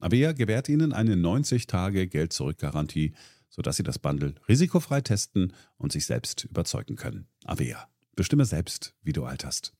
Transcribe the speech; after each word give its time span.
Avea 0.00 0.32
gewährt 0.32 0.68
Ihnen 0.68 0.92
eine 0.92 1.14
90-Tage-Geld-Zurück-Garantie, 1.14 3.14
sodass 3.48 3.76
Sie 3.76 3.82
das 3.82 3.98
Bundle 3.98 4.34
risikofrei 4.48 5.00
testen 5.00 5.52
und 5.76 5.92
sich 5.92 6.06
selbst 6.06 6.44
überzeugen 6.44 6.96
können. 6.96 7.26
Avea. 7.44 7.88
Bestimme 8.14 8.44
selbst, 8.44 8.94
wie 9.02 9.12
du 9.12 9.24
alterst. 9.24 9.72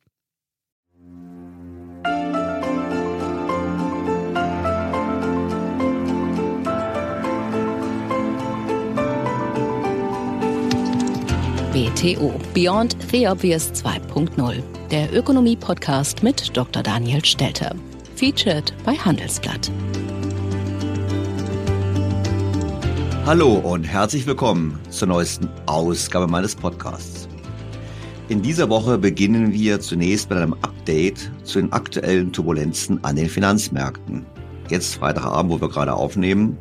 BTO 11.72 12.40
Beyond 12.54 12.96
the 13.12 13.28
Obvious 13.28 13.72
2.0, 13.72 14.62
der 14.88 15.12
Ökonomie-Podcast 15.12 16.24
mit 16.24 16.56
Dr. 16.56 16.82
Daniel 16.82 17.24
Stelter. 17.24 17.74
Featured 18.16 18.72
bei 18.84 18.94
Handelsblatt. 18.94 19.70
Hallo 23.28 23.56
und 23.56 23.84
herzlich 23.84 24.26
willkommen 24.26 24.80
zur 24.88 25.08
neuesten 25.08 25.50
Ausgabe 25.66 26.26
meines 26.26 26.54
Podcasts. 26.56 27.28
In 28.30 28.40
dieser 28.40 28.70
Woche 28.70 28.96
beginnen 28.96 29.52
wir 29.52 29.80
zunächst 29.80 30.30
mit 30.30 30.38
einem 30.38 30.54
Update 30.54 31.30
zu 31.44 31.60
den 31.60 31.70
aktuellen 31.70 32.32
Turbulenzen 32.32 33.04
an 33.04 33.16
den 33.16 33.28
Finanzmärkten. 33.28 34.24
Jetzt 34.70 34.94
Freitagabend, 34.94 35.52
wo 35.52 35.60
wir 35.60 35.68
gerade 35.68 35.92
aufnehmen, 35.92 36.56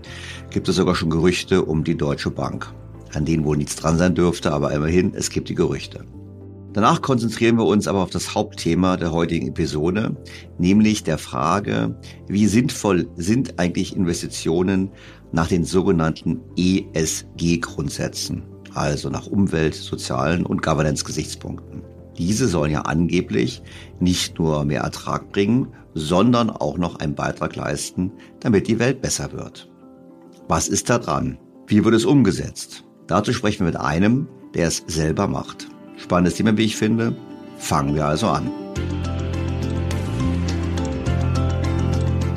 gibt 0.50 0.68
es 0.68 0.76
sogar 0.76 0.94
schon 0.94 1.10
Gerüchte 1.10 1.64
um 1.64 1.86
die 1.86 1.96
Deutsche 1.96 2.32
Bank 2.32 2.70
an 3.14 3.24
denen 3.24 3.46
wohl 3.46 3.56
nichts 3.56 3.78
dran 3.78 3.98
sein 3.98 4.14
dürfte, 4.14 4.52
aber 4.52 4.74
immerhin, 4.74 5.14
es 5.16 5.30
gibt 5.30 5.48
die 5.48 5.56
Gerüchte. 5.56 6.04
Danach 6.74 7.02
konzentrieren 7.02 7.58
wir 7.58 7.66
uns 7.66 7.88
aber 7.88 8.04
auf 8.04 8.12
das 8.12 8.36
Hauptthema 8.36 8.98
der 8.98 9.12
heutigen 9.12 9.48
Episode, 9.48 10.16
nämlich 10.60 11.04
der 11.04 11.18
Frage, 11.18 11.98
wie 12.28 12.46
sinnvoll 12.46 13.08
sind 13.16 13.58
eigentlich 13.58 13.96
Investitionen 13.96 14.92
nach 15.32 15.48
den 15.48 15.64
sogenannten 15.64 16.42
ESG-Grundsätzen, 16.58 18.44
also 18.74 19.10
nach 19.10 19.28
Umwelt-, 19.28 19.76
sozialen 19.76 20.46
und 20.46 20.62
Governance-Gesichtspunkten. 20.62 21.82
Diese 22.18 22.48
sollen 22.48 22.72
ja 22.72 22.82
angeblich 22.82 23.62
nicht 24.00 24.40
nur 24.40 24.66
mehr 24.66 24.82
Ertrag 24.82 25.32
bringen, 25.32 25.68
sondern 25.94 26.50
auch 26.50 26.78
noch 26.78 27.00
einen 27.00 27.16
Beitrag 27.16 27.56
leisten, 27.56 28.12
damit 28.40 28.68
die 28.68 28.80
Welt 28.80 29.02
besser 29.02 29.32
wird. 29.34 29.70
Was 30.48 30.68
ist 30.68 30.90
da 30.90 30.98
dran? 31.00 31.38
Wie 31.68 31.84
wird 31.84 31.96
es 31.96 32.06
umgesetzt? 32.06 32.84
Dazu 33.08 33.34
sprechen 33.34 33.60
wir 33.60 33.68
mit 33.68 33.80
einem, 33.80 34.28
der 34.54 34.68
es 34.68 34.84
selber 34.88 35.28
macht. 35.28 35.68
Spannendes 35.98 36.36
Thema, 36.36 36.58
wie 36.58 36.66
ich 36.66 36.78
finde. 36.78 37.16
Fangen 37.58 37.96
wir 37.96 38.06
also 38.06 38.28
an. 38.28 38.50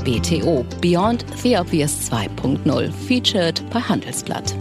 BTO 0.05 0.65
Beyond 0.81 1.25
the 1.43 1.57
Obvious 1.57 2.11
2.0 2.11 2.93
featured 2.93 3.63
bei 3.71 3.81
Handelsblatt. 3.81 4.55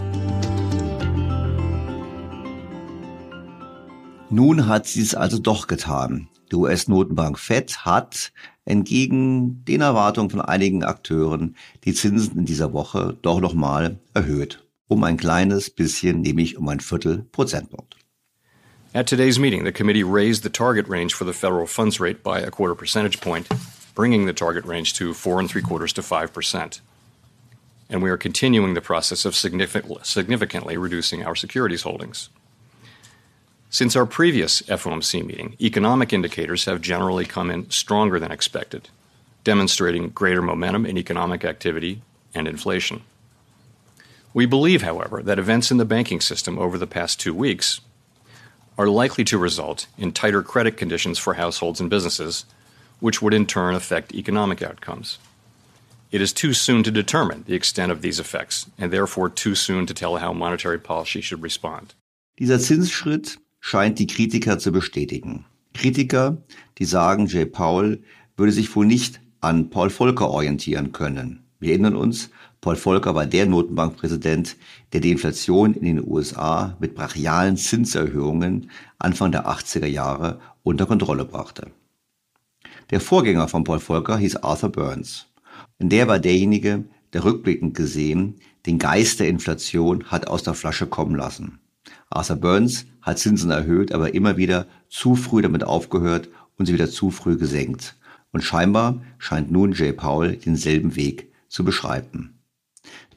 Nun 4.30 4.66
hat 4.66 4.86
sie 4.86 5.02
es 5.02 5.14
also 5.14 5.38
doch 5.38 5.66
getan. 5.66 6.28
Die 6.50 6.56
US-Notenbank 6.56 7.38
Fed 7.38 7.84
hat 7.84 8.32
entgegen 8.64 9.64
den 9.64 9.80
Erwartungen 9.80 10.30
von 10.30 10.40
einigen 10.40 10.84
Akteuren 10.84 11.56
die 11.84 11.94
Zinsen 11.94 12.38
in 12.38 12.44
dieser 12.44 12.72
Woche 12.72 13.16
doch 13.22 13.40
nochmal 13.40 13.98
erhöht. 14.14 14.64
um 14.90 15.04
ein 15.04 15.16
kleines 15.16 15.70
bisschen, 15.70 16.20
nämlich 16.20 16.58
um 16.58 16.68
ein 16.68 16.80
Viertel 16.80 17.24
Prozentpunkt. 17.30 17.96
At 18.92 19.06
today's 19.06 19.38
meeting, 19.38 19.64
the 19.64 19.72
committee 19.72 20.02
raised 20.02 20.42
the 20.42 20.50
target 20.50 20.88
range 20.88 21.14
for 21.14 21.24
the 21.24 21.32
federal 21.32 21.66
funds 21.66 22.00
rate 22.00 22.24
by 22.24 22.40
a 22.40 22.50
quarter 22.50 22.74
percentage 22.74 23.20
point, 23.20 23.46
bringing 24.00 24.24
the 24.24 24.32
target 24.32 24.64
range 24.64 24.94
to 24.94 25.12
four 25.12 25.38
and 25.38 25.50
three 25.50 25.60
quarters 25.60 25.92
to 25.92 26.00
five 26.00 26.32
percent. 26.32 26.80
And 27.90 28.02
we 28.02 28.08
are 28.08 28.16
continuing 28.16 28.72
the 28.72 28.80
process 28.80 29.26
of 29.26 29.36
significantly 29.36 30.78
reducing 30.78 31.22
our 31.22 31.36
securities 31.36 31.82
holdings. 31.82 32.30
Since 33.68 33.96
our 33.96 34.06
previous 34.06 34.62
FOMC 34.62 35.22
meeting, 35.26 35.54
economic 35.60 36.14
indicators 36.14 36.64
have 36.64 36.80
generally 36.80 37.26
come 37.26 37.50
in 37.50 37.68
stronger 37.68 38.18
than 38.18 38.32
expected, 38.32 38.88
demonstrating 39.44 40.08
greater 40.08 40.40
momentum 40.40 40.86
in 40.86 40.96
economic 40.96 41.44
activity 41.44 42.00
and 42.34 42.48
inflation. 42.48 43.02
We 44.32 44.46
believe, 44.46 44.80
however, 44.80 45.22
that 45.24 45.38
events 45.38 45.70
in 45.70 45.76
the 45.76 45.84
banking 45.84 46.22
system 46.22 46.58
over 46.58 46.78
the 46.78 46.86
past 46.86 47.20
two 47.20 47.34
weeks 47.34 47.82
are 48.78 48.88
likely 48.88 49.24
to 49.24 49.36
result 49.36 49.88
in 49.98 50.12
tighter 50.12 50.42
credit 50.42 50.78
conditions 50.78 51.18
for 51.18 51.34
households 51.34 51.80
and 51.82 51.90
businesses, 51.90 52.46
which 53.00 53.20
would 53.20 53.34
in 53.34 53.46
turn 53.46 53.74
affect 53.74 54.14
economic 54.14 54.62
outcomes. 54.62 55.18
It 56.10 56.20
is 56.20 56.32
too 56.32 56.52
soon 56.52 56.82
to 56.82 56.90
determine 56.90 57.44
the 57.46 57.54
extent 57.54 57.92
of 57.92 58.02
these 58.02 58.18
effects 58.18 58.66
and 58.78 58.92
therefore 58.92 59.28
too 59.28 59.54
soon 59.54 59.86
to 59.86 59.94
tell 59.94 60.16
how 60.16 60.32
monetary 60.32 60.78
policy 60.78 61.20
should 61.20 61.42
respond. 61.42 61.94
Dieser 62.38 62.58
Zinsschritt 62.58 63.38
scheint 63.60 63.98
die 63.98 64.06
Kritiker 64.06 64.58
zu 64.58 64.72
bestätigen. 64.72 65.44
Kritiker, 65.74 66.38
die 66.78 66.84
sagen, 66.84 67.26
Jay 67.26 67.44
Powell 67.44 68.02
würde 68.36 68.52
sich 68.52 68.74
wohl 68.74 68.86
nicht 68.86 69.20
an 69.40 69.70
Paul 69.70 69.90
Volcker 69.90 70.28
orientieren 70.28 70.92
können. 70.92 71.44
Wir 71.60 71.72
erinnern 71.72 71.94
uns, 71.94 72.30
Paul 72.60 72.76
Volcker 72.76 73.14
war 73.14 73.26
der 73.26 73.46
Notenbankpräsident, 73.46 74.56
der 74.92 75.00
die 75.00 75.12
Inflation 75.12 75.74
in 75.74 75.84
den 75.84 76.04
USA 76.06 76.76
mit 76.80 76.94
brachialen 76.94 77.56
Zinserhöhungen 77.56 78.70
Anfang 78.98 79.30
der 79.30 79.46
80er 79.46 79.86
Jahre 79.86 80.40
unter 80.62 80.86
Kontrolle 80.86 81.24
brachte. 81.24 81.70
Der 82.90 83.00
Vorgänger 83.00 83.46
von 83.46 83.62
Paul 83.62 83.78
Volcker 83.78 84.18
hieß 84.18 84.36
Arthur 84.36 84.70
Burns. 84.70 85.26
Und 85.78 85.90
der 85.90 86.08
war 86.08 86.18
derjenige, 86.18 86.84
der 87.12 87.24
rückblickend 87.24 87.76
gesehen 87.76 88.40
den 88.66 88.78
Geist 88.78 89.20
der 89.20 89.28
Inflation 89.28 90.04
hat 90.04 90.26
aus 90.26 90.42
der 90.42 90.54
Flasche 90.54 90.86
kommen 90.86 91.14
lassen. 91.14 91.60
Arthur 92.10 92.36
Burns 92.36 92.86
hat 93.00 93.18
Zinsen 93.18 93.50
erhöht, 93.50 93.92
aber 93.92 94.14
immer 94.14 94.36
wieder 94.36 94.66
zu 94.88 95.14
früh 95.14 95.40
damit 95.40 95.64
aufgehört 95.64 96.28
und 96.58 96.66
sie 96.66 96.74
wieder 96.74 96.90
zu 96.90 97.10
früh 97.10 97.36
gesenkt. 97.36 97.96
Und 98.32 98.42
scheinbar 98.42 99.00
scheint 99.18 99.50
nun 99.50 99.72
Jay 99.72 99.92
Powell 99.92 100.36
denselben 100.36 100.96
Weg 100.96 101.32
zu 101.48 101.64
beschreiten. 101.64 102.40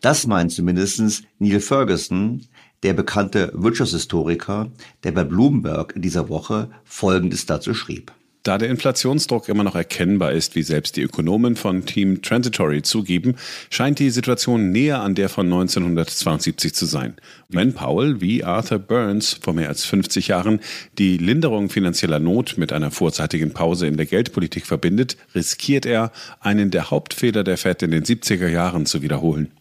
Das 0.02 0.28
meint 0.28 0.52
zumindest 0.52 1.24
Neil 1.40 1.60
Ferguson, 1.60 2.46
der 2.84 2.94
bekannte 2.94 3.52
Wirtschaftshistoriker, 3.54 4.72
der 5.04 5.12
bei 5.12 5.24
Bloomberg 5.24 5.96
in 5.96 6.02
dieser 6.02 6.30
Woche 6.30 6.70
Folgendes 6.84 7.46
dazu 7.46 7.74
schrieb. 7.74 8.12
Da 8.44 8.58
der 8.58 8.70
Inflationsdruck 8.70 9.48
immer 9.48 9.64
noch 9.64 9.76
erkennbar 9.76 10.34
ist, 10.34 10.54
wie 10.56 10.64
selbst 10.64 10.98
die 10.98 11.02
Ökonomen 11.02 11.56
von 11.56 11.86
Team 11.86 12.22
Transitory 12.22 12.82
zugeben, 12.82 13.36
scheint 13.70 14.00
die 14.00 14.10
Situation 14.10 14.70
näher 14.74 15.02
an 15.02 15.16
der 15.16 15.30
von 15.30 15.46
1972 15.46 16.76
zu 16.76 16.86
sein. 16.86 17.16
Wenn 17.48 17.72
Powell 17.72 18.20
wie 18.20 18.44
Arthur 18.44 18.80
Burns 18.80 19.40
vor 19.42 19.54
mehr 19.54 19.70
als 19.70 19.86
50 19.86 20.28
Jahren 20.28 20.60
die 20.98 21.18
Linderung 21.18 21.70
finanzieller 21.70 22.20
Not 22.20 22.58
mit 22.58 22.74
einer 22.74 22.92
vorzeitigen 22.92 23.54
Pause 23.54 23.88
in 23.88 23.96
der 23.96 24.08
Geldpolitik 24.08 24.66
verbindet, 24.66 25.16
riskiert 25.34 25.86
er, 25.86 26.12
einen 26.42 26.70
der 26.70 26.92
Hauptfehler 26.92 27.46
der 27.46 27.58
Fed 27.58 27.82
in 27.82 27.92
den 27.92 28.04
70er 28.04 28.50
Jahren 28.50 28.86
zu 28.86 29.02
wiederholen. 29.02 29.52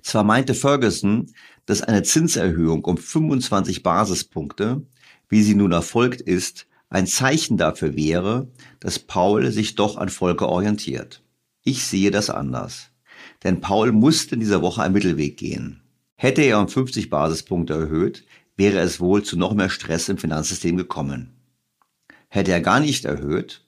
Zwar 0.00 0.24
meinte 0.24 0.54
Ferguson, 0.54 1.30
dass 1.66 1.82
eine 1.82 2.02
Zinserhöhung 2.02 2.82
um 2.86 2.96
25 2.96 3.82
Basispunkte, 3.82 4.80
wie 5.28 5.42
sie 5.42 5.54
nun 5.54 5.72
erfolgt 5.72 6.22
ist, 6.22 6.66
ein 6.92 7.06
Zeichen 7.06 7.56
dafür 7.56 7.96
wäre, 7.96 8.48
dass 8.78 8.98
Paul 8.98 9.50
sich 9.50 9.76
doch 9.76 9.96
an 9.96 10.10
Volker 10.10 10.50
orientiert. 10.50 11.22
Ich 11.64 11.84
sehe 11.84 12.10
das 12.10 12.28
anders. 12.28 12.90
Denn 13.44 13.62
Paul 13.62 13.92
musste 13.92 14.34
in 14.34 14.40
dieser 14.40 14.60
Woche 14.60 14.82
einen 14.82 14.92
Mittelweg 14.92 15.38
gehen. 15.38 15.80
Hätte 16.16 16.42
er 16.42 16.60
um 16.60 16.68
50 16.68 17.08
Basispunkte 17.08 17.72
erhöht, 17.72 18.24
wäre 18.56 18.78
es 18.80 19.00
wohl 19.00 19.22
zu 19.22 19.38
noch 19.38 19.54
mehr 19.54 19.70
Stress 19.70 20.10
im 20.10 20.18
Finanzsystem 20.18 20.76
gekommen. 20.76 21.30
Hätte 22.28 22.52
er 22.52 22.60
gar 22.60 22.78
nicht 22.78 23.06
erhöht, 23.06 23.64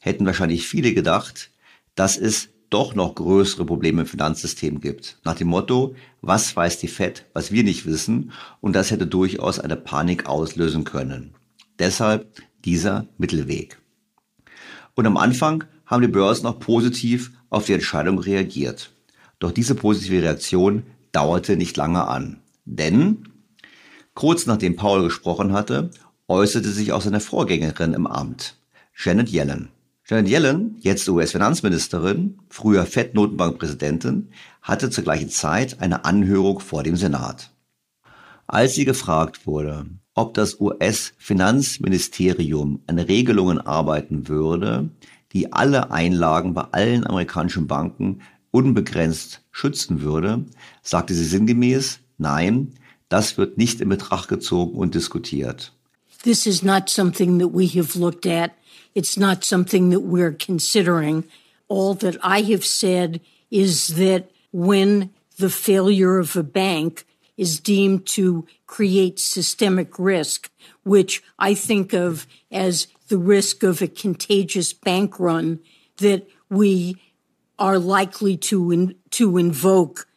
hätten 0.00 0.26
wahrscheinlich 0.26 0.68
viele 0.68 0.92
gedacht, 0.92 1.50
dass 1.94 2.18
es 2.18 2.50
doch 2.68 2.94
noch 2.94 3.14
größere 3.14 3.64
Probleme 3.64 4.02
im 4.02 4.06
Finanzsystem 4.06 4.80
gibt. 4.80 5.18
Nach 5.24 5.34
dem 5.34 5.48
Motto, 5.48 5.94
was 6.20 6.54
weiß 6.54 6.78
die 6.80 6.88
Fed, 6.88 7.24
was 7.32 7.52
wir 7.52 7.64
nicht 7.64 7.86
wissen, 7.86 8.32
und 8.60 8.74
das 8.74 8.90
hätte 8.90 9.06
durchaus 9.06 9.58
eine 9.60 9.76
Panik 9.76 10.26
auslösen 10.26 10.84
können. 10.84 11.34
Deshalb 11.78 12.42
dieser 12.66 13.06
Mittelweg. 13.16 13.78
Und 14.94 15.06
am 15.06 15.16
Anfang 15.16 15.64
haben 15.86 16.02
die 16.02 16.08
Börsen 16.08 16.44
noch 16.44 16.58
positiv 16.58 17.32
auf 17.48 17.64
die 17.66 17.72
Entscheidung 17.72 18.18
reagiert. 18.18 18.90
Doch 19.38 19.52
diese 19.52 19.74
positive 19.74 20.22
Reaktion 20.22 20.82
dauerte 21.12 21.56
nicht 21.56 21.76
lange 21.76 22.06
an. 22.06 22.40
Denn 22.64 23.28
kurz 24.14 24.46
nachdem 24.46 24.76
Paul 24.76 25.04
gesprochen 25.04 25.52
hatte, 25.52 25.90
äußerte 26.28 26.70
sich 26.70 26.92
auch 26.92 27.02
seine 27.02 27.20
Vorgängerin 27.20 27.94
im 27.94 28.06
Amt, 28.06 28.56
Janet 28.96 29.30
Yellen. 29.30 29.68
Janet 30.08 30.28
Yellen, 30.28 30.76
jetzt 30.80 31.08
US-Finanzministerin, 31.08 32.38
früher 32.48 32.86
Fed-Notenbankpräsidentin, 32.86 34.30
hatte 34.62 34.90
zur 34.90 35.04
gleichen 35.04 35.30
Zeit 35.30 35.80
eine 35.80 36.04
Anhörung 36.04 36.60
vor 36.60 36.82
dem 36.82 36.96
Senat. 36.96 37.50
Als 38.46 38.74
sie 38.74 38.84
gefragt 38.84 39.46
wurde, 39.46 39.86
ob 40.16 40.34
das 40.34 40.60
US-Finanzministerium 40.60 42.80
an 42.88 42.98
Regelungen 42.98 43.60
arbeiten 43.60 44.26
würde, 44.26 44.90
die 45.32 45.52
alle 45.52 45.92
Einlagen 45.92 46.54
bei 46.54 46.64
allen 46.72 47.06
amerikanischen 47.06 47.68
Banken 47.68 48.22
unbegrenzt 48.50 49.42
schützen 49.52 50.00
würde, 50.00 50.44
sagte 50.82 51.14
sie 51.14 51.26
sinngemäß, 51.26 52.00
nein, 52.18 52.72
das 53.08 53.38
wird 53.38 53.58
nicht 53.58 53.80
in 53.80 53.88
Betracht 53.88 54.28
gezogen 54.28 54.76
und 54.76 54.96
diskutiert. 54.96 55.72
This 56.24 56.46
is 56.46 56.64
not 56.64 56.90
something 56.90 57.38
that 57.38 57.54
we 57.54 57.68
have 57.78 57.96
looked 57.96 58.26
at 58.26 58.50
It's 58.96 59.18
not 59.18 59.44
something 59.44 59.90
that 59.90 60.00
we're 60.00 60.32
considering. 60.32 61.24
All 61.68 61.92
that 61.96 62.16
I 62.22 62.40
have 62.52 62.64
said 62.64 63.20
is 63.50 63.88
that 63.96 64.30
when 64.52 65.10
the 65.36 65.50
failure 65.50 66.18
of 66.18 66.34
a 66.34 66.42
bank 66.42 67.04
is 67.36 67.60
deemed 67.60 68.06
to 68.06 68.46
create 68.66 69.18
systemic 69.18 69.98
risk, 69.98 70.50
which 70.82 71.22
I 71.38 71.54
think 71.54 71.92
of 71.92 72.26
as 72.50 72.86
the 73.08 73.18
risk 73.18 73.62
of 73.62 73.82
a 73.82 73.86
contagious 73.86 74.72
bank 74.72 75.20
run, 75.20 75.60
that 75.98 76.28
we 76.48 76.96
are 77.58 77.78
likely 77.78 78.36
to 78.36 78.70
in, 78.70 78.94
to 79.10 79.38
invoke 79.38 80.08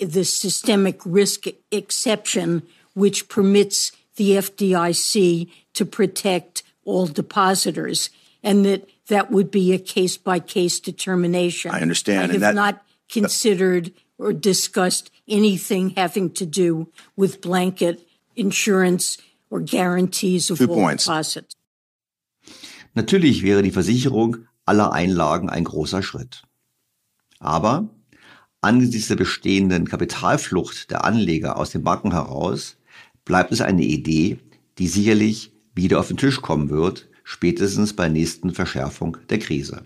the 0.00 0.24
systemic 0.24 1.00
risk 1.04 1.44
exception, 1.70 2.62
which 2.94 3.28
permits 3.28 3.92
the 4.16 4.32
FDIC 4.32 5.50
to 5.74 5.84
protect 5.84 6.62
all 6.84 7.06
depositors 7.06 8.10
and 8.42 8.64
that 8.64 8.88
that 9.08 9.30
would 9.30 9.50
be 9.50 9.72
a 9.72 9.78
case 9.78 10.16
by 10.16 10.38
case 10.38 10.80
determination. 10.80 11.70
I 11.70 11.80
understand. 11.80 12.30
I 12.30 12.34
have 12.34 12.40
that, 12.40 12.54
not 12.54 12.84
considered 13.08 13.92
or 14.18 14.32
discussed 14.32 15.10
anything 15.28 15.94
having 15.96 16.32
to 16.34 16.44
do 16.44 16.88
with 17.16 17.40
blanket 17.40 18.06
insurance 18.34 19.18
or 19.50 19.60
guarantees 19.60 20.50
of 20.50 20.60
all 20.60 20.66
points. 20.68 21.04
deposits. 21.04 21.54
Natürlich 22.94 23.42
wäre 23.42 23.62
die 23.62 23.72
Versicherung 23.72 24.46
aller 24.64 24.92
Einlagen 24.92 25.50
ein 25.50 25.64
großer 25.64 26.02
Schritt. 26.02 26.42
Aber 27.38 27.88
angesichts 28.60 29.08
der 29.08 29.16
bestehenden 29.16 29.86
Kapitalflucht 29.86 30.90
der 30.90 31.04
Anleger 31.04 31.58
aus 31.58 31.70
den 31.70 31.82
Banken 31.82 32.12
heraus 32.12 32.76
bleibt 33.24 33.52
es 33.52 33.60
eine 33.60 33.84
Idee, 33.84 34.38
die 34.78 34.88
sicherlich 34.88 35.52
wieder 35.74 36.00
auf 36.00 36.08
den 36.08 36.16
Tisch 36.16 36.40
kommen 36.40 36.70
wird, 36.70 37.08
spätestens 37.22 37.92
bei 37.94 38.08
nächsten 38.08 38.54
Verschärfung 38.54 39.18
der 39.28 39.38
Krise. 39.38 39.84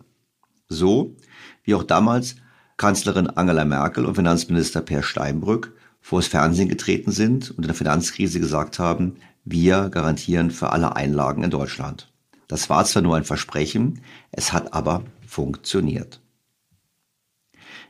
So 0.69 1.17
wie 1.65 1.75
auch 1.75 1.83
damals 1.83 2.37
Kanzlerin 2.81 3.27
Angela 3.27 3.67
Merkel 3.67 4.07
und 4.07 4.15
Finanzminister 4.15 4.81
Per 4.81 5.03
Steinbrück 5.03 5.77
vors 6.01 6.29
Fernsehen 6.29 6.71
getreten 6.71 7.13
sind 7.13 7.51
und 7.51 7.59
in 7.59 7.67
der 7.67 7.75
Finanzkrise 7.75 8.41
gesagt 8.41 8.79
haben, 8.79 9.17
wir 9.45 9.91
garantieren 9.91 10.51
für 10.51 10.73
alle 10.73 10.97
Einlagen 10.97 11.45
in 11.45 11.51
Deutschland. 11.51 12.11
Das 12.49 12.71
war 12.71 12.87
zwar 12.87 13.03
nur 13.03 13.17
ein 13.17 13.25
Versprechen, 13.25 14.01
es 14.33 14.55
hat 14.55 14.73
aber 14.73 15.05
funktioniert. 15.27 16.23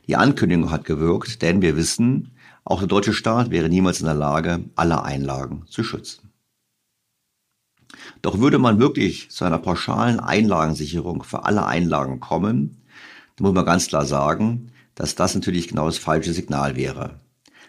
Die 0.07 0.17
Ankündigung 0.17 0.71
hat 0.71 0.83
gewirkt, 0.83 1.41
denn 1.41 1.61
wir 1.61 1.77
wissen, 1.77 2.31
auch 2.65 2.79
der 2.79 2.89
deutsche 2.89 3.13
Staat 3.13 3.49
wäre 3.49 3.69
niemals 3.69 4.01
in 4.01 4.07
der 4.07 4.13
Lage, 4.13 4.65
alle 4.75 5.03
Einlagen 5.03 5.63
zu 5.69 5.85
schützen. 5.85 6.33
Doch 8.21 8.39
würde 8.39 8.59
man 8.59 8.81
wirklich 8.81 9.31
zu 9.31 9.45
einer 9.45 9.59
pauschalen 9.59 10.19
Einlagensicherung 10.19 11.23
für 11.23 11.45
alle 11.45 11.65
Einlagen 11.65 12.19
kommen, 12.19 12.81
dann 13.37 13.45
muss 13.45 13.55
man 13.55 13.65
ganz 13.65 13.87
klar 13.87 14.05
sagen, 14.05 14.70
dass 14.95 15.15
das 15.15 15.35
natürlich 15.35 15.67
genau 15.67 15.85
das 15.85 15.97
falsche 15.97 16.33
Signal 16.33 16.75
wäre. 16.75 17.19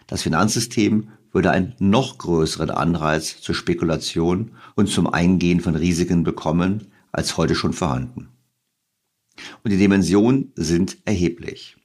Das 0.07 0.21
Finanzsystem 0.21 1.09
würde 1.31 1.51
einen 1.51 1.73
noch 1.79 2.17
größeren 2.17 2.69
Anreiz 2.69 3.41
zur 3.41 3.55
Spekulation 3.55 4.51
und 4.75 4.87
zum 4.87 5.07
Eingehen 5.07 5.61
von 5.61 5.75
Risiken 5.75 6.23
bekommen, 6.23 6.91
als 7.11 7.37
heute 7.37 7.55
schon 7.55 7.73
vorhanden. 7.73 8.29
Und 9.63 9.71
die 9.71 9.77
Dimensionen 9.77 10.51
sind 10.55 10.97
erheblich. 11.05 11.77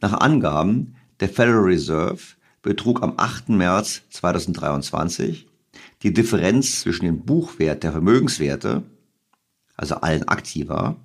Nach 0.00 0.14
Angaben 0.14 0.96
der 1.20 1.28
Federal 1.28 1.60
Reserve 1.60 2.20
betrug 2.62 3.02
am 3.02 3.14
8. 3.16 3.50
März 3.50 4.02
2023 4.10 5.46
die 6.02 6.12
Differenz 6.12 6.80
zwischen 6.80 7.04
dem 7.04 7.24
Buchwert 7.24 7.84
der 7.84 7.92
Vermögenswerte, 7.92 8.82
also 9.76 9.96
allen 9.96 10.26
Aktiva, 10.26 10.96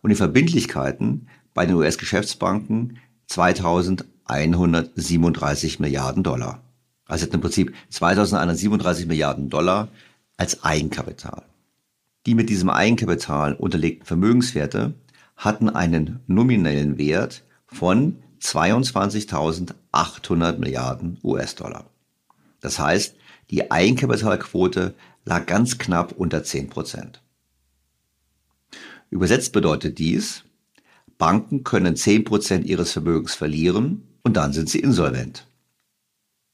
und 0.00 0.10
den 0.10 0.16
Verbindlichkeiten 0.16 1.28
bei 1.54 1.66
den 1.66 1.76
US-Geschäftsbanken 1.76 2.98
2000 3.26 4.04
2137 4.26 5.80
Milliarden 5.80 6.22
Dollar. 6.22 6.62
Also 7.06 7.26
im 7.26 7.40
Prinzip 7.40 7.74
2137 7.90 9.06
Milliarden 9.06 9.50
Dollar 9.50 9.88
als 10.36 10.64
Eigenkapital. 10.64 11.42
Die 12.26 12.34
mit 12.34 12.48
diesem 12.48 12.70
Eigenkapital 12.70 13.52
unterlegten 13.54 14.06
Vermögenswerte 14.06 14.94
hatten 15.36 15.68
einen 15.68 16.20
nominellen 16.26 16.96
Wert 16.96 17.44
von 17.66 18.22
22.800 18.40 20.58
Milliarden 20.58 21.18
US-Dollar. 21.22 21.84
Das 22.60 22.78
heißt, 22.78 23.16
die 23.50 23.70
Eigenkapitalquote 23.70 24.94
lag 25.26 25.44
ganz 25.46 25.76
knapp 25.76 26.12
unter 26.12 26.42
10 26.42 26.70
Prozent. 26.70 27.20
Übersetzt 29.10 29.52
bedeutet 29.52 29.98
dies, 29.98 30.44
Banken 31.18 31.64
können 31.64 31.96
10 31.96 32.24
Prozent 32.24 32.66
ihres 32.66 32.92
Vermögens 32.92 33.34
verlieren 33.34 34.02
und 34.22 34.36
dann 34.36 34.52
sind 34.52 34.68
sie 34.68 34.80
insolvent. 34.80 35.46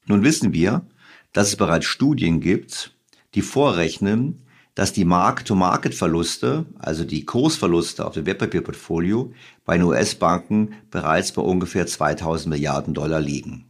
Nun 0.05 0.23
wissen 0.23 0.53
wir, 0.53 0.85
dass 1.33 1.49
es 1.49 1.55
bereits 1.55 1.85
Studien 1.85 2.41
gibt, 2.41 2.93
die 3.33 3.41
vorrechnen, 3.41 4.41
dass 4.75 4.93
die 4.93 5.05
Mark-to-Market-Verluste, 5.05 6.65
also 6.79 7.03
die 7.03 7.25
Kursverluste 7.25 8.05
auf 8.05 8.13
dem 8.13 8.25
Wertpapierportfolio, 8.25 9.33
bei 9.65 9.77
den 9.77 9.85
US-Banken 9.85 10.73
bereits 10.89 11.31
bei 11.33 11.41
ungefähr 11.41 11.87
2000 11.87 12.49
Milliarden 12.49 12.93
Dollar 12.93 13.19
liegen. 13.19 13.65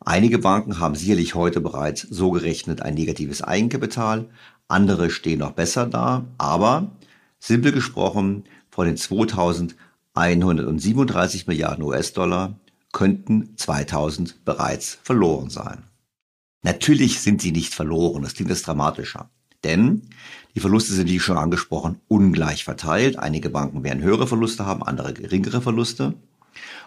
Einige 0.00 0.38
Banken 0.38 0.78
haben 0.78 0.94
sicherlich 0.94 1.34
heute 1.34 1.60
bereits 1.60 2.02
so 2.02 2.30
gerechnet 2.30 2.82
ein 2.82 2.94
negatives 2.94 3.42
Eigenkapital, 3.42 4.28
andere 4.68 5.10
stehen 5.10 5.38
noch 5.38 5.52
besser 5.52 5.86
da, 5.86 6.26
aber 6.38 6.90
simpel 7.38 7.72
gesprochen, 7.72 8.44
von 8.76 8.86
den 8.86 8.96
2137 8.98 11.46
Milliarden 11.46 11.82
US-Dollar 11.82 12.60
könnten 12.92 13.56
2000 13.56 14.44
bereits 14.44 14.98
verloren 15.02 15.48
sein. 15.48 15.84
Natürlich 16.62 17.22
sind 17.22 17.40
sie 17.40 17.52
nicht 17.52 17.72
verloren, 17.72 18.22
das 18.22 18.34
klingt 18.34 18.50
jetzt 18.50 18.66
dramatischer. 18.66 19.30
Denn 19.64 20.02
die 20.54 20.60
Verluste 20.60 20.92
sind, 20.92 21.08
wie 21.08 21.20
schon 21.20 21.38
angesprochen, 21.38 22.02
ungleich 22.06 22.64
verteilt. 22.64 23.18
Einige 23.18 23.48
Banken 23.48 23.82
werden 23.82 24.02
höhere 24.02 24.26
Verluste 24.26 24.66
haben, 24.66 24.82
andere 24.82 25.14
geringere 25.14 25.62
Verluste. 25.62 26.12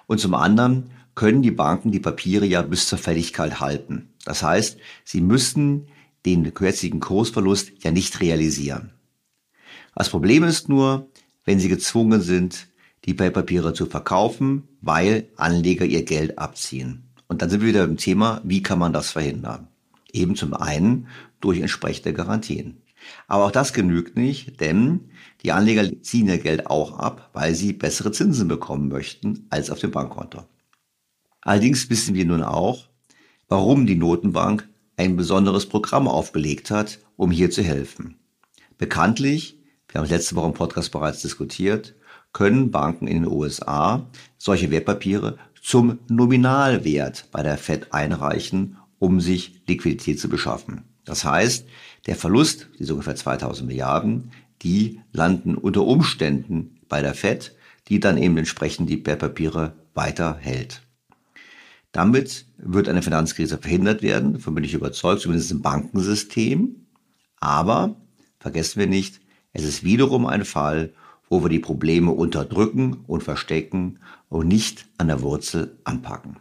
Und 0.05 0.19
zum 0.19 0.35
anderen 0.35 0.91
können 1.15 1.41
die 1.41 1.49
Banken 1.49 1.91
die 1.91 1.99
Papiere 1.99 2.45
ja 2.45 2.61
bis 2.61 2.87
zur 2.87 2.99
Fälligkeit 2.99 3.59
halten. 3.59 4.09
Das 4.25 4.43
heißt, 4.43 4.77
sie 5.05 5.21
müssen 5.21 5.87
den 6.27 6.53
jetzigen 6.59 6.99
Kursverlust 6.99 7.83
ja 7.83 7.89
nicht 7.89 8.21
realisieren. 8.21 8.91
Das 9.95 10.09
Problem 10.09 10.43
ist 10.43 10.69
nur, 10.69 11.09
wenn 11.49 11.59
sie 11.59 11.67
gezwungen 11.67 12.21
sind, 12.21 12.67
die 13.05 13.15
Papiere 13.15 13.73
zu 13.73 13.87
verkaufen, 13.87 14.67
weil 14.81 15.29
Anleger 15.35 15.83
ihr 15.83 16.05
Geld 16.05 16.37
abziehen. 16.37 17.09
Und 17.27 17.41
dann 17.41 17.49
sind 17.49 17.61
wir 17.61 17.69
wieder 17.69 17.85
im 17.85 17.97
Thema, 17.97 18.39
wie 18.43 18.61
kann 18.61 18.77
man 18.77 18.93
das 18.93 19.09
verhindern? 19.09 19.67
Eben 20.11 20.35
zum 20.35 20.53
einen 20.53 21.07
durch 21.41 21.59
entsprechende 21.59 22.13
Garantien. 22.13 22.83
Aber 23.27 23.45
auch 23.45 23.51
das 23.51 23.73
genügt 23.73 24.15
nicht, 24.15 24.61
denn 24.61 25.09
die 25.41 25.51
Anleger 25.51 25.89
ziehen 26.03 26.27
ihr 26.27 26.37
Geld 26.37 26.67
auch 26.67 26.99
ab, 26.99 27.31
weil 27.33 27.55
sie 27.55 27.73
bessere 27.73 28.11
Zinsen 28.11 28.47
bekommen 28.47 28.87
möchten 28.87 29.47
als 29.49 29.71
auf 29.71 29.79
dem 29.79 29.89
Bankkonto. 29.89 30.43
Allerdings 31.41 31.89
wissen 31.89 32.13
wir 32.13 32.25
nun 32.25 32.43
auch, 32.43 32.89
warum 33.47 33.87
die 33.87 33.95
Notenbank 33.95 34.69
ein 34.97 35.17
besonderes 35.17 35.65
Programm 35.65 36.07
aufgelegt 36.07 36.69
hat, 36.69 36.99
um 37.15 37.31
hier 37.31 37.49
zu 37.49 37.63
helfen. 37.63 38.19
Bekanntlich, 38.77 39.58
wir 39.89 39.99
haben 39.99 40.05
es 40.05 40.11
letzte 40.11 40.35
Woche 40.35 40.47
im 40.47 40.53
Podcast 40.53 40.91
bereits 40.91 41.21
diskutiert, 41.21 41.95
können 42.31 42.69
Banken 42.69 43.07
in 43.07 43.23
den 43.23 43.31
USA 43.31 44.07
solche 44.37 44.69
Wertpapiere 44.69 45.37
zum 45.61 45.99
Nominalwert 46.07 47.27
bei 47.31 47.43
der 47.43 47.57
Fed 47.57 47.91
einreichen, 47.91 48.77
um 48.99 49.19
sich 49.19 49.61
Liquidität 49.67 50.19
zu 50.19 50.29
beschaffen. 50.29 50.83
Das 51.05 51.25
heißt, 51.25 51.65
der 52.05 52.15
Verlust, 52.15 52.69
diese 52.77 52.93
ungefähr 52.93 53.15
2000 53.15 53.67
Milliarden, 53.67 54.31
die 54.61 55.01
landen 55.11 55.55
unter 55.55 55.83
Umständen 55.83 56.79
bei 56.87 57.01
der 57.01 57.15
Fed, 57.15 57.55
die 57.87 57.99
dann 57.99 58.17
eben 58.17 58.37
entsprechend 58.37 58.89
die 58.89 59.03
Wertpapiere 59.03 59.73
weiter 59.95 60.37
hält. 60.39 60.81
Damit 61.91 62.45
wird 62.57 62.87
eine 62.87 63.01
Finanzkrise 63.01 63.57
verhindert 63.57 64.03
werden, 64.03 64.33
davon 64.33 64.53
bin 64.53 64.63
ich 64.63 64.75
überzeugt, 64.75 65.21
zumindest 65.21 65.51
im 65.51 65.61
Bankensystem. 65.61 66.85
Aber 67.39 67.95
vergessen 68.39 68.79
wir 68.79 68.87
nicht, 68.87 69.21
es 69.53 69.63
ist 69.63 69.83
wiederum 69.83 70.25
ein 70.25 70.45
Fall, 70.45 70.93
wo 71.29 71.43
wir 71.43 71.49
die 71.49 71.59
Probleme 71.59 72.11
unterdrücken 72.11 73.03
und 73.07 73.23
verstecken 73.23 73.99
und 74.29 74.47
nicht 74.47 74.87
an 74.97 75.07
der 75.07 75.21
Wurzel 75.21 75.77
anpacken. 75.83 76.37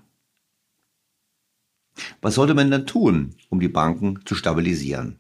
Was 2.21 2.35
sollte 2.35 2.55
man 2.55 2.71
denn 2.71 2.87
tun, 2.87 3.35
um 3.49 3.61
die 3.61 3.69
Banken 3.69 4.21
zu 4.25 4.35
stabilisieren? 4.35 5.19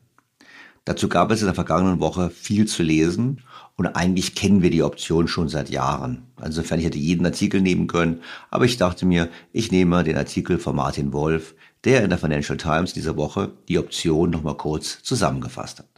Dazu 0.85 1.09
gab 1.09 1.30
es 1.30 1.40
in 1.40 1.47
der 1.47 1.54
vergangenen 1.54 2.00
Woche 2.00 2.30
viel 2.30 2.66
zu 2.66 2.83
lesen 2.83 3.42
und 3.76 3.88
eigentlich 3.88 4.35
kennen 4.35 4.62
wir 4.62 4.71
die 4.71 4.83
Option 4.83 5.28
schon 5.28 5.49
seit 5.50 5.68
Jahren. 5.68 6.23
Insofern 6.42 6.78
ich 6.78 6.87
hätte 6.87 6.97
jeden 6.97 7.26
Artikel 7.26 7.61
nehmen 7.61 7.88
können, 7.88 8.23
aber 8.50 8.64
ich 8.64 8.78
dachte 8.78 9.04
mir, 9.04 9.28
ich 9.52 9.71
nehme 9.71 10.02
den 10.02 10.16
Artikel 10.16 10.59
von 10.59 10.76
Martin 10.76 11.12
Wolf, 11.12 11.54
der 11.85 12.02
in 12.02 12.09
der 12.09 12.18
Financial 12.18 12.57
Times 12.57 12.95
diese 12.95 13.16
Woche 13.16 13.52
die 13.68 13.78
Option 13.78 14.30
nochmal 14.30 14.57
kurz 14.57 15.02
zusammengefasst 15.02 15.80
hat. 15.80 15.97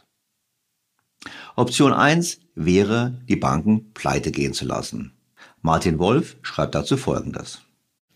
Option 1.55 1.93
1 1.93 2.39
wäre, 2.55 3.13
die 3.27 3.35
Banken 3.35 3.91
pleite 3.93 4.31
gehen 4.31 4.53
zu 4.53 4.65
lassen. 4.65 5.13
Martin 5.61 5.99
Wolf 5.99 6.37
schreibt 6.41 6.75
dazu 6.75 6.97
Folgendes. 6.97 7.61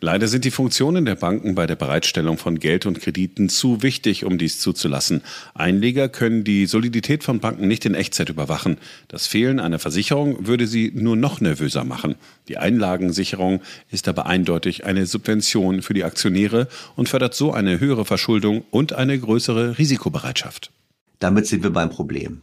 Leider 0.02 0.28
sind 0.28 0.46
die 0.46 0.52
Funktionen 0.52 1.06
der 1.06 1.16
Banken 1.16 1.56
bei 1.56 1.66
der 1.68 1.78
Bereitstellung 1.78 2.38
von 2.38 2.60
Geld 2.60 2.86
und 2.86 3.00
Krediten 3.00 3.50
zu 3.50 3.82
wichtig, 3.82 4.26
um 4.26 4.38
dies 4.38 4.60
zuzulassen. 4.60 5.22
Einleger 5.54 6.10
können 6.10 6.44
die 6.44 6.66
Solidität 6.66 7.24
von 7.24 7.40
Banken 7.40 7.68
nicht 7.68 7.86
in 7.86 7.96
Echtzeit 7.96 8.30
überwachen. 8.30 8.78
Das 9.08 9.26
Fehlen 9.26 9.60
einer 9.60 9.80
Versicherung 9.80 10.48
würde 10.48 10.68
sie 10.68 10.92
nur 10.94 11.16
noch 11.16 11.40
nervöser 11.40 11.86
machen. 11.86 12.16
Die 12.50 12.58
Einlagensicherung 12.58 13.62
ist 13.90 14.08
aber 14.08 14.26
eindeutig 14.26 14.86
eine 14.86 15.06
Subvention 15.06 15.82
für 15.82 15.94
die 15.94 16.04
Aktionäre 16.04 16.68
und 16.96 17.10
fördert 17.10 17.34
so 17.34 17.54
eine 17.54 17.80
höhere 17.80 18.06
Verschuldung 18.06 18.66
und 18.72 18.94
eine 18.94 19.18
größere 19.18 19.78
Risikobereitschaft. 19.78 20.72
Damit 21.20 21.48
sind 21.48 21.64
wir 21.64 21.72
beim 21.72 21.90
Problem. 21.90 22.42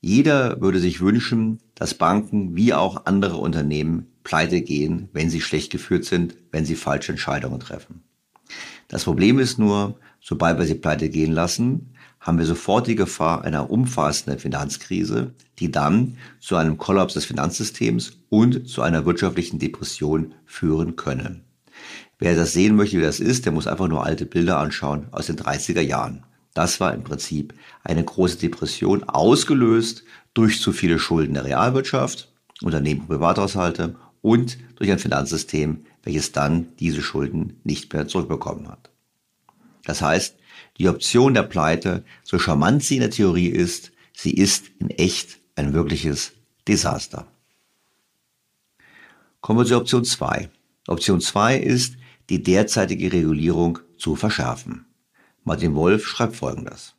Jeder 0.00 0.60
würde 0.60 0.78
sich 0.78 1.00
wünschen, 1.00 1.58
dass 1.74 1.94
Banken 1.94 2.54
wie 2.54 2.72
auch 2.72 3.06
andere 3.06 3.36
Unternehmen 3.36 4.06
pleite 4.22 4.60
gehen, 4.60 5.08
wenn 5.12 5.30
sie 5.30 5.40
schlecht 5.40 5.72
geführt 5.72 6.04
sind, 6.04 6.36
wenn 6.52 6.64
sie 6.64 6.76
falsche 6.76 7.12
Entscheidungen 7.12 7.60
treffen. 7.60 8.02
Das 8.86 9.04
Problem 9.04 9.38
ist 9.38 9.58
nur, 9.58 9.98
sobald 10.20 10.58
wir 10.58 10.66
sie 10.66 10.74
pleite 10.74 11.08
gehen 11.08 11.32
lassen, 11.32 11.94
haben 12.20 12.38
wir 12.38 12.46
sofort 12.46 12.86
die 12.86 12.94
Gefahr 12.94 13.44
einer 13.44 13.70
umfassenden 13.70 14.38
Finanzkrise, 14.38 15.34
die 15.58 15.70
dann 15.70 16.16
zu 16.40 16.56
einem 16.56 16.78
Kollaps 16.78 17.14
des 17.14 17.24
Finanzsystems 17.24 18.18
und 18.28 18.68
zu 18.68 18.82
einer 18.82 19.04
wirtschaftlichen 19.04 19.58
Depression 19.58 20.34
führen 20.44 20.96
können. 20.96 21.44
Wer 22.18 22.34
das 22.34 22.52
sehen 22.52 22.76
möchte, 22.76 22.98
wie 22.98 23.02
das 23.02 23.20
ist, 23.20 23.44
der 23.44 23.52
muss 23.52 23.66
einfach 23.66 23.88
nur 23.88 24.04
alte 24.04 24.26
Bilder 24.26 24.58
anschauen 24.58 25.06
aus 25.12 25.26
den 25.26 25.36
30er 25.36 25.80
Jahren. 25.80 26.24
Das 26.58 26.80
war 26.80 26.92
im 26.92 27.04
Prinzip 27.04 27.54
eine 27.84 28.02
große 28.02 28.36
Depression, 28.36 29.04
ausgelöst 29.04 30.02
durch 30.34 30.60
zu 30.60 30.72
viele 30.72 30.98
Schulden 30.98 31.34
der 31.34 31.44
Realwirtschaft, 31.44 32.32
Unternehmen 32.62 33.02
und 33.02 33.06
Privathaushalte 33.06 33.94
und 34.22 34.58
durch 34.74 34.90
ein 34.90 34.98
Finanzsystem, 34.98 35.86
welches 36.02 36.32
dann 36.32 36.76
diese 36.80 37.00
Schulden 37.00 37.60
nicht 37.62 37.92
mehr 37.92 38.08
zurückbekommen 38.08 38.68
hat. 38.68 38.90
Das 39.84 40.02
heißt, 40.02 40.34
die 40.78 40.88
Option 40.88 41.32
der 41.32 41.44
Pleite, 41.44 42.02
so 42.24 42.40
charmant 42.40 42.82
sie 42.82 42.96
in 42.96 43.02
der 43.02 43.12
Theorie 43.12 43.50
ist, 43.50 43.92
sie 44.12 44.32
ist 44.32 44.64
in 44.80 44.90
echt 44.90 45.38
ein 45.54 45.74
wirkliches 45.74 46.32
Desaster. 46.66 47.28
Kommen 49.40 49.60
wir 49.60 49.64
zur 49.64 49.78
Option 49.78 50.04
2. 50.04 50.50
Option 50.88 51.20
2 51.20 51.56
ist, 51.56 51.94
die 52.30 52.42
derzeitige 52.42 53.12
Regulierung 53.12 53.78
zu 53.96 54.16
verschärfen. 54.16 54.87
Martin 55.48 55.74
Wolf 55.74 56.06
schreibt 56.06 56.36
Folgendes. 56.36 56.94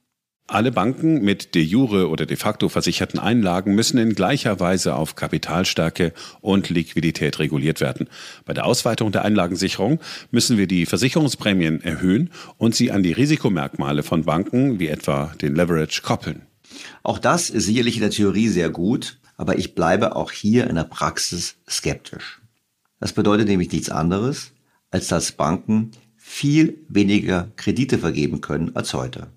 Alle 0.47 0.71
Banken 0.71 1.21
mit 1.21 1.53
de 1.53 1.61
jure 1.61 2.09
oder 2.09 2.25
de 2.25 2.35
facto 2.35 2.67
versicherten 2.67 3.19
Einlagen 3.19 3.75
müssen 3.75 3.99
in 3.99 4.15
gleicher 4.15 4.59
Weise 4.59 4.95
auf 4.95 5.15
Kapitalstärke 5.15 6.13
und 6.41 6.71
Liquidität 6.71 7.37
reguliert 7.37 7.79
werden. 7.79 8.09
Bei 8.45 8.55
der 8.55 8.65
Ausweitung 8.65 9.11
der 9.11 9.23
Einlagensicherung 9.23 9.99
müssen 10.31 10.57
wir 10.57 10.65
die 10.65 10.87
Versicherungsprämien 10.87 11.83
erhöhen 11.83 12.31
und 12.57 12.73
sie 12.73 12.91
an 12.91 13.03
die 13.03 13.11
Risikomerkmale 13.11 14.01
von 14.01 14.23
Banken 14.23 14.79
wie 14.79 14.87
etwa 14.87 15.31
den 15.39 15.53
Leverage 15.53 16.01
koppeln. 16.01 16.41
Auch 17.03 17.19
das 17.19 17.51
ist 17.51 17.65
sicherlich 17.65 17.97
in 17.97 18.01
der 18.01 18.09
Theorie 18.09 18.47
sehr 18.47 18.71
gut, 18.71 19.19
aber 19.37 19.59
ich 19.59 19.75
bleibe 19.75 20.15
auch 20.15 20.31
hier 20.31 20.67
in 20.67 20.75
der 20.75 20.85
Praxis 20.85 21.57
skeptisch. 21.69 22.41
Das 22.99 23.13
bedeutet 23.13 23.47
nämlich 23.47 23.71
nichts 23.71 23.91
anderes, 23.91 24.53
als 24.89 25.07
dass 25.07 25.33
Banken 25.33 25.91
viel 26.29 26.85
weniger 26.87 27.49
Kredite 27.55 27.97
vergeben 27.97 28.39
können 28.39 28.75
als 28.75 28.93
heute. 28.93 29.31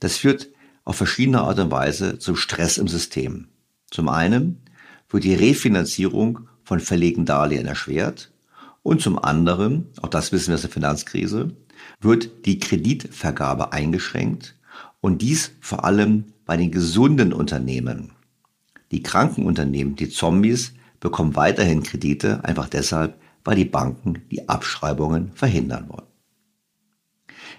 Das 0.00 0.16
führt 0.16 0.48
auf 0.84 0.96
verschiedene 0.96 1.42
Art 1.42 1.58
und 1.58 1.70
Weise 1.70 2.18
zum 2.18 2.36
Stress 2.36 2.78
im 2.78 2.88
System. 2.88 3.48
Zum 3.90 4.08
einen 4.08 4.62
wird 5.10 5.24
die 5.24 5.34
Refinanzierung 5.34 6.48
von 6.64 6.80
fälligen 6.80 7.26
Darlehen 7.26 7.66
erschwert 7.66 8.32
Und 8.82 9.02
zum 9.02 9.18
anderen, 9.18 9.88
auch 10.00 10.08
das 10.08 10.32
wissen 10.32 10.48
wir 10.48 10.54
aus 10.54 10.62
der 10.62 10.70
Finanzkrise, 10.70 11.54
wird 12.00 12.46
die 12.46 12.58
Kreditvergabe 12.58 13.74
eingeschränkt 13.74 14.56
und 15.02 15.20
dies 15.20 15.52
vor 15.60 15.84
allem 15.84 16.24
bei 16.46 16.56
den 16.56 16.70
gesunden 16.70 17.34
Unternehmen. 17.34 18.12
Die 18.90 19.02
kranken 19.02 19.44
Unternehmen, 19.44 19.96
die 19.96 20.08
Zombies, 20.08 20.72
bekommen 20.98 21.36
weiterhin 21.36 21.82
Kredite, 21.82 22.42
einfach 22.42 22.70
deshalb, 22.70 23.18
weil 23.44 23.56
die 23.56 23.64
Banken 23.64 24.22
die 24.30 24.48
Abschreibungen 24.48 25.32
verhindern 25.32 25.88
wollen. 25.88 26.08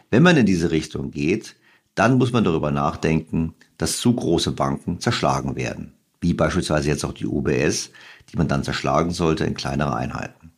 Wenn 0.09 0.23
man 0.23 0.37
in 0.37 0.45
diese 0.45 0.71
Richtung 0.71 1.11
geht, 1.11 1.55
dann 1.93 2.17
muss 2.17 2.33
man 2.33 2.43
darüber 2.43 2.71
nachdenken, 2.71 3.53
dass 3.77 3.97
zu 3.97 4.13
große 4.13 4.51
Banken 4.51 4.99
zerschlagen 4.99 5.55
werden, 5.55 5.93
wie 6.19 6.33
beispielsweise 6.33 6.89
jetzt 6.89 7.05
auch 7.05 7.13
die 7.13 7.25
UBS, 7.25 7.91
die 8.29 8.37
man 8.37 8.47
dann 8.47 8.63
zerschlagen 8.63 9.11
sollte 9.11 9.45
in 9.45 9.53
kleinere 9.53 9.95
Einheiten. 9.95 10.51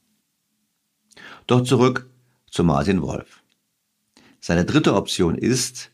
Doch 1.45 1.61
zurück 1.61 2.09
zu 2.49 2.63
Martin 2.63 3.01
Wolf. 3.01 3.41
Seine 4.39 4.65
dritte 4.65 4.95
Option 4.95 5.37
ist, 5.37 5.91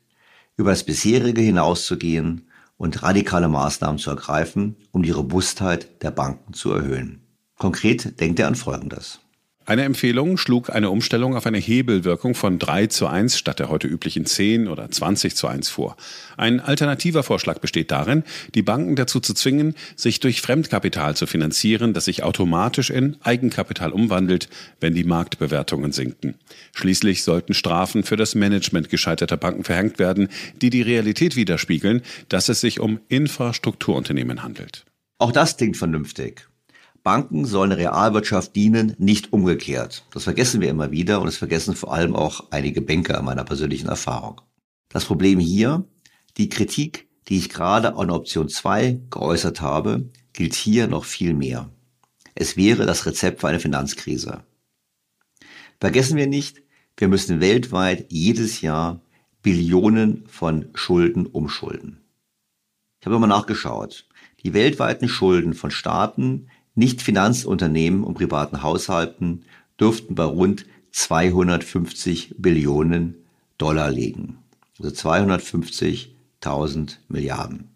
über 0.57 0.71
das 0.71 0.83
bisherige 0.83 1.41
hinauszugehen 1.41 2.47
und 2.77 3.01
radikale 3.03 3.47
Maßnahmen 3.47 3.97
zu 3.97 4.09
ergreifen, 4.09 4.75
um 4.91 5.03
die 5.03 5.11
Robustheit 5.11 6.03
der 6.03 6.11
Banken 6.11 6.53
zu 6.53 6.71
erhöhen. 6.71 7.21
Konkret 7.57 8.19
denkt 8.19 8.39
er 8.39 8.47
an 8.47 8.55
Folgendes. 8.55 9.19
Eine 9.65 9.84
Empfehlung 9.84 10.38
schlug 10.38 10.70
eine 10.70 10.89
Umstellung 10.89 11.38
auf 11.38 11.46
eine 11.46 11.58
Hebelwirkung 11.58 12.36
von 12.36 12.60
3 12.60 12.88
zu 12.88 13.08
1 13.08 13.38
statt 13.38 13.60
der 13.60 13.70
heute 13.70 13.88
üblichen 13.88 14.25
10 14.25 14.67
oder 14.67 14.91
20 14.91 15.38
zu 15.38 15.48
1 15.48 15.70
vor. 15.70 15.96
Ein 16.36 16.60
alternativer 16.60 17.24
Vorschlag 17.24 17.60
besteht 17.60 17.89
darin, 17.89 18.24
die 18.55 18.62
Banken 18.62 18.98
dazu 18.98 19.22
zu 19.22 19.34
zwingen, 19.34 19.75
sich 19.96 20.20
durch 20.20 20.41
Fremdkapital 20.41 21.15
zu 21.15 21.27
finanzieren, 21.27 21.93
das 21.93 22.05
sich 22.05 22.24
automatisch 22.24 22.89
in 22.89 23.15
Eigenkapital 23.22 23.91
umwandelt, 23.91 24.50
wenn 24.82 24.96
die 24.96 25.05
Marktbewertungen 25.05 25.93
sinken. 25.93 26.36
Schließlich 26.74 27.24
sollten 27.24 27.53
Strafen 27.53 28.03
für 28.03 28.17
das 28.17 28.36
Management 28.36 28.89
gescheiterter 28.89 29.38
Banken 29.38 29.63
verhängt 29.63 29.98
werden, 29.98 30.27
die 30.62 30.72
die 30.72 30.82
Realität 30.82 31.38
widerspiegeln, 31.38 32.01
dass 32.27 32.50
es 32.50 32.60
sich 32.60 32.82
um 32.82 33.00
Infrastrukturunternehmen 33.08 34.43
handelt. 34.43 34.84
Auch 35.20 35.32
das 35.32 35.55
klingt 35.55 35.77
vernünftig. 35.77 36.50
Banken 37.03 37.45
sollen 37.45 37.72
der 37.72 37.79
Realwirtschaft 37.79 38.55
dienen, 38.55 38.95
nicht 38.98 39.33
umgekehrt. 39.33 40.05
Das 40.12 40.24
vergessen 40.24 40.62
wir 40.62 40.69
immer 40.69 40.91
wieder 40.91 41.19
und 41.19 41.27
es 41.27 41.38
vergessen 41.38 41.75
vor 41.75 41.93
allem 41.93 42.15
auch 42.15 42.45
einige 42.50 42.81
Banker 42.81 43.19
in 43.19 43.25
meiner 43.25 43.43
persönlichen 43.43 43.89
Erfahrung. 43.89 44.41
Das 44.88 45.03
Problem 45.03 45.38
hier, 45.39 45.86
die 46.38 46.48
Kritik, 46.48 47.10
die 47.27 47.38
ich 47.38 47.50
gerade 47.50 47.95
an 47.95 48.10
Option 48.10 48.48
2 48.48 49.01
geäußert 49.10 49.60
habe, 49.60 50.10
gilt 50.31 50.55
hier 50.55 50.88
noch 50.88 51.03
viel 51.03 51.33
mehr. 51.33 51.69
Es 52.36 52.55
wäre 52.55 52.86
das 52.86 53.05
Rezept 53.05 53.41
für 53.41 53.50
eine 53.50 53.60
Finanzkrise. 53.60 54.43
Vergessen 55.81 56.15
wir 56.15 56.27
nicht, 56.27 56.63
wir 56.95 57.10
müssen 57.10 57.41
weltweit 57.41 58.12
jedes 58.12 58.62
Jahr 58.62 59.01
Billionen 59.41 60.25
von 60.27 60.69
Schulden 60.74 61.25
umschulden. 61.25 62.00
Ich 63.01 63.05
habe 63.05 63.19
mal 63.19 63.27
nachgeschaut. 63.27 64.07
Die 64.43 64.53
weltweiten 64.53 65.10
Schulden 65.10 65.53
von 65.53 65.72
Staaten 65.72 66.48
nicht 66.75 67.01
Finanzunternehmen 67.01 68.03
und 68.03 68.15
privaten 68.15 68.63
Haushalten 68.63 69.45
dürften 69.79 70.15
bei 70.15 70.23
rund 70.23 70.65
250 70.91 72.35
Billionen 72.37 73.15
Dollar 73.57 73.91
liegen. 73.91 74.37
Also 74.79 74.91
250.000 75.09 76.97
Milliarden. 77.07 77.69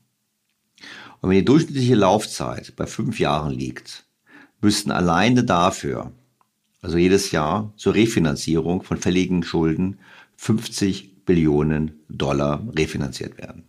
Und 1.21 1.29
wenn 1.29 1.37
die 1.37 1.45
durchschnittliche 1.45 1.95
Laufzeit 1.95 2.75
bei 2.75 2.85
fünf 2.85 3.19
Jahren 3.19 3.53
liegt, 3.53 4.05
müssten 4.61 4.91
alleine 4.91 5.43
dafür, 5.43 6.11
also 6.81 6.97
jedes 6.97 7.31
Jahr 7.31 7.73
zur 7.75 7.95
Refinanzierung 7.95 8.83
von 8.83 8.97
fälligen 8.97 9.43
Schulden, 9.43 9.99
50 10.35 11.25
Billionen 11.25 11.99
Dollar 12.07 12.65
refinanziert 12.75 13.37
werden. 13.37 13.63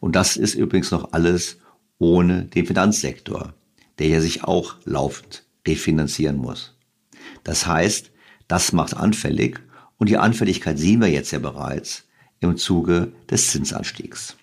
Und 0.00 0.16
das 0.16 0.36
ist 0.36 0.54
übrigens 0.54 0.90
noch 0.90 1.12
alles 1.12 1.58
ohne 1.98 2.44
den 2.44 2.66
Finanzsektor, 2.66 3.54
der 4.02 4.10
ja 4.10 4.20
sich 4.20 4.42
auch 4.42 4.74
laufend 4.84 5.44
refinanzieren 5.64 6.36
muss. 6.36 6.74
Das 7.44 7.68
heißt, 7.68 8.10
das 8.48 8.72
macht 8.72 8.96
anfällig 8.96 9.60
und 9.96 10.08
die 10.08 10.16
Anfälligkeit 10.16 10.76
sehen 10.76 11.00
wir 11.00 11.08
jetzt 11.08 11.30
ja 11.30 11.38
bereits 11.38 12.08
im 12.40 12.56
Zuge 12.56 13.12
des 13.30 13.52
Zinsanstiegs. 13.52 14.36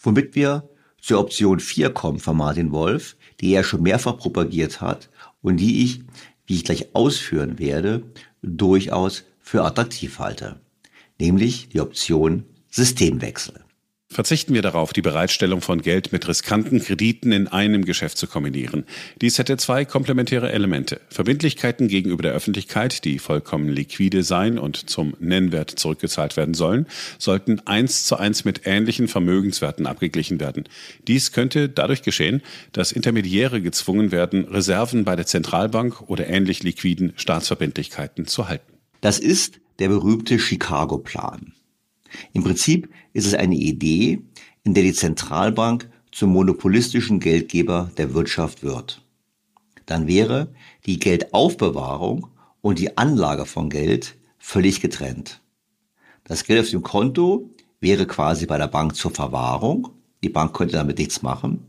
Womit 0.00 0.34
wir 0.34 0.68
zur 1.00 1.20
Option 1.20 1.60
4 1.60 1.90
kommen 1.90 2.18
von 2.18 2.36
Martin 2.36 2.72
Wolf, 2.72 3.16
die 3.40 3.52
er 3.52 3.62
schon 3.62 3.84
mehrfach 3.84 4.16
propagiert 4.16 4.80
hat 4.80 5.08
und 5.40 5.58
die 5.58 5.84
ich, 5.84 6.00
wie 6.46 6.56
ich 6.56 6.64
gleich 6.64 6.96
ausführen 6.96 7.60
werde, 7.60 8.02
durchaus 8.42 9.22
für 9.38 9.62
attraktiv 9.62 10.18
halte, 10.18 10.60
nämlich 11.20 11.68
die 11.68 11.80
Option 11.80 12.42
Systemwechsel. 12.70 13.67
Verzichten 14.10 14.54
wir 14.54 14.62
darauf, 14.62 14.94
die 14.94 15.02
Bereitstellung 15.02 15.60
von 15.60 15.82
Geld 15.82 16.12
mit 16.12 16.26
riskanten 16.26 16.82
Krediten 16.82 17.30
in 17.30 17.46
einem 17.46 17.84
Geschäft 17.84 18.16
zu 18.16 18.26
kombinieren. 18.26 18.84
Dies 19.20 19.36
hätte 19.36 19.58
zwei 19.58 19.84
komplementäre 19.84 20.50
Elemente. 20.50 21.02
Verbindlichkeiten 21.10 21.88
gegenüber 21.88 22.22
der 22.22 22.32
Öffentlichkeit, 22.32 23.04
die 23.04 23.18
vollkommen 23.18 23.68
liquide 23.68 24.22
sein 24.22 24.58
und 24.58 24.88
zum 24.88 25.14
Nennwert 25.20 25.70
zurückgezahlt 25.70 26.38
werden 26.38 26.54
sollen, 26.54 26.86
sollten 27.18 27.60
eins 27.66 28.06
zu 28.06 28.16
eins 28.16 28.46
mit 28.46 28.62
ähnlichen 28.64 29.08
Vermögenswerten 29.08 29.86
abgeglichen 29.86 30.40
werden. 30.40 30.64
Dies 31.06 31.32
könnte 31.32 31.68
dadurch 31.68 32.00
geschehen, 32.00 32.40
dass 32.72 32.92
Intermediäre 32.92 33.60
gezwungen 33.60 34.10
werden, 34.10 34.46
Reserven 34.46 35.04
bei 35.04 35.16
der 35.16 35.26
Zentralbank 35.26 36.00
oder 36.08 36.28
ähnlich 36.28 36.62
liquiden 36.62 37.12
Staatsverbindlichkeiten 37.16 38.26
zu 38.26 38.48
halten. 38.48 38.72
Das 39.02 39.18
ist 39.18 39.60
der 39.80 39.88
berühmte 39.88 40.38
Chicago-Plan. 40.38 41.52
Im 42.32 42.44
Prinzip 42.44 42.88
ist 43.12 43.26
es 43.26 43.34
eine 43.34 43.56
Idee, 43.56 44.22
in 44.64 44.74
der 44.74 44.82
die 44.82 44.92
Zentralbank 44.92 45.90
zum 46.12 46.32
monopolistischen 46.32 47.20
Geldgeber 47.20 47.90
der 47.96 48.14
Wirtschaft 48.14 48.62
wird. 48.62 49.02
Dann 49.86 50.06
wäre 50.06 50.48
die 50.86 50.98
Geldaufbewahrung 50.98 52.28
und 52.60 52.78
die 52.78 52.98
Anlage 52.98 53.46
von 53.46 53.70
Geld 53.70 54.16
völlig 54.38 54.80
getrennt. 54.80 55.40
Das 56.24 56.44
Geld 56.44 56.60
auf 56.60 56.70
dem 56.70 56.82
Konto 56.82 57.50
wäre 57.80 58.06
quasi 58.06 58.46
bei 58.46 58.58
der 58.58 58.68
Bank 58.68 58.96
zur 58.96 59.10
Verwahrung. 59.10 59.88
Die 60.22 60.28
Bank 60.28 60.54
könnte 60.54 60.76
damit 60.76 60.98
nichts 60.98 61.22
machen. 61.22 61.68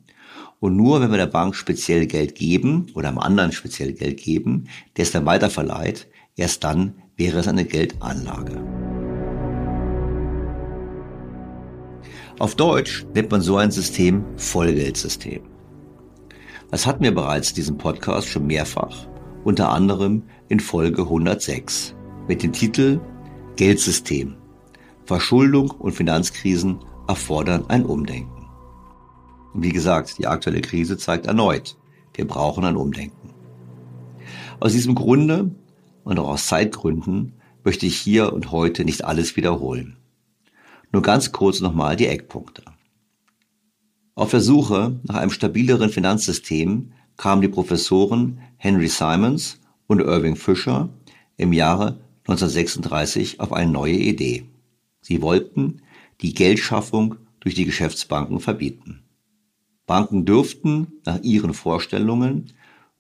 Und 0.60 0.76
nur 0.76 1.00
wenn 1.00 1.12
wir 1.12 1.18
der 1.18 1.28
Bank 1.28 1.56
speziell 1.56 2.06
Geld 2.08 2.36
geben 2.36 2.88
oder 2.94 3.08
einem 3.08 3.20
anderen 3.20 3.54
speziell 3.54 3.94
Geld 3.94 4.22
geben, 4.22 4.68
der 4.98 5.04
es 5.04 5.12
dann 5.12 5.26
weiterverleiht, 5.26 6.08
erst 6.36 6.64
dann 6.66 6.96
wäre 7.16 7.40
es 7.40 7.48
eine 7.48 7.66
Geldanlage. 7.66 8.99
Auf 12.40 12.56
Deutsch 12.56 13.06
nennt 13.14 13.32
man 13.32 13.42
so 13.42 13.58
ein 13.58 13.70
System 13.70 14.24
Vollgeldsystem. 14.38 15.42
Das 16.72 16.88
hatten 16.88 17.04
wir 17.04 17.14
bereits 17.14 17.50
in 17.50 17.56
diesem 17.56 17.78
Podcast 17.78 18.30
schon 18.30 18.48
mehrfach, 18.48 18.96
unter 19.44 19.70
anderem 19.74 20.24
in 20.48 20.62
Folge 20.62 21.02
106 21.02 21.96
mit 22.30 22.42
dem 22.42 22.54
Titel 22.54 23.02
Geldsystem. 23.58 24.38
Verschuldung 25.04 25.70
und 25.72 25.92
Finanzkrisen 25.92 26.80
erfordern 27.10 27.66
ein 27.68 27.86
Umdenken. 27.86 28.48
Und 29.54 29.64
wie 29.64 29.74
gesagt, 29.74 30.18
die 30.18 30.28
aktuelle 30.28 30.62
Krise 30.62 30.98
zeigt 30.98 31.26
erneut, 31.26 31.76
wir 32.14 32.26
brauchen 32.26 32.64
ein 32.64 32.78
Umdenken. 32.78 33.34
Aus 34.62 34.72
diesem 34.72 34.96
Grunde 34.96 35.52
und 36.06 36.20
auch 36.20 36.30
aus 36.30 36.48
Zeitgründen 36.48 37.34
möchte 37.66 37.86
ich 37.86 37.98
hier 37.98 38.32
und 38.32 38.52
heute 38.54 38.86
nicht 38.86 39.04
alles 39.04 39.36
wiederholen. 39.36 39.99
Nur 40.92 41.02
ganz 41.02 41.32
kurz 41.32 41.60
nochmal 41.60 41.96
die 41.96 42.08
Eckpunkte. 42.08 42.64
Auf 44.16 44.32
der 44.32 44.42
Suche 44.42 45.00
nach 45.04 45.16
einem 45.16 45.32
stabileren 45.32 45.90
Finanzsystem 45.90 46.92
kamen 47.16 47.42
die 47.42 47.48
Professoren 47.48 48.40
Henry 48.58 48.88
Simons 48.88 49.60
und 49.88 50.02
Irving 50.02 50.36
Fisher 50.36 50.90
im 51.38 51.54
Jahre 51.54 52.00
1936 52.28 53.40
auf 53.40 53.54
eine 53.54 53.72
neue 53.72 53.96
Idee. 53.96 54.46
Sie 55.02 55.22
wollten 55.22 55.82
die 56.22 56.34
Geldschaffung 56.34 57.16
durch 57.40 57.56
die 57.56 57.66
Geschäftsbanken 57.66 58.40
verbieten. 58.40 59.04
Banken 59.86 60.26
dürften 60.26 61.00
nach 61.06 61.22
ihren 61.22 61.54
Vorstellungen 61.54 62.52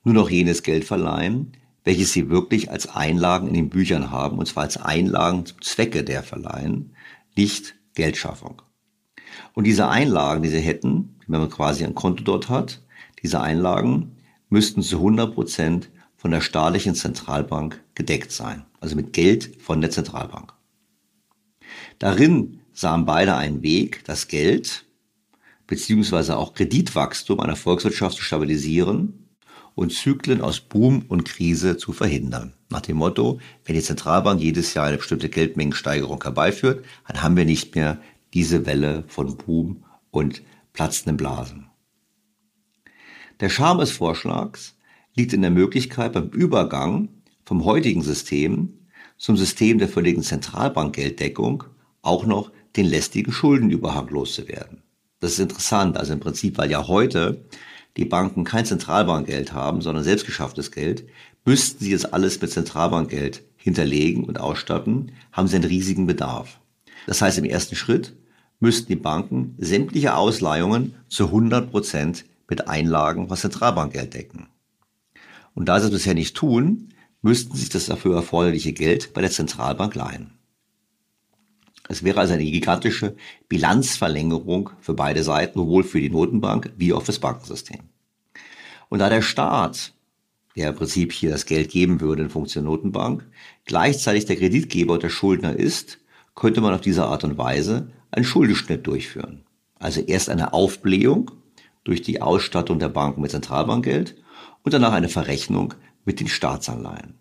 nur 0.03 0.13
noch 0.13 0.29
jenes 0.29 0.63
Geld 0.63 0.85
verleihen, 0.85 1.53
welches 1.83 2.13
sie 2.13 2.29
wirklich 2.29 2.71
als 2.71 2.87
Einlagen 2.87 3.47
in 3.47 3.53
den 3.53 3.69
Büchern 3.69 4.11
haben, 4.11 4.37
und 4.37 4.47
zwar 4.47 4.63
als 4.63 4.77
Einlagen 4.77 5.45
zum 5.45 5.61
Zwecke 5.61 6.03
der 6.03 6.23
Verleihen, 6.23 6.95
nicht 7.35 7.75
Geldschaffung. 7.99 8.61
Und 9.53 9.65
diese 9.65 9.89
Einlagen, 9.89 10.41
die 10.41 10.49
sie 10.49 10.61
hätten, 10.61 11.19
wenn 11.27 11.41
man 11.41 11.49
quasi 11.49 11.83
ein 11.83 11.95
Konto 11.95 12.23
dort 12.23 12.49
hat, 12.49 12.81
diese 13.21 13.41
Einlagen 13.41 14.15
müssten 14.49 14.81
zu 14.81 14.97
100 14.97 15.33
Prozent 15.33 15.89
von 16.15 16.31
der 16.31 16.41
staatlichen 16.41 16.95
Zentralbank 16.95 17.83
gedeckt 17.95 18.31
sein, 18.31 18.65
also 18.79 18.95
mit 18.95 19.13
Geld 19.13 19.61
von 19.61 19.81
der 19.81 19.91
Zentralbank. 19.91 20.53
Darin 21.99 22.61
sahen 22.71 23.05
beide 23.05 23.35
einen 23.35 23.61
Weg, 23.63 24.03
das 24.05 24.27
Geld 24.27 24.85
beziehungsweise 25.67 26.37
auch 26.37 26.53
Kreditwachstum 26.53 27.41
einer 27.41 27.55
Volkswirtschaft 27.55 28.15
zu 28.15 28.23
stabilisieren 28.23 29.28
und 29.75 29.93
Zyklen 29.93 30.41
aus 30.41 30.59
Boom 30.59 31.05
und 31.07 31.25
Krise 31.25 31.77
zu 31.77 31.93
verhindern. 31.93 32.53
Nach 32.69 32.81
dem 32.81 32.97
Motto, 32.97 33.39
wenn 33.65 33.75
die 33.75 33.81
Zentralbank 33.81 34.41
jedes 34.41 34.73
Jahr 34.73 34.85
eine 34.85 34.97
bestimmte 34.97 35.29
Geldmengensteigerung 35.29 36.21
herbeiführt, 36.21 36.85
dann 37.07 37.21
haben 37.21 37.37
wir 37.37 37.45
nicht 37.45 37.75
mehr 37.75 37.99
diese 38.33 38.65
Welle 38.65 39.03
von 39.07 39.37
Boom 39.37 39.83
und 40.11 40.41
platzenden 40.73 41.17
Blasen. 41.17 41.69
Der 43.39 43.49
Charme 43.49 43.79
des 43.79 43.91
Vorschlags 43.91 44.75
liegt 45.15 45.33
in 45.33 45.41
der 45.41 45.51
Möglichkeit 45.51 46.13
beim 46.13 46.29
Übergang 46.29 47.09
vom 47.45 47.65
heutigen 47.65 48.01
System 48.01 48.73
zum 49.17 49.37
System 49.37 49.79
der 49.79 49.89
völligen 49.89 50.23
Zentralbankgelddeckung 50.23 51.63
auch 52.01 52.25
noch 52.25 52.51
den 52.75 52.85
lästigen 52.85 53.31
Schuldenüberhang 53.31 54.07
loszuwerden. 54.09 54.83
Das 55.19 55.33
ist 55.33 55.39
interessant, 55.39 55.97
also 55.97 56.13
im 56.13 56.19
Prinzip, 56.19 56.57
weil 56.57 56.71
ja 56.71 56.87
heute 56.87 57.45
die 57.97 58.05
Banken 58.05 58.43
kein 58.43 58.65
Zentralbankgeld 58.65 59.53
haben, 59.53 59.81
sondern 59.81 60.03
selbstgeschafftes 60.03 60.71
Geld, 60.71 61.05
müssten 61.45 61.83
sie 61.83 61.91
jetzt 61.91 62.13
alles 62.13 62.39
mit 62.41 62.51
Zentralbankgeld 62.51 63.43
hinterlegen 63.57 64.23
und 64.23 64.39
ausstatten, 64.39 65.11
haben 65.31 65.47
sie 65.47 65.55
einen 65.55 65.65
riesigen 65.65 66.07
Bedarf. 66.07 66.59
Das 67.07 67.21
heißt, 67.21 67.37
im 67.37 67.45
ersten 67.45 67.75
Schritt 67.75 68.15
müssten 68.59 68.87
die 68.87 68.95
Banken 68.95 69.55
sämtliche 69.57 70.15
Ausleihungen 70.15 70.95
zu 71.07 71.25
100 71.25 71.71
Prozent 71.71 72.25
mit 72.47 72.67
Einlagen 72.67 73.29
aus 73.29 73.41
Zentralbankgeld 73.41 74.13
decken. 74.13 74.47
Und 75.53 75.65
da 75.67 75.79
sie 75.79 75.87
das 75.87 75.93
bisher 75.93 76.13
nicht 76.13 76.35
tun, 76.35 76.89
müssten 77.21 77.53
sie 77.53 77.61
sich 77.61 77.69
das 77.69 77.87
dafür 77.87 78.15
erforderliche 78.15 78.73
Geld 78.73 79.13
bei 79.13 79.21
der 79.21 79.31
Zentralbank 79.31 79.95
leihen. 79.95 80.38
Es 81.91 82.03
wäre 82.03 82.19
also 82.19 82.35
eine 82.35 82.45
gigantische 82.45 83.15
Bilanzverlängerung 83.49 84.69
für 84.79 84.93
beide 84.93 85.23
Seiten, 85.23 85.57
sowohl 85.57 85.83
für 85.83 85.99
die 85.99 86.11
Notenbank 86.11 86.71
wie 86.77 86.93
auch 86.93 87.01
fürs 87.01 87.17
Bankensystem. 87.17 87.79
Und 88.89 88.99
da 88.99 89.09
der 89.09 89.23
Staat, 89.23 89.93
der 90.55 90.69
im 90.69 90.75
Prinzip 90.75 91.11
hier 91.11 91.31
das 91.31 91.47
Geld 91.47 91.71
geben 91.71 91.99
würde 91.99 92.21
in 92.21 92.29
Funktion 92.29 92.65
Notenbank, 92.65 93.25
gleichzeitig 93.65 94.25
der 94.25 94.35
Kreditgeber 94.35 94.93
und 94.93 95.03
der 95.03 95.09
Schuldner 95.09 95.55
ist, 95.55 95.97
könnte 96.35 96.61
man 96.61 96.75
auf 96.75 96.81
diese 96.81 97.05
Art 97.05 97.23
und 97.23 97.39
Weise 97.39 97.91
einen 98.11 98.25
Schuldenschnitt 98.25 98.85
durchführen. 98.85 99.43
Also 99.79 100.01
erst 100.01 100.29
eine 100.29 100.53
Aufblähung 100.53 101.31
durch 101.83 102.03
die 102.03 102.21
Ausstattung 102.21 102.77
der 102.77 102.89
Banken 102.89 103.21
mit 103.21 103.31
Zentralbankgeld 103.31 104.15
und 104.61 104.73
danach 104.75 104.93
eine 104.93 105.09
Verrechnung 105.09 105.73
mit 106.05 106.19
den 106.19 106.27
Staatsanleihen 106.27 107.18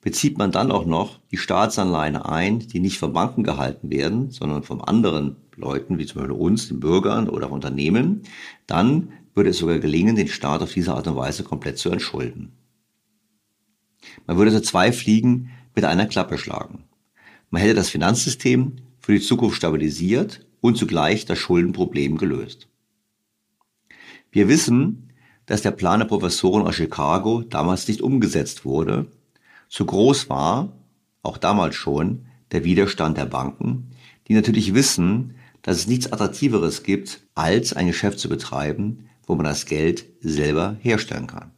bezieht 0.00 0.38
man 0.38 0.50
dann 0.50 0.72
auch 0.72 0.86
noch 0.86 1.20
die 1.30 1.36
Staatsanleihen 1.36 2.16
ein, 2.16 2.60
die 2.60 2.80
nicht 2.80 2.98
von 2.98 3.12
Banken 3.12 3.42
gehalten 3.42 3.90
werden, 3.90 4.30
sondern 4.30 4.62
von 4.62 4.80
anderen 4.80 5.36
Leuten, 5.56 5.98
wie 5.98 6.06
zum 6.06 6.20
Beispiel 6.20 6.36
uns, 6.36 6.68
den 6.68 6.80
Bürgern 6.80 7.28
oder 7.28 7.52
Unternehmen, 7.52 8.22
dann 8.66 9.12
würde 9.34 9.50
es 9.50 9.58
sogar 9.58 9.78
gelingen, 9.78 10.16
den 10.16 10.28
Staat 10.28 10.62
auf 10.62 10.72
diese 10.72 10.94
Art 10.94 11.06
und 11.06 11.16
Weise 11.16 11.44
komplett 11.44 11.78
zu 11.78 11.90
entschulden. 11.90 12.52
Man 14.26 14.38
würde 14.38 14.50
also 14.50 14.62
zwei 14.62 14.92
Fliegen 14.92 15.50
mit 15.74 15.84
einer 15.84 16.06
Klappe 16.06 16.38
schlagen. 16.38 16.84
Man 17.50 17.60
hätte 17.60 17.74
das 17.74 17.90
Finanzsystem 17.90 18.76
für 18.98 19.12
die 19.12 19.20
Zukunft 19.20 19.56
stabilisiert 19.56 20.46
und 20.60 20.76
zugleich 20.76 21.26
das 21.26 21.38
Schuldenproblem 21.38 22.16
gelöst. 22.16 22.68
Wir 24.30 24.48
wissen, 24.48 25.12
dass 25.46 25.62
der 25.62 25.72
Plan 25.72 26.00
der 26.00 26.06
Professoren 26.06 26.66
aus 26.66 26.76
Chicago 26.76 27.42
damals 27.42 27.88
nicht 27.88 28.02
umgesetzt 28.02 28.64
wurde 28.64 29.10
zu 29.70 29.86
groß 29.86 30.28
war, 30.28 30.76
auch 31.22 31.38
damals 31.38 31.76
schon, 31.76 32.26
der 32.52 32.64
Widerstand 32.64 33.16
der 33.16 33.26
Banken, 33.26 33.92
die 34.28 34.34
natürlich 34.34 34.74
wissen, 34.74 35.36
dass 35.62 35.78
es 35.78 35.86
nichts 35.86 36.12
Attraktiveres 36.12 36.82
gibt, 36.82 37.22
als 37.34 37.72
ein 37.72 37.86
Geschäft 37.86 38.18
zu 38.18 38.28
betreiben, 38.28 39.08
wo 39.26 39.36
man 39.36 39.44
das 39.44 39.66
Geld 39.66 40.06
selber 40.20 40.76
herstellen 40.80 41.28
kann. 41.28 41.52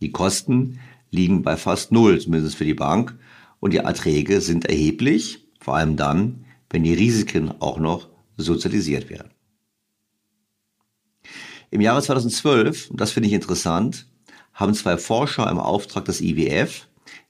Die 0.00 0.10
Kosten 0.10 0.80
liegen 1.10 1.42
bei 1.42 1.56
fast 1.56 1.92
null, 1.92 2.20
zumindest 2.20 2.56
für 2.56 2.64
die 2.64 2.74
Bank, 2.74 3.18
und 3.60 3.72
die 3.72 3.78
Erträge 3.78 4.40
sind 4.40 4.66
erheblich, 4.66 5.46
vor 5.60 5.76
allem 5.76 5.96
dann, 5.96 6.44
wenn 6.70 6.84
die 6.84 6.94
Risiken 6.94 7.52
auch 7.60 7.78
noch 7.78 8.08
sozialisiert 8.36 9.10
werden. 9.10 9.30
Im 11.70 11.80
Jahre 11.80 12.02
2012, 12.02 12.90
und 12.90 13.00
das 13.00 13.12
finde 13.12 13.28
ich 13.28 13.34
interessant, 13.34 14.06
haben 14.54 14.72
zwei 14.74 14.96
Forscher 14.96 15.50
im 15.50 15.58
Auftrag 15.58 16.04
des 16.06 16.20
IWF 16.20 16.85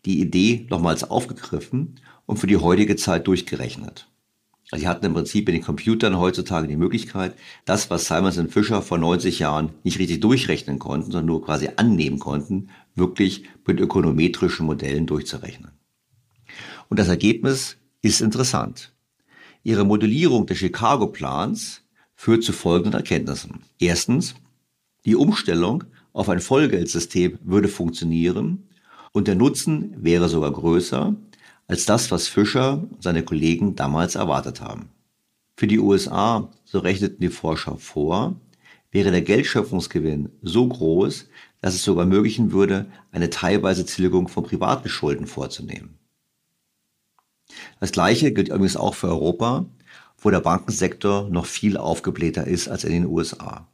die 0.07 0.21
Idee 0.21 0.67
nochmals 0.71 1.05
aufgegriffen 1.05 2.01
und 2.25 2.39
für 2.39 2.47
die 2.47 2.57
heutige 2.57 2.97
Zeit 2.97 3.27
durchgerechnet. 3.27 4.09
Also 4.71 4.83
sie 4.83 4.89
hatten 4.89 5.07
im 5.07 5.15
Prinzip 5.15 5.49
in 5.49 5.55
den 5.55 5.63
Computern 5.63 6.19
heutzutage 6.19 6.67
die 6.67 6.77
Möglichkeit, 6.77 7.35
das, 7.65 7.89
was 7.89 8.07
Simons 8.07 8.39
und 8.39 8.53
Fischer 8.53 8.83
vor 8.83 8.99
90 8.99 9.39
Jahren 9.39 9.71
nicht 9.85 9.99
richtig 9.99 10.21
durchrechnen 10.21 10.79
konnten, 10.79 11.13
sondern 11.13 11.27
nur 11.27 11.45
quasi 11.45 11.69
annehmen 11.77 12.19
konnten, 12.19 12.71
wirklich 12.95 13.45
mit 13.65 13.79
ökonometrischen 13.79 14.67
Modellen 14.67 15.07
durchzurechnen. 15.07 15.73
Und 16.89 16.99
das 16.99 17.09
Ergebnis 17.09 17.77
ist 18.03 18.21
interessant. 18.21 18.93
Ihre 19.63 19.85
Modellierung 19.85 20.47
des 20.47 20.59
Chicago-Plans 20.59 21.83
führt 22.15 22.43
zu 22.43 22.53
folgenden 22.53 22.95
Erkenntnissen. 22.95 23.63
Erstens, 23.79 24.35
die 25.05 25.17
Umstellung 25.17 25.85
auf 26.13 26.29
ein 26.29 26.41
Vollgeldsystem 26.41 27.39
würde 27.43 27.69
funktionieren, 27.69 28.69
und 29.17 29.29
der 29.29 29.35
Nutzen 29.35 29.95
wäre 29.97 30.29
sogar 30.29 30.53
größer 30.53 31.17
als 31.69 31.87
das, 31.87 32.11
was 32.11 32.29
Fischer 32.29 32.83
und 32.83 33.03
seine 33.03 33.23
Kollegen 33.23 33.75
damals 33.75 34.15
erwartet 34.15 34.61
haben. 34.61 34.91
Für 35.57 35.67
die 35.67 35.79
USA, 35.79 36.51
so 36.67 36.81
rechneten 36.81 37.23
die 37.23 37.31
Forscher 37.31 37.79
vor, 37.79 38.39
wäre 38.91 39.11
der 39.11 39.23
Geldschöpfungsgewinn 39.23 40.29
so 40.43 40.69
groß, 40.69 41.31
dass 41.63 41.73
es 41.73 41.83
sogar 41.83 42.05
möglichen 42.05 42.53
würde, 42.53 42.85
eine 43.11 43.31
teilweise 43.31 43.87
Tilgung 43.87 44.29
von 44.29 44.45
privaten 44.45 44.91
Schulden 44.91 45.27
vorzunehmen. 45.27 45.97
Das 47.81 47.93
Gleiche 47.93 48.33
gilt 48.33 48.49
übrigens 48.49 48.77
auch 48.77 48.95
für 48.95 49.09
Europa, 49.09 49.65
wo 50.19 50.29
der 50.29 50.41
Bankensektor 50.41 51.31
noch 51.31 51.47
viel 51.47 51.79
aufgeblähter 51.79 52.47
ist 52.47 52.69
als 52.69 52.85
in 52.85 52.93
den 52.93 53.07
USA. 53.07 53.67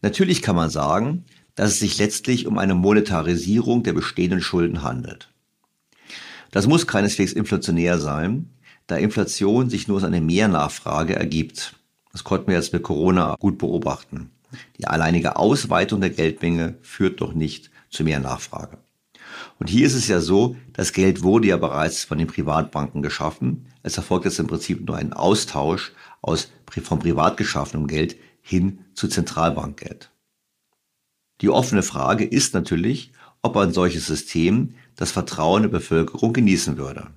Natürlich 0.00 0.40
kann 0.40 0.56
man 0.56 0.70
sagen, 0.70 1.26
dass 1.60 1.72
es 1.72 1.78
sich 1.78 1.98
letztlich 1.98 2.46
um 2.46 2.56
eine 2.56 2.74
Monetarisierung 2.74 3.82
der 3.82 3.92
bestehenden 3.92 4.40
Schulden 4.40 4.82
handelt. 4.82 5.28
Das 6.52 6.66
muss 6.66 6.86
keineswegs 6.86 7.34
inflationär 7.34 7.98
sein, 7.98 8.48
da 8.86 8.96
Inflation 8.96 9.68
sich 9.68 9.86
nur 9.86 9.98
aus 9.98 10.04
einer 10.04 10.22
Mehrnachfrage 10.22 11.16
ergibt. 11.16 11.74
Das 12.12 12.24
konnten 12.24 12.46
wir 12.46 12.54
jetzt 12.54 12.72
mit 12.72 12.82
Corona 12.82 13.36
gut 13.38 13.58
beobachten. 13.58 14.30
Die 14.78 14.86
alleinige 14.86 15.36
Ausweitung 15.36 16.00
der 16.00 16.08
Geldmenge 16.08 16.78
führt 16.80 17.20
doch 17.20 17.34
nicht 17.34 17.70
zu 17.90 18.04
mehr 18.04 18.20
Nachfrage. 18.20 18.78
Und 19.58 19.68
hier 19.68 19.86
ist 19.86 19.92
es 19.92 20.08
ja 20.08 20.22
so, 20.22 20.56
das 20.72 20.94
Geld 20.94 21.22
wurde 21.22 21.48
ja 21.48 21.58
bereits 21.58 22.04
von 22.04 22.16
den 22.16 22.26
Privatbanken 22.26 23.02
geschaffen. 23.02 23.66
Es 23.82 23.98
erfolgt 23.98 24.24
jetzt 24.24 24.38
im 24.38 24.46
Prinzip 24.46 24.86
nur 24.86 24.96
ein 24.96 25.12
Austausch 25.12 25.92
aus 26.22 26.50
vom 26.82 27.00
privat 27.00 27.36
geschaffenem 27.36 27.86
Geld 27.86 28.16
hin 28.40 28.78
zu 28.94 29.08
Zentralbankgeld. 29.08 30.10
Die 31.40 31.48
offene 31.48 31.82
Frage 31.82 32.24
ist 32.24 32.54
natürlich, 32.54 33.12
ob 33.42 33.56
ein 33.56 33.72
solches 33.72 34.06
System 34.06 34.74
das 34.96 35.12
Vertrauen 35.12 35.62
der 35.62 35.70
Bevölkerung 35.70 36.32
genießen 36.32 36.76
würde. 36.76 37.08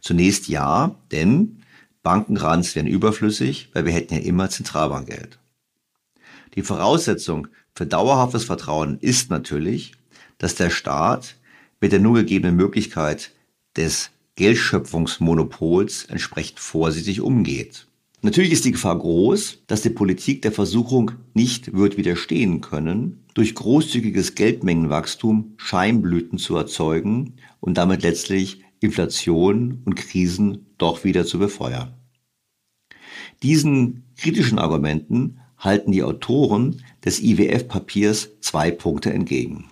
Zunächst 0.00 0.48
ja, 0.48 0.94
denn 1.10 1.62
Bankenrans 2.02 2.74
wären 2.74 2.86
überflüssig, 2.86 3.70
weil 3.72 3.86
wir 3.86 3.92
hätten 3.92 4.14
ja 4.14 4.20
immer 4.20 4.50
Zentralbankgeld. 4.50 5.38
Die 6.54 6.62
Voraussetzung 6.62 7.48
für 7.74 7.86
dauerhaftes 7.86 8.44
Vertrauen 8.44 8.98
ist 9.00 9.30
natürlich, 9.30 9.94
dass 10.38 10.54
der 10.54 10.70
Staat 10.70 11.36
mit 11.80 11.92
der 11.92 12.00
nur 12.00 12.14
gegebenen 12.14 12.54
Möglichkeit 12.54 13.32
des 13.76 14.10
Geldschöpfungsmonopols 14.36 16.04
entsprechend 16.04 16.60
vorsichtig 16.60 17.20
umgeht. 17.20 17.86
Natürlich 18.24 18.52
ist 18.52 18.64
die 18.64 18.72
Gefahr 18.72 18.98
groß, 18.98 19.64
dass 19.66 19.82
die 19.82 19.90
Politik 19.90 20.40
der 20.40 20.50
Versuchung 20.50 21.10
nicht 21.34 21.74
wird 21.74 21.98
widerstehen 21.98 22.62
können, 22.62 23.22
durch 23.34 23.54
großzügiges 23.54 24.34
Geldmengenwachstum 24.34 25.52
Scheinblüten 25.58 26.38
zu 26.38 26.56
erzeugen 26.56 27.34
und 27.60 27.76
damit 27.76 28.02
letztlich 28.02 28.64
Inflation 28.80 29.82
und 29.84 29.96
Krisen 29.96 30.64
doch 30.78 31.04
wieder 31.04 31.26
zu 31.26 31.38
befeuern. 31.38 31.92
Diesen 33.42 34.04
kritischen 34.16 34.58
Argumenten 34.58 35.40
halten 35.58 35.92
die 35.92 36.02
Autoren 36.02 36.82
des 37.04 37.20
IWF-Papiers 37.20 38.40
zwei 38.40 38.70
Punkte 38.70 39.12
entgegen. 39.12 39.66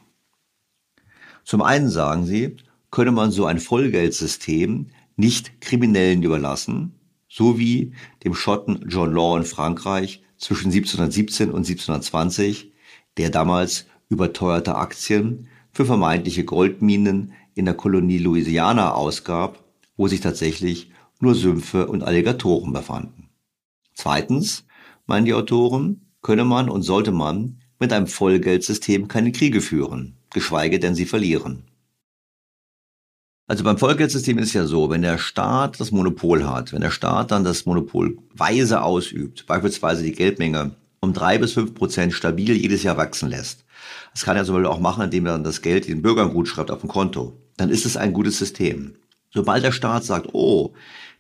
Zum 1.43 1.63
einen 1.63 1.89
sagen 1.89 2.27
sie, 2.27 2.59
könne 2.91 3.13
man 3.13 3.31
so 3.31 3.47
ein 3.47 3.61
Vollgeldsystem 3.61 4.89
nicht 5.17 5.63
Kriminellen 5.63 6.23
überlassen, 6.23 6.93
so 7.33 7.59
wie 7.59 7.93
dem 8.25 8.35
Schotten 8.35 8.85
John 8.89 9.15
Law 9.15 9.39
in 9.39 9.45
Frankreich 9.45 10.23
zwischen 10.37 10.67
1717 10.67 11.49
und 11.49 11.67
1720, 11.67 12.73
der 13.17 13.31
damals 13.31 13.87
überteuerte 14.11 14.77
Aktien 14.77 15.49
für 15.73 15.87
vermeintliche 15.87 16.45
Goldminen 16.45 17.33
in 17.55 17.65
der 17.65 17.75
Kolonie 17.75 18.19
Louisiana 18.19 18.93
ausgab, 18.93 19.65
wo 19.97 20.09
sich 20.09 20.21
tatsächlich 20.21 20.91
nur 21.21 21.35
Sümpfe 21.35 21.87
und 21.87 22.03
Alligatoren 22.03 22.75
befanden. 22.75 23.31
Zweitens, 23.95 24.67
meinen 25.07 25.25
die 25.25 25.35
Autoren, 25.35 26.03
könne 26.21 26.45
man 26.45 26.69
und 26.69 26.83
sollte 26.83 27.13
man 27.13 27.63
mit 27.79 27.95
einem 27.95 28.09
Vollgeldsystem 28.09 29.09
keine 29.09 29.33
Kriege 29.33 29.63
führen, 29.63 30.19
geschweige 30.31 30.79
denn 30.79 30.95
sie 30.95 31.07
verlieren. 31.07 31.65
Also 33.49 33.65
beim 33.65 33.77
Vollgeldsystem 33.77 34.39
ist 34.39 34.49
es 34.49 34.55
ja 34.55 34.67
so, 34.67 34.89
wenn 34.89 35.03
der 35.03 35.19
Staat 35.19 35.81
das 35.81 35.91
Monopol 35.91 36.47
hat, 36.47 36.73
wenn 36.73 36.81
der 36.81 36.91
Staat 36.91 37.33
dann 37.33 37.45
das 37.45 37.67
Monopol 37.67 38.17
weise 38.33 38.83
ausübt, 38.83 39.47
beispielsweise 39.47 40.03
die 40.05 40.13
Geldmenge 40.13 40.77
um 41.01 41.13
drei 41.13 41.39
bis 41.39 41.53
fünf 41.53 41.75
Prozent 41.75 42.13
stabil 42.13 42.57
jedes 42.57 42.85
Jahr 42.85 42.97
wachsen 42.97 43.29
lässt, 43.29 43.65
das 44.13 44.25
kann 44.25 44.37
er 44.37 44.45
zum 44.45 44.55
Beispiel 44.55 44.71
auch 44.71 44.79
machen, 44.79 45.05
indem 45.05 45.27
er 45.27 45.33
dann 45.33 45.45
das 45.45 45.61
Geld 45.61 45.89
den 45.89 46.03
Bürgern 46.03 46.33
gut 46.33 46.49
schreibt 46.49 46.71
auf 46.71 46.81
dem 46.81 46.89
Konto, 46.89 47.37
dann 47.57 47.71
ist 47.71 47.85
es 47.85 47.97
ein 47.97 48.13
gutes 48.13 48.39
System. 48.39 48.95
Sobald 49.35 49.65
der 49.65 49.73
Staat 49.73 50.05
sagt, 50.05 50.29
oh, 50.33 50.73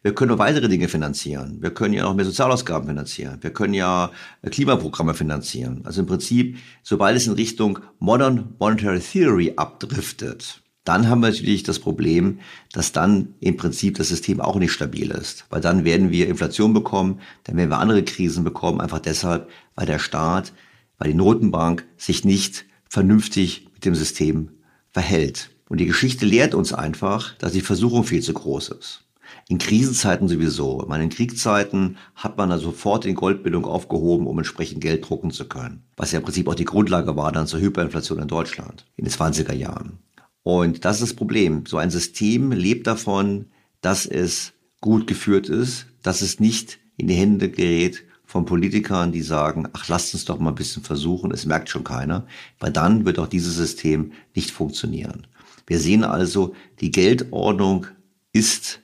wir 0.03 0.15
können 0.15 0.33
noch 0.33 0.39
weitere 0.39 0.69
Dinge 0.69 0.89
finanzieren. 0.89 1.59
Wir 1.61 1.73
können 1.73 1.95
ja 1.95 2.03
noch 2.03 2.15
mehr 2.15 2.25
Sozialausgaben 2.25 2.89
finanzieren. 2.89 3.39
Wir 3.41 3.53
können 3.53 3.75
ja 3.75 4.11
Klimaprogramme 4.43 5.15
finanzieren. 5.15 5.83
Also 5.85 6.01
im 6.01 6.07
Prinzip, 6.07 6.59
sobald 6.83 7.17
es 7.17 7.27
in 7.27 7.35
Richtung 7.35 7.79
Modern 8.01 8.55
Monetary 8.59 9.01
Theory 9.01 9.53
abdriftet, 9.57 10.62
dann 10.85 11.09
haben 11.09 11.21
wir 11.21 11.31
natürlich 11.31 11.63
das 11.63 11.79
Problem, 11.79 12.41
dass 12.73 12.93
dann 12.93 13.35
im 13.41 13.57
Prinzip 13.57 13.99
das 13.99 14.09
System 14.09 14.41
auch 14.41 14.57
nicht 14.57 14.73
stabil 14.73 15.11
ist. 15.11 15.47
Weil 15.49 15.61
dann 15.61 15.85
werden 15.85 16.11
wir 16.11 16.29
Inflation 16.29 16.73
bekommen, 16.73 17.21
dann 17.45 17.57
werden 17.57 17.71
wir 17.71 17.79
andere 17.79 18.03
Krisen 18.03 18.43
bekommen, 18.43 18.81
einfach 18.81 18.99
deshalb, 18.99 19.49
weil 19.77 19.87
der 19.87 20.01
Staat, 20.01 20.53
weil 20.99 21.11
die 21.11 21.17
Notenbank 21.17 21.87
sich 21.97 22.25
nicht 22.25 22.65
vernünftig 22.89 23.69
mit 23.75 23.85
dem 23.85 23.95
System 23.95 24.51
verhält. 24.91 25.51
Und 25.69 25.79
die 25.79 25.87
Geschichte 25.87 26.27
lehrt 26.27 26.55
uns 26.55 26.73
einfach, 26.73 27.35
dass 27.39 27.53
die 27.53 27.61
Versuchung 27.61 28.05
viel 28.05 28.23
zu 28.23 28.35
groß 28.35 28.71
ist. 28.71 29.05
In 29.49 29.59
Krisenzeiten 29.59 30.29
sowieso. 30.29 30.83
Ich 30.83 30.89
meine, 30.89 31.05
in 31.05 31.11
Kriegszeiten 31.11 31.97
hat 32.15 32.37
man 32.37 32.51
da 32.51 32.59
sofort 32.59 33.05
die 33.05 33.15
Goldbildung 33.15 33.65
aufgehoben, 33.65 34.27
um 34.27 34.37
entsprechend 34.37 34.83
Geld 34.83 35.09
drucken 35.09 35.31
zu 35.31 35.47
können. 35.47 35.85
Was 35.97 36.13
ja 36.13 36.19
im 36.19 36.25
Prinzip 36.25 36.49
auch 36.49 36.55
die 36.55 36.67
Grundlage 36.67 37.17
war 37.17 37.33
dann 37.33 37.47
zur 37.47 37.61
Hyperinflation 37.61 38.19
in 38.19 38.29
Deutschland 38.29 38.85
in 38.97 39.05
den 39.05 39.13
20er 39.13 39.55
Jahren. 39.55 39.99
Und 40.43 40.85
das 40.85 40.97
ist 40.97 41.11
das 41.11 41.15
Problem. 41.15 41.65
So 41.67 41.77
ein 41.77 41.91
System 41.91 42.53
lebt 42.53 42.87
davon, 42.87 43.47
dass 43.81 44.07
es 44.07 44.53
gut 44.81 45.07
geführt 45.07 45.49
ist, 45.49 45.87
dass 46.03 46.23
es 46.23 46.41
nicht 46.41 46.79
in 46.97 47.09
die 47.09 47.15
Hände 47.15 47.51
gerät 47.51 48.05
von 48.25 48.45
Politikern, 48.47 49.13
die 49.13 49.23
sagen, 49.23 49.69
ach, 49.73 49.89
lasst 49.89 50.15
uns 50.15 50.25
doch 50.25 50.39
mal 50.39 50.51
ein 50.51 50.57
bisschen 50.57 50.83
versuchen, 50.83 51.33
es 51.33 51.45
merkt 51.45 51.69
schon 51.69 51.85
keiner, 51.85 52.27
weil 52.59 52.73
dann 52.73 53.05
wird 53.05 53.19
auch 53.19 53.27
dieses 53.27 53.57
System 53.57 54.13
nicht 54.35 54.51
funktionieren. 54.51 55.27
Wir 55.67 55.79
sehen 55.79 56.03
also, 56.03 56.55
die 56.81 56.91
Geldordnung 56.91 57.87
ist 58.33 58.81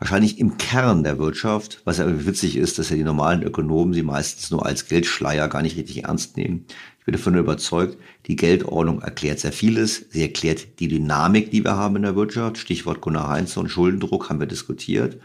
wahrscheinlich 0.00 0.38
im 0.38 0.56
Kern 0.56 1.04
der 1.04 1.18
Wirtschaft, 1.18 1.82
was 1.84 1.98
ja 1.98 2.26
witzig 2.26 2.56
ist, 2.56 2.78
dass 2.78 2.88
ja 2.88 2.96
die 2.96 3.04
normalen 3.04 3.42
Ökonomen 3.42 3.92
sie 3.92 4.02
meistens 4.02 4.50
nur 4.50 4.64
als 4.64 4.88
Geldschleier 4.88 5.46
gar 5.48 5.62
nicht 5.62 5.76
richtig 5.76 6.04
ernst 6.04 6.36
nehmen. 6.36 6.64
Ich 6.98 7.04
bin 7.04 7.12
davon 7.12 7.34
überzeugt, 7.34 7.98
die 8.26 8.36
Geldordnung 8.36 9.02
erklärt 9.02 9.40
sehr 9.40 9.52
vieles. 9.52 10.06
Sie 10.10 10.22
erklärt 10.22 10.80
die 10.80 10.88
Dynamik, 10.88 11.50
die 11.50 11.62
wir 11.62 11.76
haben 11.76 11.96
in 11.96 12.02
der 12.02 12.16
Wirtschaft. 12.16 12.58
Stichwort 12.58 13.02
Gunnar 13.02 13.28
Heinz 13.28 13.56
und 13.56 13.68
Schuldendruck 13.68 14.30
haben 14.30 14.40
wir 14.40 14.46
diskutiert. 14.46 15.20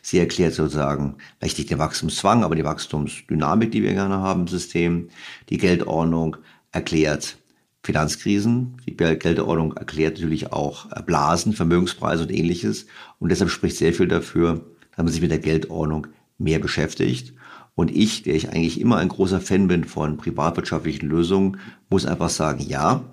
Sie 0.00 0.18
erklärt 0.18 0.54
sozusagen 0.54 1.16
nicht 1.42 1.70
den 1.70 1.78
Wachstumszwang, 1.78 2.44
aber 2.44 2.54
die 2.54 2.64
Wachstumsdynamik, 2.64 3.72
die 3.72 3.82
wir 3.82 3.94
gerne 3.94 4.18
haben 4.18 4.42
im 4.42 4.48
System. 4.48 5.08
Die 5.48 5.58
Geldordnung 5.58 6.36
erklärt 6.72 7.36
Finanzkrisen. 7.82 8.76
Die 8.86 8.96
Geldordnung 8.96 9.72
erklärt 9.74 10.14
natürlich 10.14 10.52
auch 10.52 10.90
äh, 10.92 11.02
Blasen, 11.02 11.52
Vermögenspreise 11.52 12.22
und 12.22 12.30
ähnliches. 12.30 12.86
Und 13.18 13.30
deshalb 13.30 13.50
spricht 13.50 13.76
sehr 13.76 13.94
viel 13.94 14.08
dafür, 14.08 14.64
dass 14.90 14.98
man 14.98 15.08
sich 15.08 15.22
mit 15.22 15.30
der 15.30 15.38
Geldordnung 15.38 16.06
mehr 16.38 16.58
beschäftigt. 16.58 17.34
Und 17.74 17.90
ich, 17.90 18.22
der 18.22 18.34
ich 18.34 18.50
eigentlich 18.50 18.80
immer 18.80 18.98
ein 18.98 19.08
großer 19.08 19.40
Fan 19.40 19.68
bin 19.68 19.84
von 19.84 20.16
privatwirtschaftlichen 20.16 21.08
Lösungen, 21.08 21.58
muss 21.88 22.04
einfach 22.04 22.28
sagen, 22.28 22.60
ja, 22.66 23.04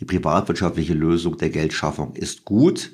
die 0.00 0.04
privatwirtschaftliche 0.04 0.94
Lösung 0.94 1.36
der 1.38 1.50
Geldschaffung 1.50 2.14
ist 2.14 2.44
gut, 2.44 2.92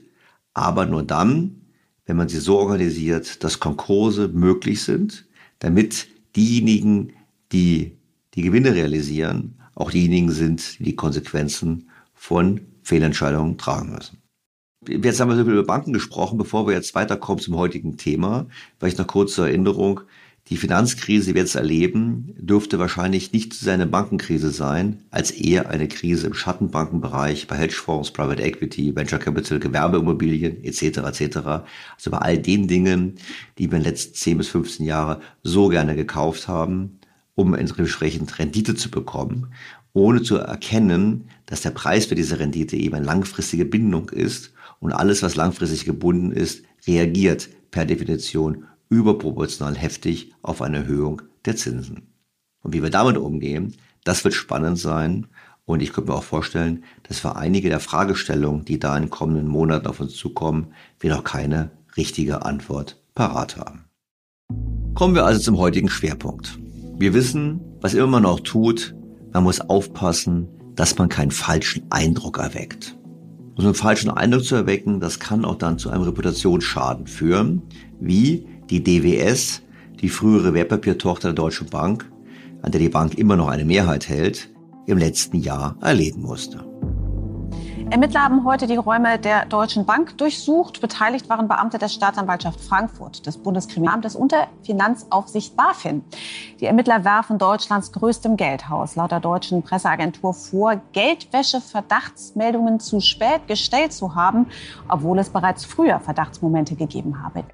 aber 0.52 0.86
nur 0.86 1.02
dann, 1.02 1.62
wenn 2.06 2.16
man 2.16 2.28
sie 2.28 2.38
so 2.38 2.58
organisiert, 2.58 3.42
dass 3.42 3.60
Konkurse 3.60 4.28
möglich 4.28 4.82
sind, 4.82 5.26
damit 5.58 6.08
diejenigen, 6.36 7.12
die 7.52 7.96
die 8.34 8.42
Gewinne 8.42 8.74
realisieren, 8.74 9.54
auch 9.74 9.90
diejenigen 9.90 10.30
sind, 10.30 10.78
die 10.78 10.84
die 10.84 10.96
Konsequenzen 10.96 11.88
von 12.14 12.60
Fehlentscheidungen 12.82 13.58
tragen 13.58 13.92
müssen. 13.92 14.18
Jetzt 14.88 15.20
haben 15.20 15.30
wir 15.30 15.38
über 15.38 15.62
Banken 15.64 15.92
gesprochen, 15.92 16.36
bevor 16.36 16.66
wir 16.66 16.74
jetzt 16.74 16.94
weiterkommen 16.94 17.42
zum 17.42 17.56
heutigen 17.56 17.96
Thema. 17.96 18.46
Vielleicht 18.78 18.98
noch 18.98 19.06
kurz 19.06 19.34
zur 19.34 19.48
Erinnerung. 19.48 20.00
Die 20.48 20.58
Finanzkrise, 20.58 21.28
die 21.28 21.34
wir 21.34 21.40
jetzt 21.40 21.54
erleben, 21.54 22.34
dürfte 22.38 22.78
wahrscheinlich 22.78 23.32
nicht 23.32 23.54
zu 23.54 23.64
seiner 23.64 23.86
Bankenkrise 23.86 24.50
sein, 24.50 25.02
als 25.10 25.30
eher 25.30 25.70
eine 25.70 25.88
Krise 25.88 26.26
im 26.26 26.34
Schattenbankenbereich, 26.34 27.46
bei 27.46 27.56
Hedgefonds, 27.56 28.10
Private 28.10 28.42
Equity, 28.42 28.94
Venture 28.94 29.18
Capital, 29.18 29.58
Gewerbeimmobilien 29.58 30.62
etc. 30.62 30.98
etc. 30.98 31.36
Also 31.96 32.10
bei 32.10 32.18
all 32.18 32.36
den 32.36 32.68
Dingen, 32.68 33.14
die 33.56 33.70
wir 33.70 33.78
in 33.78 33.84
den 33.84 33.90
letzten 33.90 34.14
10 34.14 34.36
bis 34.36 34.48
15 34.48 34.84
Jahren 34.84 35.22
so 35.42 35.68
gerne 35.68 35.96
gekauft 35.96 36.46
haben 36.46 36.98
um 37.34 37.54
entsprechend 37.54 38.38
Rendite 38.38 38.74
zu 38.74 38.90
bekommen, 38.90 39.52
ohne 39.92 40.22
zu 40.22 40.36
erkennen, 40.36 41.28
dass 41.46 41.62
der 41.62 41.70
Preis 41.70 42.06
für 42.06 42.14
diese 42.14 42.38
Rendite 42.38 42.76
eben 42.76 42.94
eine 42.94 43.06
langfristige 43.06 43.64
Bindung 43.64 44.10
ist 44.10 44.52
und 44.80 44.92
alles, 44.92 45.22
was 45.22 45.36
langfristig 45.36 45.84
gebunden 45.84 46.32
ist, 46.32 46.64
reagiert 46.86 47.48
per 47.70 47.86
Definition 47.86 48.64
überproportional 48.88 49.76
heftig 49.76 50.32
auf 50.42 50.62
eine 50.62 50.78
Erhöhung 50.78 51.22
der 51.44 51.56
Zinsen. 51.56 52.14
Und 52.62 52.72
wie 52.72 52.82
wir 52.82 52.90
damit 52.90 53.16
umgehen, 53.16 53.74
das 54.04 54.24
wird 54.24 54.34
spannend 54.34 54.78
sein. 54.78 55.26
Und 55.64 55.80
ich 55.80 55.92
könnte 55.92 56.10
mir 56.10 56.16
auch 56.16 56.24
vorstellen, 56.24 56.84
dass 57.04 57.20
für 57.20 57.36
einige 57.36 57.70
der 57.70 57.80
Fragestellungen, 57.80 58.64
die 58.64 58.78
da 58.78 58.96
in 58.96 59.04
den 59.04 59.10
kommenden 59.10 59.48
Monaten 59.48 59.86
auf 59.86 60.00
uns 60.00 60.14
zukommen, 60.14 60.74
wir 61.00 61.10
noch 61.10 61.24
keine 61.24 61.70
richtige 61.96 62.44
Antwort 62.44 63.00
parat 63.14 63.56
haben. 63.56 63.84
Kommen 64.94 65.14
wir 65.14 65.24
also 65.24 65.40
zum 65.40 65.58
heutigen 65.58 65.88
Schwerpunkt. 65.88 66.58
Wir 66.96 67.12
wissen, 67.12 67.60
was 67.80 67.94
immer 67.94 68.06
man 68.06 68.24
auch 68.24 68.40
tut, 68.40 68.94
man 69.32 69.42
muss 69.42 69.60
aufpassen, 69.60 70.48
dass 70.76 70.96
man 70.96 71.08
keinen 71.08 71.32
falschen 71.32 71.86
Eindruck 71.90 72.38
erweckt. 72.38 72.96
Und 73.56 73.62
so 73.62 73.66
einen 73.66 73.74
falschen 73.74 74.10
Eindruck 74.10 74.44
zu 74.44 74.54
erwecken, 74.54 75.00
das 75.00 75.18
kann 75.18 75.44
auch 75.44 75.56
dann 75.56 75.78
zu 75.78 75.90
einem 75.90 76.02
Reputationsschaden 76.02 77.08
führen, 77.08 77.62
wie 78.00 78.46
die 78.70 78.82
DWS, 78.82 79.62
die 80.00 80.08
frühere 80.08 80.54
Wertpapiertochter 80.54 81.28
der 81.28 81.34
Deutschen 81.34 81.68
Bank, 81.68 82.10
an 82.62 82.70
der 82.70 82.80
die 82.80 82.88
Bank 82.88 83.18
immer 83.18 83.36
noch 83.36 83.48
eine 83.48 83.64
Mehrheit 83.64 84.08
hält, 84.08 84.50
im 84.86 84.98
letzten 84.98 85.38
Jahr 85.38 85.76
erleben 85.80 86.22
musste. 86.22 86.64
Ermittler 87.90 88.22
haben 88.22 88.44
heute 88.44 88.66
die 88.66 88.76
Räume 88.76 89.18
der 89.18 89.44
Deutschen 89.44 89.84
Bank 89.84 90.16
durchsucht. 90.18 90.80
Beteiligt 90.80 91.28
waren 91.28 91.48
Beamte 91.48 91.78
der 91.78 91.88
Staatsanwaltschaft 91.88 92.60
Frankfurt, 92.60 93.26
des 93.26 93.38
Bundeskriminalamtes 93.38 94.16
und 94.16 94.32
der 94.32 94.48
Finanzaufsicht 94.64 95.56
BaFin. 95.56 96.04
Die 96.60 96.66
Ermittler 96.66 97.04
werfen 97.04 97.38
Deutschlands 97.38 97.92
größtem 97.92 98.36
Geldhaus 98.36 98.96
laut 98.96 99.12
der 99.12 99.20
deutschen 99.20 99.62
Presseagentur 99.62 100.34
vor, 100.34 100.80
Geldwäsche-Verdachtsmeldungen 100.92 102.80
zu 102.80 103.00
spät 103.00 103.46
gestellt 103.46 103.92
zu 103.92 104.14
haben, 104.14 104.46
obwohl 104.88 105.18
es 105.18 105.28
bereits 105.30 105.64
früher 105.64 106.00
Verdachtsmomente 106.00 106.74
gegeben 106.74 107.22
habe. 107.22 107.44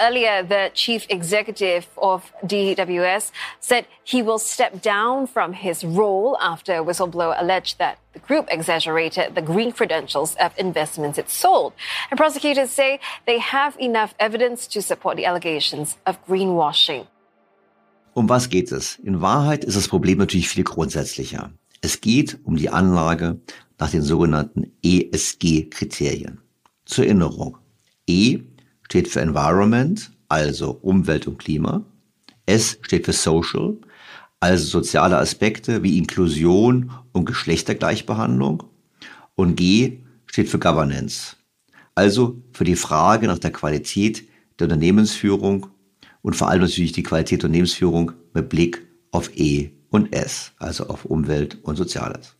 Earlier, 0.00 0.44
the 0.48 0.72
chief 0.72 1.06
executive 1.08 1.86
of 1.96 2.32
DWS 2.42 3.32
said 3.60 3.84
he 4.02 4.24
will 4.24 4.38
step 4.38 4.80
down 4.82 5.26
from 5.26 5.52
his 5.52 5.84
role 5.84 6.36
after 6.40 6.78
a 6.78 6.86
whistleblower 6.86 7.36
alleged 7.38 7.78
that 7.78 7.96
the 8.14 8.20
group 8.20 8.46
exaggerated 8.50 9.34
the 9.34 9.42
green 9.42 9.72
credentials 9.72 10.36
of 10.36 10.52
investments 10.56 11.18
it 11.18 11.28
sold. 11.28 11.72
And 12.10 12.18
prosecutors 12.18 12.70
say 12.70 13.00
they 13.26 13.38
have 13.38 13.76
enough 13.78 14.14
evidence 14.18 14.66
to 14.68 14.80
support 14.80 15.16
the 15.16 15.26
allegations 15.26 15.96
of 16.06 16.16
greenwashing. 16.26 17.06
Um 18.14 18.28
was 18.28 18.48
geht 18.48 18.70
es? 18.70 18.98
In 19.02 19.20
Wahrheit 19.20 19.64
ist 19.64 19.76
das 19.76 19.88
Problem 19.88 20.18
natürlich 20.18 20.48
viel 20.48 20.64
grundsätzlicher. 20.64 21.50
Es 21.80 22.00
geht 22.00 22.38
um 22.44 22.56
die 22.56 22.70
Anlage 22.70 23.40
nach 23.78 23.90
den 23.90 24.02
sogenannten 24.02 24.72
ESG-Kriterien. 24.82 26.40
Zur 26.86 27.04
Erinnerung. 27.04 27.58
E 28.06 28.40
steht 28.82 29.08
für 29.08 29.20
Environment, 29.20 30.10
also 30.28 30.78
Umwelt 30.82 31.26
und 31.26 31.38
Klima. 31.38 31.84
S 32.46 32.78
steht 32.82 33.06
für 33.06 33.12
Social, 33.12 33.76
also 34.44 34.66
soziale 34.66 35.16
Aspekte 35.16 35.82
wie 35.82 35.96
Inklusion 35.96 36.90
und 37.12 37.24
Geschlechtergleichbehandlung. 37.24 38.64
Und 39.36 39.56
G 39.56 40.00
steht 40.26 40.50
für 40.50 40.58
Governance, 40.58 41.36
also 41.94 42.42
für 42.52 42.64
die 42.64 42.76
Frage 42.76 43.26
nach 43.26 43.38
der 43.38 43.52
Qualität 43.52 44.28
der 44.58 44.66
Unternehmensführung 44.66 45.68
und 46.20 46.36
vor 46.36 46.50
allem 46.50 46.60
natürlich 46.60 46.92
die 46.92 47.02
Qualität 47.02 47.40
der 47.40 47.48
Unternehmensführung 47.48 48.12
mit 48.34 48.50
Blick 48.50 48.86
auf 49.12 49.34
E 49.34 49.70
und 49.88 50.12
S, 50.14 50.52
also 50.58 50.88
auf 50.88 51.06
Umwelt 51.06 51.56
und 51.62 51.76
Soziales. 51.76 52.36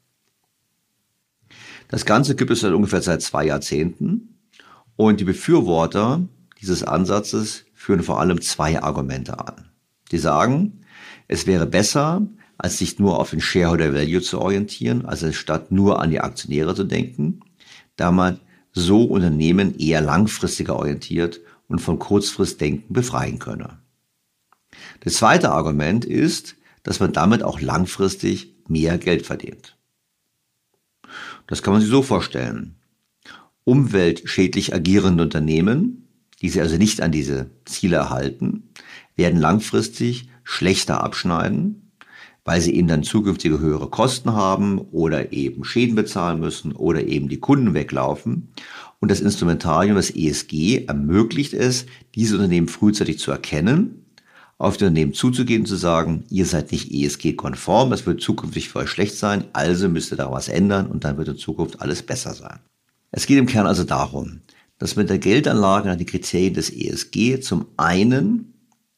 Das 1.89 2.05
Ganze 2.05 2.37
gibt 2.37 2.51
es 2.51 2.61
seit 2.61 2.75
ungefähr 2.75 3.01
seit 3.01 3.23
zwei 3.23 3.47
Jahrzehnten 3.47 4.41
und 4.97 5.21
die 5.21 5.25
Befürworter 5.25 6.29
dieses 6.61 6.83
Ansatzes 6.83 7.65
führen 7.73 8.03
vor 8.03 8.21
allem 8.21 8.43
zwei 8.43 8.83
Argumente 8.83 9.39
an. 9.39 9.71
Die 10.13 10.19
sagen, 10.19 10.84
es 11.29 11.47
wäre 11.47 11.67
besser, 11.67 12.27
als 12.59 12.79
sich 12.79 12.99
nur 12.99 13.19
auf 13.19 13.31
den 13.31 13.41
Shareholder 13.41 13.95
Value 13.95 14.23
zu 14.23 14.41
orientieren, 14.41 15.05
also 15.05 15.33
statt 15.33 15.73
nur 15.73 16.01
an 16.01 16.11
die 16.11 16.21
Aktionäre 16.21 16.75
zu 16.75 16.85
denken, 16.85 17.41
da 17.97 18.11
man 18.13 18.41
so 18.73 19.05
Unternehmen 19.05 19.79
eher 19.79 20.01
langfristiger 20.01 20.77
orientiert 20.77 21.41
und 21.69 21.81
von 21.81 21.99
Kurzfristdenken 21.99 22.93
befreien 22.93 23.39
könne. 23.39 23.79
Das 25.01 25.15
zweite 25.15 25.51
Argument 25.51 26.05
ist, 26.05 26.57
dass 26.83 27.01
man 27.01 27.13
damit 27.13 27.43
auch 27.43 27.61
langfristig 27.61 28.55
mehr 28.69 28.99
Geld 28.99 29.27
verdient. 29.27 29.77
Das 31.47 31.63
kann 31.63 31.73
man 31.73 31.81
sich 31.81 31.91
so 31.91 32.03
vorstellen. 32.03 32.77
Umweltschädlich 33.65 34.75
agierende 34.75 35.23
Unternehmen, 35.23 36.09
die 36.43 36.51
sich 36.51 36.61
also 36.61 36.77
nicht 36.77 37.01
an 37.01 37.13
diese 37.13 37.51
Ziele 37.65 37.97
erhalten, 37.97 38.71
werden 39.17 39.41
langfristig 39.41 40.29
schlechter 40.45 41.03
abschneiden, 41.03 41.93
weil 42.45 42.61
sie 42.61 42.75
eben 42.75 42.89
dann 42.89 43.03
zukünftige 43.03 43.59
höhere 43.59 43.89
Kosten 43.89 44.33
haben 44.33 44.79
oder 44.79 45.33
eben 45.33 45.65
Schäden 45.65 45.97
bezahlen 45.97 46.41
müssen 46.41 46.73
oder 46.73 47.07
eben 47.07 47.29
die 47.29 47.41
Kunden 47.41 47.75
weglaufen. 47.75 48.51
Und 49.01 49.11
das 49.11 49.21
Instrumentarium, 49.21 49.97
das 49.97 50.11
ESG, 50.11 50.85
ermöglicht 50.87 51.55
es, 51.55 51.87
diese 52.15 52.37
Unternehmen 52.37 52.69
frühzeitig 52.69 53.19
zu 53.19 53.31
erkennen, 53.31 54.05
auf 54.59 54.77
die 54.77 54.85
Unternehmen 54.85 55.15
zuzugehen, 55.15 55.67
zu 55.67 55.77
sagen, 55.77 56.25
ihr 56.31 56.47
seid 56.47 56.71
nicht 56.71 56.93
ESG-konform, 56.93 57.91
das 57.91 58.07
wird 58.07 58.21
zukünftig 58.21 58.69
für 58.69 58.81
euch 58.81 58.89
schlecht 58.89 59.17
sein, 59.17 59.45
also 59.53 59.89
müsst 59.89 60.13
ihr 60.13 60.17
da 60.17 60.31
was 60.31 60.49
ändern 60.49 60.87
und 60.87 61.05
dann 61.05 61.17
wird 61.17 61.29
in 61.29 61.37
Zukunft 61.37 61.81
alles 61.81 62.03
besser 62.03 62.35
sein. 62.35 62.61
Es 63.11 63.27
geht 63.27 63.39
im 63.39 63.47
Kern 63.47 63.67
also 63.67 63.85
darum, 63.85 64.41
dass 64.79 64.97
mit 64.97 65.11
der 65.11 65.19
Geldanlage 65.19 65.89
nach 65.89 65.97
den 65.97 66.07
Kriterien 66.07 66.55
des 66.55 66.71
ESG 66.71 67.41
zum 67.41 67.67
einen 67.77 68.54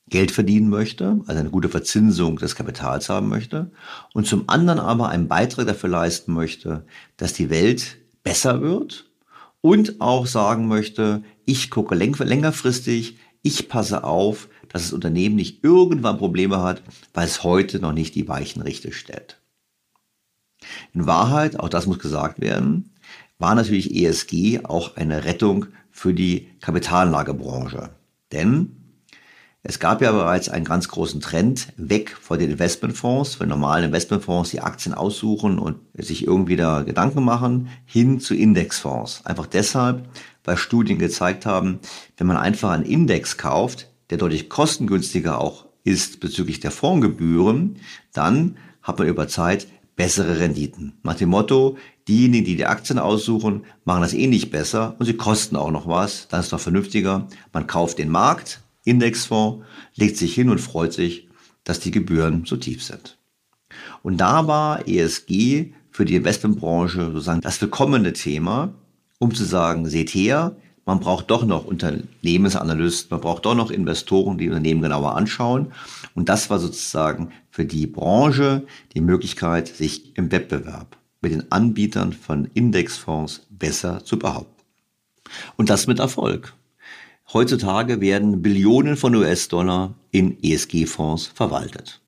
Geld 0.09 0.31
verdienen 0.31 0.69
möchte, 0.69 1.21
also 1.27 1.40
eine 1.40 1.51
gute 1.51 1.69
Verzinsung 1.69 2.37
des 2.37 2.55
Kapitals 2.55 3.09
haben 3.09 3.29
möchte 3.29 3.73
und 4.14 4.27
zum 4.27 4.49
anderen 4.49 4.79
aber 4.79 5.09
einen 5.09 5.27
Beitrag 5.27 5.66
dafür 5.66 5.90
leisten 5.90 6.33
möchte, 6.33 6.85
dass 7.16 7.33
die 7.33 7.51
Welt 7.51 7.99
besser 8.23 8.61
wird 8.61 9.11
und 9.61 10.01
auch 10.01 10.27
sagen 10.27 10.69
möchte, 10.69 11.25
ich 11.45 11.71
gucke 11.71 11.97
längerfristig, 11.97 13.19
ich 13.42 13.69
passe 13.69 14.05
auf, 14.05 14.49
dass 14.69 14.83
das 14.83 14.92
Unternehmen 14.92 15.35
nicht 15.35 15.64
irgendwann 15.64 16.19
Probleme 16.19 16.62
hat, 16.62 16.83
weil 17.12 17.27
es 17.27 17.42
heute 17.42 17.81
noch 17.81 17.92
nicht 17.92 18.14
die 18.14 18.29
Weichen 18.29 18.62
richtig 18.62 18.97
stellt. 18.97 19.40
In 20.92 21.07
Wahrheit, 21.07 21.59
auch 21.59 21.69
das 21.69 21.87
muss 21.87 21.99
gesagt 21.99 22.40
werden, 22.40 22.90
war 23.38 23.55
natürlich 23.55 23.95
ESG 23.95 24.61
auch 24.64 24.97
eine 24.97 25.25
Rettung 25.25 25.66
für 25.90 26.14
die 26.14 26.49
Kapitalanlagebranche. 26.61 27.90
Denn 28.33 28.86
es 29.69 29.81
gab 29.81 30.01
ja 30.01 30.13
bereits 30.13 30.49
einen 30.49 30.65
ganz 30.65 30.87
großen 30.87 31.21
Trend 31.21 31.73
weg 31.77 32.17
von 32.21 32.39
den 32.39 32.53
Investmentfonds, 32.53 33.35
von 33.35 33.49
normalen 33.49 33.87
Investmentfonds, 33.87 34.51
die 34.51 34.61
Aktien 34.61 34.95
aussuchen 34.95 35.59
und 35.59 35.79
sich 35.95 36.25
irgendwie 36.25 36.55
da 36.55 36.83
Gedanken 36.83 37.25
machen, 37.25 37.69
hin 37.85 38.21
zu 38.21 38.37
Indexfonds. 38.37 39.27
Einfach 39.27 39.47
deshalb, 39.47 40.09
weil 40.45 40.57
Studien 40.57 41.01
gezeigt 41.01 41.47
haben, 41.47 41.81
wenn 42.17 42.29
man 42.29 42.37
einfach 42.37 42.71
einen 42.71 42.85
Index 42.85 43.39
kauft, 43.39 43.89
der 44.11 44.19
deutlich 44.19 44.49
kostengünstiger 44.49 45.41
auch 45.41 45.67
ist 45.83 46.21
bezüglich 46.21 46.61
der 46.61 46.71
Fondsgebühren, 46.71 47.79
dann 48.13 48.59
hat 48.83 49.01
man 49.01 49.09
über 49.09 49.27
Zeit 49.27 49.67
bessere 49.97 50.39
Renditen. 50.39 50.93
Nach 51.03 51.17
dem 51.17 51.31
Motto, 51.31 51.77
diejenigen, 52.07 52.45
die 52.45 52.55
die 52.55 52.67
Aktien 52.67 53.01
aussuchen, 53.01 53.65
machen 53.85 54.03
das 54.03 54.15
eh 54.15 54.29
nicht 54.29 54.53
besser 54.53 54.95
und 55.01 55.07
sie 55.07 55.17
kosten 55.17 55.57
auch 55.57 55.73
noch 55.73 55.89
was, 55.89 56.29
dann 56.29 56.39
ist 56.39 56.53
doch 56.53 56.61
vernünftiger. 56.61 57.27
Man 57.53 57.67
kauft 57.67 57.99
den 57.99 58.11
Markt, 58.11 58.61
Indexfonds, 58.87 59.64
legt 59.94 60.16
sich 60.16 60.35
hin 60.35 60.49
und 60.49 60.61
freut 60.61 60.92
sich, 60.92 61.29
dass 61.64 61.81
die 61.81 61.90
Gebühren 61.90 62.44
so 62.46 62.57
tief 62.57 62.83
sind. 62.83 63.18
Und 64.03 64.18
da 64.18 64.46
war 64.46 64.88
ESG 64.88 65.72
für 65.90 66.05
die 66.05 66.16
Investmentbranche 66.16 67.07
sozusagen 67.07 67.40
das 67.40 67.61
willkommene 67.61 68.12
Thema, 68.12 68.75
um 69.18 69.35
zu 69.35 69.44
sagen, 69.44 69.88
seht 69.88 70.11
her, 70.11 70.57
man 70.85 71.01
braucht 71.01 71.31
doch 71.33 71.44
noch 71.44 71.64
Unternehmensanalysten, 71.64 73.09
man 73.11 73.20
braucht 73.20 73.44
doch 73.44 73.57
noch 73.57 73.72
Investoren, 73.72 74.38
die 74.38 74.49
Unternehmen 74.49 74.83
genauer 74.83 75.16
anschauen. 75.16 75.72
Und 76.14 76.29
das 76.29 76.49
war 76.49 76.61
sozusagen 76.61 77.33
für 77.51 77.64
die 77.64 77.88
Branche 77.88 78.64
die 78.94 79.01
Möglichkeit, 79.01 79.66
sich 79.66 80.16
im 80.16 80.31
Wettbewerb 80.31 80.96
mit 81.20 81.33
den 81.33 81.51
Anbietern 81.51 82.12
von 82.12 82.49
Indexfonds 82.55 83.46
besser 83.51 84.05
zu 84.05 84.16
behaupten. 84.16 84.62
Und 85.57 85.70
das 85.70 85.88
mit 85.88 85.99
Erfolg. 85.99 86.55
Heutzutage 87.37 88.01
werden 88.01 88.40
Billionen 88.40 88.96
von 88.96 89.14
US-Dollar 89.14 89.94
in 90.11 90.42
ESG-Fonds 90.42 91.27
verwaltet. 91.27 92.01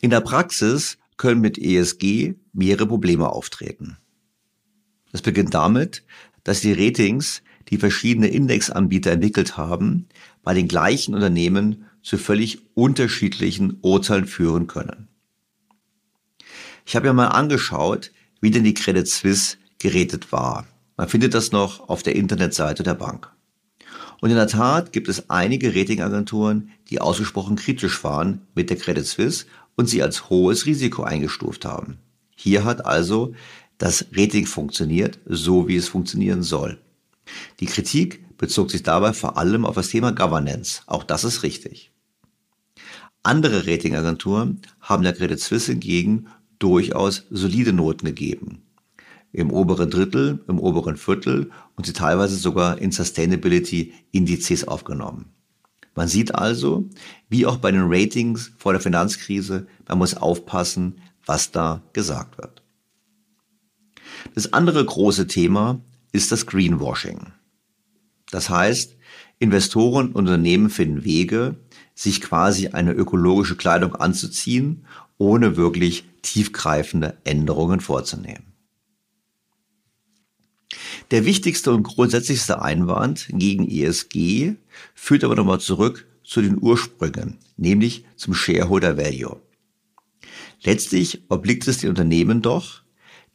In 0.00 0.10
der 0.10 0.20
Praxis 0.20 0.98
können 1.16 1.40
mit 1.40 1.58
ESG 1.58 2.34
mehrere 2.52 2.86
Probleme 2.86 3.28
auftreten. 3.28 3.96
Das 5.10 5.20
beginnt 5.20 5.52
damit, 5.52 6.04
dass 6.44 6.60
die 6.60 6.74
Ratings, 6.74 7.42
die 7.70 7.78
verschiedene 7.78 8.28
Indexanbieter 8.28 9.10
entwickelt 9.10 9.56
haben, 9.56 10.06
bei 10.44 10.54
den 10.54 10.68
gleichen 10.68 11.16
Unternehmen 11.16 11.86
zu 12.04 12.18
völlig 12.18 12.60
unterschiedlichen 12.74 13.78
Urteilen 13.80 14.28
führen 14.28 14.68
können. 14.68 15.08
Ich 16.86 16.94
habe 16.94 17.08
ja 17.08 17.12
mal 17.12 17.26
angeschaut, 17.26 18.12
wie 18.40 18.52
denn 18.52 18.62
die 18.62 18.74
Credit 18.74 19.08
Suisse 19.08 19.56
gerätet 19.80 20.30
war. 20.30 20.68
Man 21.02 21.08
findet 21.08 21.34
das 21.34 21.50
noch 21.50 21.88
auf 21.88 22.04
der 22.04 22.14
Internetseite 22.14 22.84
der 22.84 22.94
Bank. 22.94 23.28
Und 24.20 24.30
in 24.30 24.36
der 24.36 24.46
Tat 24.46 24.92
gibt 24.92 25.08
es 25.08 25.30
einige 25.30 25.74
Ratingagenturen, 25.74 26.70
die 26.90 27.00
ausgesprochen 27.00 27.56
kritisch 27.56 28.04
waren 28.04 28.42
mit 28.54 28.70
der 28.70 28.76
Credit 28.76 29.04
Suisse 29.04 29.46
und 29.74 29.88
sie 29.88 30.00
als 30.00 30.30
hohes 30.30 30.64
Risiko 30.64 31.02
eingestuft 31.02 31.64
haben. 31.64 31.98
Hier 32.36 32.62
hat 32.62 32.86
also 32.86 33.34
das 33.78 34.06
Rating 34.12 34.46
funktioniert, 34.46 35.18
so 35.26 35.66
wie 35.66 35.74
es 35.74 35.88
funktionieren 35.88 36.44
soll. 36.44 36.78
Die 37.58 37.66
Kritik 37.66 38.38
bezog 38.38 38.70
sich 38.70 38.84
dabei 38.84 39.12
vor 39.12 39.36
allem 39.36 39.66
auf 39.66 39.74
das 39.74 39.88
Thema 39.88 40.12
Governance. 40.12 40.82
Auch 40.86 41.02
das 41.02 41.24
ist 41.24 41.42
richtig. 41.42 41.90
Andere 43.24 43.66
Ratingagenturen 43.66 44.60
haben 44.80 45.02
der 45.02 45.14
Credit 45.14 45.40
Suisse 45.40 45.72
hingegen 45.72 46.28
durchaus 46.60 47.24
solide 47.28 47.72
Noten 47.72 48.06
gegeben 48.06 48.62
im 49.32 49.50
oberen 49.50 49.90
Drittel, 49.90 50.40
im 50.46 50.58
oberen 50.58 50.96
Viertel 50.96 51.50
und 51.76 51.86
sie 51.86 51.92
teilweise 51.92 52.36
sogar 52.36 52.78
in 52.78 52.92
Sustainability-Indizes 52.92 54.68
aufgenommen. 54.68 55.32
Man 55.94 56.08
sieht 56.08 56.34
also, 56.34 56.88
wie 57.28 57.46
auch 57.46 57.58
bei 57.58 57.70
den 57.70 57.84
Ratings 57.84 58.52
vor 58.58 58.72
der 58.72 58.80
Finanzkrise, 58.80 59.66
man 59.88 59.98
muss 59.98 60.14
aufpassen, 60.14 61.00
was 61.26 61.50
da 61.50 61.82
gesagt 61.92 62.38
wird. 62.38 62.62
Das 64.34 64.52
andere 64.52 64.84
große 64.84 65.26
Thema 65.26 65.80
ist 66.12 66.32
das 66.32 66.46
Greenwashing. 66.46 67.32
Das 68.30 68.48
heißt, 68.48 68.96
Investoren 69.38 70.08
und 70.08 70.16
Unternehmen 70.16 70.70
finden 70.70 71.04
Wege, 71.04 71.56
sich 71.94 72.20
quasi 72.20 72.68
eine 72.68 72.92
ökologische 72.92 73.56
Kleidung 73.56 73.94
anzuziehen, 73.94 74.86
ohne 75.18 75.56
wirklich 75.56 76.04
tiefgreifende 76.22 77.18
Änderungen 77.24 77.80
vorzunehmen. 77.80 78.51
Der 81.12 81.26
wichtigste 81.26 81.72
und 81.72 81.82
grundsätzlichste 81.82 82.62
Einwand 82.62 83.28
gegen 83.32 83.68
ESG 83.68 84.54
führt 84.94 85.24
aber 85.24 85.36
nochmal 85.36 85.60
zurück 85.60 86.06
zu 86.24 86.40
den 86.40 86.56
Ursprüngen, 86.58 87.36
nämlich 87.58 88.06
zum 88.16 88.32
Shareholder 88.32 88.96
Value. 88.96 89.38
Letztlich 90.62 91.22
obliegt 91.28 91.68
es 91.68 91.76
den 91.76 91.90
Unternehmen 91.90 92.40
doch, 92.40 92.80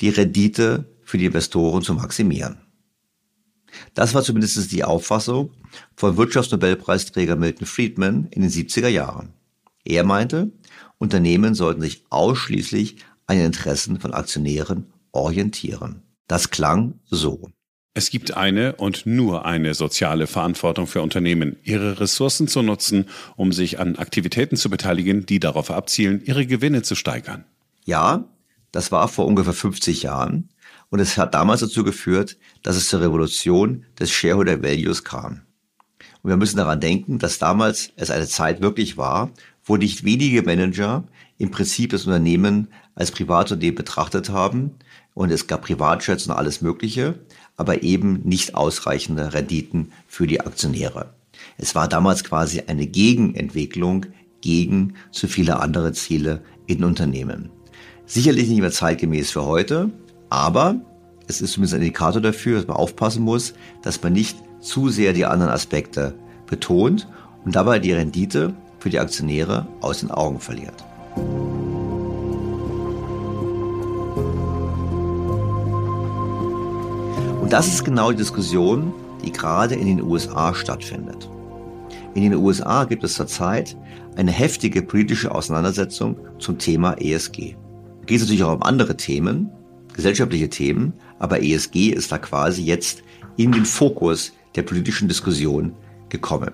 die 0.01 0.09
Rendite 0.09 0.91
für 1.03 1.19
die 1.19 1.27
Investoren 1.27 1.83
zu 1.83 1.93
maximieren. 1.93 2.57
Das 3.93 4.15
war 4.15 4.23
zumindest 4.23 4.71
die 4.71 4.83
Auffassung 4.83 5.51
von 5.95 6.17
Wirtschaftsnobelpreisträger 6.17 7.35
Milton 7.35 7.67
Friedman 7.67 8.25
in 8.31 8.41
den 8.41 8.49
70er 8.49 8.87
Jahren. 8.87 9.33
Er 9.85 10.03
meinte, 10.03 10.51
Unternehmen 10.97 11.53
sollten 11.53 11.81
sich 11.81 12.05
ausschließlich 12.09 12.97
an 13.27 13.37
den 13.37 13.45
Interessen 13.45 13.99
von 13.99 14.15
Aktionären 14.15 14.87
orientieren. 15.11 16.01
Das 16.27 16.49
klang 16.49 16.99
so. 17.05 17.51
Es 17.97 18.11
gibt 18.11 18.37
eine 18.37 18.75
und 18.75 19.07
nur 19.07 19.47
eine 19.47 19.73
soziale 19.73 20.27
Verantwortung 20.27 20.85
für 20.85 21.01
Unternehmen, 21.01 21.55
ihre 21.63 21.99
Ressourcen 21.99 22.47
zu 22.47 22.61
nutzen, 22.61 23.05
um 23.35 23.51
sich 23.51 23.79
an 23.79 23.95
Aktivitäten 23.95 24.55
zu 24.55 24.69
beteiligen, 24.69 25.25
die 25.25 25.39
darauf 25.39 25.71
abzielen, 25.71 26.21
ihre 26.23 26.45
Gewinne 26.45 26.83
zu 26.83 26.93
steigern. 26.93 27.43
Ja, 27.85 28.25
das 28.71 28.91
war 28.91 29.07
vor 29.07 29.25
ungefähr 29.25 29.53
50 29.53 30.03
Jahren 30.03 30.49
und 30.91 30.99
es 30.99 31.17
hat 31.17 31.33
damals 31.33 31.61
dazu 31.61 31.83
geführt, 31.83 32.37
dass 32.61 32.75
es 32.75 32.87
zur 32.87 33.01
Revolution 33.01 33.83
des 33.99 34.11
Shareholder 34.11 34.61
Values 34.61 35.03
kam. 35.03 35.41
Und 36.21 36.29
wir 36.29 36.37
müssen 36.37 36.57
daran 36.57 36.79
denken, 36.79 37.17
dass 37.17 37.39
damals 37.39 37.93
es 37.95 38.11
eine 38.11 38.27
Zeit 38.27 38.61
wirklich 38.61 38.97
war, 38.97 39.31
wo 39.65 39.75
nicht 39.75 40.03
wenige 40.03 40.43
Manager 40.43 41.03
im 41.39 41.49
Prinzip 41.49 41.89
das 41.89 42.05
Unternehmen 42.05 42.67
als 42.93 43.09
Privatunternehmen 43.09 43.75
betrachtet 43.75 44.29
haben 44.29 44.75
und 45.15 45.31
es 45.31 45.47
gab 45.47 45.63
Privatschätze 45.63 46.29
und 46.29 46.37
alles 46.37 46.61
Mögliche, 46.61 47.15
aber 47.57 47.83
eben 47.83 48.21
nicht 48.23 48.55
ausreichende 48.55 49.33
Renditen 49.33 49.91
für 50.07 50.27
die 50.27 50.39
Aktionäre. 50.39 51.13
Es 51.57 51.75
war 51.75 51.87
damals 51.87 52.23
quasi 52.23 52.61
eine 52.67 52.87
Gegenentwicklung 52.87 54.05
gegen 54.41 54.93
zu 55.11 55.27
viele 55.27 55.59
andere 55.59 55.91
Ziele 55.91 56.41
in 56.67 56.83
Unternehmen. 56.83 57.49
Sicherlich 58.05 58.47
nicht 58.47 58.61
mehr 58.61 58.71
zeitgemäß 58.71 59.31
für 59.31 59.45
heute, 59.45 59.89
aber 60.29 60.79
es 61.27 61.41
ist 61.41 61.53
zumindest 61.53 61.73
ein 61.73 61.81
Indikator 61.81 62.21
dafür, 62.21 62.57
dass 62.57 62.67
man 62.67 62.77
aufpassen 62.77 63.23
muss, 63.23 63.53
dass 63.81 64.01
man 64.01 64.13
nicht 64.13 64.37
zu 64.61 64.89
sehr 64.89 65.13
die 65.13 65.25
anderen 65.25 65.51
Aspekte 65.51 66.13
betont 66.45 67.07
und 67.43 67.55
dabei 67.55 67.79
die 67.79 67.91
Rendite 67.91 68.53
für 68.79 68.89
die 68.89 68.99
Aktionäre 68.99 69.67
aus 69.81 69.99
den 69.99 70.11
Augen 70.11 70.39
verliert. 70.39 70.85
Und 77.47 77.53
das 77.53 77.67
ist 77.67 77.85
genau 77.85 78.11
die 78.11 78.17
Diskussion, 78.17 78.91
die 79.23 79.31
gerade 79.31 79.73
in 79.73 79.87
den 79.87 80.01
USA 80.01 80.53
stattfindet. 80.53 81.29
In 82.13 82.23
den 82.23 82.35
USA 82.35 82.83
gibt 82.83 83.05
es 83.05 83.13
zurzeit 83.13 83.77
eine 84.17 84.31
heftige 84.31 84.81
politische 84.81 85.33
Auseinandersetzung 85.33 86.17
zum 86.39 86.57
Thema 86.57 86.95
ESG. 86.99 87.55
Geht 88.05 88.17
es 88.17 88.23
natürlich 88.23 88.43
auch 88.43 88.55
um 88.55 88.63
andere 88.63 88.97
Themen, 88.97 89.49
gesellschaftliche 89.93 90.49
Themen, 90.49 90.91
aber 91.19 91.41
ESG 91.41 91.91
ist 91.91 92.11
da 92.11 92.17
quasi 92.17 92.63
jetzt 92.63 93.01
in 93.37 93.53
den 93.53 93.63
Fokus 93.63 94.33
der 94.57 94.63
politischen 94.63 95.07
Diskussion 95.07 95.71
gekommen. 96.09 96.51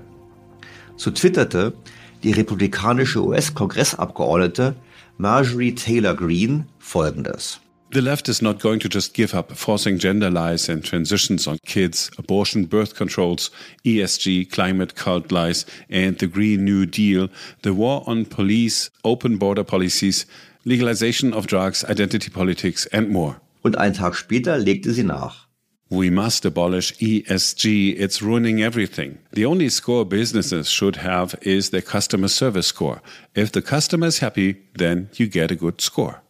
So 0.96 1.10
twitterte 1.10 1.74
die 2.22 2.34
republikanische 2.34 3.26
US-Kongressabgeordnete 3.26 4.76
Marjorie 5.18 5.74
Taylor 5.74 6.14
Greene 6.14 6.68
folgendes. 6.78 7.63
The 7.94 8.02
left 8.02 8.28
is 8.28 8.42
not 8.42 8.60
going 8.60 8.80
to 8.80 8.90
just 8.90 9.14
give 9.14 9.36
up 9.36 9.52
forcing 9.52 10.00
gender 10.00 10.32
lies 10.32 10.68
and 10.68 10.84
transitions 10.84 11.46
on 11.46 11.60
kids, 11.64 12.10
abortion, 12.18 12.66
birth 12.66 12.96
controls, 12.96 13.52
ESG, 13.86 14.50
climate 14.52 14.96
cult 14.96 15.32
lies, 15.32 15.64
and 15.92 16.18
the 16.18 16.26
Green 16.26 16.66
New 16.66 16.88
Deal, 16.88 17.30
the 17.62 17.72
war 17.72 18.04
on 18.08 18.26
police, 18.26 18.90
open 19.04 19.38
border 19.38 19.64
policies, 19.64 20.26
legalization 20.66 21.34
of 21.34 21.46
drugs, 21.46 21.86
identity 21.86 22.32
politics, 22.32 22.88
and 22.88 23.10
more. 23.10 23.40
Und 23.62 23.78
einen 23.78 23.94
Tag 23.94 24.16
später 24.16 24.58
legte 24.58 24.92
sie 24.92 25.04
nach. 25.04 25.46
We 25.92 26.10
must 26.10 26.48
abolish 26.48 26.94
ESG. 26.94 27.96
It's 28.00 28.24
ruining 28.24 28.64
everything. 28.64 29.20
The 29.34 29.46
only 29.46 29.70
score 29.70 30.04
businesses 30.04 30.68
should 30.68 30.96
have 30.96 31.36
is 31.44 31.70
their 31.70 31.84
customer 31.84 32.30
service 32.30 32.66
score. 32.66 33.04
If 33.36 33.52
the 33.52 33.62
customer 33.62 34.08
is 34.08 34.18
happy, 34.18 34.64
then 34.74 35.10
you 35.14 35.28
get 35.28 35.52
a 35.52 35.56
good 35.56 35.80
score. 35.80 36.23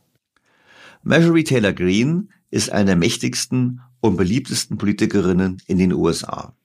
Marjorie 1.06 1.44
Taylor 1.44 1.74
Greene 1.74 2.28
ist 2.50 2.72
eine 2.72 2.86
der 2.86 2.96
mächtigsten 2.96 3.82
und 4.00 4.16
beliebtesten 4.16 4.78
Politikerinnen 4.78 5.62
in 5.68 5.78
den 5.78 5.92
USA. 5.92 6.56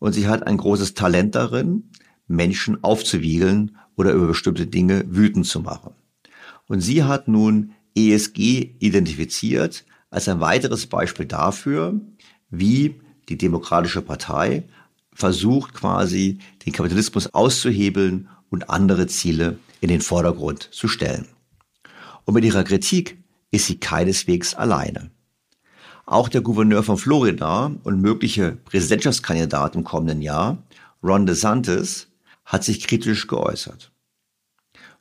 Und 0.00 0.14
sie 0.14 0.26
hat 0.26 0.48
ein 0.48 0.56
großes 0.56 0.94
Talent 0.94 1.36
darin, 1.36 1.90
Menschen 2.26 2.82
aufzuwiegeln 2.82 3.76
oder 3.94 4.12
über 4.12 4.26
bestimmte 4.26 4.66
Dinge 4.66 5.04
wütend 5.06 5.46
zu 5.46 5.60
machen. 5.60 5.92
Und 6.66 6.80
sie 6.80 7.04
hat 7.04 7.28
nun 7.28 7.72
ESG 7.96 8.74
identifiziert 8.80 9.84
als 10.10 10.28
ein 10.28 10.40
weiteres 10.40 10.86
Beispiel 10.86 11.26
dafür, 11.26 12.00
wie 12.50 13.00
die 13.28 13.38
Demokratische 13.38 14.02
Partei 14.02 14.64
versucht 15.12 15.74
quasi 15.74 16.38
den 16.66 16.72
Kapitalismus 16.72 17.32
auszuhebeln 17.32 18.28
und 18.48 18.70
andere 18.70 19.06
Ziele 19.06 19.60
in 19.80 19.88
den 19.88 20.00
Vordergrund 20.00 20.68
zu 20.72 20.88
stellen. 20.88 21.28
Und 22.30 22.34
mit 22.34 22.44
ihrer 22.44 22.62
Kritik 22.62 23.18
ist 23.50 23.66
sie 23.66 23.80
keineswegs 23.80 24.54
alleine. 24.54 25.10
Auch 26.06 26.28
der 26.28 26.42
Gouverneur 26.42 26.84
von 26.84 26.96
Florida 26.96 27.72
und 27.82 28.00
mögliche 28.00 28.52
Präsidentschaftskandidat 28.52 29.74
im 29.74 29.82
kommenden 29.82 30.22
Jahr, 30.22 30.62
Ron 31.02 31.26
DeSantis, 31.26 32.06
hat 32.44 32.62
sich 32.62 32.86
kritisch 32.86 33.26
geäußert. 33.26 33.90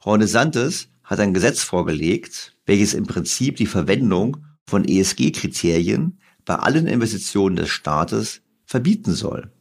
Ron 0.03 0.21
DeSantis 0.21 0.87
hat 1.03 1.19
ein 1.19 1.35
Gesetz 1.35 1.61
vorgelegt, 1.61 2.55
welches 2.65 2.95
im 2.95 3.05
Prinzip 3.05 3.57
die 3.57 3.67
Verwendung 3.67 4.37
von 4.65 4.83
ESG-Kriterien 4.83 6.17
bei 6.45 6.55
allen 6.55 6.87
Investitionen 6.87 7.57
des 7.57 7.69
Staates 7.69 8.41
verbieten 8.65 9.13
soll. 9.13 9.51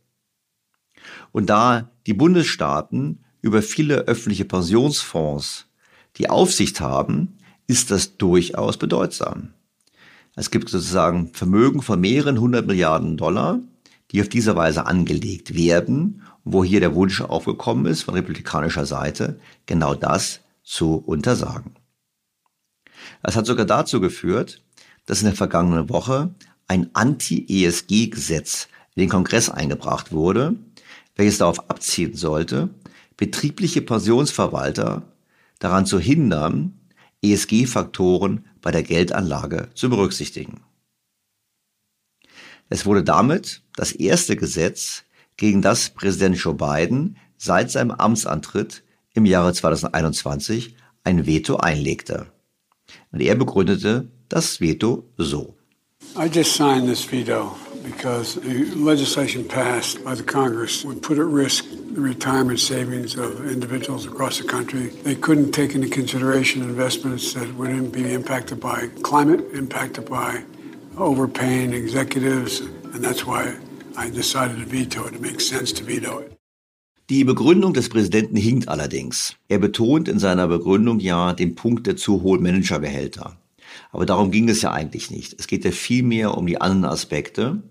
Und 1.33 1.51
da 1.51 1.91
die 2.07 2.15
Bundesstaaten 2.15 3.27
über 3.43 3.61
viele 3.61 4.07
öffentliche 4.07 4.47
Pensionsfonds 4.47 5.67
die 6.17 6.31
Aufsicht 6.31 6.81
haben, 6.81 7.38
ist 7.69 7.93
das 7.93 8.17
durchaus 8.17 8.77
bedeutsam. 8.79 9.53
Es 10.35 10.51
gibt 10.51 10.69
sozusagen 10.69 11.33
Vermögen 11.33 11.83
von 11.83 12.01
mehreren 12.01 12.41
hundert 12.41 12.67
Milliarden 12.67 13.17
Dollar, 13.17 13.61
die 14.11 14.21
auf 14.21 14.29
diese 14.29 14.57
Weise 14.57 14.87
angelegt 14.87 15.55
werden, 15.55 16.23
wo 16.45 16.65
hier 16.65 16.81
der 16.81 16.95
Wunsch 16.95 17.21
aufgekommen 17.21 17.87
ist 17.87 18.03
von 18.03 18.15
republikanischer 18.15 18.87
Seite, 18.87 19.39
genau 19.67 19.95
das 19.95 20.41
zu 20.63 20.95
untersagen. 20.95 21.77
Es 23.23 23.37
hat 23.37 23.47
sogar 23.47 23.67
dazu 23.67 24.01
geführt, 24.01 24.63
dass 25.07 25.21
in 25.21 25.27
der 25.27 25.35
vergangenen 25.35 25.89
Woche 25.89 26.35
ein 26.67 26.91
Anti-ESG-Gesetz 26.95 28.69
in 28.95 29.01
den 29.01 29.09
Kongress 29.11 29.51
eingebracht 29.51 30.13
wurde, 30.13 30.57
welches 31.17 31.39
darauf 31.39 31.69
abzielen 31.69 32.15
sollte, 32.15 32.71
betriebliche 33.17 33.83
Pensionsverwalter 33.83 35.03
daran 35.59 35.85
zu 35.85 35.99
hindern, 35.99 36.78
ESG-Faktoren 37.23 38.47
bei 38.61 38.71
der 38.71 38.83
Geldanlage 38.83 39.71
zu 39.75 39.91
berücksichtigen. 39.91 40.63
Es 42.69 42.85
wurde 42.87 43.03
damit 43.03 43.63
das 43.77 43.93
erste 43.93 44.37
Gesetz, 44.37 45.05
gegen 45.37 45.63
das 45.63 45.91
Präsident 45.91 46.37
Joe 46.37 46.55
Biden 46.55 47.17
seit 47.37 47.71
seinem 47.71 47.93
Amtsantritt 47.93 48.83
im 49.15 49.25
Jahre 49.25 49.55
2021 49.55 50.75
ein 51.05 51.27
Veto 51.27 51.57
einlegte. 51.57 52.27
Und 53.13 53.21
er 53.21 53.37
begründete 53.37 54.11
das 54.29 54.61
Veto 54.61 55.09
so. 55.17 55.57
I 56.17 56.27
just 56.27 56.55
signed 56.55 56.87
this 56.87 57.11
veto 57.11 57.57
because 57.91 58.37
legislation 58.77 59.45
passed 59.45 60.05
by 60.05 60.15
the 60.15 60.23
Congress 60.23 60.85
would 60.85 61.03
put 61.03 61.19
at 61.19 61.25
risk 61.25 61.65
the 61.95 62.01
retirement 62.01 62.61
savings 62.61 63.17
of 63.17 63.31
individuals 63.51 64.07
across 64.07 64.39
the 64.39 64.45
country. 64.45 64.89
They 65.09 65.15
couldn't 65.15 65.53
take 65.53 65.75
into 65.75 65.89
consideration 65.89 66.63
investments 66.63 67.35
that 67.35 67.49
wouldn't 67.55 67.93
be 67.93 68.13
impacted 68.13 68.61
by 68.61 68.89
climate, 69.03 69.41
impacted 69.55 70.05
by 70.09 70.43
overpaying 70.97 71.73
executives, 71.73 72.61
and 72.93 73.03
that's 73.03 73.25
why 73.25 73.57
I 73.97 74.11
decided 74.11 74.59
to 74.59 74.65
veto 74.65 75.07
it. 75.07 75.15
It 75.15 75.21
makes 75.21 75.49
sense 75.49 75.73
to 75.75 75.85
veto 75.85 76.19
it. 76.21 76.33
Die 77.11 77.25
Begründung 77.25 77.73
des 77.73 77.89
Präsidenten 77.89 78.37
hinkt 78.37 78.69
allerdings. 78.69 79.35
Er 79.49 79.59
betont 79.59 80.09
in 80.09 80.19
seiner 80.19 80.47
Begründung 80.47 81.01
ja 81.01 81.33
den 81.33 81.55
Punkt 81.55 81.87
der 81.87 81.97
zu 81.97 82.23
hohen 82.23 82.43
Managerbehälter. 82.43 83.39
Aber 83.93 84.05
darum 84.07 84.31
ging 84.31 84.49
es 84.49 84.61
ja 84.63 84.73
eigentlich 84.73 85.11
nicht. 85.11 85.35
Es 85.39 85.47
geht 85.47 85.65
ja 85.65 85.71
vielmehr 85.71 86.37
um 86.37 86.47
die 86.47 86.61
anderen 86.61 86.93
Aspekte. 86.93 87.63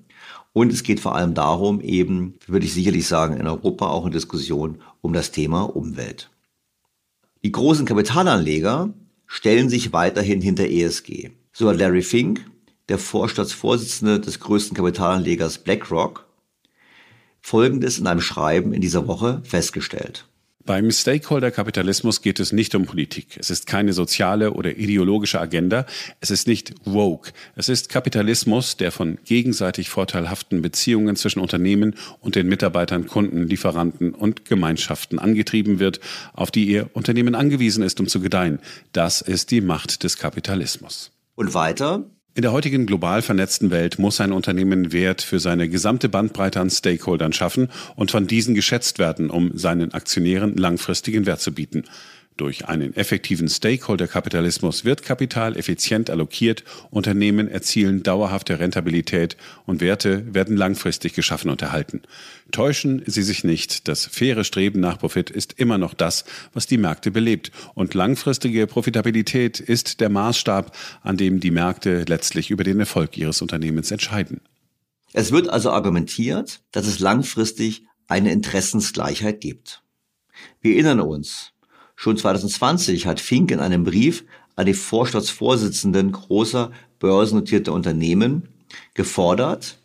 Und 0.57 0.73
es 0.73 0.81
geht 0.81 0.99
vor 0.99 1.13
allem 1.13 1.35
darum, 1.35 1.81
eben, 1.81 2.33
würde 2.47 2.65
ich 2.65 2.73
sicherlich 2.73 3.05
sagen, 3.05 3.37
in 3.37 3.45
Europa 3.45 3.89
auch 3.89 4.07
in 4.07 4.11
Diskussion 4.11 4.81
um 5.01 5.13
das 5.13 5.29
Thema 5.29 5.61
Umwelt. 5.61 6.31
Die 7.43 7.51
großen 7.51 7.85
Kapitalanleger 7.85 8.91
stellen 9.27 9.69
sich 9.69 9.93
weiterhin 9.93 10.41
hinter 10.41 10.67
ESG. 10.67 11.29
So 11.53 11.69
hat 11.69 11.77
Larry 11.77 12.01
Fink, 12.01 12.43
der 12.89 12.97
Vorstandsvorsitzende 12.97 14.19
des 14.19 14.39
größten 14.39 14.75
Kapitalanlegers 14.75 15.59
BlackRock, 15.59 16.25
Folgendes 17.39 17.99
in 17.99 18.07
einem 18.07 18.21
Schreiben 18.21 18.73
in 18.73 18.81
dieser 18.81 19.05
Woche 19.05 19.43
festgestellt. 19.43 20.27
Beim 20.67 20.91
Stakeholder-Kapitalismus 20.91 22.21
geht 22.21 22.41
es 22.41 22.51
nicht 22.51 22.75
um 22.75 22.85
Politik. 22.85 23.37
Es 23.39 23.49
ist 23.49 23.67
keine 23.67 23.93
soziale 23.93 24.51
oder 24.51 24.75
ideologische 24.75 25.39
Agenda. 25.39 25.85
Es 26.19 26.29
ist 26.29 26.45
nicht 26.45 26.75
woke. 26.83 27.31
Es 27.55 27.69
ist 27.69 27.87
Kapitalismus, 27.87 28.75
der 28.75 28.91
von 28.91 29.17
gegenseitig 29.23 29.89
vorteilhaften 29.89 30.61
Beziehungen 30.61 31.15
zwischen 31.15 31.39
Unternehmen 31.39 31.95
und 32.19 32.35
den 32.35 32.49
Mitarbeitern, 32.49 33.07
Kunden, 33.07 33.47
Lieferanten 33.47 34.13
und 34.13 34.43
Gemeinschaften 34.43 35.19
angetrieben 35.19 35.79
wird, 35.79 36.01
auf 36.33 36.51
die 36.51 36.65
ihr 36.65 36.89
Unternehmen 36.91 37.33
angewiesen 37.33 37.81
ist, 37.81 38.01
um 38.01 38.09
zu 38.09 38.19
gedeihen. 38.19 38.59
Das 38.91 39.21
ist 39.21 39.51
die 39.51 39.61
Macht 39.61 40.03
des 40.03 40.17
Kapitalismus. 40.17 41.11
Und 41.35 41.53
weiter? 41.53 42.03
In 42.37 42.43
der 42.43 42.51
heutigen 42.51 42.85
global 42.85 43.23
vernetzten 43.23 43.71
Welt 43.71 43.97
muss 43.97 44.21
ein 44.21 44.31
Unternehmen 44.31 44.93
Wert 44.93 45.23
für 45.23 45.39
seine 45.39 45.69
gesamte 45.69 46.07
Bandbreite 46.07 46.59
an 46.61 46.69
Stakeholdern 46.69 47.33
schaffen 47.33 47.69
und 47.95 48.11
von 48.11 48.27
diesen 48.27 48.53
geschätzt 48.53 48.99
werden, 48.99 49.31
um 49.31 49.57
seinen 49.57 49.95
Aktionären 49.95 50.55
langfristigen 50.55 51.25
Wert 51.25 51.41
zu 51.41 51.51
bieten. 51.51 51.85
Durch 52.37 52.67
einen 52.67 52.95
effektiven 52.95 53.49
Stakeholder-Kapitalismus 53.49 54.85
wird 54.85 55.01
Kapital 55.01 55.57
effizient 55.57 56.11
allokiert, 56.11 56.63
Unternehmen 56.91 57.47
erzielen 57.47 58.03
dauerhafte 58.03 58.59
Rentabilität 58.59 59.37
und 59.65 59.81
Werte 59.81 60.35
werden 60.35 60.55
langfristig 60.55 61.13
geschaffen 61.13 61.49
und 61.49 61.63
erhalten. 61.63 62.03
Täuschen 62.51 63.01
Sie 63.07 63.23
sich 63.23 63.43
nicht, 63.43 63.87
das 63.87 64.05
faire 64.05 64.43
Streben 64.43 64.79
nach 64.79 64.99
Profit 64.99 65.31
ist 65.31 65.53
immer 65.53 65.79
noch 65.79 65.95
das, 65.95 66.25
was 66.53 66.67
die 66.67 66.77
Märkte 66.77 67.09
belebt 67.09 67.51
und 67.73 67.95
langfristige 67.95 68.67
Profitabilität 68.67 69.59
ist 69.59 69.99
der 69.99 70.09
Maßstab, 70.09 70.77
an 71.01 71.17
dem 71.17 71.39
die 71.39 71.51
Märkte 71.51 72.05
letztlich 72.07 72.51
über 72.51 72.63
den 72.63 72.79
Erfolg 72.79 73.17
ihres 73.17 73.41
Unternehmens 73.41 73.89
entscheiden. 73.89 74.41
Es 75.11 75.31
wird 75.31 75.49
also 75.49 75.71
argumentiert, 75.71 76.61
dass 76.71 76.85
es 76.85 76.99
langfristig 76.99 77.83
eine 78.07 78.31
Interessensgleichheit 78.31 79.41
gibt. 79.41 79.81
Wir 80.61 80.73
erinnern 80.73 80.99
uns, 80.99 81.53
schon 81.97 82.15
2020 82.15 83.05
hat 83.05 83.19
Fink 83.19 83.51
in 83.51 83.59
einem 83.59 83.83
Brief 83.83 84.23
an 84.55 84.67
die 84.67 84.73
Vorstandsvorsitzenden 84.73 86.13
großer 86.13 86.71
börsennotierter 86.99 87.73
Unternehmen 87.73 88.47
gefordert, 88.93 89.79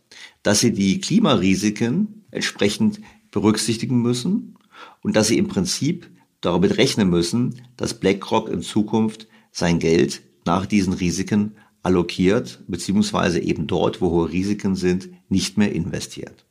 dass 0.44 0.60
sie 0.60 0.72
die 0.72 1.00
Klimarisiken 1.00 2.24
entsprechend 2.30 3.00
berücksichtigen 3.32 4.00
müssen 4.00 4.56
und 5.02 5.16
dass 5.16 5.28
sie 5.28 5.38
im 5.38 5.48
Prinzip 5.48 6.08
damit 6.40 6.76
rechnen 6.76 7.08
müssen, 7.08 7.62
dass 7.76 7.98
BlackRock 7.98 8.48
in 8.48 8.62
Zukunft 8.62 9.26
sein 9.50 9.78
Geld 9.78 10.22
nach 10.44 10.66
diesen 10.66 10.92
Risiken 10.92 11.56
allokiert, 11.82 12.60
beziehungsweise 12.68 13.40
eben 13.40 13.66
dort, 13.66 14.00
wo 14.00 14.10
hohe 14.10 14.30
Risiken 14.30 14.76
sind, 14.76 15.08
nicht 15.28 15.56
mehr 15.56 15.72
investiert. 15.72 16.44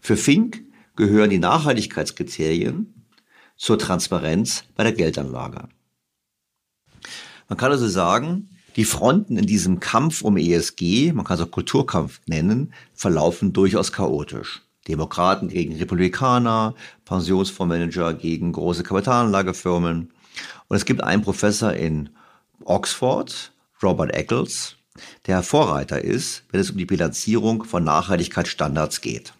Für 0.00 0.16
Fink 0.16 0.64
gehören 0.96 1.30
die 1.30 1.38
Nachhaltigkeitskriterien 1.38 2.99
zur 3.60 3.78
Transparenz 3.78 4.64
bei 4.74 4.84
der 4.84 4.94
Geldanlage. 4.94 5.68
Man 7.48 7.58
kann 7.58 7.70
also 7.70 7.88
sagen, 7.88 8.48
die 8.76 8.86
Fronten 8.86 9.36
in 9.36 9.44
diesem 9.44 9.80
Kampf 9.80 10.22
um 10.22 10.38
ESG, 10.38 11.12
man 11.12 11.26
kann 11.26 11.36
es 11.36 11.44
auch 11.44 11.50
Kulturkampf 11.50 12.22
nennen, 12.26 12.72
verlaufen 12.94 13.52
durchaus 13.52 13.92
chaotisch. 13.92 14.62
Demokraten 14.88 15.48
gegen 15.48 15.76
Republikaner, 15.76 16.74
Pensionsfondsmanager 17.04 18.14
gegen 18.14 18.52
große 18.52 18.82
Kapitalanlagefirmen. 18.82 20.10
Und 20.68 20.76
es 20.76 20.86
gibt 20.86 21.04
einen 21.04 21.22
Professor 21.22 21.74
in 21.74 22.08
Oxford, 22.64 23.52
Robert 23.82 24.14
Eccles, 24.14 24.76
der 25.26 25.42
Vorreiter 25.42 26.02
ist, 26.02 26.44
wenn 26.50 26.60
es 26.60 26.70
um 26.70 26.78
die 26.78 26.86
Bilanzierung 26.86 27.64
von 27.64 27.84
Nachhaltigkeitsstandards 27.84 29.02
geht. 29.02 29.34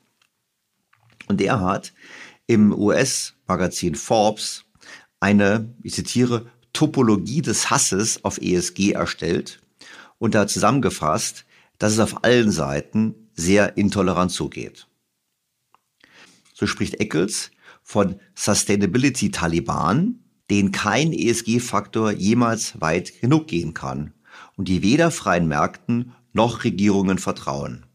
Und 1.26 1.40
der 1.40 1.60
hat 1.60 1.94
im 2.46 2.72
US-Magazin 3.50 3.96
Forbes 3.96 4.64
eine, 5.18 5.74
ich 5.82 5.94
zitiere, 5.94 6.46
Topologie 6.72 7.42
des 7.42 7.68
Hasses 7.68 8.24
auf 8.24 8.40
ESG 8.40 8.92
erstellt 8.92 9.60
und 10.18 10.34
da 10.34 10.46
zusammengefasst, 10.46 11.44
dass 11.78 11.92
es 11.92 11.98
auf 11.98 12.24
allen 12.24 12.52
Seiten 12.52 13.14
sehr 13.34 13.76
intolerant 13.76 14.30
zugeht. 14.30 14.86
So 16.54 16.66
spricht 16.66 17.00
Eccles 17.00 17.50
von 17.82 18.20
Sustainability 18.34 19.30
Taliban, 19.30 20.20
denen 20.48 20.70
kein 20.72 21.12
ESG-Faktor 21.12 22.12
jemals 22.12 22.80
weit 22.80 23.20
genug 23.20 23.48
gehen 23.48 23.74
kann 23.74 24.14
und 24.56 24.68
die 24.68 24.82
weder 24.82 25.10
freien 25.10 25.48
Märkten 25.48 26.12
noch 26.32 26.62
Regierungen 26.64 27.18
vertrauen. 27.18 27.86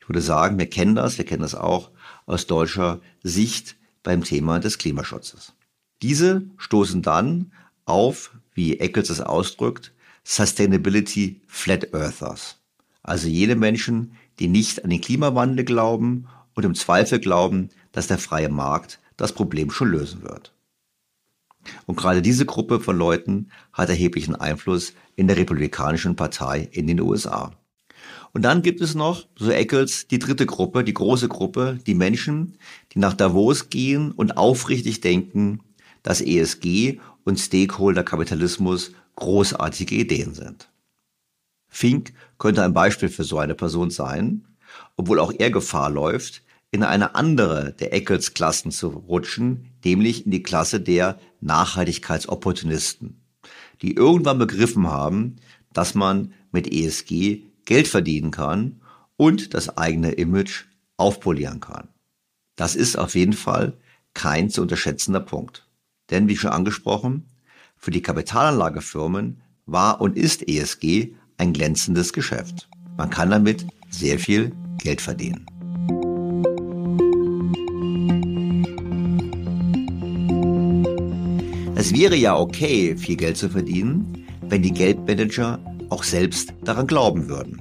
Ich 0.00 0.08
würde 0.08 0.22
sagen, 0.22 0.58
wir 0.58 0.70
kennen 0.70 0.94
das, 0.94 1.18
wir 1.18 1.26
kennen 1.26 1.42
das 1.42 1.54
auch 1.54 1.90
aus 2.26 2.46
deutscher 2.46 3.00
Sicht 3.22 3.76
beim 4.02 4.24
Thema 4.24 4.58
des 4.60 4.78
Klimaschutzes. 4.78 5.54
Diese 6.02 6.42
stoßen 6.56 7.02
dann 7.02 7.52
auf, 7.84 8.32
wie 8.54 8.78
Eccles 8.78 9.10
es 9.10 9.20
ausdrückt, 9.20 9.92
Sustainability 10.24 11.40
Flat 11.46 11.92
Earthers. 11.94 12.58
Also 13.02 13.28
jene 13.28 13.56
Menschen, 13.56 14.12
die 14.38 14.48
nicht 14.48 14.84
an 14.84 14.90
den 14.90 15.00
Klimawandel 15.00 15.64
glauben 15.64 16.26
und 16.54 16.64
im 16.64 16.74
Zweifel 16.74 17.18
glauben, 17.18 17.70
dass 17.92 18.06
der 18.06 18.18
freie 18.18 18.48
Markt 18.48 19.00
das 19.16 19.32
Problem 19.32 19.70
schon 19.70 19.90
lösen 19.90 20.22
wird. 20.22 20.54
Und 21.86 21.96
gerade 21.96 22.22
diese 22.22 22.46
Gruppe 22.46 22.80
von 22.80 22.96
Leuten 22.96 23.50
hat 23.72 23.88
erheblichen 23.88 24.34
Einfluss 24.34 24.94
in 25.16 25.26
der 25.26 25.36
Republikanischen 25.36 26.16
Partei 26.16 26.68
in 26.72 26.86
den 26.86 27.00
USA. 27.00 27.52
Und 28.32 28.42
dann 28.42 28.62
gibt 28.62 28.80
es 28.80 28.94
noch, 28.94 29.26
so 29.36 29.50
Eccles, 29.50 30.06
die 30.06 30.18
dritte 30.18 30.46
Gruppe, 30.46 30.84
die 30.84 30.94
große 30.94 31.28
Gruppe, 31.28 31.78
die 31.86 31.94
Menschen, 31.94 32.58
die 32.92 33.00
nach 33.00 33.14
Davos 33.14 33.70
gehen 33.70 34.12
und 34.12 34.36
aufrichtig 34.36 35.00
denken, 35.00 35.60
dass 36.02 36.20
ESG 36.20 37.00
und 37.24 37.38
Stakeholder-Kapitalismus 37.38 38.92
großartige 39.16 39.96
Ideen 39.96 40.34
sind. 40.34 40.70
Fink 41.68 42.12
könnte 42.38 42.62
ein 42.62 42.72
Beispiel 42.72 43.08
für 43.08 43.24
so 43.24 43.38
eine 43.38 43.54
Person 43.54 43.90
sein, 43.90 44.46
obwohl 44.96 45.18
auch 45.18 45.32
er 45.36 45.50
Gefahr 45.50 45.90
läuft, 45.90 46.42
in 46.70 46.84
eine 46.84 47.14
andere 47.16 47.72
der 47.72 47.92
Eccles-Klassen 47.92 48.70
zu 48.70 48.88
rutschen, 48.88 49.72
nämlich 49.84 50.24
in 50.24 50.30
die 50.30 50.42
Klasse 50.42 50.80
der 50.80 51.18
Nachhaltigkeitsopportunisten, 51.40 53.20
die 53.82 53.94
irgendwann 53.94 54.38
begriffen 54.38 54.86
haben, 54.86 55.36
dass 55.72 55.94
man 55.94 56.32
mit 56.52 56.72
ESG 56.72 57.49
Geld 57.70 57.86
verdienen 57.86 58.32
kann 58.32 58.80
und 59.16 59.54
das 59.54 59.76
eigene 59.78 60.10
Image 60.10 60.64
aufpolieren 60.96 61.60
kann. 61.60 61.86
Das 62.56 62.74
ist 62.74 62.98
auf 62.98 63.14
jeden 63.14 63.32
Fall 63.32 63.74
kein 64.12 64.50
zu 64.50 64.62
unterschätzender 64.62 65.20
Punkt. 65.20 65.68
Denn 66.10 66.26
wie 66.26 66.36
schon 66.36 66.50
angesprochen, 66.50 67.30
für 67.76 67.92
die 67.92 68.02
Kapitalanlagefirmen 68.02 69.40
war 69.66 70.00
und 70.00 70.16
ist 70.16 70.48
ESG 70.48 71.14
ein 71.38 71.52
glänzendes 71.52 72.12
Geschäft. 72.12 72.68
Man 72.96 73.08
kann 73.08 73.30
damit 73.30 73.64
sehr 73.88 74.18
viel 74.18 74.50
Geld 74.78 75.00
verdienen. 75.00 75.46
Es 81.76 81.94
wäre 81.94 82.16
ja 82.16 82.36
okay, 82.36 82.96
viel 82.96 83.16
Geld 83.16 83.36
zu 83.36 83.48
verdienen, 83.48 84.26
wenn 84.48 84.62
die 84.62 84.72
Geldmanager 84.72 85.60
auch 85.90 86.04
selbst 86.04 86.54
daran 86.64 86.86
glauben 86.86 87.28
würden. 87.28 87.60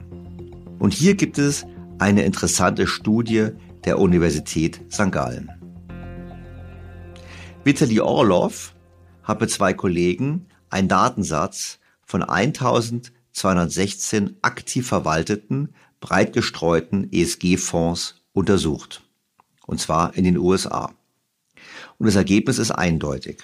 Und 0.80 0.93
hier 0.93 1.15
gibt 1.15 1.38
es 1.38 1.65
eine 1.97 2.23
interessante 2.23 2.88
Studie 2.88 3.49
der 3.86 3.99
Universität 3.99 4.82
St. 4.91 5.11
Gallen. 5.11 5.49
Vitali 7.63 7.99
Orlov 7.99 8.73
hat 9.23 9.41
mit 9.41 9.51
zwei 9.51 9.73
Kollegen 9.73 10.47
einen 10.69 10.88
Datensatz 10.88 11.80
von 12.05 12.23
1216 12.23 14.38
aktiv 14.41 14.88
verwalteten, 14.88 15.73
breit 15.99 16.34
gestreuten 16.34 17.11
ESG-Fonds 17.11 18.21
untersucht. 18.34 19.03
Und 19.67 19.80
zwar 19.80 20.15
in 20.15 20.23
den 20.23 20.38
USA. 20.38 20.93
Und 21.97 22.07
das 22.07 22.15
Ergebnis 22.15 22.57
ist 22.57 22.71
eindeutig. 22.71 23.39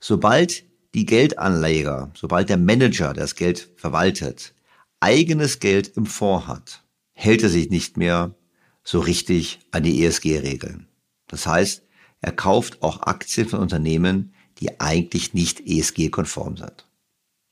Sobald 0.00 0.64
die 0.96 1.04
Geldanleger, 1.04 2.10
sobald 2.14 2.48
der 2.48 2.56
Manager, 2.56 3.12
das 3.12 3.34
Geld 3.34 3.68
verwaltet, 3.76 4.54
eigenes 4.98 5.60
Geld 5.60 5.88
im 5.94 6.06
Fonds 6.06 6.46
hat, 6.46 6.84
hält 7.12 7.42
er 7.42 7.50
sich 7.50 7.68
nicht 7.68 7.98
mehr 7.98 8.34
so 8.82 9.00
richtig 9.00 9.60
an 9.72 9.82
die 9.82 10.02
ESG-Regeln. 10.02 10.88
Das 11.28 11.46
heißt, 11.46 11.82
er 12.22 12.32
kauft 12.32 12.82
auch 12.82 13.02
Aktien 13.02 13.46
von 13.46 13.60
Unternehmen, 13.60 14.32
die 14.58 14.80
eigentlich 14.80 15.34
nicht 15.34 15.60
ESG-konform 15.66 16.56
sind. 16.56 16.88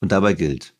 Und 0.00 0.10
dabei 0.10 0.32
gilt, 0.32 0.74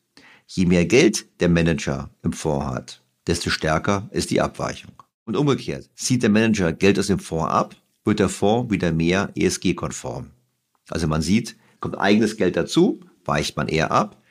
je 0.47 0.65
mehr 0.65 0.85
Geld 0.85 1.39
der 1.41 1.49
Manager 1.49 2.09
im 2.23 2.33
Fonds 2.33 2.65
hat, 2.65 3.03
desto 3.27 3.51
stärker 3.51 4.09
ist 4.11 4.31
die 4.31 4.41
Abweichung. 4.41 5.03
Und 5.25 5.37
umgekehrt, 5.37 5.91
zieht 5.93 6.23
der 6.23 6.31
Manager 6.31 6.73
Geld 6.73 6.97
aus 6.97 7.07
dem 7.07 7.19
Fonds 7.19 7.51
ab, 7.51 7.75
wird 8.03 8.17
der 8.17 8.29
Fonds 8.29 8.71
wieder 8.71 8.91
mehr 8.91 9.31
ESG-konform. 9.35 10.31
Also 10.89 11.07
man 11.07 11.21
sieht, 11.21 11.55
kommt 11.79 11.97
eigenes 11.97 12.37
Geld 12.37 12.55
dazu, 12.55 13.01
weicht 13.25 13.57
man 13.57 13.67
eher 13.67 13.91
ab, 13.91 14.21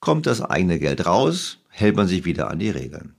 kommt 0.00 0.26
das 0.26 0.40
eigene 0.40 0.78
Geld 0.78 1.06
raus, 1.06 1.58
hält 1.68 1.96
man 1.96 2.08
sich 2.08 2.24
wieder 2.24 2.50
an 2.50 2.58
die 2.58 2.70
Regeln. 2.70 3.16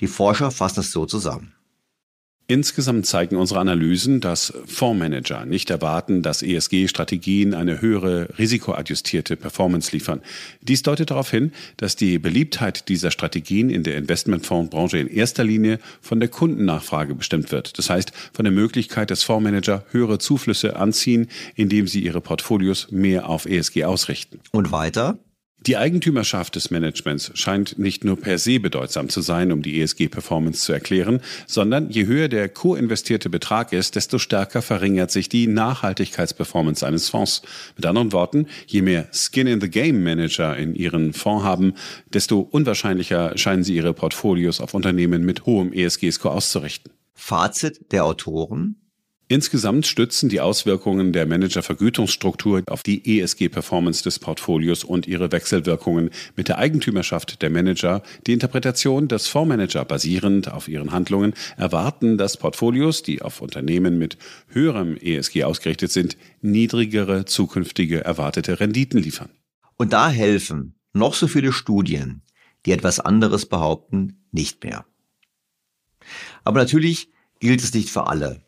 Die 0.00 0.06
Forscher 0.06 0.50
fassen 0.50 0.80
es 0.80 0.92
so 0.92 1.06
zusammen. 1.06 1.55
Insgesamt 2.48 3.06
zeigen 3.06 3.34
unsere 3.34 3.58
Analysen, 3.58 4.20
dass 4.20 4.52
Fondsmanager 4.66 5.44
nicht 5.44 5.68
erwarten, 5.68 6.22
dass 6.22 6.42
ESG-Strategien 6.42 7.54
eine 7.54 7.80
höhere 7.80 8.28
risikoadjustierte 8.38 9.34
Performance 9.34 9.90
liefern. 9.90 10.20
Dies 10.60 10.82
deutet 10.82 11.10
darauf 11.10 11.28
hin, 11.28 11.50
dass 11.76 11.96
die 11.96 12.20
Beliebtheit 12.20 12.88
dieser 12.88 13.10
Strategien 13.10 13.68
in 13.68 13.82
der 13.82 13.96
Investmentfondsbranche 13.96 14.96
in 14.98 15.08
erster 15.08 15.42
Linie 15.42 15.80
von 16.00 16.20
der 16.20 16.28
Kundennachfrage 16.28 17.16
bestimmt 17.16 17.50
wird. 17.50 17.78
Das 17.78 17.90
heißt, 17.90 18.12
von 18.32 18.44
der 18.44 18.52
Möglichkeit, 18.52 19.10
dass 19.10 19.24
Fondsmanager 19.24 19.84
höhere 19.90 20.20
Zuflüsse 20.20 20.76
anziehen, 20.76 21.26
indem 21.56 21.88
sie 21.88 22.04
ihre 22.04 22.20
Portfolios 22.20 22.92
mehr 22.92 23.28
auf 23.28 23.46
ESG 23.46 23.82
ausrichten. 23.84 24.38
Und 24.52 24.70
weiter? 24.70 25.18
Die 25.66 25.76
Eigentümerschaft 25.76 26.54
des 26.54 26.70
Managements 26.70 27.32
scheint 27.34 27.76
nicht 27.76 28.04
nur 28.04 28.16
per 28.16 28.38
se 28.38 28.60
bedeutsam 28.60 29.08
zu 29.08 29.20
sein, 29.20 29.50
um 29.50 29.62
die 29.62 29.80
ESG-Performance 29.80 30.60
zu 30.60 30.72
erklären, 30.72 31.20
sondern 31.48 31.90
je 31.90 32.06
höher 32.06 32.28
der 32.28 32.48
co-investierte 32.48 33.28
Betrag 33.28 33.72
ist, 33.72 33.96
desto 33.96 34.18
stärker 34.18 34.62
verringert 34.62 35.10
sich 35.10 35.28
die 35.28 35.48
Nachhaltigkeitsperformance 35.48 36.86
eines 36.86 37.08
Fonds. 37.08 37.42
Mit 37.74 37.84
anderen 37.84 38.12
Worten, 38.12 38.46
je 38.68 38.82
mehr 38.82 39.08
Skin-in-the-Game-Manager 39.12 40.56
in 40.56 40.76
ihren 40.76 41.12
Fonds 41.12 41.44
haben, 41.44 41.74
desto 42.14 42.38
unwahrscheinlicher 42.38 43.36
scheinen 43.36 43.64
sie 43.64 43.74
ihre 43.74 43.92
Portfolios 43.92 44.60
auf 44.60 44.72
Unternehmen 44.72 45.24
mit 45.24 45.46
hohem 45.46 45.72
ESG-Score 45.72 46.32
auszurichten. 46.32 46.92
Fazit 47.12 47.90
der 47.90 48.04
Autoren. 48.04 48.85
Insgesamt 49.28 49.88
stützen 49.88 50.28
die 50.28 50.40
Auswirkungen 50.40 51.12
der 51.12 51.26
Managervergütungsstruktur 51.26 52.62
auf 52.68 52.84
die 52.84 53.18
ESG-Performance 53.18 54.04
des 54.04 54.20
Portfolios 54.20 54.84
und 54.84 55.08
ihre 55.08 55.32
Wechselwirkungen 55.32 56.10
mit 56.36 56.46
der 56.46 56.58
Eigentümerschaft 56.58 57.42
der 57.42 57.50
Manager 57.50 58.04
die 58.28 58.32
Interpretation, 58.32 59.08
dass 59.08 59.26
Fondsmanager 59.26 59.84
basierend 59.84 60.52
auf 60.52 60.68
ihren 60.68 60.92
Handlungen 60.92 61.34
erwarten, 61.56 62.18
dass 62.18 62.36
Portfolios, 62.36 63.02
die 63.02 63.20
auf 63.20 63.40
Unternehmen 63.40 63.98
mit 63.98 64.16
höherem 64.46 64.96
ESG 64.96 65.42
ausgerichtet 65.42 65.90
sind, 65.90 66.16
niedrigere 66.40 67.24
zukünftige 67.24 68.04
erwartete 68.04 68.60
Renditen 68.60 69.02
liefern. 69.02 69.30
Und 69.76 69.92
da 69.92 70.08
helfen 70.08 70.76
noch 70.92 71.14
so 71.14 71.26
viele 71.26 71.52
Studien, 71.52 72.22
die 72.64 72.70
etwas 72.70 73.00
anderes 73.00 73.46
behaupten, 73.46 74.24
nicht 74.30 74.62
mehr. 74.62 74.86
Aber 76.44 76.60
natürlich 76.60 77.10
gilt 77.40 77.60
es 77.64 77.74
nicht 77.74 77.90
für 77.90 78.06
alle. 78.06 78.45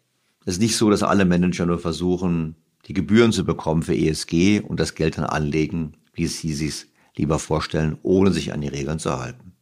Es 0.48 0.54
ist 0.54 0.62
nicht 0.62 0.78
so, 0.78 0.88
dass 0.88 1.02
alle 1.02 1.26
Manager 1.26 1.66
nur 1.66 1.78
versuchen, 1.78 2.56
die 2.86 2.94
Gebühren 2.94 3.32
zu 3.32 3.44
bekommen 3.44 3.82
für 3.82 3.94
ESG 3.94 4.60
und 4.60 4.80
das 4.80 4.94
Geld 4.94 5.18
dann 5.18 5.26
anlegen, 5.26 5.92
wie 6.14 6.26
sie 6.26 6.54
sich 6.54 6.86
lieber 7.18 7.38
vorstellen, 7.38 7.98
ohne 8.02 8.32
sich 8.32 8.54
an 8.54 8.62
die 8.62 8.68
Regeln 8.68 8.98
zu 8.98 9.18
halten. 9.18 9.52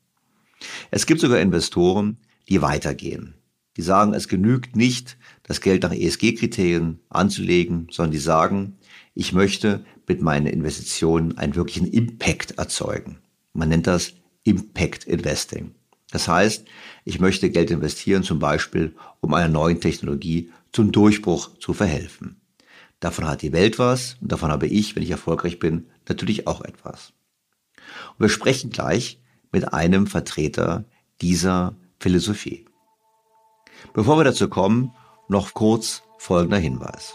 Es 0.92 1.06
gibt 1.06 1.20
sogar 1.20 1.40
Investoren, 1.40 2.18
die 2.48 2.62
weitergehen. 2.62 3.34
Die 3.76 3.82
sagen, 3.82 4.14
es 4.14 4.28
genügt 4.28 4.76
nicht, 4.76 5.18
das 5.42 5.60
Geld 5.60 5.82
nach 5.82 5.92
ESG-Kriterien 5.92 7.00
anzulegen, 7.08 7.88
sondern 7.90 8.12
die 8.12 8.18
sagen, 8.18 8.76
ich 9.12 9.32
möchte 9.32 9.84
mit 10.06 10.22
meinen 10.22 10.46
Investitionen 10.46 11.36
einen 11.36 11.56
wirklichen 11.56 11.88
Impact 11.88 12.58
erzeugen. 12.58 13.18
Man 13.54 13.70
nennt 13.70 13.88
das 13.88 14.12
Impact 14.44 15.02
Investing. 15.02 15.74
Das 16.12 16.28
heißt, 16.28 16.64
ich 17.04 17.18
möchte 17.18 17.50
Geld 17.50 17.72
investieren, 17.72 18.22
zum 18.22 18.38
Beispiel, 18.38 18.94
um 19.20 19.34
einer 19.34 19.48
neuen 19.48 19.80
Technologie 19.80 20.52
zum 20.76 20.92
Durchbruch 20.92 21.58
zu 21.58 21.72
verhelfen. 21.72 22.38
Davon 23.00 23.26
hat 23.26 23.40
die 23.40 23.52
Welt 23.52 23.78
was 23.78 24.18
und 24.20 24.30
davon 24.30 24.50
habe 24.50 24.66
ich, 24.66 24.94
wenn 24.94 25.02
ich 25.02 25.10
erfolgreich 25.10 25.58
bin, 25.58 25.88
natürlich 26.06 26.46
auch 26.46 26.60
etwas. 26.60 27.14
Und 28.10 28.20
wir 28.20 28.28
sprechen 28.28 28.68
gleich 28.68 29.18
mit 29.52 29.72
einem 29.72 30.06
Vertreter 30.06 30.84
dieser 31.22 31.74
Philosophie. 31.98 32.66
Bevor 33.94 34.18
wir 34.18 34.24
dazu 34.24 34.50
kommen, 34.50 34.92
noch 35.28 35.54
kurz 35.54 36.02
folgender 36.18 36.58
Hinweis. 36.58 37.14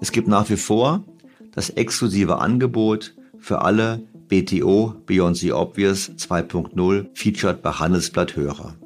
Es 0.00 0.10
gibt 0.10 0.26
nach 0.26 0.48
wie 0.48 0.56
vor 0.56 1.04
das 1.50 1.68
exklusive 1.68 2.38
Angebot 2.38 3.14
für 3.38 3.60
alle 3.60 4.08
BTO 4.28 4.94
Beyond 5.04 5.36
the 5.36 5.52
Obvious 5.52 6.08
2.0 6.08 7.08
featured 7.12 7.60
bei 7.60 7.72
Handelsblatt 7.72 8.36
Hörer. 8.36 8.81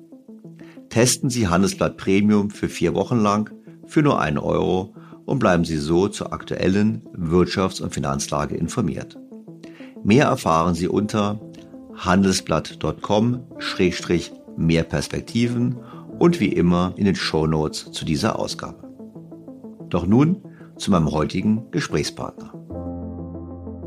Testen 0.88 1.30
Sie 1.30 1.48
Handelsblatt 1.48 1.96
Premium 1.96 2.50
für 2.50 2.68
vier 2.68 2.94
Wochen 2.94 3.18
lang 3.18 3.50
für 3.86 4.02
nur 4.02 4.20
einen 4.20 4.38
Euro 4.38 4.94
und 5.24 5.38
bleiben 5.38 5.64
Sie 5.64 5.78
so 5.78 6.08
zur 6.08 6.32
aktuellen 6.32 7.02
Wirtschafts- 7.14 7.82
und 7.82 7.92
Finanzlage 7.92 8.56
informiert. 8.56 9.18
Mehr 10.04 10.26
erfahren 10.26 10.74
Sie 10.74 10.88
unter 10.88 11.40
handelsblatt.com-mehr 11.94 14.84
Perspektiven 14.84 15.76
und 16.18 16.40
wie 16.40 16.52
immer 16.52 16.94
in 16.96 17.04
den 17.04 17.16
Show 17.16 17.46
Notes 17.46 17.90
zu 17.92 18.04
dieser 18.04 18.38
Ausgabe. 18.38 18.86
Doch 19.88 20.06
nun 20.06 20.42
zu 20.76 20.90
meinem 20.90 21.10
heutigen 21.10 21.70
Gesprächspartner. 21.70 22.52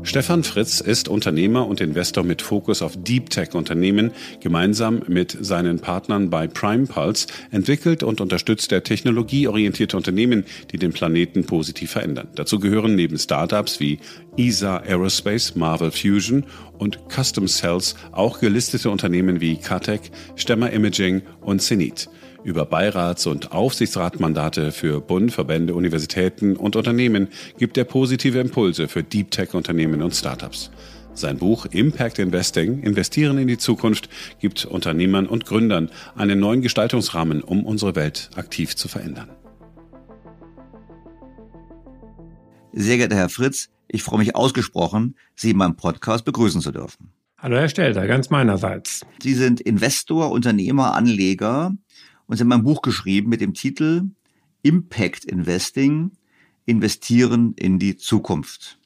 Stefan 0.02 0.44
Fritz 0.44 0.80
ist 0.80 1.08
Unternehmer 1.08 1.68
und 1.68 1.80
Investor 1.80 2.24
mit 2.24 2.42
Fokus 2.42 2.80
auf 2.80 2.96
Deep 2.96 3.28
Tech 3.30 3.54
Unternehmen. 3.54 4.12
Gemeinsam 4.40 5.02
mit 5.06 5.36
seinen 5.40 5.78
Partnern 5.78 6.30
bei 6.30 6.46
Prime 6.46 6.86
Pulse 6.86 7.26
entwickelt 7.50 8.02
und 8.02 8.20
unterstützt 8.20 8.72
er 8.72 8.82
technologieorientierte 8.82 9.96
Unternehmen, 9.96 10.44
die 10.72 10.78
den 10.78 10.92
Planeten 10.92 11.44
positiv 11.44 11.90
verändern. 11.90 12.28
Dazu 12.34 12.58
gehören 12.58 12.94
neben 12.94 13.18
Startups 13.18 13.78
wie 13.78 13.98
ESA 14.36 14.78
Aerospace, 14.78 15.54
Marvel 15.54 15.90
Fusion 15.90 16.44
und 16.78 16.98
Custom 17.08 17.46
Cells 17.46 17.94
auch 18.10 18.40
gelistete 18.40 18.90
Unternehmen 18.90 19.40
wie 19.40 19.56
Katec, 19.56 20.10
Stemmer 20.34 20.70
Imaging 20.72 21.22
und 21.42 21.60
Zenit 21.60 22.08
über 22.44 22.64
Beirats- 22.64 23.26
und 23.26 23.52
Aufsichtsratmandate 23.52 24.72
für 24.72 25.00
Bund, 25.00 25.32
Verbände, 25.32 25.74
Universitäten 25.74 26.56
und 26.56 26.76
Unternehmen 26.76 27.28
gibt 27.58 27.76
er 27.76 27.84
positive 27.84 28.38
Impulse 28.38 28.88
für 28.88 29.02
Deep 29.02 29.30
Tech-Unternehmen 29.30 30.02
und 30.02 30.14
Startups. 30.14 30.70
Sein 31.12 31.38
Buch 31.38 31.66
Impact 31.66 32.18
Investing, 32.18 32.82
Investieren 32.82 33.36
in 33.38 33.48
die 33.48 33.58
Zukunft, 33.58 34.08
gibt 34.38 34.64
Unternehmern 34.64 35.26
und 35.26 35.44
Gründern 35.44 35.90
einen 36.14 36.40
neuen 36.40 36.62
Gestaltungsrahmen, 36.62 37.42
um 37.42 37.64
unsere 37.64 37.94
Welt 37.96 38.30
aktiv 38.36 38.76
zu 38.76 38.88
verändern. 38.88 39.28
Sehr 42.72 42.96
geehrter 42.96 43.16
Herr 43.16 43.28
Fritz, 43.28 43.68
ich 43.88 44.04
freue 44.04 44.20
mich 44.20 44.36
ausgesprochen, 44.36 45.16
Sie 45.34 45.50
in 45.50 45.56
meinem 45.56 45.76
Podcast 45.76 46.24
begrüßen 46.24 46.60
zu 46.60 46.70
dürfen. 46.70 47.10
Hallo 47.36 47.56
Herr 47.56 47.68
Stelter, 47.68 48.06
ganz 48.06 48.30
meinerseits. 48.30 49.04
Sie 49.20 49.34
sind 49.34 49.60
Investor, 49.60 50.30
Unternehmer, 50.30 50.94
Anleger 50.94 51.72
und 52.30 52.36
sie 52.36 52.44
haben 52.44 52.52
ein 52.52 52.62
Buch 52.62 52.80
geschrieben 52.80 53.28
mit 53.28 53.40
dem 53.40 53.54
Titel 53.54 54.04
Impact 54.62 55.24
Investing, 55.24 56.12
investieren 56.64 57.54
in 57.56 57.80
die 57.80 57.96
Zukunft. 57.96 58.78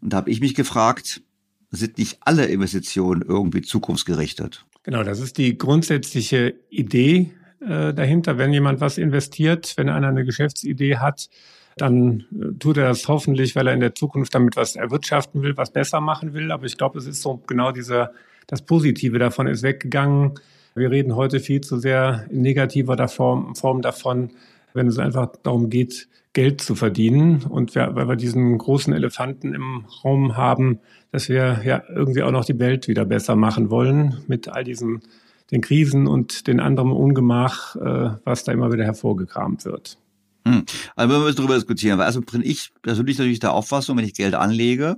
Und 0.00 0.12
da 0.12 0.16
habe 0.16 0.30
ich 0.30 0.40
mich 0.40 0.56
gefragt, 0.56 1.22
sind 1.70 1.98
nicht 1.98 2.18
alle 2.22 2.46
Investitionen 2.46 3.22
irgendwie 3.22 3.62
zukunftsgerichtet? 3.62 4.66
Genau, 4.82 5.04
das 5.04 5.20
ist 5.20 5.38
die 5.38 5.56
grundsätzliche 5.56 6.56
Idee 6.68 7.30
äh, 7.60 7.94
dahinter. 7.94 8.38
Wenn 8.38 8.52
jemand 8.52 8.80
was 8.80 8.98
investiert, 8.98 9.74
wenn 9.76 9.88
einer 9.88 10.08
eine 10.08 10.24
Geschäftsidee 10.24 10.96
hat, 10.96 11.28
dann 11.76 12.24
äh, 12.32 12.58
tut 12.58 12.78
er 12.78 12.88
das 12.88 13.06
hoffentlich, 13.06 13.54
weil 13.54 13.68
er 13.68 13.74
in 13.74 13.80
der 13.80 13.94
Zukunft 13.94 14.34
damit 14.34 14.56
was 14.56 14.74
erwirtschaften 14.74 15.42
will, 15.42 15.56
was 15.56 15.72
besser 15.72 16.00
machen 16.00 16.34
will. 16.34 16.50
Aber 16.50 16.64
ich 16.64 16.76
glaube, 16.76 16.98
es 16.98 17.06
ist 17.06 17.22
so 17.22 17.36
genau 17.36 17.70
dieser, 17.70 18.10
das 18.48 18.62
Positive 18.62 19.20
davon 19.20 19.46
ist 19.46 19.62
weggegangen 19.62 20.32
wir 20.78 20.90
reden 20.90 21.16
heute 21.16 21.40
viel 21.40 21.60
zu 21.60 21.78
sehr 21.78 22.26
in 22.30 22.42
negativer 22.42 23.08
Form, 23.08 23.54
Form 23.54 23.82
davon, 23.82 24.30
wenn 24.74 24.86
es 24.86 24.98
einfach 24.98 25.32
darum 25.42 25.70
geht, 25.70 26.08
Geld 26.32 26.60
zu 26.60 26.74
verdienen. 26.74 27.44
Und 27.48 27.74
wir, 27.74 27.94
weil 27.94 28.08
wir 28.08 28.16
diesen 28.16 28.58
großen 28.58 28.92
Elefanten 28.92 29.54
im 29.54 29.84
Raum 30.04 30.36
haben, 30.36 30.80
dass 31.10 31.28
wir 31.28 31.60
ja 31.64 31.82
irgendwie 31.88 32.22
auch 32.22 32.30
noch 32.30 32.44
die 32.44 32.58
Welt 32.58 32.88
wieder 32.88 33.04
besser 33.04 33.36
machen 33.36 33.70
wollen 33.70 34.18
mit 34.26 34.48
all 34.48 34.64
diesen 34.64 35.02
den 35.50 35.60
Krisen 35.62 36.06
und 36.06 36.46
den 36.46 36.60
anderen 36.60 36.92
Ungemach, 36.92 37.76
äh, 37.76 38.10
was 38.24 38.44
da 38.44 38.52
immer 38.52 38.72
wieder 38.72 38.84
hervorgekramt 38.84 39.64
wird. 39.64 39.98
Hm. 40.46 40.64
Also 40.94 41.14
wenn 41.14 41.24
wir 41.24 41.32
darüber 41.32 41.54
diskutieren, 41.54 42.00
also 42.00 42.20
bin 42.20 42.42
ich 42.42 42.70
persönlich 42.82 43.18
natürlich 43.18 43.40
der 43.40 43.52
Auffassung, 43.52 43.96
wenn 43.96 44.04
ich 44.04 44.14
Geld 44.14 44.34
anlege, 44.34 44.96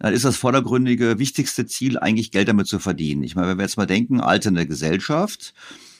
dann 0.00 0.14
ist 0.14 0.24
das 0.24 0.36
vordergründige, 0.36 1.18
wichtigste 1.18 1.66
Ziel 1.66 1.98
eigentlich 1.98 2.32
Geld 2.32 2.48
damit 2.48 2.66
zu 2.66 2.78
verdienen. 2.78 3.22
Ich 3.22 3.36
meine, 3.36 3.48
wenn 3.48 3.58
wir 3.58 3.64
jetzt 3.64 3.76
mal 3.76 3.86
denken, 3.86 4.20
alternde 4.20 4.66
Gesellschaft, 4.66 5.54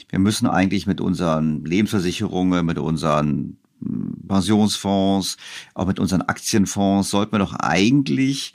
wir 0.08 0.18
müssen 0.18 0.46
eigentlich 0.46 0.86
mit 0.86 1.00
unseren 1.02 1.64
Lebensversicherungen, 1.64 2.64
mit 2.64 2.78
unseren 2.78 3.58
hm, 3.84 4.14
Pensionsfonds, 4.26 5.36
auch 5.74 5.86
mit 5.86 6.00
unseren 6.00 6.22
Aktienfonds, 6.22 7.10
sollten 7.10 7.32
wir 7.32 7.38
doch 7.38 7.54
eigentlich 7.54 8.54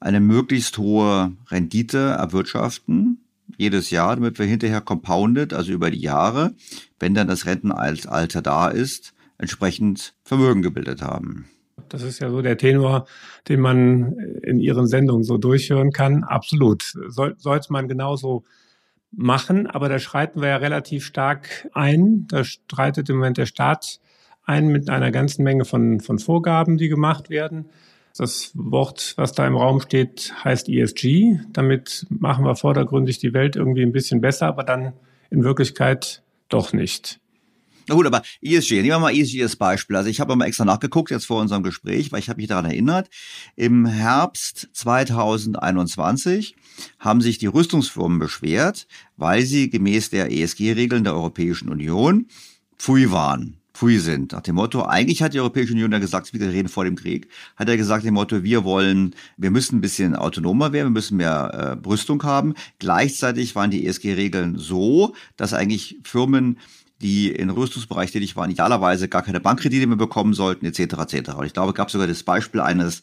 eine 0.00 0.20
möglichst 0.20 0.76
hohe 0.76 1.32
Rendite 1.50 1.98
erwirtschaften, 1.98 3.24
jedes 3.56 3.88
Jahr, 3.88 4.16
damit 4.16 4.38
wir 4.38 4.46
hinterher 4.46 4.82
compounded, 4.82 5.54
also 5.54 5.72
über 5.72 5.90
die 5.90 6.00
Jahre, 6.00 6.54
wenn 6.98 7.14
dann 7.14 7.28
das 7.28 7.46
Rentenalter 7.46 8.42
da 8.42 8.68
ist, 8.68 9.14
entsprechend 9.38 10.12
Vermögen 10.24 10.60
gebildet 10.60 11.00
haben. 11.00 11.46
Das 11.88 12.02
ist 12.02 12.20
ja 12.20 12.30
so 12.30 12.42
der 12.42 12.56
Tenor, 12.56 13.06
den 13.48 13.60
man 13.60 14.12
in 14.42 14.58
Ihren 14.58 14.86
Sendungen 14.86 15.24
so 15.24 15.38
durchhören 15.38 15.92
kann. 15.92 16.24
Absolut. 16.24 16.82
Soll, 17.08 17.34
sollte 17.38 17.72
man 17.72 17.88
genauso 17.88 18.44
machen, 19.10 19.66
aber 19.66 19.88
da 19.88 19.98
schreiten 19.98 20.40
wir 20.40 20.48
ja 20.48 20.56
relativ 20.56 21.04
stark 21.04 21.68
ein. 21.72 22.26
Da 22.28 22.44
streitet 22.44 23.08
im 23.08 23.16
Moment 23.16 23.38
der 23.38 23.46
Staat 23.46 24.00
ein 24.44 24.68
mit 24.68 24.90
einer 24.90 25.10
ganzen 25.10 25.42
Menge 25.42 25.64
von, 25.64 26.00
von 26.00 26.18
Vorgaben, 26.18 26.76
die 26.76 26.88
gemacht 26.88 27.30
werden. 27.30 27.66
Das 28.16 28.52
Wort, 28.54 29.14
was 29.16 29.32
da 29.32 29.46
im 29.46 29.56
Raum 29.56 29.80
steht, 29.80 30.32
heißt 30.44 30.68
ESG. 30.68 31.40
Damit 31.52 32.06
machen 32.10 32.44
wir 32.44 32.54
vordergründig 32.54 33.18
die 33.18 33.34
Welt 33.34 33.56
irgendwie 33.56 33.82
ein 33.82 33.92
bisschen 33.92 34.20
besser, 34.20 34.46
aber 34.46 34.62
dann 34.62 34.92
in 35.30 35.42
Wirklichkeit 35.42 36.22
doch 36.48 36.72
nicht. 36.72 37.20
Na 37.86 37.94
gut, 37.94 38.06
aber 38.06 38.22
ESG, 38.40 38.76
nehmen 38.76 38.88
wir 38.88 38.98
mal 38.98 39.14
ESG 39.14 39.42
als 39.42 39.56
Beispiel. 39.56 39.96
Also 39.96 40.08
ich 40.08 40.20
habe 40.20 40.36
mal 40.36 40.46
extra 40.46 40.64
nachgeguckt 40.64 41.10
jetzt 41.10 41.26
vor 41.26 41.40
unserem 41.40 41.62
Gespräch, 41.62 42.12
weil 42.12 42.20
ich 42.20 42.28
habe 42.28 42.38
mich 42.38 42.48
daran 42.48 42.64
erinnert. 42.64 43.10
Im 43.56 43.84
Herbst 43.86 44.68
2021 44.72 46.56
haben 46.98 47.20
sich 47.20 47.38
die 47.38 47.46
Rüstungsfirmen 47.46 48.18
beschwert, 48.18 48.86
weil 49.16 49.42
sie 49.42 49.68
gemäß 49.68 50.10
der 50.10 50.32
ESG-Regeln 50.32 51.04
der 51.04 51.14
Europäischen 51.14 51.68
Union 51.68 52.26
pfui 52.78 53.10
waren 53.10 53.58
pfui 53.74 53.98
sind. 53.98 54.32
Nach 54.32 54.40
dem 54.40 54.54
Motto, 54.54 54.84
eigentlich 54.84 55.22
hat 55.22 55.34
die 55.34 55.40
Europäische 55.40 55.72
Union 55.72 55.92
ja 55.92 55.98
gesagt, 55.98 56.32
wir 56.32 56.48
reden 56.48 56.68
vor 56.68 56.84
dem 56.84 56.94
Krieg, 56.94 57.28
hat 57.56 57.68
er 57.68 57.76
gesagt, 57.76 58.04
dem 58.04 58.14
Motto, 58.14 58.44
wir 58.44 58.64
wollen, 58.64 59.14
wir 59.36 59.50
müssen 59.50 59.76
ein 59.78 59.80
bisschen 59.80 60.14
autonomer 60.14 60.72
werden, 60.72 60.86
wir 60.88 60.98
müssen 60.98 61.16
mehr 61.16 61.78
äh, 61.82 61.86
Rüstung 61.86 62.22
haben. 62.22 62.54
Gleichzeitig 62.78 63.54
waren 63.56 63.70
die 63.70 63.86
ESG-Regeln 63.86 64.56
so, 64.56 65.14
dass 65.36 65.52
eigentlich 65.52 65.98
Firmen 66.04 66.58
die 67.02 67.30
in 67.30 67.50
Rüstungsbereich 67.50 68.12
tätig 68.12 68.36
waren, 68.36 68.50
idealerweise 68.50 69.08
gar 69.08 69.22
keine 69.22 69.40
Bankkredite 69.40 69.86
mehr 69.86 69.96
bekommen 69.96 70.34
sollten, 70.34 70.66
etc. 70.66 70.80
etc. 70.80 71.30
Und 71.34 71.46
ich 71.46 71.52
glaube, 71.52 71.70
es 71.70 71.74
gab 71.76 71.90
sogar 71.90 72.06
das 72.06 72.22
Beispiel 72.22 72.60
eines 72.60 73.02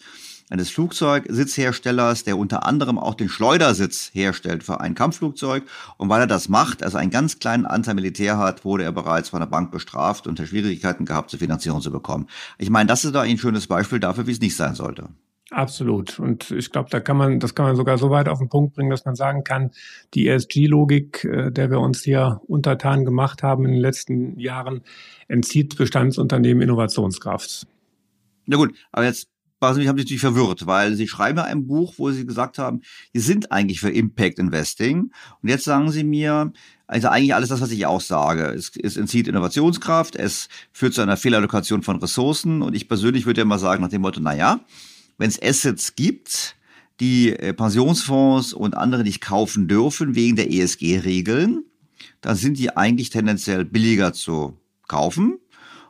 eines 0.52 0.70
Flugzeugsitzherstellers, 0.70 2.26
der 2.26 2.38
unter 2.38 2.66
anderem 2.66 3.00
auch 3.00 3.16
den 3.16 3.30
Schleudersitz 3.30 4.12
herstellt 4.14 4.64
für 4.64 4.82
ein 4.82 4.96
Kampfflugzeug. 4.96 5.64
Und 5.98 6.10
weil 6.10 6.22
er 6.22 6.28
das 6.28 6.50
macht, 6.50 6.84
also 6.84 6.98
einen 6.98 7.10
ganz 7.10 7.40
kleinen 7.40 7.66
Anteil 7.66 7.96
Militär 7.96 8.38
hat, 8.38 8.66
wurde 8.66 8.84
er 8.84 8.92
bereits 8.92 9.30
von 9.30 9.40
der 9.40 9.48
Bank 9.48 9.72
bestraft 9.72 10.28
und 10.28 10.40
hat 10.40 10.50
Schwierigkeiten 10.50 11.06
gehabt, 11.06 11.32
zur 11.32 11.40
Finanzierung 11.40 11.82
zu 11.82 11.90
bekommen. 11.90 12.28
Ich 12.58 12.70
meine, 12.70 12.88
das 12.88 13.06
ist 13.06 13.16
da 13.16 13.22
ein 13.22 13.38
schönes 13.38 13.68
Beispiel 13.68 14.02
dafür, 14.02 14.28
wie 14.28 14.34
es 14.34 14.42
nicht 14.42 14.58
sein 14.58 14.76
sollte. 14.76 15.08
Absolut. 15.52 16.18
Und 16.18 16.50
ich 16.52 16.72
glaube, 16.72 16.90
da 16.90 17.02
kann 17.02 17.18
man, 17.18 17.42
das 17.42 17.56
kann 17.56 17.66
man 17.66 17.76
sogar 17.76 17.98
so 17.98 18.10
weit 18.10 18.30
auf 18.30 18.40
den 18.40 18.48
Punkt 18.48 18.74
bringen, 18.74 18.90
dass 18.90 19.04
man 19.04 19.16
sagen 19.16 19.44
kann, 19.44 19.72
die 20.14 20.30
ESG-Logik, 20.30 21.26
äh, 21.26 21.52
der 21.52 21.70
wir 21.70 21.82
uns 21.82 22.04
hier 22.04 22.40
untertan 22.48 23.04
gemacht 23.04 23.44
haben 23.44 23.66
in 23.66 23.74
den 23.74 23.82
letzten 23.82 24.40
Jahren, 24.40 24.82
entzieht 25.28 25.76
Bestandsunternehmen 25.78 26.64
Innovationskraft. 26.64 27.68
Na 28.46 28.56
gut, 28.56 28.74
aber 28.94 29.06
jetzt 29.06 29.28
mich 29.62 29.88
haben 29.88 29.98
sie 29.98 30.04
natürlich 30.04 30.22
verwirrt, 30.22 30.66
weil 30.66 30.96
sie 30.96 31.08
schreiben 31.08 31.38
ja 31.38 31.44
ein 31.44 31.68
Buch, 31.68 31.94
wo 31.98 32.10
sie 32.10 32.26
gesagt 32.26 32.58
haben, 32.58 32.82
sie 33.14 33.20
sind 33.20 33.52
eigentlich 33.52 33.80
für 33.80 33.92
Impact 33.92 34.40
Investing. 34.40 35.12
Und 35.42 35.50
jetzt 35.50 35.66
sagen 35.66 35.92
sie 35.92 36.04
mir, 36.04 36.52
also 36.88 37.10
eigentlich 37.10 37.36
alles 37.36 37.50
das, 37.50 37.62
was 37.62 37.72
ich 37.72 37.86
auch 37.86 38.02
sage. 38.02 38.46
Es, 38.46 38.72
es 38.82 38.98
entzieht 38.98 39.28
Innovationskraft, 39.28 40.16
es 40.16 40.50
führt 40.72 40.96
zu 40.96 41.02
einer 41.02 41.16
Fehlallokation 41.16 41.84
von 41.84 42.00
Ressourcen. 42.00 42.64
Und 42.64 42.74
ich 42.74 42.88
persönlich 42.88 43.28
würde 43.28 43.42
ja 43.42 43.46
mal 43.46 43.60
sagen, 43.60 43.84
nach 43.84 43.90
dem 43.90 44.02
Motto, 44.02 44.20
na 44.20 44.34
ja, 44.34 44.62
wenn 45.22 45.30
es 45.30 45.40
Assets 45.40 45.96
gibt, 45.96 46.56
die 47.00 47.32
äh, 47.32 47.54
Pensionsfonds 47.54 48.54
und 48.54 48.76
andere 48.76 49.04
nicht 49.04 49.22
kaufen 49.22 49.68
dürfen 49.68 50.16
wegen 50.16 50.36
der 50.36 50.52
ESG-Regeln, 50.52 51.64
dann 52.22 52.36
sind 52.36 52.58
die 52.58 52.76
eigentlich 52.76 53.12
tendenziell 53.12 53.64
billiger 53.64 54.14
zu 54.14 54.58
kaufen. 54.88 55.38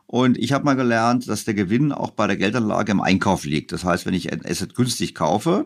Und 0.06 0.38
ich 0.38 0.52
habe 0.52 0.66
mal 0.66 0.76
gelernt, 0.76 1.30
dass 1.30 1.46
der 1.46 1.54
Gewinn 1.54 1.94
auch 1.94 2.12
bei 2.12 2.28
der 2.28 2.36
Geldanlage 2.36 2.92
im 2.92 3.00
Einkauf 3.00 3.46
liegt. 3.46 3.72
Das 3.72 3.86
heißt, 3.86 4.06
wenn 4.06 4.14
ich 4.14 4.34
ein 4.34 4.46
Asset 4.46 4.76
günstig 4.76 5.16
kaufe, 5.16 5.66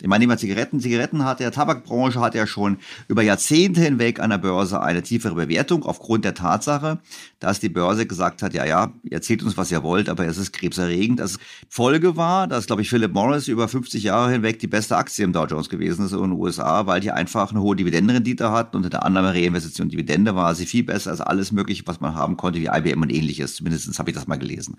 ich 0.00 0.08
meine, 0.08 0.22
nehmen 0.22 0.32
wir 0.32 0.38
Zigaretten. 0.38 0.80
Zigaretten 0.80 1.24
hat 1.24 1.40
der 1.40 1.52
Tabakbranche 1.52 2.20
hat 2.20 2.34
ja 2.34 2.46
schon 2.46 2.78
über 3.08 3.22
Jahrzehnte 3.22 3.80
hinweg 3.80 4.20
an 4.20 4.30
der 4.30 4.38
Börse 4.38 4.80
eine 4.80 5.02
tiefere 5.02 5.34
Bewertung 5.34 5.82
aufgrund 5.82 6.24
der 6.24 6.34
Tatsache, 6.34 6.98
dass 7.38 7.60
die 7.60 7.68
Börse 7.68 8.06
gesagt 8.06 8.42
hat, 8.42 8.54
ja, 8.54 8.64
ja, 8.64 8.92
erzählt 9.10 9.42
uns, 9.42 9.56
was 9.56 9.70
ihr 9.70 9.82
wollt, 9.82 10.08
aber 10.08 10.26
es 10.26 10.38
ist 10.38 10.52
krebserregend. 10.52 11.20
Das 11.20 11.38
Folge 11.68 12.16
war, 12.16 12.46
dass, 12.46 12.66
glaube 12.66 12.82
ich, 12.82 12.90
Philip 12.90 13.12
Morris 13.12 13.48
über 13.48 13.68
50 13.68 14.02
Jahre 14.02 14.32
hinweg 14.32 14.58
die 14.58 14.66
beste 14.66 14.96
Aktie 14.96 15.24
im 15.24 15.32
Dow 15.32 15.46
Jones 15.46 15.68
gewesen 15.68 16.06
ist 16.06 16.12
in 16.12 16.20
den 16.20 16.32
USA, 16.32 16.86
weil 16.86 17.00
die 17.00 17.10
einfach 17.10 17.50
eine 17.50 17.60
hohe 17.60 17.76
Dividendenrendite 17.76 18.50
hat 18.50 18.74
und 18.74 18.84
in 18.84 18.90
der 18.90 19.04
Annahme 19.04 19.34
Reinvestition 19.34 19.88
Dividende 19.88 20.34
war 20.34 20.54
sie 20.54 20.66
viel 20.66 20.84
besser 20.84 21.10
als 21.10 21.20
alles 21.20 21.52
mögliche, 21.52 21.86
was 21.86 22.00
man 22.00 22.14
haben 22.14 22.36
konnte, 22.36 22.60
wie 22.60 22.66
IBM 22.66 23.02
und 23.02 23.12
ähnliches. 23.12 23.56
Zumindest 23.56 23.98
habe 23.98 24.10
ich 24.10 24.16
das 24.16 24.26
mal 24.26 24.38
gelesen. 24.38 24.76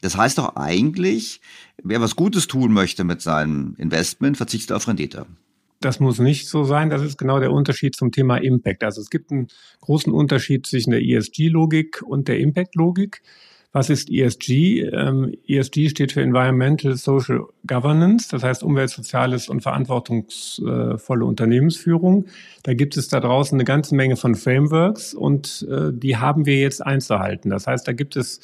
Das 0.00 0.16
heißt 0.16 0.38
doch 0.38 0.56
eigentlich, 0.56 1.40
wer 1.82 2.00
was 2.00 2.16
Gutes 2.16 2.46
tun 2.46 2.72
möchte 2.72 3.04
mit 3.04 3.22
seinem 3.22 3.74
Investment, 3.78 4.36
verzichtet 4.36 4.57
auf 4.72 4.88
Rendite. 4.88 5.26
Das 5.80 6.00
muss 6.00 6.18
nicht 6.18 6.48
so 6.48 6.64
sein. 6.64 6.90
Das 6.90 7.02
ist 7.02 7.18
genau 7.18 7.38
der 7.38 7.52
Unterschied 7.52 7.94
zum 7.94 8.10
Thema 8.10 8.38
Impact. 8.38 8.82
Also 8.82 9.00
es 9.00 9.10
gibt 9.10 9.30
einen 9.30 9.48
großen 9.80 10.12
Unterschied 10.12 10.66
zwischen 10.66 10.90
der 10.90 11.02
ESG-Logik 11.02 12.02
und 12.02 12.26
der 12.26 12.40
Impact-Logik. 12.40 13.22
Was 13.72 13.90
ist 13.90 14.10
ESG? 14.10 14.80
Ähm, 14.80 15.34
ESG 15.46 15.90
steht 15.90 16.12
für 16.12 16.22
Environmental 16.22 16.96
Social 16.96 17.42
Governance, 17.66 18.28
das 18.30 18.42
heißt 18.42 18.62
Umwelt, 18.62 18.88
Soziales 18.90 19.48
und 19.48 19.60
verantwortungsvolle 19.60 21.24
Unternehmensführung. 21.24 22.26
Da 22.62 22.72
gibt 22.72 22.96
es 22.96 23.08
da 23.08 23.20
draußen 23.20 23.56
eine 23.56 23.64
ganze 23.64 23.94
Menge 23.94 24.16
von 24.16 24.34
Frameworks 24.34 25.12
und 25.12 25.66
äh, 25.70 25.92
die 25.92 26.16
haben 26.16 26.46
wir 26.46 26.58
jetzt 26.58 26.84
einzuhalten. 26.84 27.50
Das 27.50 27.66
heißt, 27.66 27.86
da 27.86 27.92
gibt 27.92 28.16
es 28.16 28.40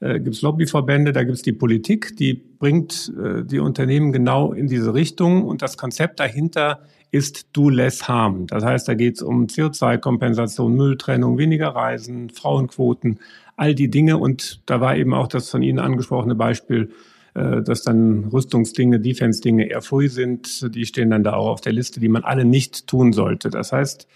äh, 0.00 0.20
gibt 0.20 0.36
es 0.36 0.42
Lobbyverbände, 0.42 1.12
da 1.12 1.24
gibt 1.24 1.36
es 1.36 1.42
die 1.42 1.52
Politik, 1.52 2.16
die 2.16 2.34
bringt 2.34 3.12
äh, 3.18 3.44
die 3.44 3.58
Unternehmen 3.58 4.12
genau 4.12 4.52
in 4.52 4.66
diese 4.66 4.94
Richtung. 4.94 5.44
Und 5.44 5.62
das 5.62 5.76
Konzept 5.76 6.20
dahinter 6.20 6.80
ist 7.10 7.48
Do 7.52 7.70
Less 7.70 8.08
Harm. 8.08 8.46
Das 8.46 8.64
heißt, 8.64 8.88
da 8.88 8.94
geht 8.94 9.16
es 9.16 9.22
um 9.22 9.46
CO2-Kompensation, 9.46 10.74
Mülltrennung, 10.74 11.38
weniger 11.38 11.68
Reisen, 11.68 12.30
Frauenquoten, 12.30 13.20
all 13.56 13.74
die 13.74 13.88
Dinge. 13.88 14.18
Und 14.18 14.60
da 14.66 14.80
war 14.80 14.96
eben 14.96 15.14
auch 15.14 15.28
das 15.28 15.50
von 15.50 15.62
Ihnen 15.62 15.78
angesprochene 15.78 16.34
Beispiel, 16.34 16.90
äh, 17.34 17.62
dass 17.62 17.82
dann 17.82 18.24
Rüstungsdinge, 18.24 19.00
Defense-Dinge 19.00 19.70
eher 19.70 19.82
früh 19.82 20.08
sind. 20.08 20.74
Die 20.74 20.84
stehen 20.84 21.10
dann 21.10 21.24
da 21.24 21.34
auch 21.34 21.48
auf 21.48 21.60
der 21.62 21.72
Liste, 21.72 22.00
die 22.00 22.08
man 22.08 22.24
alle 22.24 22.44
nicht 22.44 22.86
tun 22.86 23.12
sollte. 23.12 23.48
Das 23.48 23.72
heißt, 23.72 24.06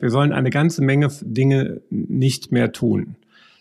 wir 0.00 0.10
sollen 0.10 0.32
eine 0.32 0.50
ganze 0.50 0.82
Menge 0.82 1.10
Dinge 1.22 1.80
nicht 1.90 2.52
mehr 2.52 2.72
tun. 2.72 3.16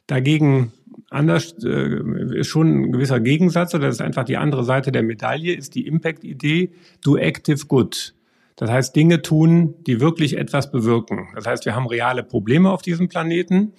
Dagegen 0.07 0.71
anders 1.09 1.55
äh, 1.63 2.39
ist 2.39 2.47
schon 2.47 2.81
ein 2.81 2.91
gewisser 2.91 3.19
Gegensatz 3.19 3.73
oder 3.73 3.87
das 3.87 3.95
ist 3.95 4.01
einfach 4.01 4.23
die 4.23 4.37
andere 4.37 4.63
Seite 4.63 4.91
der 4.91 5.03
Medaille, 5.03 5.53
ist 5.55 5.75
die 5.75 5.87
Impact-Idee, 5.87 6.71
do 7.03 7.17
active 7.17 7.65
good. 7.67 8.13
Das 8.55 8.69
heißt, 8.69 8.95
Dinge 8.95 9.21
tun, 9.21 9.75
die 9.87 10.01
wirklich 10.01 10.37
etwas 10.37 10.69
bewirken. 10.69 11.29
Das 11.33 11.47
heißt, 11.47 11.65
wir 11.65 11.75
haben 11.75 11.87
reale 11.87 12.23
Probleme 12.23 12.71
auf 12.71 12.81
diesem 12.81 13.07
Planeten. 13.07 13.73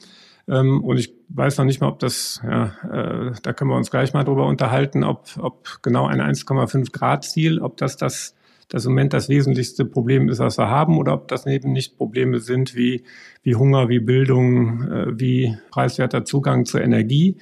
Ähm, 0.48 0.82
und 0.82 0.98
ich 0.98 1.12
weiß 1.28 1.58
noch 1.58 1.66
nicht 1.66 1.80
mal, 1.80 1.88
ob 1.88 1.98
das, 1.98 2.40
ja, 2.42 2.72
äh, 2.90 3.32
da 3.42 3.52
können 3.52 3.70
wir 3.70 3.76
uns 3.76 3.90
gleich 3.90 4.14
mal 4.14 4.24
drüber 4.24 4.46
unterhalten, 4.46 5.04
ob, 5.04 5.28
ob 5.38 5.82
genau 5.82 6.06
ein 6.06 6.20
1,5 6.20 6.92
Grad 6.92 7.24
Ziel, 7.24 7.60
ob 7.60 7.76
das 7.76 7.96
das 7.96 8.34
das 8.70 8.86
im 8.86 8.92
Moment 8.92 9.12
das 9.12 9.28
wesentlichste 9.28 9.84
Problem 9.84 10.28
ist, 10.28 10.38
was 10.38 10.56
wir 10.56 10.70
haben, 10.70 10.96
oder 10.96 11.12
ob 11.12 11.28
das 11.28 11.44
eben 11.44 11.72
nicht 11.72 11.98
Probleme 11.98 12.38
sind 12.38 12.74
wie, 12.74 13.02
wie 13.42 13.56
Hunger, 13.56 13.88
wie 13.88 13.98
Bildung, 13.98 14.82
äh, 14.90 15.20
wie 15.20 15.58
preiswerter 15.70 16.24
Zugang 16.24 16.64
zur 16.64 16.80
Energie. 16.80 17.36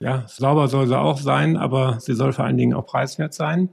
Ja, 0.00 0.24
sauber 0.26 0.66
soll 0.66 0.88
sie 0.88 0.98
auch 0.98 1.18
sein, 1.18 1.56
aber 1.56 1.98
sie 2.00 2.14
soll 2.14 2.32
vor 2.32 2.44
allen 2.44 2.56
Dingen 2.56 2.74
auch 2.74 2.84
preiswert 2.84 3.32
sein. 3.32 3.68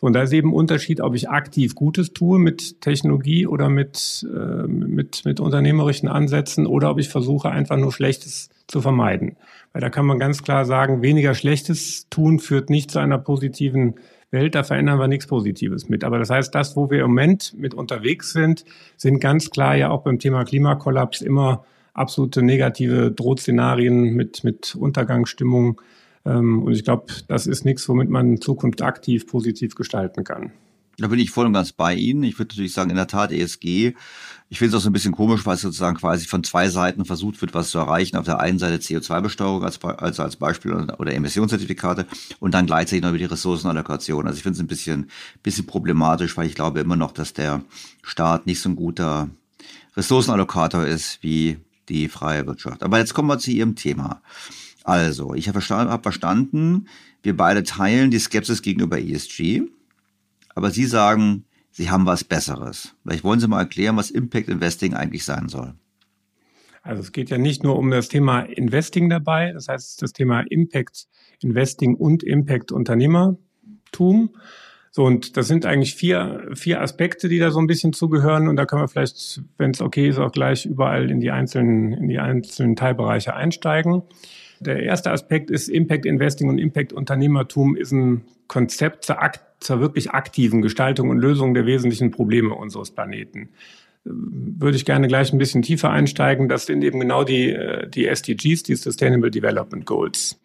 Und 0.00 0.14
da 0.14 0.22
ist 0.22 0.32
eben 0.32 0.50
ein 0.50 0.54
Unterschied, 0.54 1.00
ob 1.00 1.14
ich 1.14 1.30
aktiv 1.30 1.74
Gutes 1.74 2.12
tue 2.12 2.38
mit 2.38 2.80
Technologie 2.82 3.46
oder 3.46 3.70
mit, 3.70 4.26
äh, 4.30 4.66
mit, 4.66 5.24
mit 5.24 5.40
unternehmerischen 5.40 6.08
Ansätzen 6.08 6.66
oder 6.66 6.90
ob 6.90 6.98
ich 6.98 7.08
versuche, 7.08 7.50
einfach 7.50 7.78
nur 7.78 7.92
Schlechtes 7.92 8.50
zu 8.66 8.82
vermeiden. 8.82 9.36
Weil 9.72 9.80
da 9.80 9.88
kann 9.88 10.06
man 10.06 10.18
ganz 10.18 10.42
klar 10.42 10.66
sagen, 10.66 11.00
weniger 11.00 11.34
Schlechtes 11.34 12.06
tun 12.10 12.38
führt 12.38 12.70
nicht 12.70 12.90
zu 12.90 12.98
einer 12.98 13.18
positiven 13.18 13.94
Welt, 14.30 14.54
da 14.54 14.62
verändern 14.62 14.98
wir 14.98 15.08
nichts 15.08 15.26
Positives 15.26 15.88
mit. 15.88 16.04
Aber 16.04 16.18
das 16.18 16.30
heißt, 16.30 16.54
das, 16.54 16.76
wo 16.76 16.90
wir 16.90 17.00
im 17.00 17.08
Moment 17.08 17.54
mit 17.56 17.74
unterwegs 17.74 18.32
sind, 18.32 18.64
sind 18.96 19.20
ganz 19.20 19.50
klar 19.50 19.76
ja 19.76 19.90
auch 19.90 20.02
beim 20.02 20.18
Thema 20.18 20.44
Klimakollaps 20.44 21.20
immer 21.20 21.64
absolute 21.94 22.42
negative 22.42 23.10
Drohszenarien 23.10 24.14
mit, 24.14 24.44
mit 24.44 24.74
Untergangsstimmung. 24.74 25.80
Ähm, 26.24 26.62
und 26.62 26.72
ich 26.72 26.84
glaube, 26.84 27.06
das 27.28 27.46
ist 27.46 27.64
nichts, 27.64 27.88
womit 27.88 28.08
man 28.08 28.40
Zukunft 28.40 28.82
aktiv 28.82 29.26
positiv 29.26 29.74
gestalten 29.74 30.24
kann. 30.24 30.52
Da 30.98 31.06
bin 31.08 31.18
ich 31.18 31.30
voll 31.30 31.46
und 31.46 31.52
ganz 31.52 31.72
bei 31.72 31.94
Ihnen. 31.94 32.22
Ich 32.24 32.38
würde 32.38 32.52
natürlich 32.52 32.72
sagen, 32.72 32.90
in 32.90 32.96
der 32.96 33.06
Tat 33.06 33.32
ESG. 33.32 33.94
Ich 34.50 34.58
finde 34.58 34.76
es 34.76 34.80
auch 34.80 34.84
so 34.84 34.90
ein 34.90 34.92
bisschen 34.92 35.12
komisch, 35.12 35.46
weil 35.46 35.56
sozusagen 35.56 35.96
quasi 35.96 36.26
von 36.26 36.44
zwei 36.44 36.68
Seiten 36.68 37.04
versucht 37.04 37.40
wird, 37.40 37.54
was 37.54 37.70
zu 37.70 37.78
erreichen. 37.78 38.16
Auf 38.16 38.26
der 38.26 38.40
einen 38.40 38.58
Seite 38.58 38.76
CO2-Besteuerung 38.82 39.64
als, 39.64 39.82
also 39.82 40.22
als 40.22 40.36
Beispiel 40.36 40.72
oder 40.72 41.14
Emissionszertifikate 41.14 42.06
und 42.40 42.52
dann 42.52 42.66
gleichzeitig 42.66 43.02
noch 43.02 43.10
über 43.10 43.18
die 43.18 43.24
Ressourcenallokation. 43.24 44.26
Also 44.26 44.36
ich 44.36 44.42
finde 44.42 44.56
es 44.56 44.60
ein 44.60 44.66
bisschen, 44.66 45.10
bisschen 45.42 45.66
problematisch, 45.66 46.36
weil 46.36 46.46
ich 46.46 46.54
glaube 46.54 46.80
immer 46.80 46.96
noch, 46.96 47.12
dass 47.12 47.32
der 47.32 47.62
Staat 48.02 48.46
nicht 48.46 48.60
so 48.60 48.68
ein 48.68 48.76
guter 48.76 49.30
Ressourcenallokator 49.96 50.84
ist 50.84 51.22
wie 51.22 51.58
die 51.88 52.08
freie 52.08 52.46
Wirtschaft. 52.46 52.82
Aber 52.82 52.98
jetzt 52.98 53.14
kommen 53.14 53.28
wir 53.28 53.38
zu 53.38 53.50
Ihrem 53.50 53.76
Thema. 53.76 54.20
Also, 54.84 55.34
ich 55.34 55.48
habe 55.48 55.60
verstanden, 55.60 56.02
verstanden, 56.02 56.88
wir 57.22 57.36
beide 57.36 57.62
teilen 57.62 58.10
die 58.10 58.18
Skepsis 58.18 58.62
gegenüber 58.62 58.98
ESG. 58.98 59.62
Aber 60.54 60.70
Sie 60.70 60.86
sagen, 60.86 61.44
Sie 61.70 61.90
haben 61.90 62.06
was 62.06 62.24
Besseres. 62.24 62.94
Vielleicht 63.02 63.24
wollen 63.24 63.40
Sie 63.40 63.48
mal 63.48 63.60
erklären, 63.60 63.96
was 63.96 64.10
Impact 64.10 64.48
Investing 64.48 64.94
eigentlich 64.94 65.24
sein 65.24 65.48
soll. 65.48 65.74
Also 66.82 67.02
es 67.02 67.12
geht 67.12 67.30
ja 67.30 67.38
nicht 67.38 67.62
nur 67.62 67.78
um 67.78 67.90
das 67.90 68.08
Thema 68.08 68.40
Investing 68.40 69.10
dabei, 69.10 69.52
das 69.52 69.68
heißt 69.68 70.00
das 70.02 70.12
Thema 70.12 70.40
Impact 70.48 71.06
Investing 71.42 71.94
und 71.94 72.22
Impact 72.22 72.72
Unternehmertum. 72.72 74.30
So, 74.92 75.04
und 75.04 75.36
das 75.36 75.46
sind 75.46 75.66
eigentlich 75.66 75.94
vier, 75.94 76.48
vier 76.54 76.80
Aspekte, 76.80 77.28
die 77.28 77.38
da 77.38 77.50
so 77.50 77.60
ein 77.60 77.68
bisschen 77.68 77.92
zugehören. 77.92 78.48
Und 78.48 78.56
da 78.56 78.66
können 78.66 78.82
wir 78.82 78.88
vielleicht, 78.88 79.42
wenn 79.56 79.70
es 79.70 79.80
okay 79.80 80.08
ist, 80.08 80.18
auch 80.18 80.32
gleich 80.32 80.66
überall 80.66 81.10
in 81.10 81.20
die 81.20 81.30
einzelnen, 81.30 81.92
in 81.92 82.08
die 82.08 82.18
einzelnen 82.18 82.74
Teilbereiche 82.74 83.34
einsteigen. 83.34 84.02
Der 84.60 84.82
erste 84.82 85.10
Aspekt 85.10 85.50
ist 85.50 85.68
Impact 85.68 86.06
Investing 86.06 86.48
und 86.48 86.58
Impact 86.58 86.92
Unternehmertum 86.92 87.76
ist 87.76 87.92
ein 87.92 88.24
Konzept 88.46 89.04
zur, 89.04 89.18
zur 89.58 89.80
wirklich 89.80 90.10
aktiven 90.10 90.62
Gestaltung 90.62 91.08
und 91.10 91.18
Lösung 91.18 91.54
der 91.54 91.66
wesentlichen 91.66 92.10
Probleme 92.10 92.54
unseres 92.54 92.90
Planeten 92.90 93.50
würde 94.04 94.76
ich 94.76 94.84
gerne 94.84 95.08
gleich 95.08 95.32
ein 95.32 95.38
bisschen 95.38 95.62
tiefer 95.62 95.90
einsteigen. 95.90 96.48
Das 96.48 96.66
sind 96.66 96.82
eben 96.82 97.00
genau 97.00 97.24
die, 97.24 97.56
die 97.92 98.06
SDGs, 98.06 98.62
die 98.62 98.74
Sustainable 98.74 99.30
Development 99.30 99.84
Goals. 99.84 100.40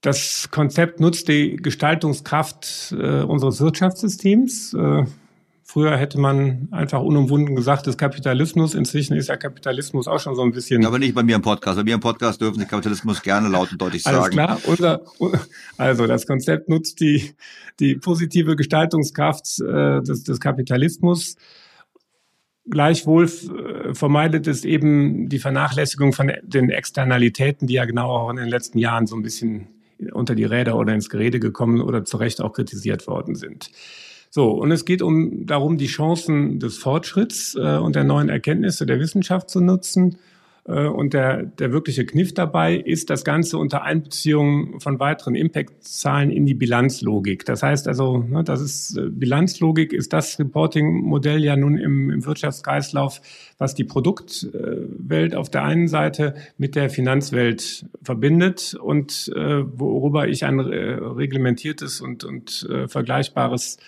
Das 0.00 0.48
Konzept 0.50 0.98
nutzt 0.98 1.28
die 1.28 1.56
Gestaltungskraft 1.56 2.94
äh, 2.98 3.22
unseres 3.22 3.60
Wirtschaftssystems, 3.60 4.72
äh, 4.72 5.04
Früher 5.72 5.96
hätte 5.96 6.18
man 6.18 6.66
einfach 6.72 7.00
unumwunden 7.00 7.54
gesagt, 7.54 7.86
das 7.86 7.96
Kapitalismus. 7.96 8.74
Inzwischen 8.74 9.14
ist 9.14 9.28
ja 9.28 9.36
Kapitalismus 9.36 10.08
auch 10.08 10.18
schon 10.18 10.34
so 10.34 10.42
ein 10.42 10.50
bisschen. 10.50 10.84
Aber 10.84 10.98
nicht 10.98 11.14
bei 11.14 11.22
mir 11.22 11.36
im 11.36 11.42
Podcast. 11.42 11.76
Bei 11.76 11.84
mir 11.84 11.94
im 11.94 12.00
Podcast 12.00 12.40
dürfen 12.40 12.58
Sie 12.58 12.66
Kapitalismus 12.66 13.22
gerne 13.22 13.48
laut 13.48 13.70
und 13.70 13.80
deutlich 13.80 14.02
sagen. 14.02 14.16
Alles 14.16 14.30
klar. 14.30 14.58
Unser, 14.66 15.02
also 15.78 16.08
das 16.08 16.26
Konzept 16.26 16.68
nutzt 16.68 16.98
die, 16.98 17.36
die 17.78 17.94
positive 17.94 18.56
Gestaltungskraft 18.56 19.60
äh, 19.60 20.02
des, 20.02 20.24
des 20.24 20.40
Kapitalismus. 20.40 21.36
Gleichwohl 22.68 23.26
äh, 23.26 23.94
vermeidet 23.94 24.48
es 24.48 24.64
eben 24.64 25.28
die 25.28 25.38
Vernachlässigung 25.38 26.12
von 26.12 26.32
den 26.42 26.70
Externalitäten, 26.70 27.68
die 27.68 27.74
ja 27.74 27.84
genau 27.84 28.08
auch 28.08 28.30
in 28.30 28.38
den 28.38 28.48
letzten 28.48 28.78
Jahren 28.78 29.06
so 29.06 29.14
ein 29.14 29.22
bisschen 29.22 29.68
unter 30.10 30.34
die 30.34 30.46
Räder 30.46 30.76
oder 30.76 30.94
ins 30.94 31.10
Gerede 31.10 31.38
gekommen 31.38 31.80
oder 31.80 32.04
zu 32.04 32.16
Recht 32.16 32.40
auch 32.40 32.54
kritisiert 32.54 33.06
worden 33.06 33.36
sind. 33.36 33.70
So, 34.32 34.52
und 34.52 34.70
es 34.70 34.84
geht 34.84 35.02
um 35.02 35.44
darum, 35.44 35.76
die 35.76 35.88
Chancen 35.88 36.60
des 36.60 36.78
Fortschritts 36.78 37.56
äh, 37.56 37.78
und 37.78 37.96
der 37.96 38.04
neuen 38.04 38.28
Erkenntnisse 38.28 38.86
der 38.86 39.00
Wissenschaft 39.00 39.50
zu 39.50 39.60
nutzen. 39.60 40.18
Äh, 40.68 40.86
und 40.86 41.14
der, 41.14 41.42
der 41.42 41.72
wirkliche 41.72 42.06
Kniff 42.06 42.32
dabei 42.32 42.76
ist 42.76 43.10
das 43.10 43.24
Ganze 43.24 43.58
unter 43.58 43.82
Einbeziehung 43.82 44.78
von 44.78 45.00
weiteren 45.00 45.34
Impact-Zahlen 45.34 46.30
in 46.30 46.46
die 46.46 46.54
Bilanzlogik. 46.54 47.44
Das 47.44 47.64
heißt 47.64 47.88
also, 47.88 48.18
ne, 48.18 48.44
das 48.44 48.60
ist 48.60 48.96
äh, 48.96 49.08
Bilanzlogik 49.10 49.92
ist 49.92 50.12
das 50.12 50.38
Reporting-Modell 50.38 51.42
ja 51.42 51.56
nun 51.56 51.76
im, 51.76 52.10
im 52.10 52.24
Wirtschaftskreislauf, 52.24 53.20
was 53.58 53.74
die 53.74 53.84
Produktwelt 53.84 55.34
auf 55.34 55.50
der 55.50 55.64
einen 55.64 55.88
Seite 55.88 56.34
mit 56.56 56.76
der 56.76 56.88
Finanzwelt 56.88 57.84
verbindet 58.04 58.74
und 58.80 59.32
äh, 59.34 59.64
worüber 59.76 60.28
ich 60.28 60.44
ein 60.44 60.60
äh, 60.60 60.94
reglementiertes 60.94 62.00
und, 62.00 62.22
und 62.22 62.68
äh, 62.70 62.86
vergleichbares 62.86 63.78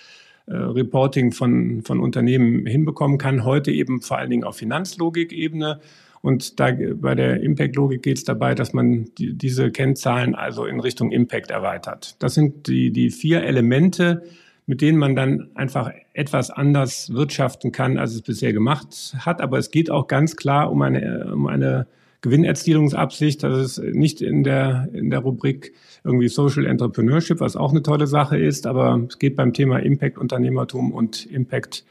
äh, 0.47 0.55
Reporting 0.55 1.32
von, 1.32 1.82
von 1.82 2.01
Unternehmen 2.01 2.66
hinbekommen 2.66 3.18
kann. 3.18 3.45
Heute 3.45 3.70
eben 3.70 4.01
vor 4.01 4.18
allen 4.18 4.30
Dingen 4.30 4.45
auf 4.45 4.57
Finanzlogik-Ebene. 4.57 5.80
Und 6.20 6.61
da 6.61 6.70
bei 6.95 7.14
der 7.14 7.43
Impact-Logik 7.43 8.03
geht 8.03 8.18
es 8.18 8.24
dabei, 8.24 8.55
dass 8.55 8.72
man 8.72 9.07
die, 9.18 9.34
diese 9.34 9.70
Kennzahlen 9.70 10.34
also 10.34 10.64
in 10.66 10.78
Richtung 10.78 11.11
Impact 11.11 11.51
erweitert. 11.51 12.16
Das 12.22 12.34
sind 12.34 12.68
die, 12.68 12.93
die 12.93 13.11
vier 13.11 13.43
Elemente, 13.43 14.22
mit 14.66 14.80
denen 14.80 14.99
man 14.99 15.16
dann 15.16 15.49
einfach 15.55 15.90
etwas 16.12 16.51
anders 16.51 17.12
wirtschaften 17.12 17.72
kann, 17.72 17.99
als 17.99 18.14
es 18.14 18.22
bisher 18.22 18.53
gemacht 18.53 19.16
hat. 19.18 19.40
Aber 19.40 19.59
es 19.59 19.72
geht 19.72 19.90
auch 19.90 20.07
ganz 20.07 20.36
klar 20.36 20.70
um 20.70 20.82
eine, 20.82 21.32
um 21.34 21.49
eine 21.49 21.88
Gewinnerzielungsabsicht. 22.22 23.42
Das 23.42 23.58
ist 23.58 23.94
nicht 23.94 24.22
in 24.22 24.42
der, 24.42 24.88
in 24.92 25.10
der 25.10 25.20
Rubrik 25.20 25.74
irgendwie 26.04 26.28
Social 26.28 26.66
Entrepreneurship, 26.66 27.40
was 27.40 27.56
auch 27.56 27.70
eine 27.70 27.82
tolle 27.82 28.06
Sache 28.06 28.38
ist, 28.38 28.66
aber 28.66 29.04
es 29.08 29.18
geht 29.18 29.36
beim 29.36 29.52
Thema 29.52 29.78
Impact 29.78 30.18
Unternehmertum 30.18 30.92
und 30.92 31.26
Impact 31.26 31.84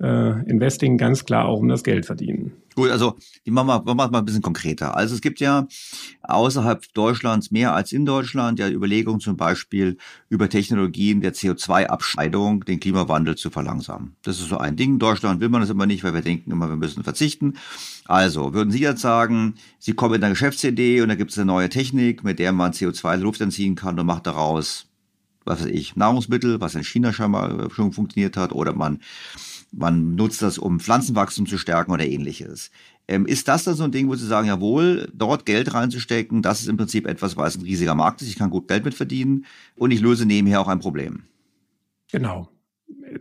äh, 0.00 0.48
Investing 0.48 0.98
ganz 0.98 1.24
klar 1.24 1.46
auch 1.46 1.58
um 1.58 1.68
das 1.68 1.82
Geld 1.82 2.06
verdienen. 2.06 2.52
Gut, 2.74 2.90
also 2.90 3.16
die 3.44 3.50
machen 3.50 3.66
wir, 3.66 3.82
machen 3.82 3.98
wir 3.98 4.10
mal 4.10 4.18
ein 4.18 4.24
bisschen 4.24 4.42
konkreter. 4.42 4.96
Also 4.96 5.14
es 5.14 5.20
gibt 5.20 5.40
ja 5.40 5.66
außerhalb 6.22 6.92
Deutschlands 6.94 7.50
mehr 7.50 7.74
als 7.74 7.92
in 7.92 8.06
Deutschland 8.06 8.58
ja 8.58 8.68
Überlegungen 8.68 9.20
zum 9.20 9.36
Beispiel 9.36 9.98
über 10.28 10.48
Technologien 10.48 11.20
der 11.20 11.34
CO2-Abscheidung 11.34 12.64
den 12.64 12.80
Klimawandel 12.80 13.36
zu 13.36 13.50
verlangsamen. 13.50 14.16
Das 14.22 14.40
ist 14.40 14.48
so 14.48 14.58
ein 14.58 14.76
Ding. 14.76 14.94
In 14.94 14.98
Deutschland 14.98 15.40
will 15.40 15.48
man 15.48 15.60
das 15.60 15.70
immer 15.70 15.86
nicht, 15.86 16.02
weil 16.04 16.14
wir 16.14 16.22
denken 16.22 16.50
immer, 16.50 16.68
wir 16.68 16.76
müssen 16.76 17.04
verzichten. 17.04 17.54
Also 18.06 18.54
würden 18.54 18.70
Sie 18.70 18.80
jetzt 18.80 19.02
sagen, 19.02 19.54
Sie 19.78 19.92
kommen 19.92 20.12
mit 20.12 20.22
einer 20.22 20.32
Geschäftsidee 20.32 21.02
und 21.02 21.08
da 21.08 21.14
gibt 21.14 21.30
es 21.30 21.38
eine 21.38 21.46
neue 21.46 21.68
Technik, 21.68 22.24
mit 22.24 22.38
der 22.38 22.52
man 22.52 22.72
CO2 22.72 23.14
in 23.14 23.20
Luft 23.20 23.40
entziehen 23.40 23.74
kann 23.74 23.98
und 23.98 24.06
macht 24.06 24.26
daraus 24.26 24.86
was 25.44 25.60
weiß 25.60 25.70
ich, 25.70 25.96
Nahrungsmittel, 25.96 26.60
was 26.60 26.74
in 26.74 26.84
China 26.84 27.12
schon 27.12 27.30
mal 27.30 27.68
schon 27.70 27.92
funktioniert 27.92 28.36
hat, 28.36 28.52
oder 28.52 28.74
man 28.74 29.00
man 29.72 30.14
nutzt 30.14 30.42
das, 30.42 30.58
um 30.58 30.80
Pflanzenwachstum 30.80 31.46
zu 31.46 31.58
stärken 31.58 31.92
oder 31.92 32.06
ähnliches. 32.06 32.70
Ähm, 33.08 33.26
ist 33.26 33.48
das 33.48 33.64
dann 33.64 33.74
so 33.74 33.84
ein 33.84 33.90
Ding, 33.90 34.08
wo 34.08 34.14
Sie 34.14 34.26
sagen, 34.26 34.46
jawohl, 34.46 35.10
dort 35.12 35.44
Geld 35.44 35.74
reinzustecken, 35.74 36.42
das 36.42 36.60
ist 36.60 36.68
im 36.68 36.76
Prinzip 36.76 37.06
etwas, 37.06 37.36
weil 37.36 37.48
es 37.48 37.56
ein 37.56 37.62
riesiger 37.62 37.94
Markt 37.94 38.22
ist, 38.22 38.28
ich 38.28 38.38
kann 38.38 38.50
gut 38.50 38.68
Geld 38.68 38.84
mit 38.84 38.94
verdienen 38.94 39.46
und 39.76 39.90
ich 39.90 40.00
löse 40.00 40.26
nebenher 40.26 40.60
auch 40.60 40.68
ein 40.68 40.78
Problem? 40.78 41.24
Genau. 42.12 42.48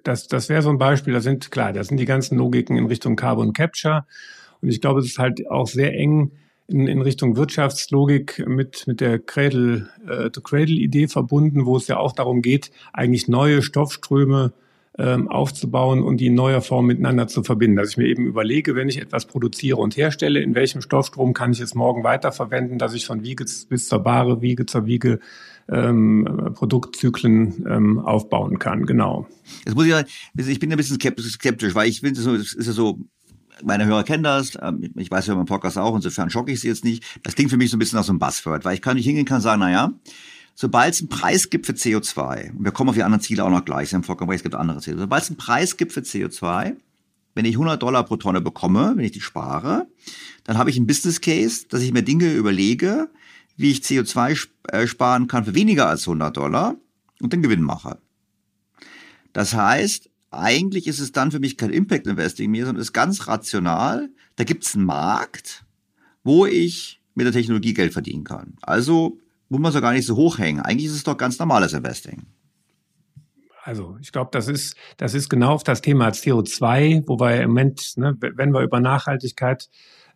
Das, 0.03 0.27
das 0.27 0.49
wäre 0.49 0.61
so 0.61 0.69
ein 0.69 0.77
Beispiel, 0.77 1.13
da 1.13 1.21
sind, 1.21 1.49
klar, 1.51 1.73
da 1.73 1.83
sind 1.83 1.97
die 1.97 2.05
ganzen 2.05 2.37
Logiken 2.37 2.77
in 2.77 2.85
Richtung 2.85 3.15
Carbon 3.15 3.53
Capture 3.53 4.05
und 4.61 4.69
ich 4.69 4.81
glaube, 4.81 4.99
es 4.99 5.07
ist 5.07 5.19
halt 5.19 5.49
auch 5.49 5.67
sehr 5.67 5.93
eng 5.93 6.31
in, 6.71 6.87
in 6.87 7.01
Richtung 7.01 7.35
Wirtschaftslogik 7.35 8.43
mit, 8.47 8.87
mit 8.87 9.01
der 9.01 9.19
Cradle-to-Cradle-Idee 9.19 11.03
äh, 11.03 11.07
verbunden, 11.07 11.65
wo 11.65 11.77
es 11.77 11.87
ja 11.87 11.97
auch 11.97 12.13
darum 12.13 12.41
geht, 12.41 12.71
eigentlich 12.93 13.27
neue 13.27 13.61
Stoffströme 13.61 14.53
ähm, 14.97 15.29
aufzubauen 15.29 16.03
und 16.03 16.17
die 16.17 16.27
in 16.27 16.35
neuer 16.35 16.61
Form 16.61 16.87
miteinander 16.87 17.27
zu 17.27 17.43
verbinden. 17.43 17.77
Dass 17.77 17.91
ich 17.91 17.97
mir 17.97 18.07
eben 18.07 18.25
überlege, 18.25 18.75
wenn 18.75 18.89
ich 18.89 19.01
etwas 19.01 19.25
produziere 19.25 19.77
und 19.77 19.95
herstelle, 19.95 20.41
in 20.41 20.55
welchem 20.55 20.81
Stoffstrom 20.81 21.33
kann 21.33 21.53
ich 21.53 21.61
es 21.61 21.75
morgen 21.75 22.03
weiterverwenden, 22.03 22.77
dass 22.77 22.93
ich 22.93 23.05
von 23.05 23.23
Wiege 23.23 23.45
bis 23.69 23.87
zur 23.87 24.05
Ware, 24.05 24.41
Wiege 24.41 24.65
zur 24.65 24.85
Wiege 24.85 25.19
ähm, 25.69 26.51
Produktzyklen 26.53 27.65
ähm, 27.69 27.99
aufbauen 27.99 28.59
kann. 28.59 28.85
Genau. 28.85 29.27
Jetzt 29.65 29.75
muss 29.75 29.85
ich, 29.85 30.47
ich 30.47 30.59
bin 30.59 30.71
ein 30.71 30.77
bisschen 30.77 30.99
skeptisch, 30.99 31.75
weil 31.75 31.87
ich 31.87 32.01
finde, 32.01 32.19
es 32.19 32.53
ist 32.53 32.67
ja 32.67 32.73
so, 32.73 32.99
meine 33.63 33.85
Hörer 33.85 34.03
kennen 34.03 34.23
das, 34.23 34.57
ähm, 34.61 34.91
ich 34.95 35.09
weiß 35.09 35.27
ja 35.27 35.35
beim 35.35 35.45
Podcast 35.45 35.77
auch, 35.77 35.95
insofern 35.95 36.29
schocke 36.29 36.51
ich 36.51 36.61
sie 36.61 36.67
jetzt 36.67 36.83
nicht. 36.83 37.03
Das 37.23 37.35
klingt 37.35 37.51
für 37.51 37.57
mich 37.57 37.69
so 37.69 37.77
ein 37.77 37.79
bisschen 37.79 37.97
nach 37.97 38.05
so 38.05 38.11
einem 38.11 38.19
Buzzword, 38.19 38.65
weil 38.65 38.75
ich 38.75 38.81
kann 38.81 38.97
nicht 38.97 39.05
hingehen 39.05 39.25
kann 39.25 39.41
sagen, 39.41 39.59
naja, 39.59 39.91
sobald 40.55 40.93
es 40.93 41.01
einen 41.01 41.09
Preis 41.09 41.49
gibt 41.49 41.65
für 41.65 41.73
CO2, 41.73 42.51
und 42.51 42.63
wir 42.63 42.71
kommen 42.71 42.89
auf 42.89 42.95
die 42.95 43.03
anderen 43.03 43.21
Ziele 43.21 43.43
auch 43.43 43.49
noch 43.49 43.65
gleich, 43.65 43.93
es 43.93 44.43
gibt 44.43 44.55
andere 44.55 44.79
Ziele, 44.79 44.99
sobald 44.99 45.23
es 45.23 45.29
einen 45.29 45.37
Preis 45.37 45.77
gibt 45.77 45.93
für 45.93 46.01
CO2, 46.01 46.75
wenn 47.33 47.45
ich 47.45 47.55
100 47.55 47.81
Dollar 47.81 48.03
pro 48.03 48.17
Tonne 48.17 48.41
bekomme, 48.41 48.93
wenn 48.95 49.05
ich 49.05 49.11
die 49.11 49.21
spare, 49.21 49.87
dann 50.43 50.57
habe 50.57 50.69
ich 50.69 50.77
einen 50.77 50.87
Business 50.87 51.21
Case, 51.21 51.65
dass 51.69 51.81
ich 51.81 51.93
mir 51.93 52.03
Dinge 52.03 52.33
überlege, 52.33 53.09
wie 53.57 53.71
ich 53.71 53.79
CO2 53.79 54.47
äh, 54.69 54.87
sparen 54.87 55.27
kann 55.27 55.45
für 55.45 55.55
weniger 55.55 55.87
als 55.87 56.07
100 56.07 56.35
Dollar 56.35 56.75
und 57.21 57.31
den 57.31 57.41
Gewinn 57.41 57.61
mache. 57.61 57.99
Das 59.33 59.53
heißt, 59.53 60.10
eigentlich 60.31 60.87
ist 60.87 60.99
es 60.99 61.11
dann 61.11 61.31
für 61.31 61.39
mich 61.39 61.57
kein 61.57 61.69
Impact 61.69 62.07
Investing 62.07 62.49
mehr, 62.49 62.65
sondern 62.65 62.81
ist 62.81 62.93
ganz 62.93 63.27
rational. 63.27 64.09
Da 64.37 64.43
gibt 64.43 64.63
es 64.65 64.75
einen 64.75 64.85
Markt, 64.85 65.65
wo 66.23 66.45
ich 66.45 67.01
mit 67.13 67.25
der 67.25 67.33
Technologie 67.33 67.73
Geld 67.73 67.93
verdienen 67.93 68.23
kann. 68.23 68.55
Also 68.61 69.19
muss 69.49 69.59
man 69.59 69.73
so 69.73 69.81
gar 69.81 69.91
nicht 69.91 70.05
so 70.05 70.15
hochhängen. 70.15 70.61
Eigentlich 70.61 70.85
ist 70.85 70.95
es 70.95 71.03
doch 71.03 71.17
ganz 71.17 71.37
normales 71.37 71.73
Investing. 71.73 72.23
Also 73.63 73.97
ich 74.01 74.11
glaube, 74.11 74.29
das 74.31 74.47
ist, 74.47 74.75
das 74.97 75.13
ist 75.13 75.29
genau 75.29 75.53
auf 75.53 75.63
das 75.63 75.81
Thema 75.81 76.09
CO2, 76.09 77.03
wo 77.05 77.19
wir 77.19 77.41
im 77.41 77.49
Moment, 77.49 77.93
ne, 77.97 78.17
wenn 78.19 78.51
wir 78.53 78.61
über 78.61 78.79
Nachhaltigkeit 78.79 79.63
äh, 79.63 79.67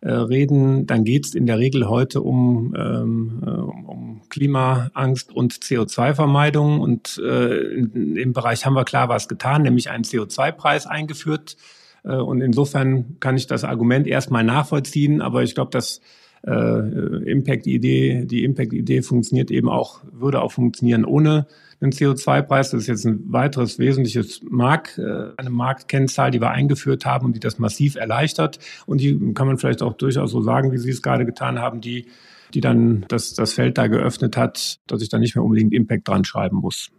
reden, 0.02 0.86
dann 0.86 1.04
geht 1.04 1.26
es 1.26 1.34
in 1.34 1.46
der 1.46 1.58
Regel 1.58 1.88
heute 1.88 2.20
um, 2.20 2.74
ähm, 2.76 3.42
äh, 3.44 3.50
um 3.50 4.22
Klimaangst 4.28 5.32
und 5.32 5.54
CO2-Vermeidung. 5.54 6.80
Und 6.80 7.20
äh, 7.24 7.56
in, 7.74 8.16
im 8.16 8.32
Bereich 8.32 8.66
haben 8.66 8.74
wir 8.74 8.84
klar 8.84 9.08
was 9.08 9.28
getan, 9.28 9.62
nämlich 9.62 9.90
einen 9.90 10.04
CO2-Preis 10.04 10.86
eingeführt. 10.86 11.56
Äh, 12.04 12.16
und 12.16 12.40
insofern 12.40 13.16
kann 13.20 13.36
ich 13.36 13.46
das 13.46 13.64
Argument 13.64 14.06
erstmal 14.06 14.44
nachvollziehen, 14.44 15.20
aber 15.20 15.42
ich 15.42 15.54
glaube, 15.54 15.70
dass 15.70 16.00
äh, 16.46 16.50
Impact-Idee, 16.50 18.26
die 18.26 18.44
Impact-Idee 18.44 19.02
funktioniert 19.02 19.50
eben 19.50 19.68
auch, 19.68 20.00
würde 20.12 20.40
auch 20.40 20.52
funktionieren 20.52 21.04
ohne 21.04 21.46
einen 21.80 21.92
CO2-Preis. 21.92 22.70
Das 22.70 22.82
ist 22.82 22.86
jetzt 22.86 23.04
ein 23.04 23.32
weiteres 23.32 23.78
wesentliches 23.78 24.40
Mark, 24.48 24.98
äh, 24.98 25.32
eine 25.36 25.50
Marktkennzahl, 25.50 26.30
die 26.30 26.40
wir 26.40 26.50
eingeführt 26.50 27.04
haben 27.04 27.26
und 27.26 27.32
die 27.34 27.40
das 27.40 27.58
massiv 27.58 27.96
erleichtert. 27.96 28.58
Und 28.86 29.00
die 29.00 29.32
kann 29.34 29.46
man 29.46 29.58
vielleicht 29.58 29.82
auch 29.82 29.94
durchaus 29.94 30.30
so 30.30 30.42
sagen, 30.42 30.72
wie 30.72 30.78
Sie 30.78 30.90
es 30.90 31.02
gerade 31.02 31.26
getan 31.26 31.58
haben, 31.58 31.80
die, 31.80 32.06
die 32.54 32.60
dann 32.60 33.04
das, 33.08 33.34
das 33.34 33.52
Feld 33.52 33.78
da 33.78 33.86
geöffnet 33.86 34.36
hat, 34.36 34.78
dass 34.86 35.02
ich 35.02 35.08
da 35.08 35.18
nicht 35.18 35.34
mehr 35.34 35.44
unbedingt 35.44 35.72
Impact 35.72 36.08
dran 36.08 36.24
schreiben 36.24 36.56
muss. 36.56 36.90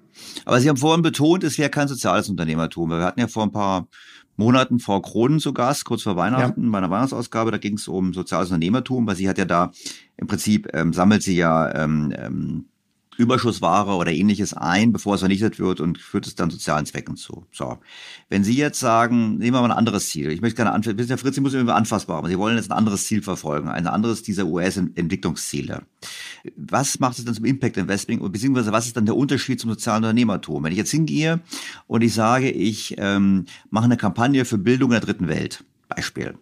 Aber 0.46 0.60
Sie 0.60 0.70
haben 0.70 0.78
vorhin 0.78 1.02
betont, 1.02 1.44
es 1.44 1.58
wäre 1.58 1.70
kein 1.70 1.88
soziales 1.88 2.30
Unternehmertum. 2.30 2.90
Wir 2.90 3.04
hatten 3.04 3.20
ja 3.20 3.28
vor 3.28 3.44
ein 3.44 3.52
paar 3.52 3.88
Monaten 4.36 4.80
Frau 4.80 5.02
Kronen 5.02 5.40
zu 5.40 5.52
Gast, 5.52 5.86
kurz 5.86 6.04
vor 6.04 6.16
Weihnachten, 6.16 6.64
ja. 6.66 6.70
bei 6.70 6.78
einer 6.78 6.92
Weihnachtsausgabe. 6.92 7.52
Da 7.52 7.58
ging 7.58 7.74
es 7.74 7.88
um 7.88 8.14
soziales 8.14 8.50
Unternehmertum, 8.50 9.08
weil 9.08 9.16
sie 9.16 9.28
hat 9.28 9.40
ja 9.40 9.46
da 9.46 9.72
im 10.16 10.28
Prinzip 10.28 10.70
ähm, 10.74 10.94
sammelt 10.94 11.24
sie 11.24 11.36
ja 11.36 11.74
ähm, 11.74 12.14
ähm, 12.16 12.66
Überschussware 13.18 13.96
oder 13.96 14.12
ähnliches 14.12 14.54
ein, 14.54 14.92
bevor 14.92 15.16
es 15.16 15.22
vernichtet 15.22 15.60
wird 15.60 15.80
und 15.80 15.98
führt 15.98 16.28
es 16.28 16.36
dann 16.36 16.50
sozialen 16.50 16.86
Zwecken 16.86 17.16
zu. 17.16 17.46
So. 17.52 17.78
Wenn 18.30 18.44
Sie 18.44 18.56
jetzt 18.56 18.80
sagen, 18.80 19.38
nehmen 19.38 19.56
wir 19.56 19.62
mal 19.62 19.72
ein 19.72 19.78
anderes 19.78 20.10
Ziel. 20.10 20.32
Ich 20.32 20.42
möchte 20.42 20.58
keine 20.58 20.72
Antwort, 20.72 20.98
Herr 21.08 21.18
Fritz, 21.18 21.36
Sie 21.36 21.42
müssen 21.42 21.60
immer 21.60 21.76
anfassbar, 21.76 22.18
aber 22.18 22.30
Sie 22.30 22.38
wollen 22.38 22.58
jetzt 22.58 22.72
ein 22.72 22.78
anderes 22.78 23.06
Ziel 23.06 23.22
verfolgen, 23.22 23.70
ein 23.70 23.88
anderes 23.88 24.24
dieser 24.24 24.46
US-Entwicklungsziele. 24.46 25.84
Was 26.56 27.00
macht 27.00 27.18
es 27.20 27.26
dann 27.26 27.36
zum 27.36 27.46
Impact 27.46 27.78
Investing 27.78 28.20
beziehungsweise 28.32 28.72
was 28.72 28.88
ist 28.88 28.98
dann 28.98 29.06
der 29.06 29.16
Unterschied 29.16 29.60
zum 29.60 29.70
sozialen 29.72 30.04
Unternehmertum? 30.04 30.64
Wenn 30.64 30.72
ich 30.72 30.78
jetzt 30.78 30.92
hingehe 30.92 31.42
und 31.88 32.02
ich 32.04 32.14
sage, 32.14 32.50
ich 32.52 32.96
ähm, 32.98 33.46
mache 33.70 33.86
eine 33.86 33.98
Kampagne 33.98 34.46
für 34.46 34.58
Bildung 34.58 34.90
in 34.92 35.00
der 35.00 35.02
dritten 35.02 35.28
Welt, 35.28 35.64
Beispiel 35.90 36.36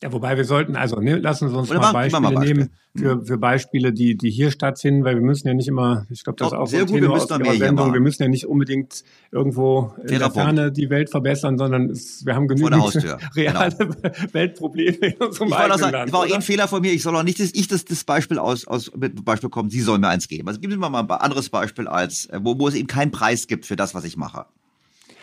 Ja, 0.00 0.12
wobei 0.12 0.36
wir 0.36 0.44
sollten, 0.44 0.76
also 0.76 1.00
ne, 1.00 1.16
lassen 1.16 1.48
Sie 1.48 1.56
uns 1.56 1.70
Oder 1.70 1.80
mal 1.80 1.92
Beispiele 1.92 2.22
mal 2.22 2.34
Beispiel. 2.34 2.54
nehmen 2.54 2.70
für, 2.96 3.16
mhm. 3.16 3.26
für 3.26 3.36
Beispiele, 3.36 3.92
die, 3.92 4.16
die 4.16 4.30
hier 4.30 4.52
stattfinden, 4.52 5.02
weil 5.02 5.16
wir 5.16 5.22
müssen 5.22 5.48
ja 5.48 5.54
nicht 5.54 5.66
immer, 5.66 6.06
ich 6.08 6.22
glaube, 6.22 6.36
das 6.36 6.48
ist 6.48 6.54
auch 6.54 6.68
sehr 6.68 6.86
gut, 6.86 7.00
wir 7.00 7.08
müssen 7.08 7.42
aus 7.42 7.58
Sendung, 7.58 7.92
wir 7.92 8.00
müssen 8.00 8.22
ja 8.22 8.28
nicht 8.28 8.46
unbedingt 8.46 9.02
irgendwo 9.32 9.92
in 10.06 10.20
der 10.20 10.30
Ferne 10.30 10.70
die 10.70 10.88
Welt 10.88 11.10
verbessern, 11.10 11.58
sondern 11.58 11.90
es, 11.90 12.24
wir 12.24 12.36
haben 12.36 12.46
genügend 12.46 12.94
reale 13.34 13.74
genau. 13.74 13.92
Weltprobleme 14.32 14.98
in 14.98 15.14
unserem 15.14 15.48
ich 15.48 15.54
eigenen 15.54 15.78
sagen, 15.78 15.92
Land. 15.92 16.12
war 16.12 16.20
auch 16.20 16.32
ein 16.32 16.42
Fehler 16.42 16.68
von 16.68 16.80
mir, 16.80 16.92
ich 16.92 17.02
soll 17.02 17.16
auch 17.16 17.24
nicht, 17.24 17.40
dass 17.40 17.50
ich 17.52 17.66
das, 17.66 17.84
das 17.84 18.04
Beispiel 18.04 18.38
aus, 18.38 18.68
aus 18.68 18.92
mit 18.94 19.24
Beispiel 19.24 19.50
kommen, 19.50 19.68
Sie 19.68 19.80
sollen 19.80 20.00
mir 20.00 20.08
eins 20.08 20.28
geben. 20.28 20.46
Also 20.46 20.60
geben 20.60 20.72
Sie 20.72 20.78
mir 20.78 20.90
mal 20.90 21.00
ein 21.00 21.10
anderes 21.10 21.48
Beispiel, 21.48 21.88
als 21.88 22.28
wo, 22.40 22.56
wo 22.56 22.68
es 22.68 22.74
eben 22.76 22.86
keinen 22.86 23.10
Preis 23.10 23.48
gibt 23.48 23.66
für 23.66 23.74
das, 23.74 23.96
was 23.96 24.04
ich 24.04 24.16
mache. 24.16 24.46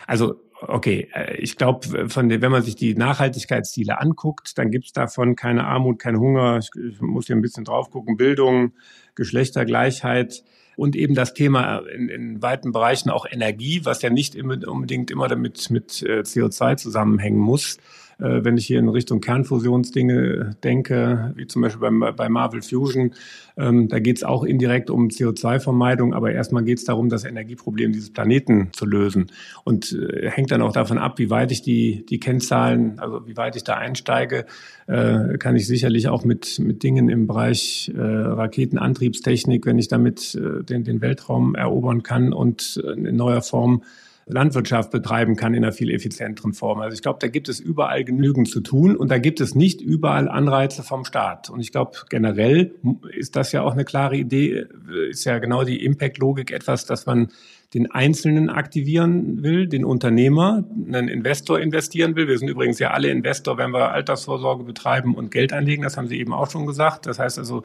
Also 0.06 0.36
okay, 0.60 1.08
äh, 1.14 1.36
ich 1.36 1.56
glaube, 1.56 2.08
von 2.08 2.28
den, 2.28 2.42
wenn 2.42 2.52
man 2.52 2.62
sich 2.62 2.76
die 2.76 2.94
Nachhaltigkeitsziele 2.94 4.00
anguckt, 4.00 4.58
dann 4.58 4.70
gibt 4.70 4.86
es 4.86 4.92
davon 4.92 5.36
keine 5.36 5.64
Armut, 5.64 5.98
kein 5.98 6.18
Hunger. 6.18 6.58
Ich, 6.58 6.70
ich 6.74 7.00
muss 7.00 7.26
hier 7.26 7.36
ein 7.36 7.42
bisschen 7.42 7.64
drauf 7.64 7.90
gucken, 7.90 8.16
Bildung, 8.16 8.72
Geschlechtergleichheit 9.14 10.44
und 10.76 10.94
eben 10.94 11.14
das 11.14 11.34
Thema 11.34 11.78
in, 11.78 12.08
in 12.08 12.42
weiten 12.42 12.72
Bereichen 12.72 13.10
auch 13.10 13.26
Energie, 13.28 13.84
was 13.84 14.02
ja 14.02 14.10
nicht 14.10 14.34
immer, 14.34 14.56
unbedingt 14.68 15.10
immer 15.10 15.28
damit 15.28 15.70
mit 15.70 16.02
äh, 16.02 16.20
CO2 16.20 16.76
zusammenhängen 16.76 17.38
muss. 17.40 17.78
Äh, 18.18 18.44
wenn 18.44 18.56
ich 18.56 18.66
hier 18.66 18.78
in 18.78 18.88
Richtung 18.88 19.20
Kernfusionsdinge 19.20 20.56
denke, 20.64 21.32
wie 21.36 21.46
zum 21.46 21.62
Beispiel 21.62 21.90
bei, 21.90 22.12
bei 22.12 22.28
Marvel 22.28 22.62
Fusion, 22.62 23.12
ähm, 23.58 23.88
da 23.88 23.98
geht 23.98 24.16
es 24.16 24.24
auch 24.24 24.44
indirekt 24.44 24.90
um 24.90 25.08
CO2-Vermeidung, 25.08 26.14
aber 26.14 26.32
erstmal 26.32 26.64
geht 26.64 26.78
es 26.78 26.84
darum, 26.84 27.08
das 27.08 27.24
Energieproblem 27.24 27.92
dieses 27.92 28.12
Planeten 28.12 28.70
zu 28.72 28.86
lösen. 28.86 29.30
Und 29.64 29.92
äh, 29.92 30.30
hängt 30.30 30.50
dann 30.50 30.62
auch 30.62 30.72
davon 30.72 30.98
ab, 30.98 31.18
wie 31.18 31.30
weit 31.30 31.52
ich 31.52 31.62
die, 31.62 32.06
die 32.06 32.18
Kennzahlen, 32.18 32.98
also 32.98 33.26
wie 33.26 33.36
weit 33.36 33.56
ich 33.56 33.64
da 33.64 33.74
einsteige, 33.74 34.46
äh, 34.86 35.36
kann 35.38 35.56
ich 35.56 35.66
sicherlich 35.66 36.08
auch 36.08 36.24
mit, 36.24 36.58
mit 36.58 36.82
Dingen 36.82 37.08
im 37.08 37.26
Bereich 37.26 37.92
äh, 37.94 38.00
Raketenantriebstechnik, 38.00 39.66
wenn 39.66 39.78
ich 39.78 39.88
damit 39.88 40.34
äh, 40.34 40.64
den, 40.64 40.84
den 40.84 41.00
Weltraum 41.00 41.54
erobern 41.54 42.02
kann 42.02 42.32
und 42.32 42.82
äh, 42.82 42.92
in 42.92 43.16
neuer 43.16 43.42
Form 43.42 43.82
Landwirtschaft 44.28 44.90
betreiben 44.90 45.36
kann 45.36 45.54
in 45.54 45.62
einer 45.62 45.72
viel 45.72 45.90
effizienteren 45.90 46.52
Form. 46.52 46.80
Also 46.80 46.94
ich 46.94 47.02
glaube, 47.02 47.20
da 47.20 47.28
gibt 47.28 47.48
es 47.48 47.60
überall 47.60 48.02
genügend 48.02 48.48
zu 48.48 48.60
tun 48.60 48.96
und 48.96 49.08
da 49.08 49.18
gibt 49.18 49.40
es 49.40 49.54
nicht 49.54 49.80
überall 49.80 50.28
Anreize 50.28 50.82
vom 50.82 51.04
Staat. 51.04 51.48
Und 51.48 51.60
ich 51.60 51.70
glaube, 51.70 51.92
generell 52.08 52.74
ist 53.16 53.36
das 53.36 53.52
ja 53.52 53.62
auch 53.62 53.72
eine 53.72 53.84
klare 53.84 54.16
Idee, 54.16 54.66
ist 55.08 55.24
ja 55.24 55.38
genau 55.38 55.62
die 55.62 55.84
Impact-Logik 55.84 56.50
etwas, 56.50 56.86
dass 56.86 57.06
man 57.06 57.28
den 57.72 57.90
Einzelnen 57.90 58.50
aktivieren 58.50 59.44
will, 59.44 59.68
den 59.68 59.84
Unternehmer, 59.84 60.64
einen 60.86 61.06
Investor 61.06 61.60
investieren 61.60 62.16
will. 62.16 62.26
Wir 62.26 62.38
sind 62.38 62.48
übrigens 62.48 62.80
ja 62.80 62.90
alle 62.90 63.10
Investor, 63.10 63.58
wenn 63.58 63.70
wir 63.70 63.92
Altersvorsorge 63.92 64.64
betreiben 64.64 65.14
und 65.14 65.30
Geld 65.30 65.52
anlegen. 65.52 65.82
Das 65.84 65.96
haben 65.96 66.08
Sie 66.08 66.18
eben 66.18 66.32
auch 66.32 66.50
schon 66.50 66.66
gesagt. 66.66 67.06
Das 67.06 67.20
heißt 67.20 67.38
also, 67.38 67.64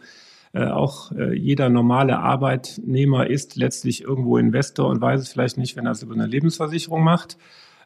äh, 0.53 0.65
auch 0.65 1.11
äh, 1.13 1.33
jeder 1.33 1.69
normale 1.69 2.19
Arbeitnehmer 2.19 3.27
ist 3.27 3.55
letztlich 3.55 4.03
irgendwo 4.03 4.37
Investor 4.37 4.89
und 4.89 5.01
weiß 5.01 5.21
es 5.21 5.29
vielleicht 5.29 5.57
nicht, 5.57 5.77
wenn 5.77 5.85
er 5.85 5.93
es 5.93 6.03
über 6.03 6.13
eine 6.13 6.27
Lebensversicherung 6.27 7.03
macht. 7.03 7.37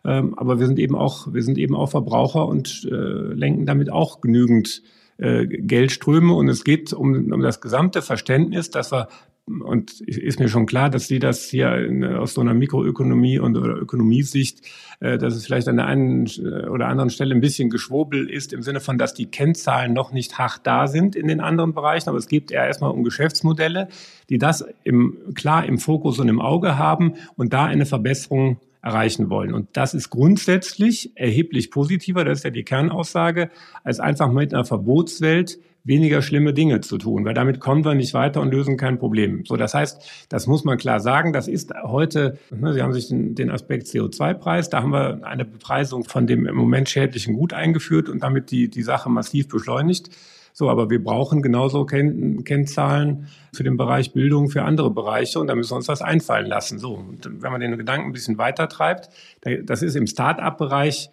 Ähm, 0.04 0.38
aber 0.38 0.60
wir 0.60 0.68
sind 0.68 0.80
eben 0.80 0.96
auch, 0.96 1.34
wir 1.34 1.44
sind 1.44 1.58
eben 1.58 1.76
auch 1.76 1.90
Verbraucher 1.90 2.48
und 2.48 2.88
äh, 2.90 2.96
lenken 2.96 3.66
damit 3.66 3.92
auch 3.92 4.22
genügend 4.22 4.84
äh, 5.18 5.46
Geldströme. 5.46 6.34
Und 6.34 6.48
es 6.48 6.64
geht 6.64 6.94
um, 6.94 7.32
um 7.32 7.42
das 7.42 7.62
gesamte 7.62 8.02
Verständnis, 8.02 8.70
dass 8.70 8.92
wir 8.92 9.08
und 9.48 10.02
ist 10.02 10.40
mir 10.40 10.50
schon 10.50 10.66
klar, 10.66 10.90
dass 10.90 11.08
Sie 11.08 11.20
das 11.20 11.46
hier 11.46 11.76
in, 11.78 12.04
aus 12.04 12.34
so 12.34 12.42
einer 12.42 12.56
Mikroökonomie 12.56 13.38
und 13.38 13.56
oder 13.56 13.76
Ökonomiesicht, 13.76 14.62
äh, 15.00 15.20
dass 15.20 15.36
es 15.36 15.46
vielleicht 15.46 15.68
an 15.68 15.78
der 15.78 15.86
einen 15.86 16.26
äh, 16.26 16.68
oder 16.68 16.88
anderen 16.88 17.12
Stelle 17.12 17.36
ein 17.36 17.42
bisschen 17.42 17.70
geschwurbel 17.70 18.28
ist, 18.28 18.54
im 18.54 18.64
Sinne 18.64 18.80
von, 18.80 18.98
dass 18.98 19.14
die 19.14 19.28
Kennzahlen 19.28 19.94
noch 19.94 20.12
nicht 20.12 20.40
hart 20.40 20.62
da 20.64 20.88
sind 20.88 21.16
in 21.16 21.28
den 21.28 21.42
anderen 21.42 21.76
Bereichen. 21.76 22.10
Aber 22.10 22.18
es 22.18 22.28
geht 22.28 22.52
eher 22.52 22.66
erstmal 22.66 22.90
um 22.90 23.04
Geschäftsmodelle, 23.04 23.88
die 24.30 24.40
das 24.40 24.66
im, 24.84 25.18
klar 25.36 25.66
im 25.66 25.78
Fokus 25.78 26.18
und 26.18 26.28
im 26.28 26.42
Auge 26.42 26.80
haben 26.80 27.14
und 27.36 27.54
da 27.54 27.66
eine 27.66 27.86
Verbesserung 27.86 28.60
erreichen 28.82 29.30
wollen. 29.30 29.54
Und 29.54 29.70
das 29.74 29.94
ist 29.94 30.10
grundsätzlich 30.10 31.12
erheblich 31.16 31.70
positiver, 31.70 32.24
das 32.26 32.40
ist 32.40 32.44
ja 32.46 32.52
die 32.52 32.64
Kernaussage, 32.64 33.52
als 33.84 34.00
einfach 34.00 34.32
mit 34.32 34.54
einer 34.54 34.66
Verbotswelt 34.66 35.60
weniger 35.86 36.22
schlimme 36.22 36.54
Dinge 36.54 36.82
zu 36.82 36.98
tun, 36.98 37.24
weil 37.26 37.36
damit 37.36 37.60
kommen 37.60 37.86
wir 37.86 37.94
nicht 37.94 38.14
weiter 38.14 38.42
und 38.42 38.52
lösen 38.52 38.76
kein 38.76 38.98
Problem. 38.98 39.46
So, 39.46 39.56
das 39.56 39.74
heißt, 39.74 40.28
das 40.30 40.48
muss 40.48 40.66
man 40.66 40.78
klar 40.78 41.00
sagen. 41.00 41.32
Das 41.32 41.48
ist 41.48 41.74
heute, 41.84 42.38
ne, 42.52 42.74
Sie 42.74 42.82
haben 42.82 42.92
sich 42.92 43.08
den, 43.08 43.36
den 43.36 43.52
Aspekt 43.52 43.88
CO2-Preis, 43.88 44.70
da 44.70 44.82
haben 44.82 44.92
wir 44.92 45.26
eine 45.26 45.46
Bepreisung 45.46 46.04
von 46.04 46.28
dem 46.28 46.48
im 46.48 46.56
Moment 46.56 46.90
schädlichen 46.90 47.36
Gut 47.36 47.54
eingeführt 47.54 48.10
und 48.10 48.24
damit 48.24 48.52
die, 48.52 48.68
die 48.68 48.82
Sache 48.82 49.10
massiv 49.10 49.48
beschleunigt. 49.48 50.10
So, 50.58 50.70
aber 50.70 50.90
wir 50.90 51.04
brauchen 51.04 51.42
genauso 51.42 51.86
Ken 51.86 52.44
Kennzahlen 52.46 53.28
für 53.54 53.64
den 53.64 53.76
Bereich 53.76 54.14
Bildung, 54.14 54.50
für 54.50 54.64
andere 54.64 54.90
Bereiche 54.90 55.40
und 55.40 55.48
da 55.48 55.56
müssen 55.56 55.72
wir 55.72 55.76
uns 55.76 55.90
was 55.90 56.02
einfallen 56.02 56.48
lassen. 56.48 56.80
So, 56.80 56.94
und 56.94 57.30
wenn 57.42 57.52
man 57.52 57.60
den 57.62 57.78
Gedanken 57.78 58.08
ein 58.08 58.14
bisschen 58.14 58.38
weiter 58.38 58.70
treibt, 58.70 59.10
das 59.42 59.82
ist 59.82 59.96
im 59.96 60.08
Start-up-Bereich 60.08 61.10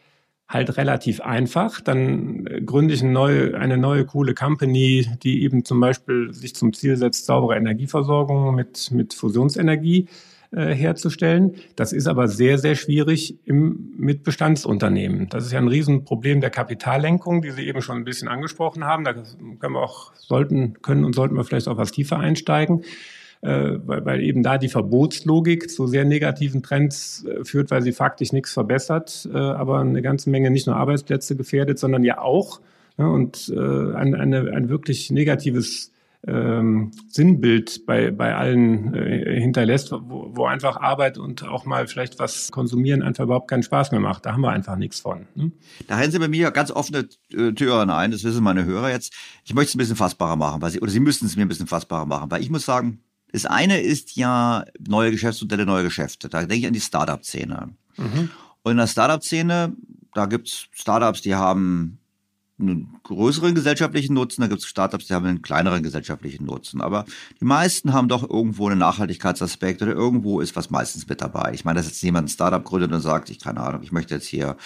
halt 0.52 0.76
relativ 0.76 1.20
einfach. 1.20 1.80
Dann 1.80 2.46
äh, 2.46 2.60
gründe 2.60 2.94
ich 2.94 3.02
eine 3.02 3.12
neue, 3.12 3.58
eine 3.58 3.78
neue 3.78 4.04
coole 4.04 4.34
Company, 4.34 5.08
die 5.22 5.42
eben 5.42 5.64
zum 5.64 5.80
Beispiel 5.80 6.32
sich 6.32 6.54
zum 6.54 6.72
Ziel 6.72 6.96
setzt, 6.96 7.26
saubere 7.26 7.56
Energieversorgung 7.56 8.54
mit, 8.54 8.90
mit 8.90 9.14
Fusionsenergie 9.14 10.08
äh, 10.50 10.74
herzustellen. 10.74 11.54
Das 11.76 11.92
ist 11.92 12.06
aber 12.06 12.28
sehr, 12.28 12.58
sehr 12.58 12.74
schwierig 12.74 13.38
im, 13.46 13.94
mit 13.96 14.22
Bestandsunternehmen. 14.22 15.28
Das 15.28 15.46
ist 15.46 15.52
ja 15.52 15.58
ein 15.58 15.68
Riesenproblem 15.68 16.40
der 16.40 16.50
Kapitallenkung, 16.50 17.42
die 17.42 17.50
Sie 17.50 17.66
eben 17.66 17.80
schon 17.80 17.96
ein 17.96 18.04
bisschen 18.04 18.28
angesprochen 18.28 18.84
haben. 18.84 19.04
Da 19.04 19.14
können 19.14 19.72
wir 19.74 19.82
auch, 19.82 20.12
sollten, 20.14 20.74
können 20.82 21.04
und 21.04 21.14
sollten 21.14 21.36
wir 21.36 21.44
vielleicht 21.44 21.68
auch 21.68 21.78
was 21.78 21.92
tiefer 21.92 22.18
einsteigen 22.18 22.84
äh, 23.42 23.78
weil, 23.84 24.04
weil 24.04 24.22
eben 24.22 24.42
da 24.42 24.56
die 24.56 24.68
Verbotslogik 24.68 25.70
zu 25.70 25.86
sehr 25.86 26.04
negativen 26.04 26.62
Trends 26.62 27.24
äh, 27.24 27.44
führt, 27.44 27.70
weil 27.70 27.82
sie 27.82 27.92
faktisch 27.92 28.32
nichts 28.32 28.52
verbessert, 28.52 29.28
äh, 29.32 29.36
aber 29.36 29.80
eine 29.80 30.00
ganze 30.00 30.30
Menge 30.30 30.50
nicht 30.50 30.66
nur 30.66 30.76
Arbeitsplätze 30.76 31.36
gefährdet, 31.36 31.78
sondern 31.78 32.04
ja 32.04 32.20
auch 32.20 32.60
ja, 32.98 33.06
und 33.06 33.52
äh, 33.54 33.94
ein, 33.94 34.14
eine, 34.14 34.52
ein 34.52 34.68
wirklich 34.68 35.10
negatives 35.10 35.92
ähm, 36.24 36.92
Sinnbild 37.08 37.84
bei, 37.84 38.12
bei 38.12 38.36
allen 38.36 38.94
äh, 38.94 39.40
hinterlässt, 39.40 39.90
wo, 39.90 40.30
wo 40.36 40.44
einfach 40.44 40.76
Arbeit 40.76 41.18
und 41.18 41.42
auch 41.42 41.64
mal 41.64 41.88
vielleicht 41.88 42.20
was 42.20 42.52
konsumieren 42.52 43.02
einfach 43.02 43.24
überhaupt 43.24 43.48
keinen 43.48 43.64
Spaß 43.64 43.90
mehr 43.90 44.00
macht. 44.00 44.24
Da 44.24 44.32
haben 44.32 44.42
wir 44.42 44.50
einfach 44.50 44.76
nichts 44.76 45.00
von. 45.00 45.26
Ne? 45.34 45.50
Da 45.88 45.96
rennen 45.96 46.12
Sie 46.12 46.20
bei 46.20 46.28
mir 46.28 46.52
ganz 46.52 46.70
offene 46.70 47.08
äh, 47.32 47.52
Türen 47.52 47.90
ein, 47.90 48.12
das 48.12 48.22
wissen 48.22 48.44
meine 48.44 48.64
Hörer 48.64 48.90
jetzt. 48.90 49.12
Ich 49.44 49.52
möchte 49.52 49.70
es 49.70 49.74
ein 49.74 49.78
bisschen 49.78 49.96
fassbarer 49.96 50.36
machen, 50.36 50.62
weil 50.62 50.70
Sie, 50.70 50.80
oder 50.80 50.92
Sie 50.92 51.00
müssten 51.00 51.26
es 51.26 51.34
mir 51.34 51.42
ein 51.42 51.48
bisschen 51.48 51.66
fassbarer 51.66 52.06
machen, 52.06 52.30
weil 52.30 52.40
ich 52.40 52.50
muss 52.50 52.64
sagen, 52.64 53.00
das 53.32 53.46
eine 53.46 53.80
ist 53.80 54.16
ja 54.16 54.64
neue 54.78 55.10
Geschäftsmodelle, 55.10 55.66
neue 55.66 55.84
Geschäfte. 55.84 56.28
Da 56.28 56.40
denke 56.40 56.56
ich 56.56 56.66
an 56.66 56.72
die 56.72 56.80
Startup-Szene. 56.80 57.70
Mhm. 57.96 58.30
Und 58.62 58.72
in 58.72 58.78
der 58.78 58.86
Startup-Szene, 58.86 59.74
da 60.14 60.26
gibt's 60.26 60.66
Startups, 60.72 61.22
die 61.22 61.34
haben 61.34 61.98
einen 62.60 63.00
größeren 63.02 63.54
gesellschaftlichen 63.54 64.14
Nutzen, 64.14 64.42
da 64.42 64.46
gibt 64.46 64.60
es 64.60 64.66
Startups, 64.66 65.06
die 65.06 65.14
haben 65.14 65.26
einen 65.26 65.42
kleineren 65.42 65.82
gesellschaftlichen 65.82 66.44
Nutzen. 66.44 66.80
Aber 66.80 67.04
die 67.40 67.44
meisten 67.44 67.92
haben 67.92 68.08
doch 68.08 68.28
irgendwo 68.28 68.68
einen 68.68 68.78
Nachhaltigkeitsaspekt 68.78 69.82
oder 69.82 69.92
irgendwo 69.92 70.40
ist 70.40 70.54
was 70.54 70.70
meistens 70.70 71.08
mit 71.08 71.20
dabei. 71.20 71.52
Ich 71.54 71.64
meine, 71.64 71.78
dass 71.78 71.86
jetzt 71.86 72.02
jemand 72.02 72.26
ein 72.26 72.28
Startup 72.28 72.62
gründet 72.62 72.92
und 72.92 73.00
sagt, 73.00 73.30
ich 73.30 73.40
keine 73.40 73.60
Ahnung, 73.60 73.82
ich 73.82 73.92
möchte 73.92 74.14
jetzt 74.14 74.26
hier 74.26 74.56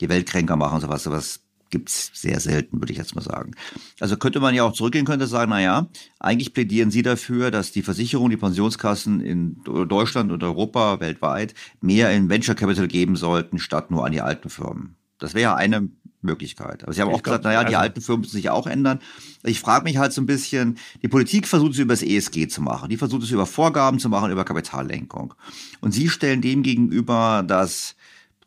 die 0.00 0.08
Welt 0.08 0.26
kränker 0.26 0.56
machen 0.56 0.76
und 0.76 0.80
sowas, 0.82 1.02
sowas 1.02 1.40
gibt's 1.70 2.10
sehr 2.14 2.40
selten, 2.40 2.80
würde 2.80 2.92
ich 2.92 2.98
jetzt 2.98 3.14
mal 3.14 3.22
sagen. 3.22 3.52
Also 4.00 4.16
könnte 4.16 4.40
man 4.40 4.54
ja 4.54 4.64
auch 4.64 4.72
zurückgehen, 4.72 5.06
könnte 5.06 5.26
sagen, 5.26 5.50
na 5.50 5.60
ja, 5.60 5.88
eigentlich 6.18 6.52
plädieren 6.52 6.90
Sie 6.90 7.02
dafür, 7.02 7.50
dass 7.50 7.72
die 7.72 7.82
Versicherungen, 7.82 8.30
die 8.30 8.36
Pensionskassen 8.36 9.20
in 9.20 9.62
Deutschland 9.64 10.32
und 10.32 10.42
Europa, 10.42 11.00
weltweit, 11.00 11.54
mehr 11.80 12.12
in 12.12 12.28
Venture 12.28 12.54
Capital 12.54 12.88
geben 12.88 13.16
sollten, 13.16 13.58
statt 13.58 13.90
nur 13.90 14.04
an 14.04 14.12
die 14.12 14.20
alten 14.20 14.50
Firmen. 14.50 14.96
Das 15.18 15.34
wäre 15.34 15.42
ja 15.42 15.54
eine 15.54 15.88
Möglichkeit. 16.22 16.82
Aber 16.82 16.92
Sie 16.92 17.00
haben 17.00 17.08
ich 17.08 17.14
auch 17.14 17.22
glaub, 17.22 17.36
gesagt, 17.36 17.44
naja, 17.44 17.60
also 17.60 17.70
die 17.70 17.76
alten 17.76 18.00
Firmen 18.00 18.22
müssen 18.22 18.36
sich 18.36 18.50
auch 18.50 18.66
ändern. 18.66 19.00
Ich 19.42 19.60
frage 19.60 19.84
mich 19.84 19.96
halt 19.96 20.12
so 20.12 20.20
ein 20.20 20.26
bisschen, 20.26 20.78
die 21.02 21.08
Politik 21.08 21.46
versucht 21.46 21.72
es 21.72 21.78
über 21.78 21.94
das 21.94 22.02
ESG 22.02 22.48
zu 22.48 22.62
machen. 22.62 22.90
Die 22.90 22.96
versucht 22.96 23.22
es 23.22 23.30
über 23.30 23.46
Vorgaben 23.46 23.98
zu 23.98 24.08
machen, 24.08 24.30
über 24.30 24.44
Kapitallenkung. 24.44 25.34
Und 25.80 25.92
Sie 25.92 26.08
stellen 26.08 26.42
dem 26.42 26.62
gegenüber 26.62 27.44
das 27.46 27.96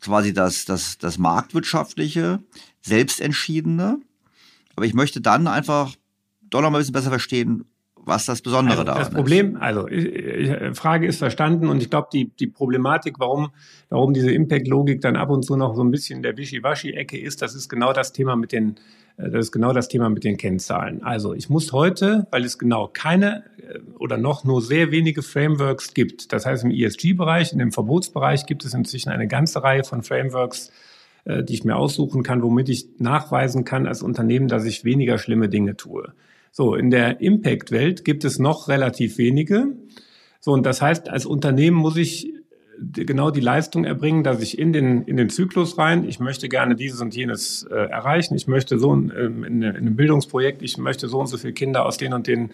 quasi 0.00 0.32
das, 0.32 0.66
das, 0.66 0.98
das 0.98 1.18
marktwirtschaftliche, 1.18 2.40
selbstentschiedene. 2.84 3.98
Aber 4.76 4.86
ich 4.86 4.94
möchte 4.94 5.20
dann 5.20 5.46
einfach 5.46 5.94
doch 6.42 6.60
noch 6.60 6.70
mal 6.70 6.78
ein 6.78 6.80
bisschen 6.80 6.92
besser 6.92 7.10
verstehen, 7.10 7.64
was 8.06 8.26
das 8.26 8.42
Besondere 8.42 8.72
also 8.72 8.84
daran 8.84 9.02
ist. 9.02 9.08
Das 9.08 9.14
Problem, 9.14 9.56
also 9.56 9.88
ich, 9.88 10.04
ich, 10.04 10.76
Frage 10.76 11.06
ist 11.06 11.18
verstanden 11.18 11.68
und 11.68 11.82
ich 11.82 11.90
glaube, 11.90 12.08
die, 12.12 12.30
die 12.36 12.46
Problematik, 12.46 13.18
warum, 13.18 13.50
warum 13.88 14.12
diese 14.12 14.30
Impact-Logik 14.30 15.00
dann 15.00 15.16
ab 15.16 15.30
und 15.30 15.42
zu 15.44 15.56
noch 15.56 15.74
so 15.74 15.82
ein 15.82 15.90
bisschen 15.90 16.22
der 16.22 16.36
Wischiwaschi-Ecke 16.36 17.18
ist, 17.18 17.40
das 17.40 17.54
ist 17.54 17.68
genau 17.68 17.92
das 17.92 18.12
Thema 18.12 18.36
mit 18.36 18.52
den, 18.52 18.76
äh, 19.16 19.30
das 19.30 19.46
ist 19.46 19.52
genau 19.52 19.72
das 19.72 19.88
Thema 19.88 20.10
mit 20.10 20.24
den 20.24 20.36
Kennzahlen. 20.36 21.02
Also 21.02 21.32
ich 21.32 21.48
muss 21.48 21.72
heute, 21.72 22.26
weil 22.30 22.44
es 22.44 22.58
genau 22.58 22.88
keine 22.92 23.44
äh, 23.56 23.78
oder 23.98 24.18
noch 24.18 24.44
nur 24.44 24.60
sehr 24.60 24.90
wenige 24.90 25.22
Frameworks 25.22 25.94
gibt, 25.94 26.32
das 26.32 26.44
heißt 26.44 26.64
im 26.64 26.70
ESG-Bereich, 26.70 27.52
in 27.52 27.58
dem 27.58 27.72
Verbotsbereich 27.72 28.44
gibt 28.44 28.64
es 28.64 28.74
inzwischen 28.74 29.08
eine 29.08 29.28
ganze 29.28 29.62
Reihe 29.62 29.84
von 29.84 30.02
Frameworks, 30.02 30.70
äh, 31.24 31.42
die 31.42 31.54
ich 31.54 31.64
mir 31.64 31.76
aussuchen 31.76 32.22
kann, 32.22 32.42
womit 32.42 32.68
ich 32.68 32.88
nachweisen 32.98 33.64
kann 33.64 33.86
als 33.86 34.02
Unternehmen, 34.02 34.48
dass 34.48 34.64
ich 34.64 34.84
weniger 34.84 35.18
schlimme 35.18 35.48
Dinge 35.48 35.76
tue. 35.76 36.12
So, 36.50 36.74
in 36.74 36.90
der 36.90 37.20
Impact-Welt 37.20 38.04
gibt 38.04 38.24
es 38.24 38.38
noch 38.38 38.68
relativ 38.68 39.18
wenige. 39.18 39.68
So, 40.40 40.52
und 40.52 40.64
das 40.64 40.80
heißt, 40.80 41.08
als 41.08 41.26
Unternehmen 41.26 41.76
muss 41.76 41.96
ich 41.96 42.32
genau 42.78 43.30
die 43.30 43.40
Leistung 43.40 43.84
erbringen, 43.84 44.24
dass 44.24 44.42
ich 44.42 44.58
in 44.58 44.72
den, 44.72 45.02
in 45.02 45.16
den 45.16 45.30
Zyklus 45.30 45.78
rein, 45.78 46.04
ich 46.04 46.20
möchte 46.20 46.48
gerne 46.48 46.76
dieses 46.76 47.00
und 47.00 47.14
jenes 47.14 47.64
äh, 47.64 47.74
erreichen, 47.74 48.34
ich 48.34 48.46
möchte 48.46 48.78
so 48.78 48.92
ähm, 48.92 49.44
in, 49.44 49.62
in, 49.62 49.64
einem 49.64 49.96
Bildungsprojekt, 49.96 50.62
ich 50.62 50.78
möchte 50.78 51.08
so 51.08 51.20
und 51.20 51.26
so 51.26 51.38
viele 51.38 51.52
Kinder 51.52 51.86
aus 51.86 51.96
den 51.96 52.12
und 52.12 52.26
den 52.26 52.50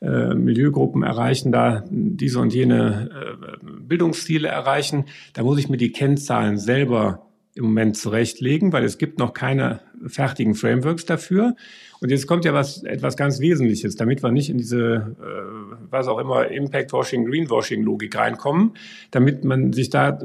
äh, 0.00 0.34
Milieugruppen 0.34 1.02
erreichen, 1.02 1.52
da 1.52 1.84
diese 1.90 2.40
und 2.40 2.52
jene 2.52 3.10
äh, 3.10 3.56
Bildungsziele 3.80 4.48
erreichen. 4.48 5.04
Da 5.32 5.42
muss 5.42 5.58
ich 5.58 5.68
mir 5.68 5.78
die 5.78 5.92
Kennzahlen 5.92 6.58
selber 6.58 7.25
im 7.56 7.64
Moment 7.64 7.96
zurechtlegen, 7.96 8.72
weil 8.72 8.84
es 8.84 8.98
gibt 8.98 9.18
noch 9.18 9.32
keine 9.32 9.80
fertigen 10.06 10.54
Frameworks 10.54 11.06
dafür. 11.06 11.56
Und 12.00 12.10
jetzt 12.10 12.26
kommt 12.26 12.44
ja 12.44 12.52
was 12.52 12.82
etwas 12.82 13.16
ganz 13.16 13.40
Wesentliches, 13.40 13.96
damit 13.96 14.22
wir 14.22 14.30
nicht 14.30 14.50
in 14.50 14.58
diese, 14.58 15.16
äh, 15.18 15.76
was 15.90 16.06
auch 16.06 16.18
immer, 16.18 16.48
Impact-Washing, 16.48 17.24
Greenwashing-Logik 17.24 18.14
reinkommen. 18.14 18.74
Damit 19.10 19.44
man 19.44 19.72
sich 19.72 19.88
da 19.88 20.18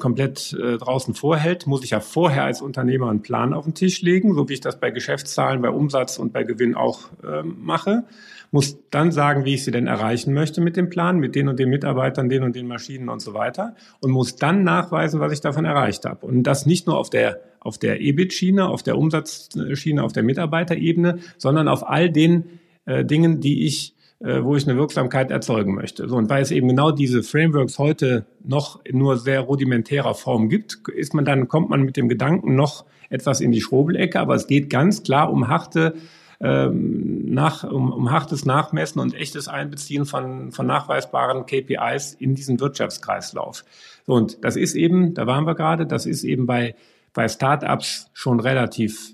komplett 0.00 0.52
äh, 0.54 0.78
draußen 0.78 1.14
vorhält, 1.14 1.68
muss 1.68 1.84
ich 1.84 1.90
ja 1.90 2.00
vorher 2.00 2.44
als 2.44 2.60
Unternehmer 2.60 3.10
einen 3.10 3.22
Plan 3.22 3.54
auf 3.54 3.64
den 3.64 3.74
Tisch 3.74 4.02
legen, 4.02 4.34
so 4.34 4.48
wie 4.48 4.54
ich 4.54 4.60
das 4.60 4.80
bei 4.80 4.90
Geschäftszahlen, 4.90 5.62
bei 5.62 5.70
Umsatz 5.70 6.18
und 6.18 6.32
bei 6.32 6.42
Gewinn 6.42 6.74
auch 6.74 7.10
äh, 7.22 7.44
mache 7.44 8.04
muss 8.52 8.78
dann 8.90 9.10
sagen, 9.10 9.44
wie 9.44 9.54
ich 9.54 9.64
sie 9.64 9.72
denn 9.72 9.88
erreichen 9.88 10.32
möchte 10.32 10.60
mit 10.60 10.76
dem 10.76 10.90
Plan, 10.90 11.18
mit 11.18 11.34
den 11.34 11.48
und 11.48 11.58
den 11.58 11.70
Mitarbeitern, 11.70 12.28
den 12.28 12.44
und 12.44 12.54
den 12.54 12.68
Maschinen 12.68 13.08
und 13.08 13.20
so 13.20 13.34
weiter 13.34 13.74
und 14.00 14.12
muss 14.12 14.36
dann 14.36 14.62
nachweisen, 14.62 15.18
was 15.18 15.32
ich 15.32 15.40
davon 15.40 15.64
erreicht 15.64 16.04
habe. 16.04 16.24
Und 16.26 16.44
das 16.44 16.66
nicht 16.66 16.86
nur 16.86 16.96
auf 16.96 17.10
der 17.10 17.40
auf 17.60 17.78
der 17.78 18.00
EBIT-Schiene, 18.00 18.68
auf 18.68 18.82
der 18.82 18.98
Umsatzschiene, 18.98 20.02
auf 20.02 20.12
der 20.12 20.24
Mitarbeiterebene, 20.24 21.20
sondern 21.38 21.68
auf 21.68 21.88
all 21.88 22.10
den 22.10 22.58
äh, 22.86 23.04
Dingen, 23.04 23.40
die 23.40 23.66
ich 23.66 23.94
äh, 24.18 24.44
wo 24.44 24.54
ich 24.54 24.68
eine 24.68 24.78
Wirksamkeit 24.78 25.30
erzeugen 25.30 25.74
möchte. 25.74 26.08
So, 26.08 26.16
und 26.16 26.30
weil 26.30 26.42
es 26.42 26.50
eben 26.50 26.68
genau 26.68 26.92
diese 26.92 27.22
Frameworks 27.22 27.78
heute 27.78 28.26
noch 28.44 28.80
nur 28.90 29.16
sehr 29.16 29.40
rudimentärer 29.40 30.14
Form 30.14 30.48
gibt, 30.48 30.78
ist 30.94 31.14
man 31.14 31.24
dann, 31.24 31.48
kommt 31.48 31.70
man 31.70 31.82
mit 31.82 31.96
dem 31.96 32.08
Gedanken 32.08 32.54
noch 32.54 32.84
etwas 33.10 33.40
in 33.40 33.50
die 33.50 33.60
Schrobelecke, 33.60 34.20
aber 34.20 34.34
es 34.34 34.46
geht 34.46 34.70
ganz 34.70 35.02
klar 35.02 35.32
um 35.32 35.48
harte 35.48 35.94
ähm, 36.42 37.32
nach, 37.32 37.64
um, 37.64 37.92
um 37.92 38.10
hartes 38.10 38.44
Nachmessen 38.44 39.00
und 39.00 39.14
echtes 39.14 39.48
Einbeziehen 39.48 40.04
von, 40.04 40.52
von 40.52 40.66
nachweisbaren 40.66 41.46
KPIs 41.46 42.14
in 42.14 42.34
diesen 42.34 42.60
Wirtschaftskreislauf. 42.60 43.64
Und 44.06 44.44
das 44.44 44.56
ist 44.56 44.74
eben, 44.74 45.14
da 45.14 45.26
waren 45.26 45.46
wir 45.46 45.54
gerade, 45.54 45.86
das 45.86 46.06
ist 46.06 46.24
eben 46.24 46.46
bei 46.46 46.74
bei 47.14 47.28
Startups 47.28 48.10
schon 48.14 48.40
relativ, 48.40 49.12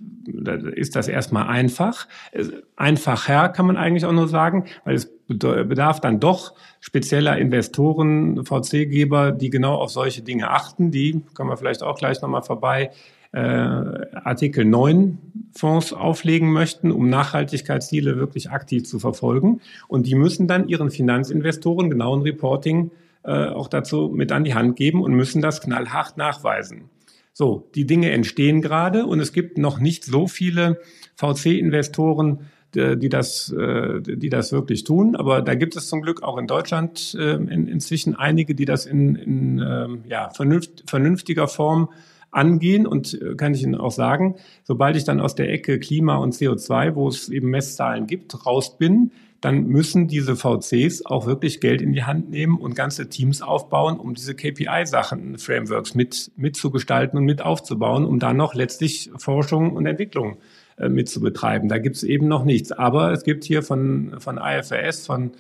ist 0.74 0.94
das 0.94 1.08
erstmal 1.08 1.48
einfach. 1.48 2.06
Einfacher 2.76 3.48
kann 3.48 3.66
man 3.66 3.76
eigentlich 3.76 4.04
auch 4.04 4.12
nur 4.12 4.28
sagen, 4.28 4.66
weil 4.84 4.94
es 4.94 5.10
bedarf 5.26 6.00
dann 6.00 6.20
doch 6.20 6.54
spezieller 6.80 7.36
Investoren, 7.38 8.44
VC-Geber, 8.44 9.32
die 9.32 9.50
genau 9.50 9.74
auf 9.74 9.90
solche 9.90 10.22
Dinge 10.22 10.50
achten. 10.50 10.90
Die, 10.90 11.22
kommen 11.34 11.50
wir 11.50 11.56
vielleicht 11.56 11.82
auch 11.82 11.98
gleich 11.98 12.22
nochmal 12.22 12.42
vorbei, 12.42 12.92
äh, 13.32 13.38
Artikel 13.40 14.64
9 14.64 15.18
Fonds 15.52 15.92
auflegen 15.92 16.52
möchten, 16.52 16.90
um 16.90 17.08
Nachhaltigkeitsziele 17.08 18.16
wirklich 18.16 18.50
aktiv 18.50 18.84
zu 18.84 18.98
verfolgen. 18.98 19.60
Und 19.86 20.06
die 20.06 20.14
müssen 20.14 20.46
dann 20.46 20.68
ihren 20.68 20.90
Finanzinvestoren 20.90 21.90
genauen 21.90 22.22
Reporting 22.22 22.90
äh, 23.24 23.48
auch 23.48 23.68
dazu 23.68 24.10
mit 24.14 24.32
an 24.32 24.44
die 24.44 24.54
Hand 24.54 24.76
geben 24.76 25.02
und 25.02 25.12
müssen 25.12 25.42
das 25.42 25.60
knallhart 25.60 26.16
nachweisen. 26.16 26.90
So, 27.32 27.68
die 27.74 27.86
Dinge 27.86 28.10
entstehen 28.10 28.62
gerade 28.62 29.06
und 29.06 29.20
es 29.20 29.32
gibt 29.32 29.58
noch 29.58 29.78
nicht 29.78 30.04
so 30.04 30.26
viele 30.26 30.80
VC-Investoren, 31.16 32.40
die 32.74 33.08
das, 33.08 33.50
äh, 33.52 34.00
die 34.02 34.28
das 34.28 34.52
wirklich 34.52 34.84
tun. 34.84 35.16
Aber 35.16 35.40
da 35.40 35.54
gibt 35.54 35.76
es 35.76 35.88
zum 35.88 36.02
Glück 36.02 36.22
auch 36.22 36.36
in 36.36 36.46
Deutschland 36.46 37.16
äh, 37.18 37.34
inzwischen 37.34 38.14
einige, 38.14 38.54
die 38.54 38.66
das 38.66 38.86
in, 38.86 39.16
in 39.16 39.58
ähm, 39.58 40.04
ja, 40.06 40.30
vernünftiger 40.30 41.48
Form 41.48 41.88
angehen 42.30 42.86
und 42.86 43.20
äh, 43.20 43.34
kann 43.34 43.54
ich 43.54 43.62
Ihnen 43.62 43.74
auch 43.74 43.92
sagen, 43.92 44.36
sobald 44.64 44.96
ich 44.96 45.04
dann 45.04 45.20
aus 45.20 45.34
der 45.34 45.50
Ecke 45.50 45.78
Klima 45.78 46.16
und 46.16 46.34
CO2, 46.34 46.94
wo 46.94 47.08
es 47.08 47.28
eben 47.28 47.50
Messzahlen 47.50 48.06
gibt, 48.06 48.46
raus 48.46 48.78
bin, 48.78 49.12
dann 49.40 49.66
müssen 49.66 50.08
diese 50.08 50.34
VCs 50.34 51.06
auch 51.06 51.26
wirklich 51.26 51.60
Geld 51.60 51.80
in 51.80 51.92
die 51.92 52.02
Hand 52.02 52.30
nehmen 52.30 52.58
und 52.58 52.74
ganze 52.74 53.08
Teams 53.08 53.40
aufbauen, 53.40 53.98
um 53.98 54.14
diese 54.14 54.34
KPI-Sachen, 54.34 55.38
Frameworks 55.38 55.94
mit, 55.94 56.32
mitzugestalten 56.36 57.18
und 57.18 57.24
mit 57.24 57.40
aufzubauen, 57.40 58.04
um 58.04 58.18
dann 58.18 58.36
noch 58.36 58.54
letztlich 58.54 59.10
Forschung 59.16 59.74
und 59.74 59.86
Entwicklung 59.86 60.38
äh, 60.76 60.88
mit 60.88 61.08
zu 61.08 61.20
betreiben. 61.20 61.68
Da 61.68 61.78
gibt 61.78 61.96
es 61.96 62.02
eben 62.02 62.26
noch 62.26 62.44
nichts. 62.44 62.72
Aber 62.72 63.12
es 63.12 63.22
gibt 63.22 63.44
hier 63.44 63.62
von, 63.62 64.14
von 64.18 64.38
IFRS, 64.38 65.06
von 65.06 65.30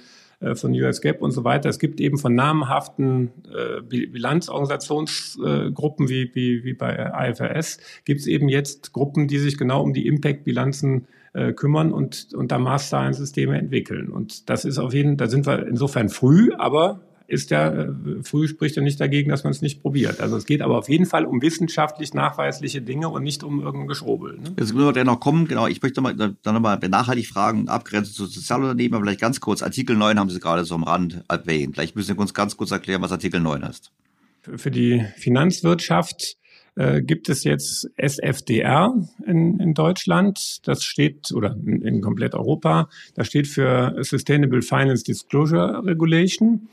von 0.54 0.72
US 0.72 1.00
GAAP 1.00 1.20
und 1.20 1.32
so 1.32 1.44
weiter. 1.44 1.68
Es 1.68 1.78
gibt 1.78 2.00
eben 2.00 2.18
von 2.18 2.34
namhaften 2.34 3.30
äh, 3.52 3.82
Bilanzorganisationsgruppen 3.82 6.08
wie, 6.08 6.30
wie, 6.34 6.64
wie 6.64 6.74
bei 6.74 7.28
IFRS, 7.28 7.78
gibt 8.04 8.20
es 8.20 8.26
eben 8.26 8.48
jetzt 8.48 8.92
Gruppen, 8.92 9.26
die 9.26 9.38
sich 9.38 9.58
genau 9.58 9.82
um 9.82 9.92
die 9.92 10.06
Impact-Bilanzen 10.06 11.06
äh, 11.32 11.52
kümmern 11.52 11.92
und, 11.92 12.28
und 12.34 12.52
da 12.52 12.58
Maßzahlensysteme 12.58 13.58
entwickeln. 13.58 14.10
Und 14.10 14.48
das 14.48 14.64
ist 14.64 14.78
auf 14.78 14.94
jeden, 14.94 15.16
da 15.16 15.26
sind 15.26 15.46
wir 15.46 15.66
insofern 15.66 16.08
früh, 16.08 16.52
aber 16.56 17.00
ist 17.28 17.50
ja, 17.50 17.68
äh, 17.68 17.88
früh 18.22 18.48
spricht 18.48 18.76
ja 18.76 18.82
nicht 18.82 18.98
dagegen, 18.98 19.30
dass 19.30 19.44
man 19.44 19.50
es 19.52 19.60
nicht 19.60 19.82
probiert. 19.82 20.20
Also 20.20 20.36
es 20.36 20.46
geht 20.46 20.62
aber 20.62 20.78
auf 20.78 20.88
jeden 20.88 21.04
Fall 21.04 21.26
um 21.26 21.42
wissenschaftlich 21.42 22.14
nachweisliche 22.14 22.80
Dinge 22.80 23.10
und 23.10 23.22
nicht 23.22 23.44
um 23.44 23.60
irgendein 23.60 23.86
Geschrobel. 23.86 24.38
Ne? 24.38 24.54
Jetzt 24.58 24.72
müssen 24.72 24.86
wir 24.86 24.92
dennoch 24.92 25.20
kommen, 25.20 25.46
genau, 25.46 25.66
ich 25.66 25.82
möchte 25.82 26.00
mal, 26.00 26.14
dann 26.14 26.36
nochmal 26.42 26.78
nachhaltig 26.88 27.28
fragen, 27.28 27.68
abgrenzen 27.68 28.14
zu 28.14 28.24
Sozialunternehmen, 28.26 28.94
aber 28.94 29.04
vielleicht 29.04 29.20
ganz 29.20 29.40
kurz, 29.40 29.62
Artikel 29.62 29.94
9 29.94 30.18
haben 30.18 30.30
Sie 30.30 30.40
gerade 30.40 30.64
so 30.64 30.74
am 30.74 30.84
Rand 30.84 31.22
erwähnt. 31.28 31.74
Vielleicht 31.74 31.96
müssen 31.96 32.14
Sie 32.14 32.18
uns 32.18 32.32
ganz 32.32 32.56
kurz 32.56 32.70
erklären, 32.70 33.02
was 33.02 33.12
Artikel 33.12 33.40
9 33.40 33.62
ist. 33.62 33.92
Für 34.40 34.70
die 34.70 35.04
Finanzwirtschaft 35.18 36.38
äh, 36.76 37.02
gibt 37.02 37.28
es 37.28 37.44
jetzt 37.44 37.90
SFDR 37.98 38.94
in, 39.26 39.60
in 39.60 39.74
Deutschland. 39.74 40.66
Das 40.66 40.82
steht, 40.82 41.30
oder 41.32 41.54
in, 41.66 41.82
in 41.82 42.00
komplett 42.00 42.34
Europa, 42.34 42.88
das 43.14 43.26
steht 43.26 43.48
für 43.48 43.96
Sustainable 44.00 44.62
Finance 44.62 45.04
Disclosure 45.04 45.84
Regulation. 45.84 46.68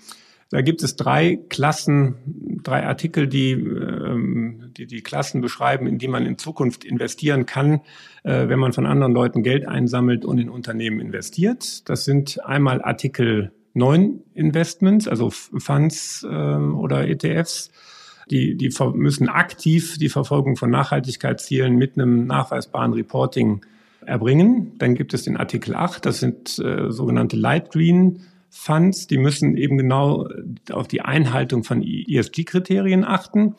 Da 0.50 0.62
gibt 0.62 0.84
es 0.84 0.96
drei 0.96 1.40
Klassen, 1.50 2.60
drei 2.64 2.86
Artikel, 2.86 3.28
die, 3.28 3.52
ähm, 3.52 4.72
die 4.78 4.86
die 4.86 5.02
Klassen 5.02 5.42
beschreiben, 5.42 5.88
in 5.88 5.98
die 5.98 6.08
man 6.08 6.26
in 6.26 6.38
Zukunft 6.38 6.84
investieren 6.84 7.46
kann, 7.46 7.82
äh, 8.24 8.48
wenn 8.48 8.60
man 8.60 8.72
von 8.72 8.86
anderen 8.86 9.14
Leuten 9.14 9.42
Geld 9.42 9.68
einsammelt 9.68 10.24
und 10.24 10.38
in 10.38 10.50
Unternehmen 10.50 11.00
investiert. 11.00 11.90
Das 11.90 12.06
sind 12.06 12.44
einmal 12.46 12.82
Artikel 12.82 13.52
9 13.74 14.22
Investments, 14.34 15.08
also 15.08 15.32
Funds 15.32 16.26
ähm, 16.30 16.78
oder 16.78 17.08
ETFs. 17.08 17.72
Die, 18.30 18.56
die 18.56 18.74
müssen 18.94 19.30
aktiv 19.30 19.98
die 19.98 20.10
Verfolgung 20.10 20.56
von 20.56 20.72
Nachhaltigkeitszielen 20.72 21.76
mit 21.76 21.96
einem 21.96 22.26
nachweisbaren 22.26 22.94
Reporting 22.94 23.62
erbringen. 24.06 24.78
Dann 24.78 24.96
gibt 24.96 25.14
es 25.14 25.24
den 25.24 25.38
Artikel 25.38 25.76
8, 25.76 26.06
das 26.06 26.20
sind 26.20 26.58
äh, 26.60 26.92
sogenannte 26.92 27.36
Light 27.36 27.72
Green 27.72 28.22
Funds, 28.58 29.06
die 29.06 29.18
müssen 29.18 29.58
eben 29.58 29.78
genau 29.78 30.30
auf 30.72 30.88
die 30.88 31.02
Einhaltung 31.02 31.66
von 31.66 31.84
ESG-Kriterien 31.84 33.04
achten. 33.04 33.56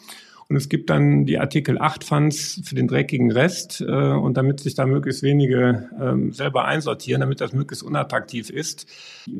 Und 0.49 0.57
es 0.57 0.69
gibt 0.69 0.91
dann 0.91 1.27
die 1.27 1.39
Artikel 1.39 1.79
8 1.79 2.03
Funds 2.03 2.63
für 2.65 2.75
den 2.75 2.89
dreckigen 2.89 3.31
Rest. 3.31 3.81
Äh, 3.81 3.85
und 3.85 4.37
damit 4.37 4.61
sich 4.61 4.75
da 4.75 4.87
möglichst 4.87 5.23
wenige 5.23 5.91
ähm, 6.01 6.33
selber 6.33 6.65
einsortieren, 6.65 7.21
damit 7.21 7.41
das 7.41 7.53
möglichst 7.53 7.85
unattraktiv 7.85 8.49
ist, 8.49 8.87
äh, 9.27 9.31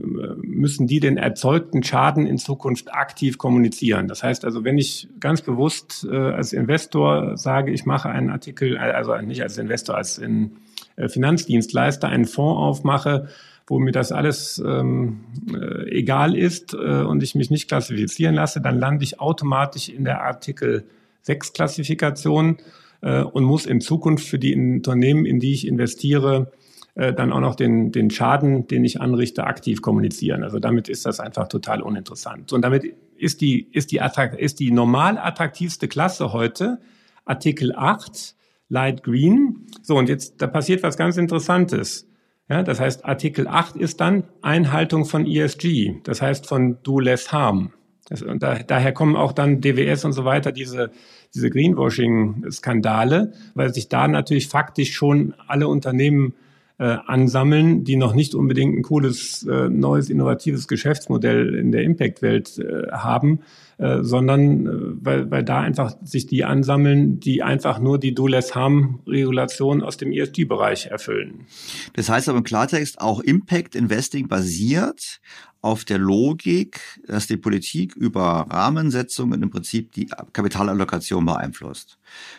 müssen 0.43 0.87
die 0.87 1.01
den 1.01 1.17
erzeugten 1.17 1.83
Schaden 1.83 2.27
in 2.27 2.39
Zukunft 2.39 2.93
aktiv 2.93 3.39
kommunizieren. 3.39 4.09
Das 4.09 4.23
heißt 4.23 4.45
also, 4.45 4.63
wenn 4.63 4.79
ich 4.79 5.09
ganz 5.19 5.41
bewusst 5.41 6.07
äh, 6.11 6.15
als 6.15 6.53
Investor 6.53 7.37
sage, 7.39 7.73
ich 7.73 7.87
mache 7.87 8.11
einen 8.11 8.31
Artikel, 8.31 8.77
also 8.77 9.17
nicht 9.19 9.43
als 9.43 9.57
Investor, 9.59 9.97
als 9.97 10.19
in 10.19 10.57
Finanzdienstleister 10.97 12.09
einen 12.09 12.25
Fonds 12.25 12.59
aufmache, 12.59 13.29
wo 13.67 13.79
mir 13.79 13.93
das 13.93 14.13
alles 14.13 14.63
ähm, 14.65 15.25
äh, 15.53 15.91
egal 15.91 16.37
ist 16.37 16.75
äh, 16.75 17.03
und 17.03 17.23
ich 17.23 17.35
mich 17.35 17.51
nicht 17.51 17.69
klassifizieren 17.69 18.35
lasse, 18.35 18.61
dann 18.61 18.79
lande 18.79 19.05
ich 19.05 19.21
automatisch 19.21 19.89
in 19.89 20.05
der 20.05 20.23
Artikel 20.23 20.85
6 21.23 21.53
Klassifikation 21.53 22.59
äh, 23.03 23.23
und 23.23 23.45
muss 23.45 23.67
in 23.67 23.81
Zukunft 23.81 24.27
für 24.27 24.39
die 24.39 24.55
Unternehmen, 24.55 25.27
in 25.27 25.41
die 25.41 25.53
ich 25.53 25.67
investiere, 25.67 26.53
äh, 26.95 27.13
dann 27.13 27.33
auch 27.33 27.41
noch 27.41 27.57
den, 27.57 27.91
den 27.91 28.11
Schaden, 28.11 28.69
den 28.69 28.85
ich 28.85 29.01
anrichte, 29.01 29.45
aktiv 29.45 29.83
kommunizieren. 29.83 30.45
Also 30.45 30.61
damit 30.61 30.89
ist 30.89 31.05
das 31.05 31.19
einfach 31.19 31.49
total 31.49 31.83
uninteressant. 31.83 32.53
Und 32.53 32.63
damit 32.63 32.85
ist 33.17 33.41
die, 33.41 33.69
ist 33.73 33.91
die, 33.91 34.01
ist 34.39 34.61
die 34.61 34.71
normal 34.71 35.19
attraktivste 35.19 35.89
Klasse 35.89 36.33
heute 36.33 36.79
Artikel 37.25 37.75
8, 37.75 38.37
Light 38.69 39.03
Green. 39.03 39.67
So, 39.83 39.99
und 39.99 40.09
jetzt, 40.09 40.41
da 40.41 40.47
passiert 40.47 40.83
was 40.83 40.97
ganz 40.97 41.17
Interessantes. 41.17 42.09
Ja, 42.49 42.63
das 42.63 42.79
heißt, 42.79 43.05
Artikel 43.05 43.49
8 43.49 43.77
ist 43.77 44.01
dann 44.01 44.25
Einhaltung 44.41 45.05
von 45.05 45.27
ESG, 45.27 46.01
das 46.05 46.23
heißt 46.23 46.47
von 46.47 46.79
Do 46.83 47.01
Less 47.01 47.33
Harm. 47.33 47.73
Das, 48.09 48.25
da, 48.39 48.55
daher 48.61 48.93
kommen 48.93 49.17
auch 49.17 49.33
dann 49.33 49.61
DWS 49.61 50.05
und 50.05 50.13
so 50.13 50.25
weiter, 50.25 50.53
diese, 50.53 50.93
diese 51.35 51.51
Greenwashing-Skandale, 51.51 53.33
weil 53.55 53.75
sich 53.75 53.89
da 53.89 54.07
natürlich 54.07 54.47
faktisch 54.47 54.95
schon 54.95 55.35
alle 55.49 55.67
Unternehmen 55.67 56.35
äh, 56.79 56.99
ansammeln, 57.07 57.83
die 57.83 57.97
noch 57.97 58.15
nicht 58.15 58.35
unbedingt 58.35 58.79
ein 58.79 58.83
cooles, 58.83 59.45
äh, 59.45 59.69
neues, 59.69 60.09
innovatives 60.09 60.69
Geschäftsmodell 60.69 61.55
in 61.55 61.73
der 61.73 61.83
Impact-Welt 61.83 62.59
äh, 62.59 62.93
haben, 62.93 63.41
äh, 63.79 64.03
sondern 64.03 64.67
äh, 64.67 64.71
weil, 65.05 65.31
weil 65.31 65.45
da 65.45 65.61
einfach 65.61 65.97
sich 66.03 66.27
die 66.27 66.45
ansammeln, 66.45 67.21
die 67.21 67.43
einfach 67.43 67.79
nur 67.79 67.99
die 67.99 68.15
Do-Less-Harm-Regulation 68.15 69.83
aus 69.83 69.99
dem 69.99 70.13
ESG-Bereich 70.13 70.87
erfüllen. 70.87 71.47
Das 71.93 72.09
heißt 72.09 72.29
aber 72.29 72.39
im 72.39 72.45
Klartext, 72.45 73.01
auch 73.01 73.21
Impact 73.21 73.75
Investing 73.75 74.29
basiert 74.29 75.21
auf 75.61 75.85
der 75.85 75.99
Logik, 75.99 76.81
dass 77.07 77.27
die 77.27 77.37
Politik 77.37 77.95
über 77.97 78.47
Rahmensetzungen 78.49 79.43
im 79.43 79.51
Prinzip 79.51 79.93
die 79.93 80.07
Kapitalallokation 80.07 81.27
beeinflusst. 81.27 81.99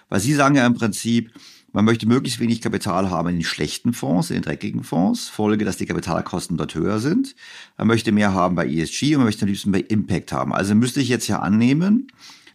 Weil 0.09 0.21
Sie 0.21 0.33
sagen 0.33 0.55
ja 0.55 0.65
im 0.65 0.73
Prinzip, 0.75 1.31
man 1.77 1.85
möchte 1.85 2.07
möglichst 2.07 2.39
wenig 2.39 2.61
Kapital 2.61 3.11
haben 3.11 3.29
in 3.29 3.35
den 3.35 3.43
schlechten 3.43 3.93
Fonds, 3.93 4.31
in 4.31 4.37
den 4.37 4.41
dreckigen 4.41 4.83
Fonds. 4.83 5.29
Folge, 5.29 5.63
dass 5.63 5.77
die 5.77 5.85
Kapitalkosten 5.85 6.57
dort 6.57 6.73
höher 6.73 6.97
sind. 6.97 7.35
Man 7.77 7.85
möchte 7.85 8.11
mehr 8.11 8.33
haben 8.33 8.55
bei 8.55 8.67
ESG 8.67 9.13
und 9.13 9.19
man 9.19 9.25
möchte 9.27 9.43
am 9.43 9.49
liebsten 9.49 9.71
bei 9.71 9.81
Impact 9.81 10.31
haben. 10.31 10.55
Also 10.55 10.73
müsste 10.73 11.01
ich 11.01 11.07
jetzt 11.07 11.27
ja 11.27 11.37
annehmen, 11.37 12.07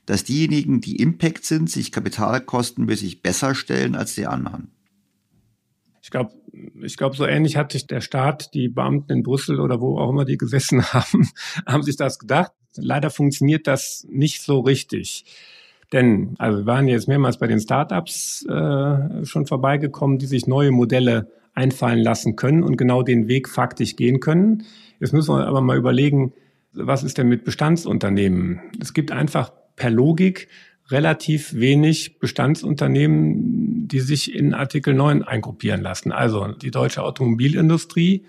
dass 0.07 0.25
diejenigen, 0.25 0.81
die 0.81 0.97
Impact 0.97 1.45
sind, 1.45 1.71
sich 1.71 1.93
kapitalkostenmäßig 1.93 3.23
besser 3.23 3.55
stellen 3.55 3.95
als 3.95 4.17
die 4.17 4.27
anderen. 4.27 4.73
Ich 6.03 6.11
glaube, 6.11 6.33
ich 6.83 6.97
glaube, 6.97 7.15
so 7.15 7.25
ähnlich 7.25 7.57
hat 7.57 7.71
sich 7.71 7.87
der 7.87 8.01
Staat, 8.01 8.53
die 8.55 8.69
Beamten 8.69 9.13
in 9.13 9.23
Brüssel 9.23 9.61
oder 9.61 9.81
wo 9.81 10.01
auch 10.01 10.11
immer 10.11 10.25
die 10.25 10.37
gesessen 10.37 10.83
haben, 10.93 11.29
haben 11.65 11.85
sich 11.85 11.95
das 11.95 12.19
gedacht. 12.19 12.51
Leider 12.75 13.09
funktioniert 13.09 13.69
das 13.69 14.05
nicht 14.11 14.43
so 14.43 14.59
richtig. 14.59 15.27
Denn, 15.93 16.35
also 16.39 16.61
wir 16.61 16.67
waren 16.67 16.89
jetzt 16.89 17.09
mehrmals 17.09 17.39
bei 17.39 17.47
den 17.47 17.61
Startups 17.61 18.47
äh, 18.47 19.25
schon 19.25 19.47
vorbeigekommen, 19.47 20.19
die 20.19 20.27
sich 20.27 20.47
neue 20.47 20.71
Modelle 20.71 21.31
einfallen 21.55 21.99
lassen 21.99 22.37
können 22.37 22.63
und 22.63 22.77
genau 22.77 23.03
den 23.03 23.29
Weg 23.29 23.49
faktisch 23.49 23.97
gehen 23.97 24.21
können. 24.21 24.65
Jetzt 25.01 25.13
müssen 25.13 25.35
wir 25.35 25.47
aber 25.47 25.61
mal 25.61 25.77
überlegen, 25.77 26.33
was 26.73 27.05
ist 27.05 27.19
denn 27.19 27.29
mit 27.29 27.45
Bestandsunternehmen? 27.45 28.61
Es 28.81 28.95
gibt 28.95 29.13
einfach 29.13 29.53
per 29.77 29.91
Logik 29.91 30.49
relativ 30.89 31.55
wenig 31.55 32.19
Bestandsunternehmen, 32.19 33.89
die 33.89 34.01
sich 34.01 34.35
in 34.35 34.55
Artikel 34.55 34.95
9 34.95 35.23
eingruppieren 35.23 35.83
lassen. 35.83 36.13
Also 36.13 36.49
die 36.49 36.71
deutsche 36.71 37.03
Automobilindustrie 37.03 38.25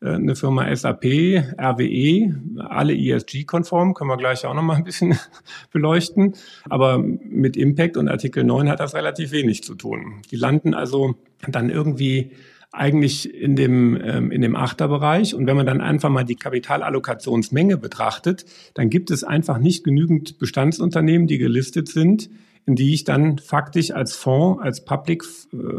eine 0.00 0.36
Firma 0.36 0.74
SAP, 0.74 1.04
RWE, 1.04 2.34
alle 2.68 2.94
ESG-konform, 2.94 3.94
können 3.94 4.10
wir 4.10 4.16
gleich 4.16 4.44
auch 4.44 4.54
noch 4.54 4.62
mal 4.62 4.76
ein 4.76 4.84
bisschen 4.84 5.18
beleuchten. 5.72 6.34
Aber 6.68 6.98
mit 6.98 7.56
Impact 7.56 7.96
und 7.96 8.08
Artikel 8.08 8.44
9 8.44 8.68
hat 8.68 8.80
das 8.80 8.94
relativ 8.94 9.32
wenig 9.32 9.64
zu 9.64 9.74
tun. 9.74 10.22
Die 10.30 10.36
landen 10.36 10.74
also 10.74 11.14
dann 11.48 11.70
irgendwie 11.70 12.32
eigentlich 12.72 13.32
in 13.32 13.56
dem, 13.56 13.98
ähm, 14.02 14.30
in 14.30 14.42
dem 14.42 14.54
Achterbereich. 14.54 15.34
Und 15.34 15.46
wenn 15.46 15.56
man 15.56 15.66
dann 15.66 15.80
einfach 15.80 16.10
mal 16.10 16.24
die 16.24 16.36
Kapitalallokationsmenge 16.36 17.78
betrachtet, 17.78 18.44
dann 18.74 18.90
gibt 18.90 19.10
es 19.10 19.24
einfach 19.24 19.58
nicht 19.58 19.82
genügend 19.82 20.38
Bestandsunternehmen, 20.38 21.26
die 21.26 21.38
gelistet 21.38 21.88
sind, 21.88 22.28
in 22.66 22.74
die 22.74 22.92
ich 22.92 23.04
dann 23.04 23.38
faktisch 23.38 23.92
als 23.92 24.14
Fonds, 24.14 24.60
als 24.60 24.84
Public 24.84 25.24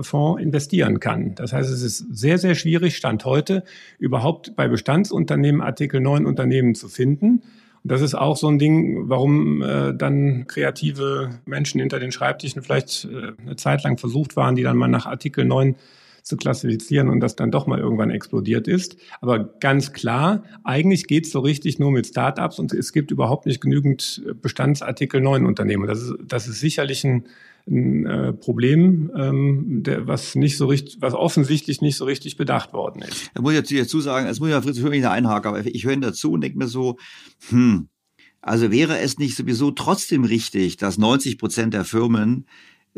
Fonds 0.01 0.41
investieren 0.41 1.01
kann. 1.01 1.35
Das 1.35 1.51
heißt, 1.51 1.69
es 1.69 1.81
ist 1.81 2.05
sehr, 2.17 2.37
sehr 2.37 2.55
schwierig, 2.55 2.95
Stand 2.95 3.25
heute, 3.25 3.63
überhaupt 3.99 4.55
bei 4.55 4.69
Bestandsunternehmen 4.69 5.61
Artikel 5.61 5.99
9 5.99 6.25
Unternehmen 6.25 6.75
zu 6.75 6.87
finden. 6.87 7.43
Und 7.83 7.91
das 7.91 8.01
ist 8.01 8.15
auch 8.15 8.37
so 8.37 8.47
ein 8.47 8.57
Ding, 8.57 9.09
warum 9.09 9.61
äh, 9.61 9.93
dann 9.93 10.47
kreative 10.47 11.39
Menschen 11.45 11.81
hinter 11.81 11.99
den 11.99 12.13
Schreibtischen 12.13 12.63
vielleicht 12.63 13.05
äh, 13.05 13.33
eine 13.41 13.57
Zeit 13.57 13.83
lang 13.83 13.97
versucht 13.97 14.37
waren, 14.37 14.55
die 14.55 14.63
dann 14.63 14.77
mal 14.77 14.87
nach 14.87 15.05
Artikel 15.05 15.43
9 15.43 15.75
zu 16.27 16.37
klassifizieren 16.37 17.09
und 17.09 17.19
das 17.21 17.35
dann 17.35 17.51
doch 17.51 17.67
mal 17.67 17.79
irgendwann 17.79 18.11
explodiert 18.11 18.67
ist. 18.67 18.97
Aber 19.21 19.39
ganz 19.59 19.93
klar, 19.93 20.43
eigentlich 20.63 21.07
geht 21.07 21.25
es 21.25 21.31
so 21.31 21.39
richtig 21.39 21.79
nur 21.79 21.91
mit 21.91 22.05
Startups 22.05 22.59
und 22.59 22.73
es 22.73 22.91
gibt 22.91 23.11
überhaupt 23.11 23.45
nicht 23.45 23.61
genügend 23.61 24.23
Bestandsartikel 24.41 25.21
9 25.21 25.45
Unternehmen. 25.45 25.87
Das 25.87 26.01
ist, 26.01 26.13
das 26.25 26.47
ist 26.47 26.59
sicherlich 26.59 27.03
ein, 27.05 27.27
ein 27.65 28.05
äh, 28.05 28.33
Problem, 28.33 29.11
ähm, 29.15 29.83
der, 29.83 30.07
was 30.07 30.35
nicht 30.35 30.57
so 30.57 30.67
richtig, 30.67 30.97
was 30.99 31.13
offensichtlich 31.13 31.81
nicht 31.81 31.95
so 31.95 32.05
richtig 32.05 32.37
bedacht 32.37 32.73
worden 32.73 33.01
ist. 33.01 33.31
Da 33.33 33.41
muss 33.41 33.53
ich 33.53 33.79
dazu 33.79 34.01
sagen, 34.01 34.27
es 34.27 34.39
muss 34.39 34.49
ja 34.49 34.61
für 34.61 34.89
mich 34.89 35.07
einhaken, 35.07 35.49
aber 35.49 35.65
ich 35.65 35.85
höre 35.85 35.97
dazu 35.97 36.33
und 36.33 36.41
denke 36.41 36.57
mir 36.57 36.67
so, 36.67 36.97
hm, 37.49 37.89
also 38.41 38.71
wäre 38.71 38.99
es 38.99 39.17
nicht 39.17 39.35
sowieso 39.35 39.71
trotzdem 39.71 40.23
richtig, 40.23 40.77
dass 40.77 40.97
90 40.97 41.37
Prozent 41.37 41.73
der 41.73 41.83
Firmen 41.83 42.45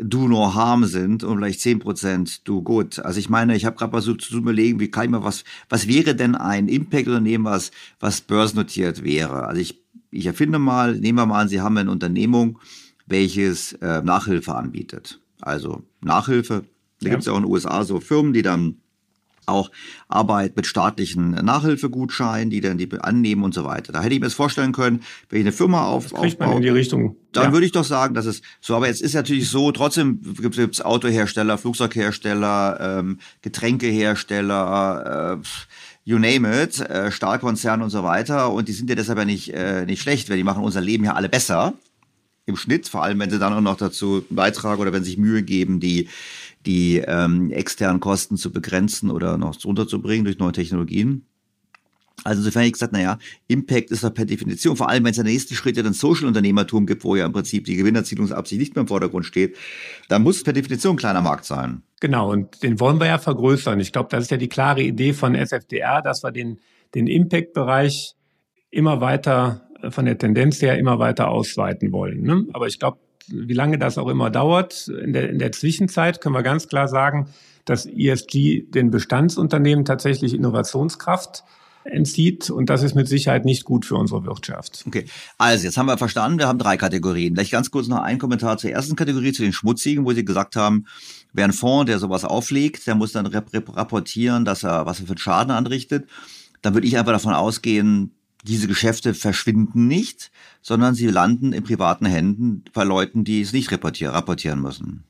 do 0.02 0.28
no 0.28 0.54
harm 0.54 0.84
sind 0.84 1.22
und 1.22 1.38
vielleicht 1.38 1.60
zehn 1.60 1.78
Prozent 1.78 2.48
do 2.48 2.62
good. 2.62 2.98
Also 3.00 3.18
ich 3.18 3.28
meine, 3.28 3.54
ich 3.54 3.64
habe 3.64 3.76
gerade 3.76 3.92
mal 3.92 4.00
so 4.00 4.14
zu 4.14 4.36
überlegen, 4.36 4.80
wie 4.80 4.90
kann 4.90 5.04
ich 5.04 5.10
mal 5.10 5.24
was, 5.24 5.44
was 5.68 5.86
wäre 5.86 6.14
denn 6.14 6.34
ein 6.34 6.68
Impact-Unternehmen, 6.68 7.44
was, 7.44 7.70
was 7.98 8.20
börsennotiert 8.22 9.04
wäre? 9.04 9.46
Also 9.46 9.60
ich, 9.60 9.82
ich 10.10 10.26
erfinde 10.26 10.58
mal, 10.58 10.96
nehmen 10.96 11.18
wir 11.18 11.26
mal 11.26 11.42
an, 11.42 11.48
Sie 11.48 11.60
haben 11.60 11.76
eine 11.76 11.90
Unternehmung, 11.90 12.58
welches 13.06 13.74
äh, 13.74 14.02
Nachhilfe 14.02 14.54
anbietet. 14.54 15.20
Also 15.40 15.82
Nachhilfe, 16.00 16.64
da 17.00 17.06
ja. 17.06 17.10
gibt 17.10 17.20
es 17.20 17.26
ja 17.26 17.32
auch 17.32 17.38
in 17.38 17.44
den 17.44 17.52
USA 17.52 17.84
so 17.84 18.00
Firmen, 18.00 18.32
die 18.32 18.42
dann 18.42 18.76
auch 19.50 19.70
Arbeit 20.08 20.56
mit 20.56 20.66
staatlichen 20.66 21.30
Nachhilfegutscheinen, 21.30 22.50
die 22.50 22.60
dann 22.60 22.78
die 22.78 22.88
annehmen 23.00 23.42
und 23.42 23.54
so 23.54 23.64
weiter. 23.64 23.92
Da 23.92 24.02
hätte 24.02 24.14
ich 24.14 24.20
mir 24.20 24.26
das 24.26 24.34
vorstellen 24.34 24.72
können, 24.72 25.02
wenn 25.28 25.40
ich 25.40 25.44
eine 25.44 25.52
Firma 25.52 25.86
auf, 25.86 26.08
das 26.08 26.14
aufbaue, 26.14 26.56
in 26.56 26.62
die 26.62 26.68
Richtung. 26.68 27.16
dann 27.32 27.44
ja. 27.44 27.52
würde 27.52 27.66
ich 27.66 27.72
doch 27.72 27.84
sagen, 27.84 28.14
dass 28.14 28.26
es 28.26 28.42
so, 28.60 28.74
aber 28.76 28.86
jetzt 28.86 29.02
ist 29.02 29.14
natürlich 29.14 29.48
so, 29.48 29.72
trotzdem 29.72 30.20
gibt 30.40 30.58
es 30.58 30.80
Autohersteller, 30.80 31.58
Flugzeughersteller, 31.58 32.98
ähm, 32.98 33.18
Getränkehersteller, 33.42 35.38
äh, 35.40 35.46
you 36.04 36.18
name 36.18 36.62
it, 36.62 36.80
äh, 36.80 37.12
Stahlkonzerne 37.12 37.84
und 37.84 37.90
so 37.90 38.02
weiter. 38.02 38.52
Und 38.52 38.68
die 38.68 38.72
sind 38.72 38.88
ja 38.90 38.96
deshalb 38.96 39.18
ja 39.18 39.24
nicht, 39.24 39.52
äh, 39.52 39.84
nicht 39.86 40.02
schlecht, 40.02 40.30
weil 40.30 40.36
die 40.36 40.44
machen 40.44 40.64
unser 40.64 40.80
Leben 40.80 41.04
ja 41.04 41.14
alle 41.14 41.28
besser 41.28 41.74
im 42.46 42.56
Schnitt, 42.56 42.88
vor 42.88 43.02
allem 43.02 43.18
wenn 43.20 43.30
sie 43.30 43.38
dann 43.38 43.52
auch 43.52 43.60
noch 43.60 43.76
dazu 43.76 44.24
beitragen 44.28 44.80
oder 44.80 44.92
wenn 44.92 45.04
sie 45.04 45.10
sich 45.10 45.18
Mühe 45.18 45.42
geben, 45.42 45.80
die 45.80 46.08
die 46.66 46.98
ähm, 46.98 47.50
externen 47.50 48.00
Kosten 48.00 48.36
zu 48.36 48.52
begrenzen 48.52 49.10
oder 49.10 49.38
noch 49.38 49.64
runterzubringen 49.64 50.24
durch 50.24 50.38
neue 50.38 50.52
Technologien. 50.52 51.24
Also 52.22 52.40
insofern 52.40 52.60
habe 52.60 52.66
ich 52.66 52.74
gesagt, 52.74 52.92
naja, 52.92 53.18
Impact 53.48 53.90
ist 53.90 54.02
ja 54.02 54.10
per 54.10 54.26
Definition, 54.26 54.76
vor 54.76 54.90
allem 54.90 55.04
wenn 55.04 55.10
es 55.10 55.16
der 55.16 55.24
nächste 55.24 55.54
Schritt 55.54 55.76
ja 55.76 55.82
dann 55.82 55.94
Social-Unternehmertum 55.94 56.84
gibt, 56.86 57.02
wo 57.04 57.16
ja 57.16 57.24
im 57.24 57.32
Prinzip 57.32 57.64
die 57.64 57.76
Gewinnerzielungsabsicht 57.76 58.60
nicht 58.60 58.74
mehr 58.74 58.82
im 58.82 58.88
Vordergrund 58.88 59.24
steht, 59.24 59.56
dann 60.08 60.22
muss 60.22 60.36
es 60.36 60.44
per 60.44 60.52
Definition 60.52 60.94
ein 60.94 60.98
kleiner 60.98 61.22
Markt 61.22 61.46
sein. 61.46 61.82
Genau, 62.00 62.30
und 62.30 62.62
den 62.62 62.78
wollen 62.78 63.00
wir 63.00 63.06
ja 63.06 63.18
vergrößern. 63.18 63.80
Ich 63.80 63.92
glaube, 63.92 64.08
das 64.10 64.24
ist 64.24 64.30
ja 64.30 64.36
die 64.36 64.48
klare 64.48 64.82
Idee 64.82 65.12
von 65.12 65.34
SFDR, 65.34 66.02
dass 66.02 66.22
wir 66.22 66.30
den, 66.30 66.60
den 66.94 67.06
Impact-Bereich 67.06 68.14
immer 68.70 69.00
weiter, 69.00 69.68
äh, 69.82 69.90
von 69.90 70.04
der 70.04 70.18
Tendenz 70.18 70.60
her 70.60 70.78
immer 70.78 70.98
weiter 70.98 71.28
ausweiten 71.28 71.92
wollen. 71.92 72.22
Ne? 72.22 72.46
Aber 72.52 72.66
ich 72.66 72.78
glaube, 72.78 72.98
wie 73.30 73.54
lange 73.54 73.78
das 73.78 73.98
auch 73.98 74.08
immer 74.08 74.30
dauert. 74.30 74.88
In 74.88 75.12
der, 75.12 75.30
in 75.30 75.38
der 75.38 75.52
Zwischenzeit 75.52 76.20
können 76.20 76.34
wir 76.34 76.42
ganz 76.42 76.68
klar 76.68 76.88
sagen, 76.88 77.28
dass 77.64 77.86
ESG 77.86 78.62
den 78.70 78.90
Bestandsunternehmen 78.90 79.84
tatsächlich 79.84 80.34
Innovationskraft 80.34 81.44
entzieht 81.84 82.50
und 82.50 82.68
das 82.68 82.82
ist 82.82 82.94
mit 82.94 83.08
Sicherheit 83.08 83.44
nicht 83.44 83.64
gut 83.64 83.86
für 83.86 83.96
unsere 83.96 84.24
Wirtschaft. 84.24 84.84
Okay, 84.86 85.06
also 85.38 85.64
jetzt 85.64 85.78
haben 85.78 85.86
wir 85.86 85.96
verstanden, 85.96 86.38
wir 86.38 86.46
haben 86.46 86.58
drei 86.58 86.76
Kategorien. 86.76 87.34
Vielleicht 87.34 87.52
ganz 87.52 87.70
kurz 87.70 87.88
noch 87.88 88.02
ein 88.02 88.18
Kommentar 88.18 88.58
zur 88.58 88.70
ersten 88.70 88.96
Kategorie, 88.96 89.32
zu 89.32 89.42
den 89.42 89.52
Schmutzigen, 89.52 90.04
wo 90.04 90.12
Sie 90.12 90.24
gesagt 90.24 90.56
haben, 90.56 90.86
wer 91.32 91.46
ein 91.46 91.52
Fonds, 91.52 91.86
der 91.86 91.98
sowas 91.98 92.24
auflegt, 92.24 92.86
der 92.86 92.94
muss 92.94 93.12
dann 93.12 93.26
rapportieren, 93.26 94.44
dass 94.44 94.62
er, 94.62 94.84
was 94.86 95.00
er 95.00 95.06
für 95.06 95.12
einen 95.12 95.18
Schaden 95.18 95.52
anrichtet. 95.52 96.08
Dann 96.62 96.74
würde 96.74 96.86
ich 96.86 96.98
einfach 96.98 97.12
davon 97.12 97.32
ausgehen, 97.32 98.12
diese 98.44 98.68
Geschäfte 98.68 99.14
verschwinden 99.14 99.86
nicht, 99.86 100.30
sondern 100.62 100.94
sie 100.94 101.06
landen 101.06 101.52
in 101.52 101.62
privaten 101.62 102.06
Händen 102.06 102.64
bei 102.72 102.84
Leuten, 102.84 103.24
die 103.24 103.40
es 103.40 103.52
nicht 103.52 103.70
rapportieren 103.72 104.60
müssen. 104.60 105.04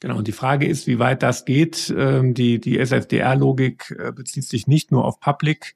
Genau, 0.00 0.18
und 0.18 0.28
die 0.28 0.32
Frage 0.32 0.66
ist, 0.66 0.86
wie 0.86 0.98
weit 0.98 1.22
das 1.22 1.44
geht. 1.44 1.94
Ähm, 1.96 2.34
die, 2.34 2.60
die 2.60 2.78
SFDR-Logik 2.78 3.96
äh, 3.98 4.12
bezieht 4.12 4.44
sich 4.44 4.66
nicht 4.66 4.92
nur 4.92 5.04
auf 5.04 5.20
Public 5.20 5.74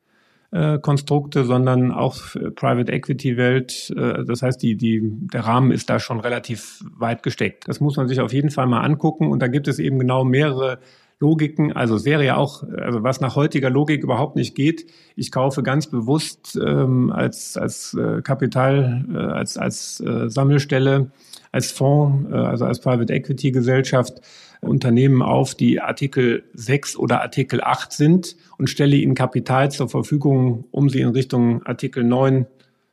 äh, 0.52 0.78
sondern 0.82 1.92
auch 1.92 2.16
Private 2.56 2.92
Equity 2.92 3.36
Welt. 3.36 3.92
Äh, 3.96 4.24
das 4.24 4.42
heißt, 4.42 4.62
die, 4.62 4.76
die, 4.76 5.00
der 5.02 5.46
Rahmen 5.46 5.70
ist 5.70 5.88
da 5.88 6.00
schon 6.00 6.20
relativ 6.20 6.84
weit 6.84 7.22
gesteckt. 7.22 7.68
Das 7.68 7.80
muss 7.80 7.96
man 7.96 8.08
sich 8.08 8.20
auf 8.20 8.32
jeden 8.32 8.50
Fall 8.50 8.66
mal 8.66 8.80
angucken. 8.80 9.30
Und 9.30 9.40
da 9.40 9.48
gibt 9.48 9.68
es 9.68 9.78
eben 9.78 9.98
genau 9.98 10.24
mehrere 10.24 10.80
Logiken. 11.20 11.72
Also 11.72 11.94
es 11.96 12.04
wäre 12.04 12.24
ja 12.24 12.36
auch, 12.36 12.64
also 12.78 13.02
was 13.02 13.20
nach 13.20 13.36
heutiger 13.36 13.70
Logik 13.70 14.02
überhaupt 14.02 14.36
nicht 14.36 14.54
geht. 14.54 14.86
Ich 15.16 15.30
kaufe 15.30 15.62
ganz 15.62 15.86
bewusst 15.86 16.58
ähm, 16.60 17.12
als, 17.12 17.56
als 17.56 17.94
äh, 17.94 18.22
Kapital, 18.22 19.04
äh, 19.12 19.16
als, 19.18 19.58
als 19.58 20.00
äh, 20.00 20.28
Sammelstelle, 20.30 21.10
als 21.52 21.70
Fonds, 21.72 22.30
äh, 22.32 22.34
also 22.34 22.64
als 22.64 22.80
Private 22.80 23.12
Equity 23.12 23.52
Gesellschaft 23.52 24.20
Unternehmen 24.62 25.22
auf, 25.22 25.54
die 25.54 25.80
Artikel 25.80 26.44
6 26.54 26.96
oder 26.96 27.22
Artikel 27.22 27.62
8 27.62 27.92
sind 27.92 28.36
und 28.58 28.68
stelle 28.68 28.96
ihnen 28.96 29.14
Kapital 29.14 29.70
zur 29.70 29.88
Verfügung, 29.88 30.64
um 30.70 30.90
sie 30.90 31.00
in 31.00 31.08
Richtung 31.10 31.62
Artikel 31.64 32.04
9 32.04 32.46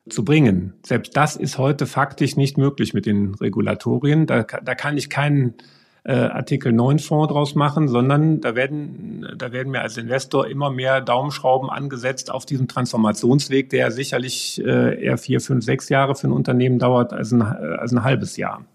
zu 0.09 0.23
bringen. 0.23 0.73
Selbst 0.85 1.17
das 1.17 1.35
ist 1.35 1.57
heute 1.57 1.85
faktisch 1.85 2.37
nicht 2.37 2.57
möglich 2.57 2.93
mit 2.93 3.05
den 3.05 3.35
Regulatorien. 3.35 4.25
Da, 4.25 4.43
da 4.43 4.75
kann 4.75 4.97
ich 4.97 5.09
keinen 5.09 5.55
äh, 6.07 6.13
Artikel 6.13 6.71
9 6.71 6.99
Fonds 6.99 7.33
draus 7.33 7.53
machen, 7.53 7.89
sondern 7.89 8.39
da 8.39 8.55
werden, 8.55 9.27
da 9.37 9.51
werden 9.51 9.71
mir 9.71 9.81
als 9.81 9.97
Investor 9.97 10.47
immer 10.47 10.71
mehr 10.71 11.01
Daumenschrauben 11.01 11.69
angesetzt 11.69 12.31
auf 12.31 12.45
diesem 12.45 12.69
Transformationsweg, 12.69 13.69
der 13.69 13.91
sicherlich 13.91 14.63
äh, 14.63 15.03
eher 15.03 15.17
vier, 15.17 15.41
fünf, 15.41 15.65
sechs 15.65 15.89
Jahre 15.89 16.15
für 16.15 16.27
ein 16.27 16.31
Unternehmen 16.31 16.79
dauert 16.79 17.11
als 17.11 17.33
ein, 17.33 17.41
als 17.41 17.91
ein 17.91 18.03
halbes 18.03 18.37
Jahr. 18.37 18.65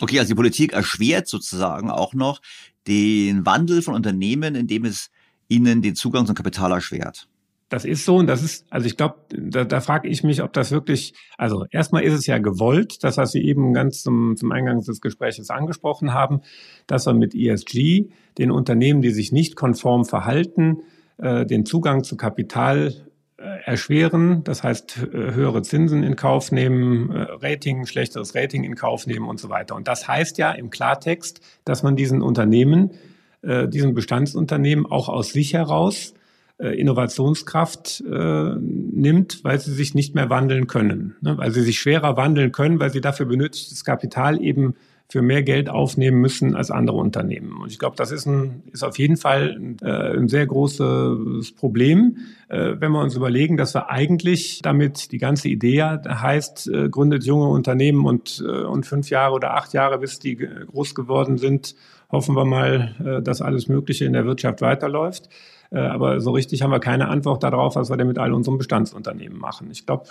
Okay, 0.00 0.20
also 0.20 0.28
die 0.28 0.36
Politik 0.36 0.72
erschwert 0.72 1.26
sozusagen 1.26 1.90
auch 1.90 2.14
noch 2.14 2.40
den 2.86 3.44
Wandel 3.44 3.82
von 3.82 3.94
Unternehmen, 3.94 4.54
indem 4.54 4.84
es 4.84 5.10
ihnen 5.48 5.82
den 5.82 5.96
Zugang 5.96 6.24
zum 6.26 6.36
Kapital 6.36 6.70
erschwert. 6.70 7.26
Das 7.70 7.84
ist 7.84 8.04
so 8.04 8.16
und 8.16 8.26
das 8.26 8.42
ist, 8.42 8.66
also 8.68 8.86
ich 8.86 8.96
glaube, 8.96 9.14
da, 9.30 9.64
da 9.64 9.80
frage 9.80 10.08
ich 10.08 10.24
mich, 10.24 10.42
ob 10.42 10.52
das 10.52 10.72
wirklich, 10.72 11.14
also 11.38 11.66
erstmal 11.70 12.02
ist 12.02 12.14
es 12.14 12.26
ja 12.26 12.38
gewollt, 12.38 13.04
das, 13.04 13.16
was 13.16 13.30
Sie 13.30 13.42
eben 13.42 13.72
ganz 13.72 14.02
zum, 14.02 14.36
zum 14.36 14.50
Eingang 14.50 14.82
des 14.82 15.00
Gesprächs 15.00 15.48
angesprochen 15.50 16.12
haben, 16.12 16.40
dass 16.88 17.06
wir 17.06 17.14
mit 17.14 17.32
ESG 17.32 18.08
den 18.38 18.50
Unternehmen, 18.50 19.02
die 19.02 19.10
sich 19.10 19.30
nicht 19.30 19.54
konform 19.54 20.04
verhalten, 20.04 20.78
äh, 21.18 21.46
den 21.46 21.64
Zugang 21.64 22.02
zu 22.02 22.16
Kapital 22.16 22.92
äh, 23.36 23.62
erschweren, 23.64 24.42
das 24.42 24.64
heißt 24.64 24.98
äh, 24.98 25.34
höhere 25.34 25.62
Zinsen 25.62 26.02
in 26.02 26.16
Kauf 26.16 26.50
nehmen, 26.50 27.12
äh, 27.12 27.22
Rating, 27.40 27.86
schlechteres 27.86 28.34
Rating 28.34 28.64
in 28.64 28.74
Kauf 28.74 29.06
nehmen 29.06 29.28
und 29.28 29.38
so 29.38 29.48
weiter. 29.48 29.76
Und 29.76 29.86
das 29.86 30.08
heißt 30.08 30.38
ja 30.38 30.50
im 30.50 30.70
Klartext, 30.70 31.40
dass 31.64 31.84
man 31.84 31.94
diesen 31.94 32.20
Unternehmen, 32.20 32.90
äh, 33.42 33.68
diesen 33.68 33.94
Bestandsunternehmen 33.94 34.86
auch 34.86 35.08
aus 35.08 35.30
sich 35.30 35.54
heraus 35.54 36.14
Innovationskraft 36.68 38.02
äh, 38.10 38.54
nimmt, 38.60 39.44
weil 39.44 39.58
sie 39.60 39.72
sich 39.72 39.94
nicht 39.94 40.14
mehr 40.14 40.30
wandeln 40.30 40.66
können, 40.66 41.16
ne? 41.20 41.38
weil 41.38 41.50
sie 41.50 41.62
sich 41.62 41.78
schwerer 41.78 42.16
wandeln 42.16 42.52
können, 42.52 42.80
weil 42.80 42.90
sie 42.90 43.00
dafür 43.00 43.26
benötigtes 43.26 43.84
Kapital 43.84 44.40
eben 44.42 44.74
für 45.10 45.22
mehr 45.22 45.42
Geld 45.42 45.68
aufnehmen 45.68 46.20
müssen 46.20 46.54
als 46.54 46.70
andere 46.70 46.96
Unternehmen. 46.96 47.60
Und 47.60 47.72
ich 47.72 47.80
glaube, 47.80 47.96
das 47.96 48.12
ist, 48.12 48.26
ein, 48.26 48.62
ist 48.72 48.84
auf 48.84 48.96
jeden 48.96 49.16
Fall 49.16 49.76
äh, 49.82 50.16
ein 50.16 50.28
sehr 50.28 50.46
großes 50.46 51.52
Problem, 51.56 52.18
äh, 52.48 52.76
wenn 52.78 52.92
wir 52.92 53.02
uns 53.02 53.16
überlegen, 53.16 53.56
dass 53.56 53.74
wir 53.74 53.90
eigentlich 53.90 54.60
damit 54.62 55.10
die 55.10 55.18
ganze 55.18 55.48
Idee 55.48 55.82
heißt, 55.82 56.68
äh, 56.68 56.88
gründet 56.88 57.24
junge 57.24 57.48
Unternehmen 57.48 58.04
und, 58.04 58.44
äh, 58.46 58.62
und 58.62 58.86
fünf 58.86 59.10
Jahre 59.10 59.34
oder 59.34 59.56
acht 59.56 59.72
Jahre, 59.72 59.98
bis 59.98 60.20
die 60.20 60.36
groß 60.36 60.94
geworden 60.94 61.38
sind, 61.38 61.74
hoffen 62.12 62.36
wir 62.36 62.44
mal, 62.44 62.94
äh, 63.04 63.22
dass 63.22 63.42
alles 63.42 63.66
Mögliche 63.66 64.04
in 64.04 64.12
der 64.12 64.26
Wirtschaft 64.26 64.60
weiterläuft. 64.60 65.28
Äh, 65.70 65.80
aber 65.80 66.20
so 66.20 66.32
richtig 66.32 66.62
haben 66.62 66.70
wir 66.70 66.80
keine 66.80 67.08
Antwort 67.08 67.42
darauf, 67.42 67.76
was 67.76 67.90
wir 67.90 67.96
denn 67.96 68.08
mit 68.08 68.18
all 68.18 68.32
unseren 68.32 68.58
Bestandsunternehmen 68.58 69.38
machen. 69.38 69.70
Ich 69.70 69.86
glaube, 69.86 70.04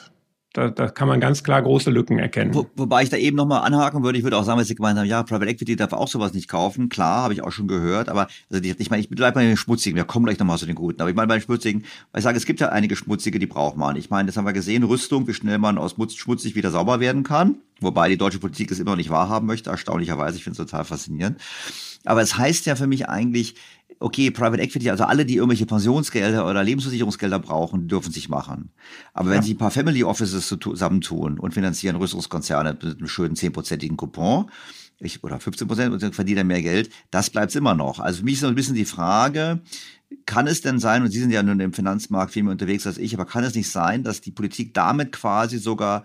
da, 0.53 0.69
da 0.72 0.88
kann 0.88 1.07
man 1.07 1.19
ganz 1.19 1.44
klar 1.44 1.61
große 1.61 1.91
Lücken 1.91 2.18
erkennen. 2.18 2.56
Wo, 2.56 2.65
wobei 2.76 3.03
ich 3.03 3.10
da 3.10 3.18
eben 3.18 3.38
nochmal 3.38 3.61
anhaken 3.61 4.03
würde, 4.03 4.18
ich 4.18 4.23
würde 4.23 4.36
auch 4.36 4.44
sagen, 4.44 4.57
wenn 4.57 4.65
Sie 4.65 4.73
gemeint 4.73 4.98
haben, 4.98 5.06
ja, 5.06 5.22
Private 5.22 5.45
Equity 5.45 5.76
darf 5.76 5.94
auch 5.94 6.07
sowas 6.07 6.34
nicht 6.34 6.48
kaufen. 6.48 6.90
Klar, 6.90 7.22
habe 7.22 7.34
ich 7.34 7.44
auch 7.44 7.52
schon 7.52 7.68
gehört, 7.68 8.10
aber 8.10 8.27
also 8.49 8.60
die, 8.60 8.73
ich 8.80 8.90
meine, 8.90 9.02
ich 9.02 9.10
bleibe 9.10 9.36
bei 9.36 9.45
den 9.45 9.57
Schmutzigen, 9.57 9.95
wir 9.95 10.06
kommen 10.06 10.26
gleich 10.26 10.40
nochmal 10.40 10.57
zu 10.57 10.65
den 10.65 10.73
Guten. 10.73 11.02
Aber 11.02 11.10
ich 11.11 11.15
meine, 11.15 11.27
bei 11.27 11.38
den 11.38 11.44
Schmutzigen, 11.44 11.84
weil 12.11 12.19
ich 12.19 12.23
sage, 12.23 12.38
es 12.38 12.48
gibt 12.48 12.60
ja 12.61 12.69
einige 12.69 12.95
Schmutzige, 12.95 13.38
die 13.38 13.45
braucht 13.45 13.77
man. 13.77 13.95
Ich 13.95 14.10
meine, 14.10 14.26
das 14.26 14.38
haben 14.38 14.45
wir 14.45 14.53
gesehen, 14.53 14.84
Rüstung, 14.84 15.27
wie 15.27 15.36
schnell 15.36 15.60
man 15.60 15.77
aus 15.77 15.95
schmutzig 16.15 16.56
wieder 16.56 16.72
sauber 16.72 16.99
werden 16.99 17.22
kann. 17.22 17.57
Wobei 17.80 18.10
die 18.10 18.18
deutsche 18.18 18.40
Politik 18.40 18.72
es 18.72 18.80
immer 18.80 18.91
noch 18.91 18.98
nicht 18.98 19.11
wahrhaben 19.11 19.45
möchte, 19.45 19.69
erstaunlicherweise. 19.69 20.38
Ich 20.38 20.44
finde 20.44 20.60
es 20.60 20.68
total 20.68 20.84
faszinierend. 20.84 21.40
Aber 22.06 22.22
es 22.22 22.38
heißt 22.38 22.65
ja 22.65 22.76
für 22.76 22.88
mich 22.88 23.07
eigentlich, 23.07 23.56
okay, 23.99 24.31
Private 24.31 24.61
Equity, 24.61 24.89
also 24.89 25.03
alle, 25.03 25.26
die 25.26 25.35
irgendwelche 25.35 25.65
Pensionsgelder 25.65 26.47
oder 26.47 26.63
Lebensversicherungsgelder 26.63 27.39
brauchen, 27.39 27.88
dürfen 27.88 28.11
sich 28.11 28.30
machen. 28.30 28.71
Aber 29.13 29.30
wenn 29.30 29.38
ja. 29.38 29.41
sich 29.43 29.55
ein 29.55 29.57
paar 29.57 29.71
Family 29.71 30.03
Offices 30.03 30.47
zusammentun 30.47 31.38
und 31.38 31.53
finanzieren 31.53 31.97
Rüstungskonzerne 31.97 32.77
mit 32.81 32.97
einem 32.97 33.07
schönen 33.07 33.35
zehnprozentigen 33.35 33.97
Coupon, 33.97 34.49
ich, 35.01 35.23
oder 35.23 35.39
15 35.39 35.67
Prozent 35.67 36.03
und 36.03 36.15
verdienen 36.15 36.47
mehr 36.47 36.61
Geld, 36.61 36.89
das 37.11 37.30
bleibt 37.30 37.55
immer 37.55 37.73
noch. 37.73 37.99
Also 37.99 38.19
für 38.19 38.26
mich 38.26 38.35
ist 38.35 38.41
noch 38.41 38.49
ein 38.49 38.55
bisschen 38.55 38.76
die 38.76 38.85
Frage, 38.85 39.61
kann 40.26 40.47
es 40.47 40.61
denn 40.61 40.80
sein, 40.80 41.03
und 41.03 41.11
Sie 41.11 41.19
sind 41.19 41.31
ja 41.31 41.43
nun 41.43 41.59
im 41.59 41.73
Finanzmarkt 41.73 42.34
viel 42.34 42.43
mehr 42.43 42.51
unterwegs 42.51 42.88
als 42.88 42.97
ich, 42.97 43.13
aber 43.13 43.26
kann 43.26 43.43
es 43.43 43.55
nicht 43.55 43.69
sein, 43.69 44.03
dass 44.03 44.21
die 44.21 44.31
Politik 44.31 44.73
damit 44.73 45.11
quasi 45.11 45.57
sogar 45.57 46.03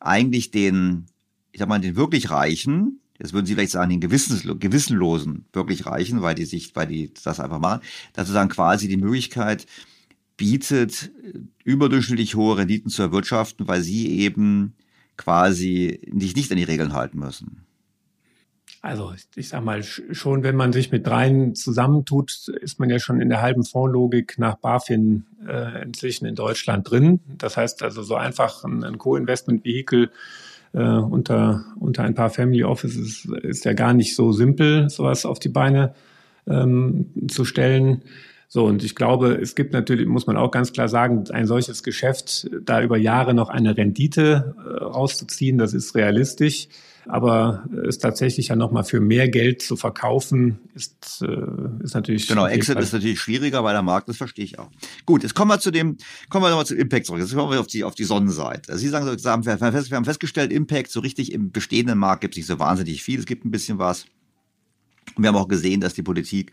eigentlich 0.00 0.50
den, 0.50 1.06
ich 1.52 1.60
sag 1.60 1.68
mal, 1.68 1.80
den 1.80 1.96
wirklich 1.96 2.30
Reichen, 2.30 3.00
jetzt 3.18 3.32
würden 3.32 3.46
Sie 3.46 3.54
vielleicht 3.54 3.72
sagen, 3.72 3.90
den 3.90 4.00
Gewissenlosen 4.00 5.46
wirklich 5.52 5.86
reichen, 5.86 6.22
weil 6.22 6.34
die 6.34 6.44
sich, 6.44 6.74
weil 6.74 6.86
die 6.86 7.12
das 7.22 7.40
einfach 7.40 7.58
machen, 7.58 7.82
dass 8.12 8.26
sozusagen 8.26 8.50
quasi 8.50 8.88
die 8.88 8.96
Möglichkeit 8.96 9.66
bietet, 10.36 11.10
überdurchschnittlich 11.64 12.34
hohe 12.34 12.58
Renditen 12.58 12.90
zu 12.90 13.02
erwirtschaften, 13.02 13.66
weil 13.68 13.80
sie 13.80 14.20
eben 14.20 14.74
quasi 15.16 16.00
sich 16.14 16.36
nicht 16.36 16.50
an 16.50 16.58
die 16.58 16.64
Regeln 16.64 16.92
halten 16.92 17.18
müssen. 17.18 17.62
Also 18.82 19.14
ich 19.34 19.48
sag 19.48 19.64
mal, 19.64 19.82
schon 19.82 20.42
wenn 20.42 20.54
man 20.54 20.72
sich 20.72 20.92
mit 20.92 21.06
dreien 21.06 21.54
zusammentut, 21.54 22.48
ist 22.60 22.78
man 22.78 22.88
ja 22.88 23.00
schon 23.00 23.20
in 23.20 23.28
der 23.28 23.40
halben 23.40 23.64
Fondslogik 23.64 24.38
nach 24.38 24.56
BaFin 24.56 25.24
äh, 25.48 25.82
inzwischen 25.82 26.26
in 26.26 26.36
Deutschland 26.36 26.88
drin. 26.88 27.20
Das 27.26 27.56
heißt 27.56 27.82
also 27.82 28.02
so 28.02 28.14
einfach 28.14 28.62
ein, 28.62 28.84
ein 28.84 28.98
Co-Investment-Vehikel 28.98 30.04
äh, 30.04 30.10
unter, 30.72 31.64
unter 31.78 32.02
ein 32.02 32.14
paar 32.14 32.30
Family 32.30 32.64
Offices 32.64 33.26
ist 33.42 33.64
ja 33.64 33.72
gar 33.72 33.94
nicht 33.94 34.14
so 34.14 34.32
simpel, 34.32 34.90
sowas 34.90 35.24
auf 35.24 35.38
die 35.38 35.48
Beine 35.48 35.94
ähm, 36.46 37.06
zu 37.28 37.44
stellen. 37.44 38.02
So, 38.48 38.64
und 38.64 38.84
ich 38.84 38.94
glaube, 38.94 39.34
es 39.34 39.54
gibt 39.54 39.72
natürlich, 39.72 40.06
muss 40.06 40.26
man 40.26 40.36
auch 40.36 40.50
ganz 40.50 40.72
klar 40.72 40.88
sagen, 40.88 41.24
ein 41.30 41.46
solches 41.46 41.82
Geschäft, 41.82 42.48
da 42.64 42.80
über 42.80 42.96
Jahre 42.96 43.34
noch 43.34 43.48
eine 43.48 43.76
Rendite 43.76 44.54
äh, 44.58 44.84
rauszuziehen, 44.84 45.58
das 45.58 45.74
ist 45.74 45.94
realistisch. 45.94 46.68
Aber 47.08 47.64
es 47.86 47.98
tatsächlich 47.98 48.48
ja 48.48 48.56
nochmal 48.56 48.84
für 48.84 49.00
mehr 49.00 49.28
Geld 49.28 49.62
zu 49.62 49.76
verkaufen, 49.76 50.58
ist, 50.74 51.22
äh, 51.22 51.84
ist 51.84 51.94
natürlich. 51.94 52.26
Genau, 52.26 52.46
Exit 52.46 52.78
ist 52.78 52.92
natürlich 52.92 53.20
schwieriger, 53.20 53.62
weil 53.62 53.74
der 53.74 53.82
Markt, 53.82 54.08
das 54.08 54.16
verstehe 54.16 54.44
ich 54.44 54.58
auch. 54.58 54.70
Gut, 55.04 55.22
jetzt 55.22 55.34
kommen 55.34 55.50
wir 55.50 55.60
zu 55.60 55.70
dem, 55.70 55.96
kommen 56.30 56.44
wir 56.44 56.50
nochmal 56.50 56.66
zu 56.66 56.74
Impact 56.74 57.06
zurück. 57.06 57.20
Jetzt 57.20 57.34
kommen 57.34 57.50
wir 57.50 57.60
auf 57.60 57.68
die, 57.68 57.84
auf 57.84 57.94
die 57.94 58.04
Sonnenseite. 58.04 58.76
Sie 58.76 58.88
sagen, 58.88 59.44
wir 59.44 59.60
haben 59.60 60.04
festgestellt, 60.04 60.52
Impact 60.52 60.90
so 60.90 61.00
richtig 61.00 61.32
im 61.32 61.52
bestehenden 61.52 61.98
Markt 61.98 62.22
gibt 62.22 62.34
es 62.34 62.38
nicht 62.38 62.46
so 62.46 62.58
wahnsinnig 62.58 63.02
viel. 63.02 63.20
Es 63.20 63.26
gibt 63.26 63.44
ein 63.44 63.50
bisschen 63.50 63.78
was. 63.78 64.06
Und 65.14 65.22
wir 65.22 65.28
haben 65.28 65.36
auch 65.36 65.48
gesehen, 65.48 65.80
dass 65.80 65.94
die 65.94 66.02
Politik 66.02 66.52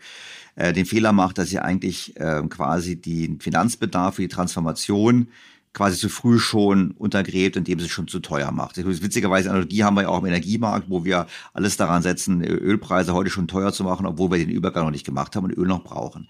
äh, 0.54 0.72
den 0.72 0.86
Fehler 0.86 1.12
macht, 1.12 1.38
dass 1.38 1.48
sie 1.48 1.58
eigentlich 1.58 2.16
äh, 2.16 2.42
quasi 2.48 3.00
den 3.00 3.40
Finanzbedarf 3.40 4.16
für 4.16 4.22
die 4.22 4.28
Transformation 4.28 5.28
quasi 5.74 5.98
zu 5.98 6.08
früh 6.08 6.38
schon 6.38 6.92
untergräbt, 6.92 7.56
indem 7.56 7.80
sie 7.80 7.88
schon 7.88 8.08
zu 8.08 8.20
teuer 8.20 8.52
macht. 8.52 8.76
Witzigerweise 8.76 9.50
Analogie 9.50 9.82
haben 9.82 9.96
wir 9.96 10.02
ja 10.02 10.08
auch 10.08 10.20
im 10.20 10.26
Energiemarkt, 10.26 10.88
wo 10.88 11.04
wir 11.04 11.26
alles 11.52 11.76
daran 11.76 12.02
setzen, 12.02 12.42
Ölpreise 12.42 13.12
heute 13.12 13.28
schon 13.28 13.48
teuer 13.48 13.72
zu 13.72 13.82
machen, 13.84 14.06
obwohl 14.06 14.30
wir 14.30 14.38
den 14.38 14.50
Übergang 14.50 14.84
noch 14.84 14.92
nicht 14.92 15.04
gemacht 15.04 15.34
haben 15.34 15.44
und 15.44 15.58
Öl 15.58 15.66
noch 15.66 15.82
brauchen. 15.82 16.28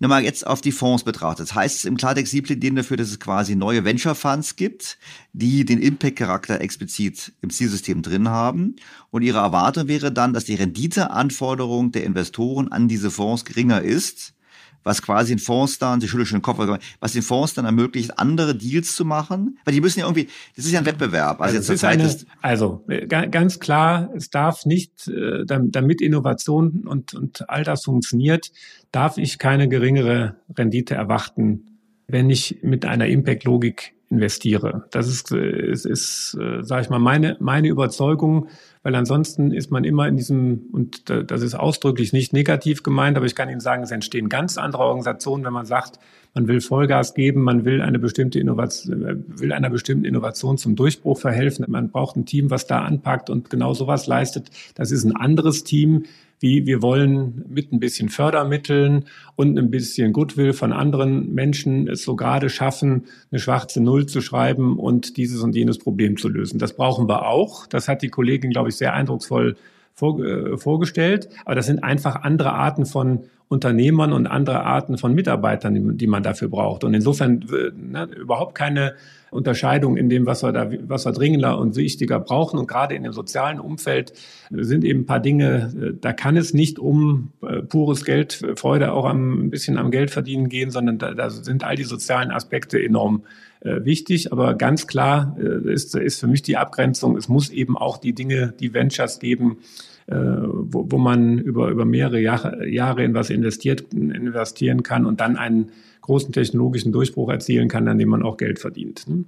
Nochmal 0.00 0.24
jetzt 0.24 0.46
auf 0.46 0.60
die 0.60 0.72
Fonds 0.72 1.04
betrachtet. 1.04 1.48
Das 1.48 1.54
heißt 1.54 1.86
im 1.86 1.96
Klartext, 1.96 2.32
Sie 2.32 2.42
plädieren 2.42 2.76
dafür, 2.76 2.96
dass 2.96 3.08
es 3.08 3.20
quasi 3.20 3.54
neue 3.54 3.84
Venture 3.84 4.14
Funds 4.16 4.56
gibt, 4.56 4.98
die 5.32 5.64
den 5.64 5.80
Impact-Charakter 5.80 6.60
explizit 6.60 7.32
im 7.40 7.50
Zielsystem 7.50 8.02
drin 8.02 8.28
haben. 8.28 8.74
Und 9.10 9.22
Ihre 9.22 9.38
Erwartung 9.38 9.86
wäre 9.86 10.10
dann, 10.10 10.32
dass 10.32 10.44
die 10.44 10.56
Renditeanforderung 10.56 11.92
der 11.92 12.04
Investoren 12.04 12.72
an 12.72 12.88
diese 12.88 13.12
Fonds 13.12 13.44
geringer 13.44 13.82
ist, 13.82 14.34
was 14.82 15.02
quasi 15.02 15.34
den 15.34 15.38
Fonds 15.38 15.78
dann, 15.78 16.00
sie 16.00 16.08
schüttelt 16.08 16.28
schon 16.28 16.38
den 16.38 16.42
Kopf, 16.42 16.58
was 17.00 17.12
den 17.12 17.22
Fonds 17.22 17.54
dann 17.54 17.64
ermöglicht, 17.64 18.18
andere 18.18 18.54
Deals 18.54 18.94
zu 18.94 19.04
machen? 19.04 19.58
Weil 19.64 19.74
die 19.74 19.80
müssen 19.80 20.00
ja 20.00 20.06
irgendwie, 20.06 20.28
das 20.56 20.64
ist 20.64 20.72
ja 20.72 20.78
ein 20.78 20.86
Wettbewerb. 20.86 21.40
Also, 21.40 21.72
also, 21.72 21.86
eine, 21.86 22.04
ist, 22.04 22.26
also 22.40 22.84
ganz 23.08 23.60
klar, 23.60 24.10
es 24.14 24.30
darf 24.30 24.64
nicht, 24.64 25.08
äh, 25.08 25.44
damit 25.46 26.00
Innovation 26.00 26.84
und, 26.86 27.14
und 27.14 27.48
all 27.48 27.64
das 27.64 27.84
funktioniert, 27.84 28.50
darf 28.92 29.18
ich 29.18 29.38
keine 29.38 29.68
geringere 29.68 30.36
Rendite 30.56 30.94
erwarten, 30.94 31.78
wenn 32.08 32.30
ich 32.30 32.58
mit 32.62 32.84
einer 32.84 33.06
Impact-Logik 33.06 33.94
investiere. 34.10 34.86
Das 34.90 35.08
ist, 35.08 35.30
ist, 35.30 35.86
ist 35.86 36.36
äh, 36.40 36.62
sage 36.62 36.82
ich 36.82 36.90
mal, 36.90 36.98
meine, 36.98 37.36
meine 37.40 37.68
Überzeugung, 37.68 38.48
weil 38.82 38.94
ansonsten 38.94 39.52
ist 39.52 39.70
man 39.70 39.84
immer 39.84 40.08
in 40.08 40.16
diesem, 40.16 40.68
und 40.72 41.10
das 41.10 41.42
ist 41.42 41.54
ausdrücklich 41.54 42.12
nicht 42.12 42.32
negativ 42.32 42.82
gemeint, 42.82 43.16
aber 43.16 43.26
ich 43.26 43.34
kann 43.34 43.50
Ihnen 43.50 43.60
sagen, 43.60 43.82
es 43.82 43.90
entstehen 43.90 44.28
ganz 44.28 44.56
andere 44.56 44.84
Organisationen, 44.84 45.44
wenn 45.44 45.52
man 45.52 45.66
sagt, 45.66 45.98
man 46.34 46.48
will 46.48 46.60
Vollgas 46.60 47.14
geben, 47.14 47.42
man 47.42 47.64
will 47.64 47.82
eine 47.82 47.98
bestimmte 47.98 48.38
Innovation, 48.38 49.24
will 49.26 49.52
einer 49.52 49.68
bestimmten 49.68 50.04
Innovation 50.04 50.58
zum 50.58 50.76
Durchbruch 50.76 51.18
verhelfen. 51.18 51.64
Man 51.68 51.90
braucht 51.90 52.16
ein 52.16 52.24
Team, 52.24 52.50
was 52.50 52.66
da 52.66 52.82
anpackt 52.82 53.30
und 53.30 53.50
genau 53.50 53.74
sowas 53.74 54.06
leistet. 54.06 54.50
Das 54.76 54.92
ist 54.92 55.04
ein 55.04 55.16
anderes 55.16 55.64
Team, 55.64 56.04
wie 56.40 56.66
wir 56.66 56.82
wollen 56.82 57.44
mit 57.48 57.70
ein 57.72 57.80
bisschen 57.80 58.08
Fördermitteln 58.08 59.04
und 59.36 59.58
ein 59.58 59.70
bisschen 59.70 60.12
Goodwill 60.12 60.54
von 60.54 60.72
anderen 60.72 61.32
Menschen 61.34 61.86
es 61.86 62.02
so 62.02 62.16
gerade 62.16 62.48
schaffen, 62.48 63.04
eine 63.30 63.38
schwarze 63.38 63.82
Null 63.82 64.06
zu 64.06 64.22
schreiben 64.22 64.78
und 64.78 65.18
dieses 65.18 65.42
und 65.42 65.54
jenes 65.54 65.78
Problem 65.78 66.16
zu 66.16 66.28
lösen. 66.28 66.58
Das 66.58 66.74
brauchen 66.74 67.08
wir 67.08 67.26
auch. 67.26 67.66
Das 67.66 67.88
hat 67.88 68.02
die 68.02 68.08
Kollegin, 68.08 68.50
glaube 68.50 68.70
ich, 68.70 68.76
sehr 68.76 68.94
eindrucksvoll 68.94 69.56
äh, 70.00 70.56
vorgestellt. 70.56 71.28
Aber 71.44 71.54
das 71.54 71.66
sind 71.66 71.84
einfach 71.84 72.22
andere 72.22 72.52
Arten 72.52 72.86
von 72.86 73.20
Unternehmern 73.48 74.12
und 74.14 74.26
andere 74.26 74.62
Arten 74.62 74.96
von 74.96 75.12
Mitarbeitern, 75.12 75.98
die, 75.98 76.06
man 76.06 76.22
dafür 76.22 76.48
braucht. 76.48 76.84
Und 76.84 76.94
insofern 76.94 77.44
ne, 77.76 78.08
überhaupt 78.16 78.54
keine 78.54 78.94
Unterscheidung 79.30 79.96
in 79.96 80.08
dem, 80.08 80.26
was 80.26 80.42
wir 80.42 80.52
da, 80.52 80.70
was 80.82 81.04
wir 81.06 81.12
dringender 81.12 81.58
und 81.58 81.76
wichtiger 81.76 82.20
brauchen. 82.20 82.58
Und 82.58 82.66
gerade 82.66 82.94
in 82.94 83.02
dem 83.02 83.12
sozialen 83.12 83.60
Umfeld 83.60 84.12
sind 84.50 84.84
eben 84.84 85.00
ein 85.00 85.06
paar 85.06 85.20
Dinge, 85.20 85.72
äh, 85.80 85.92
da 86.00 86.12
kann 86.12 86.36
es 86.36 86.54
nicht 86.54 86.78
um 86.78 87.32
äh, 87.42 87.62
pures 87.62 88.04
Geld, 88.04 88.44
Freude 88.56 88.92
auch 88.92 89.04
am, 89.04 89.46
ein 89.46 89.50
bisschen 89.50 89.78
am 89.78 89.90
Geld 89.90 90.10
verdienen 90.10 90.48
gehen, 90.48 90.70
sondern 90.70 90.98
da, 90.98 91.14
da 91.14 91.30
sind 91.30 91.64
all 91.64 91.76
die 91.76 91.84
sozialen 91.84 92.30
Aspekte 92.30 92.82
enorm 92.82 93.22
äh, 93.60 93.84
wichtig. 93.84 94.32
Aber 94.32 94.54
ganz 94.54 94.86
klar 94.86 95.36
äh, 95.38 95.72
ist, 95.72 95.94
ist 95.94 96.20
für 96.20 96.26
mich 96.26 96.42
die 96.42 96.56
Abgrenzung, 96.56 97.16
es 97.16 97.28
muss 97.28 97.50
eben 97.50 97.76
auch 97.76 97.98
die 97.98 98.14
Dinge, 98.14 98.54
die 98.58 98.74
Ventures 98.74 99.18
geben, 99.18 99.58
äh, 100.06 100.16
wo, 100.16 100.90
wo 100.90 100.98
man 100.98 101.38
über, 101.38 101.68
über 101.68 101.84
mehrere 101.84 102.20
Jahre, 102.20 102.68
Jahre 102.68 103.04
in 103.04 103.14
was 103.14 103.30
investiert, 103.30 103.92
investieren 103.92 104.82
kann 104.82 105.06
und 105.06 105.20
dann 105.20 105.36
einen 105.36 105.70
großen 106.00 106.32
technologischen 106.32 106.92
Durchbruch 106.92 107.28
erzielen 107.30 107.68
kann, 107.68 107.88
an 107.88 107.98
dem 107.98 108.08
man 108.08 108.22
auch 108.22 108.36
Geld 108.36 108.58
verdient. 108.58 109.06
Ne? 109.08 109.24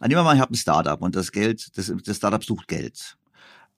Nehmen 0.00 0.14
wir 0.14 0.22
mal, 0.22 0.34
ich 0.34 0.40
habe 0.40 0.52
ein 0.52 0.56
Startup 0.56 1.00
und 1.00 1.14
das 1.14 1.30
Geld, 1.30 1.76
das, 1.76 1.92
das 2.04 2.16
Startup 2.16 2.42
sucht 2.42 2.68
Geld. 2.68 3.18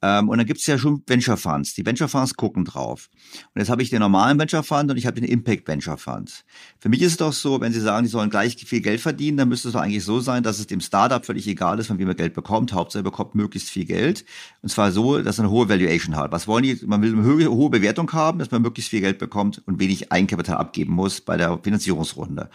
Ähm, 0.02 0.28
und 0.28 0.38
dann 0.38 0.46
gibt 0.46 0.60
es 0.60 0.66
ja 0.66 0.76
schon 0.78 1.02
Venture 1.06 1.36
Funds. 1.36 1.74
Die 1.74 1.86
Venture 1.86 2.08
Funds 2.08 2.34
gucken 2.34 2.64
drauf. 2.64 3.08
Und 3.54 3.60
jetzt 3.60 3.70
habe 3.70 3.82
ich 3.82 3.90
den 3.90 4.00
normalen 4.00 4.38
Venture 4.38 4.64
Fund 4.64 4.90
und 4.90 4.96
ich 4.96 5.06
habe 5.06 5.20
den 5.20 5.28
Impact 5.28 5.68
Venture 5.68 5.96
Fund. 5.96 6.44
Für 6.80 6.88
mich 6.88 7.00
ist 7.02 7.12
es 7.12 7.16
doch 7.18 7.32
so, 7.32 7.60
wenn 7.60 7.72
Sie 7.72 7.80
sagen, 7.80 8.04
die 8.04 8.10
sollen 8.10 8.28
gleich 8.28 8.56
viel 8.56 8.80
Geld 8.80 9.00
verdienen, 9.00 9.36
dann 9.36 9.48
müsste 9.48 9.68
es 9.68 9.74
doch 9.74 9.80
eigentlich 9.80 10.04
so 10.04 10.20
sein, 10.20 10.42
dass 10.42 10.58
es 10.58 10.66
dem 10.66 10.80
Startup 10.80 11.24
völlig 11.24 11.46
egal 11.46 11.78
ist, 11.78 11.86
von 11.86 11.98
wem 11.98 12.08
er 12.08 12.14
Geld 12.14 12.34
bekommt. 12.34 12.72
Hauptsache 12.72 13.00
er 13.00 13.04
bekommt 13.04 13.34
möglichst 13.34 13.70
viel 13.70 13.84
Geld. 13.84 14.24
Und 14.60 14.68
zwar 14.68 14.90
so, 14.90 15.18
dass 15.22 15.38
er 15.38 15.44
eine 15.44 15.52
hohe 15.52 15.68
Valuation 15.68 16.16
hat. 16.16 16.32
Was 16.32 16.48
wollen 16.48 16.64
die? 16.64 16.80
Man 16.84 17.00
will 17.00 17.12
eine 17.12 17.24
hohe, 17.24 17.48
hohe 17.48 17.70
Bewertung 17.70 18.12
haben, 18.12 18.40
dass 18.40 18.50
man 18.50 18.62
möglichst 18.62 18.90
viel 18.90 19.00
Geld 19.00 19.18
bekommt 19.18 19.62
und 19.66 19.78
wenig 19.78 20.10
Eigenkapital 20.10 20.56
abgeben 20.56 20.92
muss 20.92 21.20
bei 21.20 21.36
der 21.36 21.58
Finanzierungsrunde. 21.62 22.50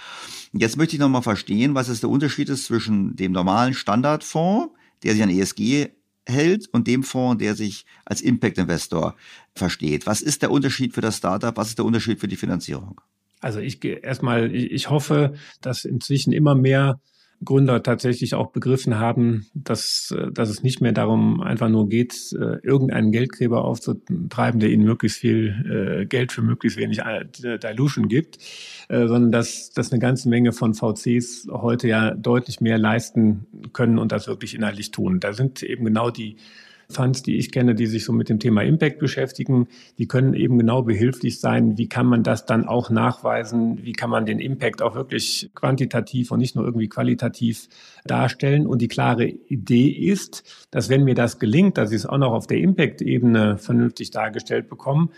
Und 0.54 0.60
jetzt 0.60 0.78
möchte 0.78 0.96
ich 0.96 1.00
nochmal 1.00 1.22
verstehen, 1.22 1.76
was 1.76 1.88
ist 1.90 2.04
der 2.04 2.10
Unterschied 2.10 2.50
ist 2.50 2.66
zwischen 2.66 3.16
dem 3.16 3.32
normalen 3.32 3.74
Standardfonds, 3.74 4.74
der 5.04 5.14
sich 5.14 5.24
an 5.24 5.30
ESG 5.30 5.90
hält 6.28 6.68
und 6.72 6.88
dem 6.88 7.04
Fonds, 7.04 7.42
der 7.42 7.56
sich 7.56 7.86
als 8.06 8.22
Impact 8.22 8.58
Investor 8.58 9.16
versteht. 9.56 10.06
Was 10.06 10.22
ist 10.22 10.42
der 10.42 10.52
Unterschied 10.52 10.94
für 10.94 11.02
das 11.02 11.18
Startup? 11.18 11.56
Was 11.56 11.70
ist 11.70 11.78
der 11.78 11.86
Unterschied 11.86 12.20
für 12.20 12.28
die 12.28 12.36
Finanzierung? 12.36 13.00
Also 13.40 13.60
ich 13.60 13.84
erstmal, 13.84 14.54
ich 14.54 14.90
hoffe, 14.90 15.36
dass 15.62 15.86
inzwischen 15.86 16.34
immer 16.34 16.56
mehr 16.56 17.00
Gründer 17.44 17.84
tatsächlich 17.84 18.34
auch 18.34 18.52
begriffen 18.52 18.98
haben, 18.98 19.46
dass, 19.54 20.14
dass 20.32 20.50
es 20.50 20.64
nicht 20.64 20.82
mehr 20.82 20.92
darum 20.92 21.42
einfach 21.42 21.70
nur 21.70 21.88
geht, 21.88 22.34
äh, 22.34 22.58
irgendeinen 22.64 23.12
Geldgräber 23.12 23.64
aufzutreiben, 23.64 24.60
der 24.60 24.70
ihnen 24.70 24.86
möglichst 24.86 25.20
viel 25.20 26.02
äh, 26.02 26.06
Geld 26.06 26.32
für 26.32 26.42
möglichst 26.42 26.78
wenig 26.80 27.00
äh, 27.00 27.26
Dilution 27.60 28.08
gibt, 28.08 28.40
sondern 28.90 29.32
dass, 29.32 29.72
dass 29.72 29.92
eine 29.92 30.00
ganze 30.00 30.30
Menge 30.30 30.54
von 30.54 30.74
VCs 30.74 31.48
heute 31.52 31.88
ja 31.90 32.12
deutlich 32.12 32.62
mehr 32.62 32.78
leisten 32.78 33.46
können 33.74 34.00
und 34.00 34.12
das 34.12 34.28
wirklich 34.28 34.56
innerlich 34.56 34.92
tun. 34.92 35.20
Da 35.20 35.34
sind 35.34 35.62
eben 35.62 35.86
genau 35.86 36.10
die 36.10 36.38
Funds, 36.90 37.22
die 37.22 37.38
ich 37.38 37.52
kenne, 37.52 37.76
die 37.76 37.86
sich 37.86 38.06
so 38.06 38.14
mit 38.14 38.30
dem 38.30 38.40
Thema 38.40 38.62
Impact 38.64 39.00
beschäftigen, 39.00 39.68
die 39.98 40.08
können 40.08 40.34
eben 40.34 40.58
genau 40.58 40.84
behilflich 40.84 41.40
sein. 41.40 41.78
Wie 41.78 41.90
kann 41.90 42.06
man 42.06 42.24
das 42.24 42.46
dann 42.46 42.66
auch 42.66 42.90
nachweisen? 42.90 43.84
Wie 43.84 43.92
kann 43.92 44.10
man 44.10 44.26
den 44.26 44.40
Impact 44.40 44.82
auch 44.82 44.96
wirklich 44.96 45.52
quantitativ 45.54 46.32
und 46.32 46.40
nicht 46.40 46.56
nur 46.56 46.66
irgendwie 46.66 46.88
qualitativ 46.88 47.68
darstellen? 48.06 48.66
Und 48.66 48.82
die 48.82 48.88
klare 48.88 49.26
Idee 49.26 49.90
ist, 49.90 50.44
dass 50.72 50.88
wenn 50.88 51.04
mir 51.04 51.16
das 51.16 51.40
gelingt, 51.40 51.78
dass 51.78 51.92
ich 51.92 51.98
es 51.98 52.06
auch 52.06 52.18
noch 52.18 52.32
auf 52.32 52.48
der 52.48 52.60
Impact-Ebene 52.60 53.58
vernünftig 53.58 54.12
dargestellt 54.12 54.70
bekomme, 54.70 55.10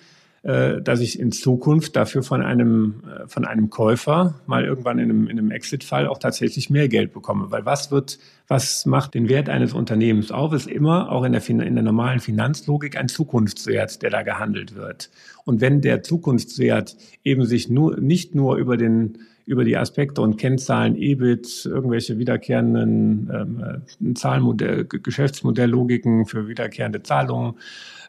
dass 0.81 1.01
ich 1.01 1.19
in 1.19 1.31
Zukunft 1.31 1.95
dafür 1.95 2.23
von 2.23 2.41
einem, 2.41 3.03
äh, 3.03 3.27
von 3.27 3.45
einem 3.45 3.69
Käufer 3.69 4.35
mal 4.45 4.63
irgendwann 4.63 4.99
in 4.99 5.09
einem, 5.09 5.27
in 5.27 5.37
einem 5.37 5.51
Exit-Fall 5.51 6.07
auch 6.07 6.17
tatsächlich 6.17 6.69
mehr 6.69 6.87
Geld 6.87 7.13
bekomme. 7.13 7.51
Weil 7.51 7.65
was 7.65 7.91
wird, 7.91 8.19
was 8.47 8.85
macht 8.85 9.15
den 9.15 9.27
Wert 9.27 9.49
eines 9.49 9.73
Unternehmens 9.73 10.31
auf, 10.31 10.53
ist 10.53 10.67
immer 10.67 11.11
auch 11.11 11.23
in 11.23 11.33
der, 11.33 11.47
in 11.49 11.75
der 11.75 11.83
normalen 11.83 12.19
Finanzlogik 12.19 12.97
ein 12.97 13.09
Zukunftswert, 13.09 14.01
der 14.01 14.09
da 14.09 14.21
gehandelt 14.21 14.75
wird. 14.75 15.09
Und 15.43 15.61
wenn 15.61 15.81
der 15.81 16.03
Zukunftswert 16.03 16.95
eben 17.23 17.45
sich 17.45 17.69
nur, 17.69 17.99
nicht 17.99 18.33
nur 18.33 18.55
über 18.55 18.77
den, 18.77 19.17
über 19.45 19.63
die 19.63 19.77
Aspekte 19.77 20.21
und 20.21 20.37
Kennzahlen, 20.37 20.95
EBIT, 20.95 21.65
irgendwelche 21.65 22.19
wiederkehrenden 22.19 23.83
ähm, 23.99 24.15
Zahlenmodell, 24.15 24.85
Geschäftsmodelllogiken 24.85 26.27
für 26.27 26.47
wiederkehrende 26.47 27.01
Zahlungen, 27.01 27.55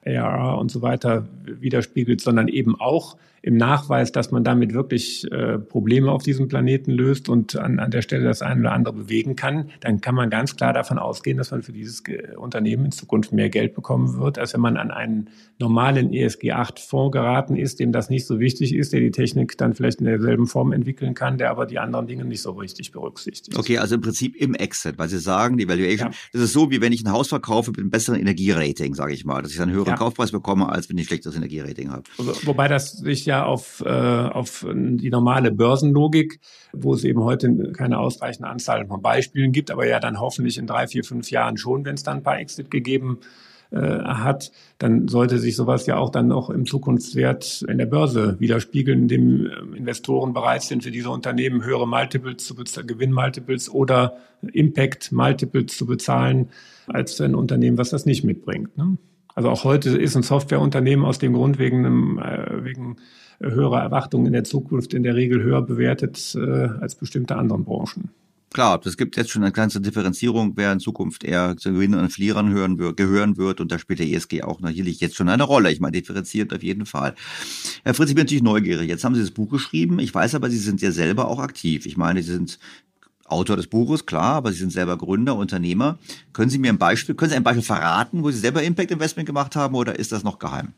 ARR 0.05 0.59
und 0.59 0.71
so 0.71 0.83
weiter 0.83 1.27
widerspiegelt, 1.45 2.21
sondern 2.21 2.49
eben 2.49 2.81
auch 2.81 3.17
im 3.43 3.57
Nachweis, 3.57 4.12
dass 4.12 4.31
man 4.31 4.45
damit 4.45 4.75
wirklich 4.75 5.31
äh, 5.33 5.59
Probleme 5.59 6.11
auf 6.12 6.23
diesem 6.23 6.49
Planeten 6.49 6.91
löst 6.91 7.29
und 7.29 7.57
an, 7.57 7.79
an 7.79 7.91
der 7.91 8.03
Stelle 8.03 8.25
das 8.25 8.43
eine 8.43 8.61
oder 8.61 8.73
andere 8.73 8.95
bewegen 8.95 9.37
kann, 9.37 9.71
dann 9.81 10.01
kann 10.01 10.15
man 10.15 10.29
ganz 10.29 10.57
klar 10.57 10.73
davon 10.73 10.99
ausgehen, 10.99 11.39
dass 11.39 11.51
man 11.51 11.62
für 11.62 11.73
dieses 11.73 12.03
Unternehmen 12.37 12.87
in 12.87 12.93
Zukunft 12.93 13.33
mehr 13.33 13.49
Geld 13.49 13.75
bekommen 13.75 14.19
wird, 14.19 14.39
als 14.39 14.53
wenn 14.53 14.61
man 14.61 14.77
an 14.77 14.91
einen 14.91 15.31
normalen 15.59 16.12
ESG 16.12 16.53
8 16.53 16.79
Fonds 16.79 17.12
geraten 17.12 17.57
ist, 17.57 17.81
dem 17.81 17.93
das 17.93 18.11
nicht 18.11 18.27
so 18.27 18.41
wichtig 18.41 18.75
ist, 18.75 18.93
der 18.93 19.01
die 19.01 19.11
Technik 19.11 19.57
dann 19.57 19.75
vielleicht 19.75 20.01
in 20.01 20.07
derselben 20.07 20.47
Form 20.47 20.73
entwickeln 20.73 21.15
kann, 21.15 21.39
der 21.39 21.51
aber 21.51 21.67
die 21.67 21.79
anderen 21.79 22.07
Dinge 22.07 22.25
nicht 22.25 22.43
so 22.43 22.53
richtig 22.53 22.93
berücksichtigt. 22.93 23.59
Okay, 23.59 23.79
also 23.79 23.95
im 23.95 24.01
Prinzip 24.01 24.37
im 24.37 24.55
Exit, 24.55 24.99
weil 24.99 25.09
Sie 25.09 25.19
sagen, 25.19 25.57
die 25.57 25.69
Valuation, 25.69 26.11
ja. 26.11 26.19
das 26.33 26.43
ist 26.43 26.53
so, 26.53 26.71
wie 26.71 26.81
wenn 26.81 26.93
ich 26.93 27.05
ein 27.05 27.12
Haus 27.12 27.29
verkaufe 27.29 27.71
mit 27.71 27.81
einem 27.81 27.91
besseren 27.91 28.21
Energierating, 28.21 28.95
sage 28.95 29.15
ich 29.15 29.25
mal, 29.25 29.43
dass 29.43 29.53
ich 29.53 29.61
einen 29.61 29.73
höheren 29.73 29.89
ja. 29.89 29.97
Kaufpreis 29.97 30.31
bekomme, 30.31 30.69
als 30.69 30.89
wenn 30.89 30.99
ich 30.99 31.05
ein 31.05 31.09
schlechteres 31.09 31.37
Energierating 31.37 31.91
habe. 31.91 32.03
Wobei 32.45 32.69
das 32.69 32.93
sich 32.93 33.27
ja 33.31 33.44
auf, 33.44 33.82
äh, 33.86 33.89
auf 33.89 34.66
die 34.69 35.11
normale 35.11 35.52
Börsenlogik, 35.52 36.40
wo 36.73 36.94
es 36.94 37.05
eben 37.05 37.23
heute 37.23 37.73
keine 37.73 37.98
ausreichende 37.98 38.48
Anzahl 38.48 38.86
von 38.86 39.01
Beispielen 39.01 39.52
gibt, 39.52 39.70
aber 39.70 39.86
ja 39.86 40.01
dann 40.01 40.20
hoffentlich 40.20 40.59
in 40.59 40.66
drei, 40.66 40.86
vier, 40.86 41.05
fünf 41.05 41.31
Jahren 41.31 41.57
schon, 41.57 41.85
wenn 41.85 41.94
es 41.94 42.02
dann 42.02 42.19
ein 42.19 42.23
paar 42.23 42.40
Exit 42.40 42.70
gegeben 42.70 43.20
äh, 43.70 43.78
hat, 43.78 44.51
dann 44.78 45.07
sollte 45.07 45.39
sich 45.39 45.55
sowas 45.55 45.86
ja 45.86 45.97
auch 45.97 46.11
dann 46.11 46.27
noch 46.27 46.51
im 46.51 46.66
Zukunftswert 46.66 47.62
in 47.69 47.78
der 47.78 47.86
Börse 47.86 48.35
widerspiegeln, 48.40 49.02
indem 49.02 49.47
äh, 49.47 49.77
Investoren 49.77 50.32
bereit 50.35 50.62
sind, 50.62 50.82
für 50.82 50.90
diese 50.90 51.11
Unternehmen 51.11 51.65
höhere 51.65 51.86
Multiples 51.86 52.44
zu 52.44 52.57
bezahlen, 52.57 52.89
Gewinnmultiples 52.89 53.70
oder 53.70 54.16
Impact 54.52 55.12
Multiples 55.12 55.77
zu 55.77 55.86
bezahlen, 55.86 56.48
als 56.89 57.15
für 57.15 57.24
ein 57.24 57.36
Unternehmen, 57.36 57.78
was 57.78 57.90
das 57.90 58.07
nicht 58.07 58.24
mitbringt. 58.24 58.77
Ne? 58.77 58.98
Also 59.35 59.48
auch 59.48 59.65
heute 59.65 59.97
ist 59.97 60.16
ein 60.16 60.23
Softwareunternehmen 60.23 61.05
aus 61.05 61.19
dem 61.19 61.32
Grund 61.32 61.59
wegen, 61.59 61.86
einem, 61.86 62.19
äh, 62.19 62.65
wegen 62.65 62.97
höherer 63.40 63.81
Erwartungen 63.81 64.27
in 64.27 64.32
der 64.32 64.44
Zukunft 64.44 64.93
in 64.94 65.02
der 65.02 65.15
Regel 65.15 65.43
höher 65.43 65.62
bewertet 65.62 66.35
äh, 66.35 66.69
als 66.81 66.94
bestimmte 66.94 67.36
anderen 67.36 67.65
Branchen. 67.65 68.11
Klar, 68.52 68.81
es 68.85 68.97
gibt 68.97 69.16
jetzt 69.16 69.31
schon 69.31 69.44
eine 69.44 69.52
ganze 69.52 69.81
Differenzierung, 69.81 70.55
wer 70.57 70.73
in 70.73 70.81
Zukunft 70.81 71.23
eher 71.23 71.57
zu 71.57 71.73
Gewinnern 71.73 72.01
und 72.01 72.12
Verlierern 72.12 72.51
hören, 72.51 72.77
gehören 72.97 73.36
wird. 73.36 73.61
Und 73.61 73.70
da 73.70 73.78
spielt 73.78 74.01
der 74.01 74.09
ESG 74.09 74.43
auch 74.43 74.59
natürlich 74.61 74.98
jetzt 74.98 75.15
schon 75.15 75.28
eine 75.28 75.44
Rolle. 75.44 75.70
Ich 75.70 75.78
meine, 75.78 75.93
differenziert 75.93 76.52
auf 76.52 76.61
jeden 76.61 76.85
Fall. 76.85 77.15
Herr 77.85 77.94
Fritz, 77.94 78.09
ich 78.09 78.16
bin 78.16 78.24
natürlich 78.24 78.43
neugierig. 78.43 78.89
Jetzt 78.89 79.05
haben 79.05 79.15
Sie 79.15 79.20
das 79.20 79.31
Buch 79.31 79.51
geschrieben. 79.51 80.01
Ich 80.01 80.12
weiß 80.12 80.35
aber, 80.35 80.51
Sie 80.51 80.59
sind 80.59 80.82
ja 80.82 80.90
selber 80.90 81.28
auch 81.28 81.39
aktiv. 81.39 81.86
Ich 81.86 81.97
meine, 81.97 82.24
Sie 82.24 82.32
sind 82.32 82.59
Autor 83.31 83.57
des 83.57 83.66
Buches, 83.66 84.07
klar, 84.07 84.35
aber 84.35 84.52
Sie 84.52 84.59
sind 84.59 84.73
selber 84.73 84.97
Gründer, 84.97 85.36
Unternehmer. 85.36 85.98
Können 86.32 86.51
Sie 86.51 86.59
mir 86.59 86.73
ein 86.73 86.78
Beispiel, 86.78 87.15
können 87.15 87.31
Sie 87.31 87.36
ein 87.36 87.43
Beispiel 87.44 87.62
verraten, 87.62 88.23
wo 88.23 88.31
Sie 88.31 88.39
selber 88.39 88.62
Impact 88.62 88.90
Investment 88.90 89.27
gemacht 89.27 89.57
haben 89.57 89.74
oder 89.74 89.98
ist 89.98 90.12
das 90.12 90.24
noch 90.24 90.39
geheim? 90.39 90.73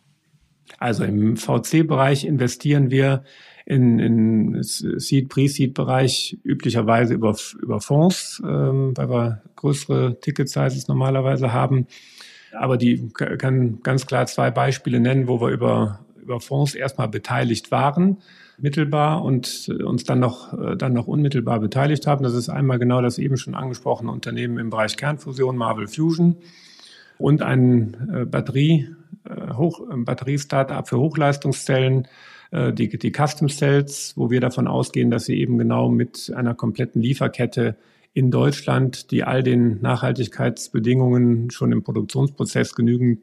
Also 0.78 1.04
im 1.04 1.36
VC-Bereich 1.36 2.24
investieren 2.24 2.90
wir 2.90 3.24
in, 3.66 3.98
in 3.98 4.62
Seed, 4.62 5.28
Pre-Seed-Bereich 5.28 6.38
üblicherweise 6.42 7.14
über, 7.14 7.36
über 7.60 7.80
Fonds, 7.80 8.42
ähm, 8.44 8.92
weil 8.96 9.08
wir 9.08 9.42
größere 9.56 10.18
Ticket-Sizes 10.20 10.88
normalerweise 10.88 11.52
haben. 11.52 11.86
Aber 12.52 12.76
die 12.76 13.08
kann 13.12 13.80
ganz 13.82 14.06
klar 14.06 14.26
zwei 14.26 14.50
Beispiele 14.50 15.00
nennen, 15.00 15.28
wo 15.28 15.40
wir 15.40 15.48
über, 15.48 16.00
über 16.20 16.40
Fonds 16.40 16.74
erstmal 16.74 17.08
beteiligt 17.08 17.70
waren 17.70 18.18
mittelbar 18.62 19.24
und 19.24 19.68
äh, 19.68 19.82
uns 19.82 20.04
dann 20.04 20.20
noch, 20.20 20.54
äh, 20.58 20.76
dann 20.76 20.94
noch 20.94 21.08
unmittelbar 21.08 21.60
beteiligt 21.60 22.06
haben. 22.06 22.22
Das 22.22 22.34
ist 22.34 22.48
einmal 22.48 22.78
genau 22.78 23.02
das 23.02 23.18
eben 23.18 23.36
schon 23.36 23.54
angesprochene 23.54 24.10
Unternehmen 24.10 24.58
im 24.58 24.70
Bereich 24.70 24.96
Kernfusion, 24.96 25.56
Marvel 25.56 25.88
Fusion 25.88 26.36
und 27.18 27.42
ein 27.42 28.08
äh, 28.12 28.24
Batterie, 28.24 28.88
Hoch, 29.56 29.80
Batterie-Startup 29.88 30.88
für 30.88 30.98
Hochleistungszellen, 30.98 32.08
die, 32.50 32.98
die 32.98 33.12
Custom 33.12 33.48
Cells, 33.48 34.14
wo 34.16 34.30
wir 34.30 34.40
davon 34.40 34.66
ausgehen, 34.66 35.12
dass 35.12 35.26
sie 35.26 35.38
eben 35.38 35.58
genau 35.58 35.90
mit 35.90 36.32
einer 36.34 36.54
kompletten 36.54 37.00
Lieferkette 37.00 37.76
in 38.14 38.32
Deutschland, 38.32 39.12
die 39.12 39.22
all 39.22 39.44
den 39.44 39.80
Nachhaltigkeitsbedingungen 39.80 41.52
schon 41.52 41.70
im 41.70 41.84
Produktionsprozess 41.84 42.74
genügend 42.74 43.20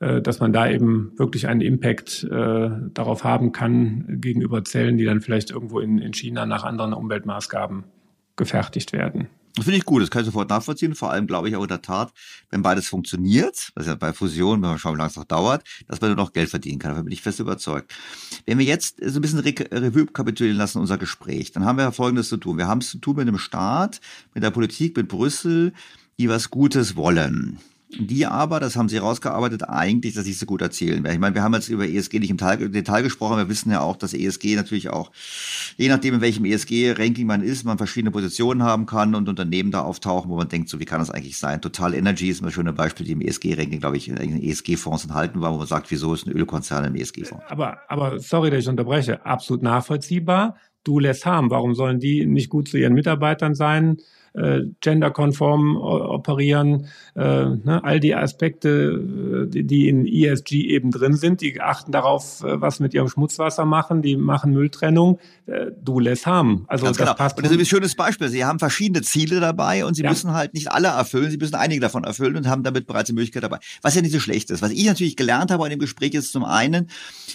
dass 0.00 0.40
man 0.40 0.52
da 0.52 0.68
eben 0.68 1.12
wirklich 1.16 1.46
einen 1.46 1.60
Impact 1.60 2.24
äh, 2.24 2.70
darauf 2.92 3.24
haben 3.24 3.52
kann 3.52 4.04
gegenüber 4.20 4.64
Zellen, 4.64 4.98
die 4.98 5.04
dann 5.04 5.20
vielleicht 5.20 5.50
irgendwo 5.50 5.80
in, 5.80 5.98
in 5.98 6.12
China 6.12 6.46
nach 6.46 6.64
anderen 6.64 6.92
Umweltmaßgaben 6.92 7.84
gefertigt 8.36 8.92
werden. 8.92 9.28
Das 9.56 9.66
finde 9.66 9.78
ich 9.78 9.84
gut, 9.84 10.02
das 10.02 10.10
kann 10.10 10.22
ich 10.22 10.26
sofort 10.26 10.50
nachvollziehen. 10.50 10.96
Vor 10.96 11.12
allem 11.12 11.28
glaube 11.28 11.48
ich 11.48 11.54
auch 11.54 11.62
in 11.62 11.68
der 11.68 11.80
Tat, 11.80 12.12
wenn 12.50 12.62
beides 12.62 12.88
funktioniert, 12.88 13.70
was 13.76 13.86
ja 13.86 13.94
bei 13.94 14.12
Fusion, 14.12 14.60
wenn 14.60 14.70
man 14.70 14.78
schauen, 14.80 14.94
wie 14.94 14.98
lange 14.98 15.10
es 15.10 15.16
noch 15.16 15.24
dauert, 15.24 15.62
dass 15.86 16.00
man 16.00 16.10
nur 16.10 16.16
noch 16.16 16.32
Geld 16.32 16.50
verdienen 16.50 16.80
kann. 16.80 16.90
Davon 16.90 17.04
bin 17.04 17.12
ich 17.12 17.22
fest 17.22 17.38
überzeugt. 17.38 17.94
Wenn 18.46 18.58
wir 18.58 18.64
jetzt 18.64 18.98
so 19.00 19.18
ein 19.18 19.22
bisschen 19.22 19.38
Re 19.38 19.54
Revue 19.70 20.06
kapitulieren 20.06 20.58
lassen, 20.58 20.80
unser 20.80 20.98
Gespräch, 20.98 21.52
dann 21.52 21.64
haben 21.64 21.78
wir 21.78 21.92
Folgendes 21.92 22.28
zu 22.28 22.36
tun. 22.36 22.58
Wir 22.58 22.66
haben 22.66 22.80
es 22.80 22.90
zu 22.90 22.98
tun 22.98 23.14
mit 23.14 23.28
dem 23.28 23.38
Staat, 23.38 24.00
mit 24.34 24.42
der 24.42 24.50
Politik, 24.50 24.96
mit 24.96 25.06
Brüssel, 25.06 25.72
die 26.18 26.28
was 26.28 26.50
Gutes 26.50 26.96
wollen. 26.96 27.60
Die 27.98 28.26
aber, 28.26 28.60
das 28.60 28.76
haben 28.76 28.88
sie 28.88 28.96
herausgearbeitet, 28.96 29.68
eigentlich 29.68 30.14
das 30.14 30.26
nicht 30.26 30.38
so 30.38 30.46
gut 30.46 30.62
erzählen. 30.62 31.04
Ich 31.04 31.18
meine, 31.18 31.34
wir 31.34 31.42
haben 31.42 31.54
jetzt 31.54 31.68
über 31.68 31.86
ESG 31.86 32.18
nicht 32.18 32.30
im 32.30 32.36
Detail 32.36 33.02
gesprochen, 33.02 33.36
wir 33.36 33.48
wissen 33.48 33.70
ja 33.70 33.80
auch, 33.80 33.96
dass 33.96 34.14
ESG 34.14 34.56
natürlich 34.56 34.90
auch, 34.90 35.10
je 35.76 35.88
nachdem 35.88 36.14
in 36.14 36.20
welchem 36.20 36.44
ESG-Ranking 36.44 37.26
man 37.26 37.42
ist, 37.42 37.64
man 37.64 37.78
verschiedene 37.78 38.10
Positionen 38.10 38.62
haben 38.62 38.86
kann 38.86 39.14
und 39.14 39.28
Unternehmen 39.28 39.70
da 39.70 39.82
auftauchen, 39.82 40.30
wo 40.30 40.36
man 40.36 40.48
denkt, 40.48 40.68
so 40.68 40.80
wie 40.80 40.84
kann 40.84 40.98
das 40.98 41.10
eigentlich 41.10 41.38
sein? 41.38 41.60
Total 41.60 41.94
Energy 41.94 42.28
ist 42.28 42.42
ein 42.42 42.50
schönes 42.50 42.74
Beispiel, 42.74 43.06
die 43.06 43.12
im 43.12 43.20
ESG-Ranking, 43.20 43.80
glaube 43.80 43.96
ich, 43.96 44.08
in 44.08 44.42
ESG-Fonds 44.42 45.04
enthalten 45.04 45.40
war, 45.40 45.52
wo 45.52 45.58
man 45.58 45.66
sagt, 45.66 45.90
wieso 45.90 46.14
ist 46.14 46.26
ein 46.26 46.32
Ölkonzern 46.32 46.84
im 46.84 46.94
ESG-Fonds? 46.94 47.44
Aber, 47.48 47.78
aber 47.88 48.18
sorry, 48.18 48.50
dass 48.50 48.60
ich 48.60 48.68
unterbreche, 48.68 49.24
absolut 49.24 49.62
nachvollziehbar. 49.62 50.56
Du 50.84 50.98
lässt 50.98 51.24
haben. 51.24 51.50
Warum 51.50 51.74
sollen 51.74 51.98
die 51.98 52.26
nicht 52.26 52.50
gut 52.50 52.68
zu 52.68 52.76
ihren 52.76 52.92
Mitarbeitern 52.92 53.54
sein? 53.54 53.96
Äh, 54.34 54.62
genderkonform 54.80 55.76
operieren, 55.76 56.88
äh, 57.14 57.20
ne, 57.20 57.80
all 57.82 58.00
die 58.00 58.14
Aspekte, 58.14 59.46
die, 59.48 59.64
die 59.64 59.88
in 59.88 60.06
ESG 60.06 60.52
eben 60.68 60.90
drin 60.90 61.14
sind, 61.14 61.40
die 61.40 61.60
achten 61.60 61.92
darauf, 61.92 62.42
äh, 62.42 62.60
was 62.60 62.80
mit 62.80 62.94
ihrem 62.94 63.08
Schmutzwasser 63.08 63.64
machen, 63.64 64.02
die 64.02 64.16
machen 64.16 64.52
Mülltrennung, 64.52 65.18
äh, 65.46 65.66
du 65.82 66.00
lässt 66.00 66.26
haben. 66.26 66.64
Also 66.66 66.84
Ganz 66.84 66.96
das 66.96 67.06
genau. 67.06 67.16
passt. 67.16 67.36
Und 67.36 67.44
das 67.44 67.52
ist 67.52 67.58
ein 67.58 67.66
schönes 67.66 67.94
Beispiel. 67.94 68.28
Sie 68.28 68.44
haben 68.44 68.58
verschiedene 68.58 69.02
Ziele 69.02 69.40
dabei 69.40 69.84
und 69.84 69.94
sie 69.94 70.02
Ja. 70.02 70.10
müssen 70.10 70.32
halt 70.32 70.52
nicht 70.54 70.70
alle 70.72 70.88
erfüllen, 70.88 71.30
sie 71.30 71.36
müssen 71.36 71.54
einige 71.54 71.80
davon 71.80 72.04
erfüllen 72.04 72.36
und 72.36 72.48
haben 72.48 72.62
damit 72.64 72.86
bereits 72.86 73.10
eine 73.10 73.14
Möglichkeit 73.16 73.44
dabei. 73.44 73.58
Was 73.82 73.94
ja 73.94 74.02
nicht 74.02 74.12
so 74.12 74.20
schlecht 74.20 74.50
ist. 74.50 74.62
Was 74.62 74.72
ich 74.72 74.84
natürlich 74.86 75.16
gelernt 75.16 75.50
habe 75.50 75.64
an 75.64 75.70
dem 75.70 75.78
Gespräch 75.78 76.14
ist 76.14 76.32
zum 76.32 76.44
einen, 76.44 76.88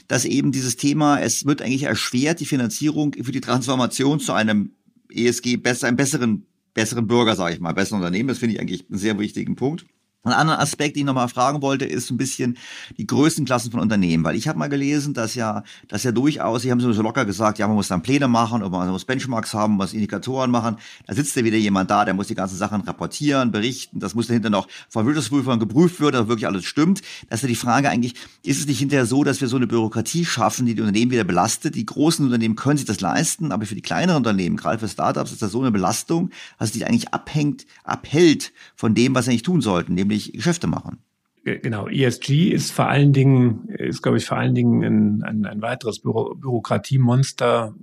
dass 0.07 0.25
eben 0.25 0.51
dieses 0.51 0.75
Thema, 0.75 1.19
es 1.19 1.45
wird 1.45 1.61
eigentlich 1.61 1.83
erschwert, 1.83 2.39
die 2.39 2.45
Finanzierung 2.45 3.13
für 3.21 3.31
die 3.31 3.41
Transformation 3.41 4.19
zu 4.19 4.33
einem 4.33 4.71
ESG 5.11 5.57
besser, 5.57 5.87
einem 5.87 5.97
besseren, 5.97 6.45
besseren 6.73 7.07
Bürger, 7.07 7.35
sage 7.35 7.53
ich 7.53 7.59
mal, 7.59 7.73
besseren 7.73 7.99
Unternehmen. 7.99 8.29
Das 8.29 8.39
finde 8.39 8.55
ich 8.55 8.61
eigentlich 8.61 8.89
einen 8.89 8.99
sehr 8.99 9.17
wichtigen 9.19 9.55
Punkt. 9.55 9.85
Ein 10.23 10.33
anderer 10.33 10.59
Aspekt, 10.59 10.97
den 10.97 11.01
ich 11.01 11.05
nochmal 11.05 11.29
fragen 11.29 11.61
wollte, 11.61 11.85
ist 11.85 12.11
ein 12.11 12.17
bisschen 12.17 12.57
die 12.97 13.07
Größenklassen 13.07 13.71
von 13.71 13.79
Unternehmen, 13.79 14.25
weil 14.25 14.35
ich 14.35 14.49
habe 14.49 14.59
mal 14.59 14.67
gelesen, 14.67 15.13
dass 15.13 15.33
ja, 15.33 15.63
dass 15.87 16.03
ja 16.03 16.11
durchaus, 16.11 16.61
Sie 16.63 16.71
haben 16.71 16.81
so 16.81 17.01
locker 17.01 17.23
gesagt, 17.23 17.57
ja, 17.57 17.65
man 17.67 17.77
muss 17.77 17.87
dann 17.87 18.01
Pläne 18.01 18.27
machen 18.27 18.61
und 18.61 18.69
man 18.69 18.89
muss 18.89 19.05
Benchmarks 19.05 19.53
haben, 19.53 19.77
man 19.77 19.85
muss 19.85 19.93
Indikatoren 19.93 20.51
machen. 20.51 20.75
Da 21.07 21.15
sitzt 21.15 21.37
ja 21.37 21.45
wieder 21.45 21.55
jemand 21.55 21.89
da, 21.89 22.03
der 22.03 22.13
muss 22.13 22.27
die 22.27 22.35
ganzen 22.35 22.57
Sachen 22.57 22.81
rapportieren, 22.81 23.51
berichten. 23.51 24.01
Das 24.01 24.13
muss 24.13 24.27
dahinter 24.27 24.49
noch 24.49 24.67
von 24.89 25.05
Wirtschaftsprüfern 25.05 25.57
geprüft 25.57 26.01
werden, 26.01 26.15
dass 26.15 26.27
wirklich 26.27 26.47
alles 26.47 26.65
stimmt. 26.65 26.99
Das 27.29 27.39
ist 27.39 27.43
ja 27.43 27.47
die 27.47 27.55
Frage 27.55 27.89
eigentlich, 27.89 28.15
ist 28.43 28.59
es 28.59 28.67
nicht 28.67 28.79
hinterher 28.79 29.05
so, 29.05 29.23
dass 29.23 29.39
wir 29.39 29.47
so 29.47 29.55
eine 29.55 29.67
Bürokratie 29.67 30.25
schaffen, 30.25 30.65
die 30.65 30.75
die 30.75 30.81
Unternehmen 30.81 31.11
wieder 31.11 31.23
belastet? 31.23 31.75
Die 31.75 31.85
großen 31.85 32.25
Unternehmen 32.25 32.57
können 32.57 32.75
sich 32.75 32.85
das 32.85 32.99
leisten, 32.99 33.53
aber 33.53 33.65
für 33.65 33.75
die 33.75 33.81
kleineren 33.81 34.17
Unternehmen, 34.17 34.57
gerade 34.57 34.79
für 34.79 34.89
Startups, 34.89 35.31
ist 35.31 35.41
das 35.41 35.53
so 35.53 35.61
eine 35.61 35.71
Belastung, 35.71 36.29
dass 36.57 36.73
die 36.73 36.83
eigentlich 36.83 37.13
abhängt, 37.13 37.65
abhält 37.85 38.51
von 38.75 38.93
dem, 38.93 39.15
was 39.15 39.23
sie 39.23 39.31
nicht 39.31 39.45
tun 39.45 39.61
sollten, 39.61 39.95
nämlich 40.09 40.33
Geschäfte 40.33 40.67
machen. 40.67 40.99
Ge- 41.45 41.59
Genau, 41.59 41.87
ESG 41.87 42.49
ist 42.49 42.71
vor 42.71 42.87
allen 42.89 43.13
Dingen, 43.13 43.69
ist 43.69 44.01
glaube 44.01 44.17
ich 44.17 44.25
vor 44.25 44.37
allen 44.37 44.55
Dingen 44.55 44.83
ein, 44.83 45.23
ein, 45.23 45.45
ein 45.45 45.61
weiteres 45.61 45.99
Büro, 45.99 46.35
Bürokratiemonster, 46.35 47.73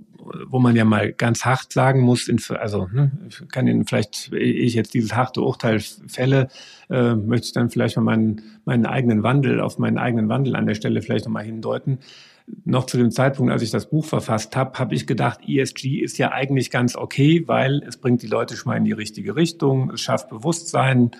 wo 0.49 0.59
man 0.59 0.75
ja 0.75 0.83
mal 0.83 1.13
ganz 1.13 1.45
hart 1.45 1.71
sagen 1.71 2.01
muss, 2.01 2.27
in, 2.27 2.37
also 2.59 2.87
ne, 2.91 3.11
kann 3.51 3.65
Ihnen 3.67 3.85
vielleicht, 3.85 4.31
ehe 4.33 4.53
ich 4.65 4.73
jetzt 4.73 4.93
dieses 4.93 5.15
harte 5.15 5.41
Urteil 5.41 5.79
fälle, 5.79 6.49
äh, 6.89 7.15
möchte 7.15 7.47
ich 7.47 7.53
dann 7.53 7.69
vielleicht 7.69 7.95
mal 7.95 8.03
meinen, 8.03 8.41
meinen 8.65 8.85
eigenen 8.85 9.23
Wandel, 9.23 9.61
auf 9.61 9.79
meinen 9.79 9.97
eigenen 9.97 10.27
Wandel 10.27 10.55
an 10.57 10.65
der 10.65 10.75
Stelle 10.75 11.01
vielleicht 11.01 11.25
nochmal 11.25 11.45
hindeuten. 11.45 11.99
Noch 12.65 12.85
zu 12.85 12.97
dem 12.97 13.11
Zeitpunkt, 13.11 13.51
als 13.51 13.61
ich 13.61 13.71
das 13.71 13.89
Buch 13.89 14.05
verfasst 14.05 14.55
habe, 14.55 14.77
habe 14.79 14.95
ich 14.95 15.07
gedacht, 15.07 15.39
ESG 15.47 15.99
ist 16.01 16.17
ja 16.17 16.31
eigentlich 16.31 16.71
ganz 16.71 16.95
okay, 16.95 17.43
weil 17.47 17.81
es 17.87 17.97
bringt 17.97 18.21
die 18.21 18.27
Leute 18.27 18.55
schon 18.55 18.69
mal 18.71 18.77
in 18.77 18.85
die 18.85 18.93
richtige 18.93 19.35
Richtung, 19.35 19.91
es 19.91 20.01
schafft 20.01 20.29
Bewusstsein, 20.29 21.11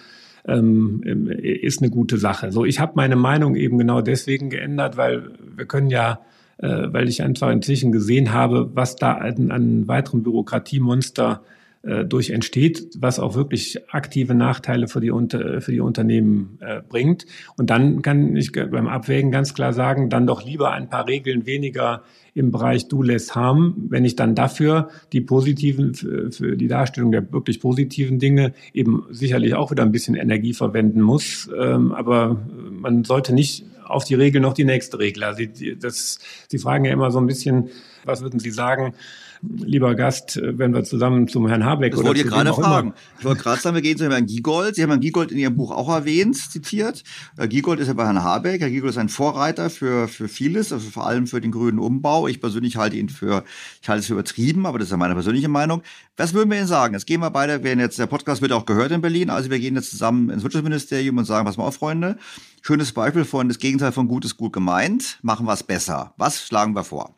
ähm, 0.47 1.01
ist 1.03 1.81
eine 1.81 1.91
gute 1.91 2.17
Sache. 2.17 2.51
So, 2.51 2.65
ich 2.65 2.79
habe 2.79 2.93
meine 2.95 3.15
Meinung 3.15 3.55
eben 3.55 3.77
genau 3.77 4.01
deswegen 4.01 4.49
geändert, 4.49 4.97
weil 4.97 5.31
wir 5.55 5.65
können 5.65 5.89
ja, 5.89 6.21
äh, 6.57 6.87
weil 6.91 7.09
ich 7.09 7.21
einfach 7.21 7.51
inzwischen 7.51 7.91
gesehen 7.91 8.33
habe, 8.33 8.71
was 8.73 8.95
da 8.95 9.13
an, 9.13 9.51
an 9.51 9.87
weiteren 9.87 10.23
Bürokratiemonster 10.23 11.41
äh, 11.87 12.05
durch 12.05 12.31
entsteht, 12.31 12.97
was 12.99 13.17
auch 13.17 13.35
wirklich 13.35 13.79
aktive 13.93 14.35
Nachteile 14.35 14.87
für 14.87 14.99
die, 14.99 15.09
Unter 15.09 15.61
für 15.61 15.71
die 15.71 15.79
Unternehmen 15.79 16.57
äh, 16.59 16.81
bringt. 16.81 17.25
Und 17.55 17.69
dann 17.69 18.01
kann 18.01 18.35
ich 18.35 18.51
beim 18.51 18.87
Abwägen 18.87 19.31
ganz 19.31 19.53
klar 19.53 19.71
sagen, 19.71 20.09
dann 20.09 20.27
doch 20.27 20.43
lieber 20.43 20.71
ein 20.71 20.89
paar 20.89 21.07
Regeln 21.07 21.45
weniger 21.45 22.03
im 22.33 22.51
Bereich 22.51 22.87
Do 22.89 23.01
Less 23.01 23.35
Harm, 23.35 23.87
wenn 23.89 24.05
ich 24.05 24.15
dann 24.15 24.35
dafür 24.35 24.89
die 25.13 25.21
positiven, 25.21 25.95
für 25.95 26.57
die 26.57 26.67
Darstellung 26.67 27.11
der 27.11 27.31
wirklich 27.31 27.61
positiven 27.61 28.19
Dinge 28.19 28.53
eben 28.73 29.05
sicherlich 29.09 29.55
auch 29.55 29.71
wieder 29.71 29.83
ein 29.83 29.91
bisschen 29.91 30.15
Energie 30.15 30.53
verwenden 30.53 31.01
muss. 31.01 31.49
Ähm, 31.57 31.93
aber 31.93 32.45
man 32.69 33.05
sollte 33.05 33.33
nicht 33.33 33.65
auf 33.85 34.03
die 34.03 34.15
Regel 34.15 34.41
noch 34.41 34.53
die 34.53 34.65
nächste 34.65 34.99
Regel. 34.99 35.23
Also 35.23 35.45
die, 35.45 35.79
das, 35.79 36.19
Sie 36.47 36.57
fragen 36.57 36.85
ja 36.85 36.91
immer 36.91 37.11
so 37.11 37.19
ein 37.19 37.27
bisschen, 37.27 37.69
was 38.03 38.21
würden 38.21 38.39
Sie 38.39 38.51
sagen, 38.51 38.93
lieber 39.41 39.95
Gast, 39.95 40.39
wenn 40.43 40.73
wir 40.73 40.83
zusammen 40.83 41.27
zum 41.27 41.47
Herrn 41.47 41.65
Habeck 41.65 41.91
Das 41.91 41.99
oder 41.99 42.09
wollte 42.09 42.21
ich 42.21 42.27
gerade 42.27 42.53
fragen. 42.53 42.89
immer 42.89 42.95
Ich 43.19 43.25
wollte 43.25 43.43
gerade 43.43 43.61
sagen, 43.61 43.75
wir 43.75 43.81
gehen 43.81 43.97
zu 43.97 44.09
Herrn 44.09 44.25
Giegold. 44.25 44.75
Sie 44.75 44.83
haben 44.83 44.89
Herrn 44.89 44.99
Giegold 44.99 45.31
in 45.31 45.37
Ihrem 45.37 45.55
Buch 45.55 45.71
auch 45.71 45.89
erwähnt, 45.89 46.35
zitiert. 46.35 47.03
Herr 47.37 47.47
Giegold 47.47 47.79
ist 47.79 47.87
ja 47.87 47.93
bei 47.93 48.05
Herrn 48.05 48.23
Habeck. 48.23 48.61
Herr 48.61 48.69
Giegold 48.69 48.91
ist 48.91 48.97
ein 48.97 49.09
Vorreiter 49.09 49.69
für, 49.69 50.07
für 50.07 50.27
vieles, 50.27 50.71
also 50.73 50.89
vor 50.89 51.07
allem 51.07 51.27
für 51.27 51.41
den 51.41 51.51
grünen 51.51 51.79
Umbau. 51.79 52.27
Ich 52.27 52.41
persönlich 52.41 52.77
halte 52.77 52.97
ihn 52.97 53.09
für, 53.09 53.43
ich 53.81 53.89
halte 53.89 54.01
es 54.01 54.07
für 54.07 54.13
übertrieben, 54.13 54.65
aber 54.65 54.79
das 54.79 54.87
ist 54.87 54.91
ja 54.91 54.97
meine 54.97 55.13
persönliche 55.13 55.49
Meinung. 55.49 55.81
Was 56.17 56.33
würden 56.33 56.49
wir 56.49 56.57
Ihnen 56.57 56.67
sagen? 56.67 56.93
Jetzt 56.93 57.05
gehen 57.05 57.21
wir 57.21 57.31
beide, 57.31 57.63
werden 57.63 57.79
jetzt, 57.79 57.99
der 57.99 58.07
Podcast 58.07 58.41
wird 58.41 58.51
auch 58.51 58.65
gehört 58.65 58.91
in 58.91 59.01
Berlin, 59.01 59.29
also 59.29 59.49
wir 59.49 59.59
gehen 59.59 59.75
jetzt 59.75 59.91
zusammen 59.91 60.29
ins 60.29 60.43
Wirtschaftsministerium 60.43 61.17
und 61.17 61.25
sagen, 61.25 61.45
pass 61.45 61.57
mal 61.57 61.65
auf, 61.65 61.75
Freunde. 61.75 62.17
Schönes 62.61 62.91
Beispiel 62.91 63.23
von, 63.23 63.47
das 63.47 63.59
Gegenteil 63.59 63.91
von 63.91 64.07
gut 64.07 64.25
ist 64.25 64.35
gut 64.35 64.51
gemeint. 64.51 65.19
Machen 65.21 65.45
wir 65.45 65.53
es 65.53 65.63
besser. 65.63 66.13
Was 66.17 66.41
schlagen 66.41 66.75
wir 66.75 66.83
vor? 66.83 67.16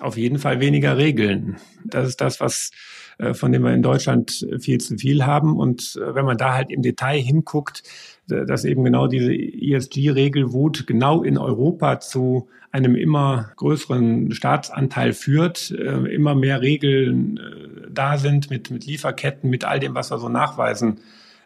Auf 0.00 0.16
jeden 0.16 0.38
Fall 0.38 0.60
weniger 0.60 0.96
Regeln. 0.96 1.56
Das 1.84 2.08
ist 2.08 2.20
das, 2.20 2.40
was 2.40 2.70
äh, 3.18 3.34
von 3.34 3.52
dem 3.52 3.62
wir 3.62 3.72
in 3.72 3.82
Deutschland 3.82 4.46
viel 4.58 4.78
zu 4.78 4.96
viel 4.96 5.24
haben. 5.24 5.56
Und 5.56 5.96
äh, 5.96 6.14
wenn 6.14 6.24
man 6.24 6.36
da 6.36 6.54
halt 6.54 6.70
im 6.70 6.82
Detail 6.82 7.20
hinguckt, 7.20 7.82
äh, 8.30 8.44
dass 8.44 8.64
eben 8.64 8.84
genau 8.84 9.06
diese 9.06 9.32
ESG-Regelwut 9.32 10.86
genau 10.86 11.22
in 11.22 11.38
Europa 11.38 12.00
zu 12.00 12.48
einem 12.72 12.96
immer 12.96 13.52
größeren 13.54 14.32
Staatsanteil 14.32 15.12
führt, 15.12 15.70
immer 15.70 16.34
mehr 16.34 16.60
Regeln 16.60 17.38
da 17.88 18.18
sind 18.18 18.50
mit, 18.50 18.68
mit 18.72 18.84
Lieferketten, 18.84 19.48
mit 19.48 19.64
all 19.64 19.78
dem, 19.78 19.94
was 19.94 20.10
wir 20.10 20.18
so 20.18 20.28
nachweisen, 20.28 20.98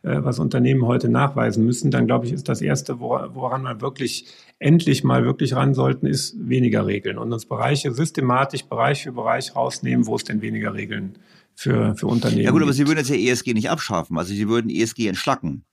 was 0.02 0.38
Unternehmen 0.38 0.84
heute 0.86 1.08
nachweisen 1.08 1.64
müssen, 1.64 1.90
dann 1.90 2.06
glaube 2.06 2.26
ich, 2.26 2.32
ist 2.32 2.48
das 2.48 2.60
Erste, 2.60 3.00
wora- 3.00 3.34
woran 3.34 3.62
man 3.62 3.80
wirklich 3.80 4.26
endlich 4.58 5.04
mal 5.04 5.24
wirklich 5.24 5.54
ran 5.54 5.74
sollten, 5.74 6.06
ist 6.06 6.36
weniger 6.38 6.86
Regeln 6.86 7.18
und 7.18 7.32
uns 7.32 7.46
Bereiche 7.46 7.92
systematisch 7.92 8.64
Bereich 8.64 9.02
für 9.02 9.12
Bereich 9.12 9.54
rausnehmen, 9.56 10.06
wo 10.06 10.16
es 10.16 10.24
denn 10.24 10.40
weniger 10.42 10.74
Regeln 10.74 11.18
für, 11.54 11.94
für 11.96 12.06
Unternehmen 12.06 12.42
Ja 12.42 12.50
gut, 12.50 12.62
aber 12.62 12.70
gibt. 12.72 12.76
Sie 12.76 12.86
würden 12.86 12.98
jetzt 12.98 13.10
ja 13.10 13.16
ESG 13.16 13.54
nicht 13.54 13.70
abschaffen. 13.70 14.16
Also 14.18 14.32
Sie 14.34 14.48
würden 14.48 14.70
ESG 14.70 15.08
entschlacken. 15.08 15.64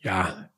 Ja, 0.00 0.48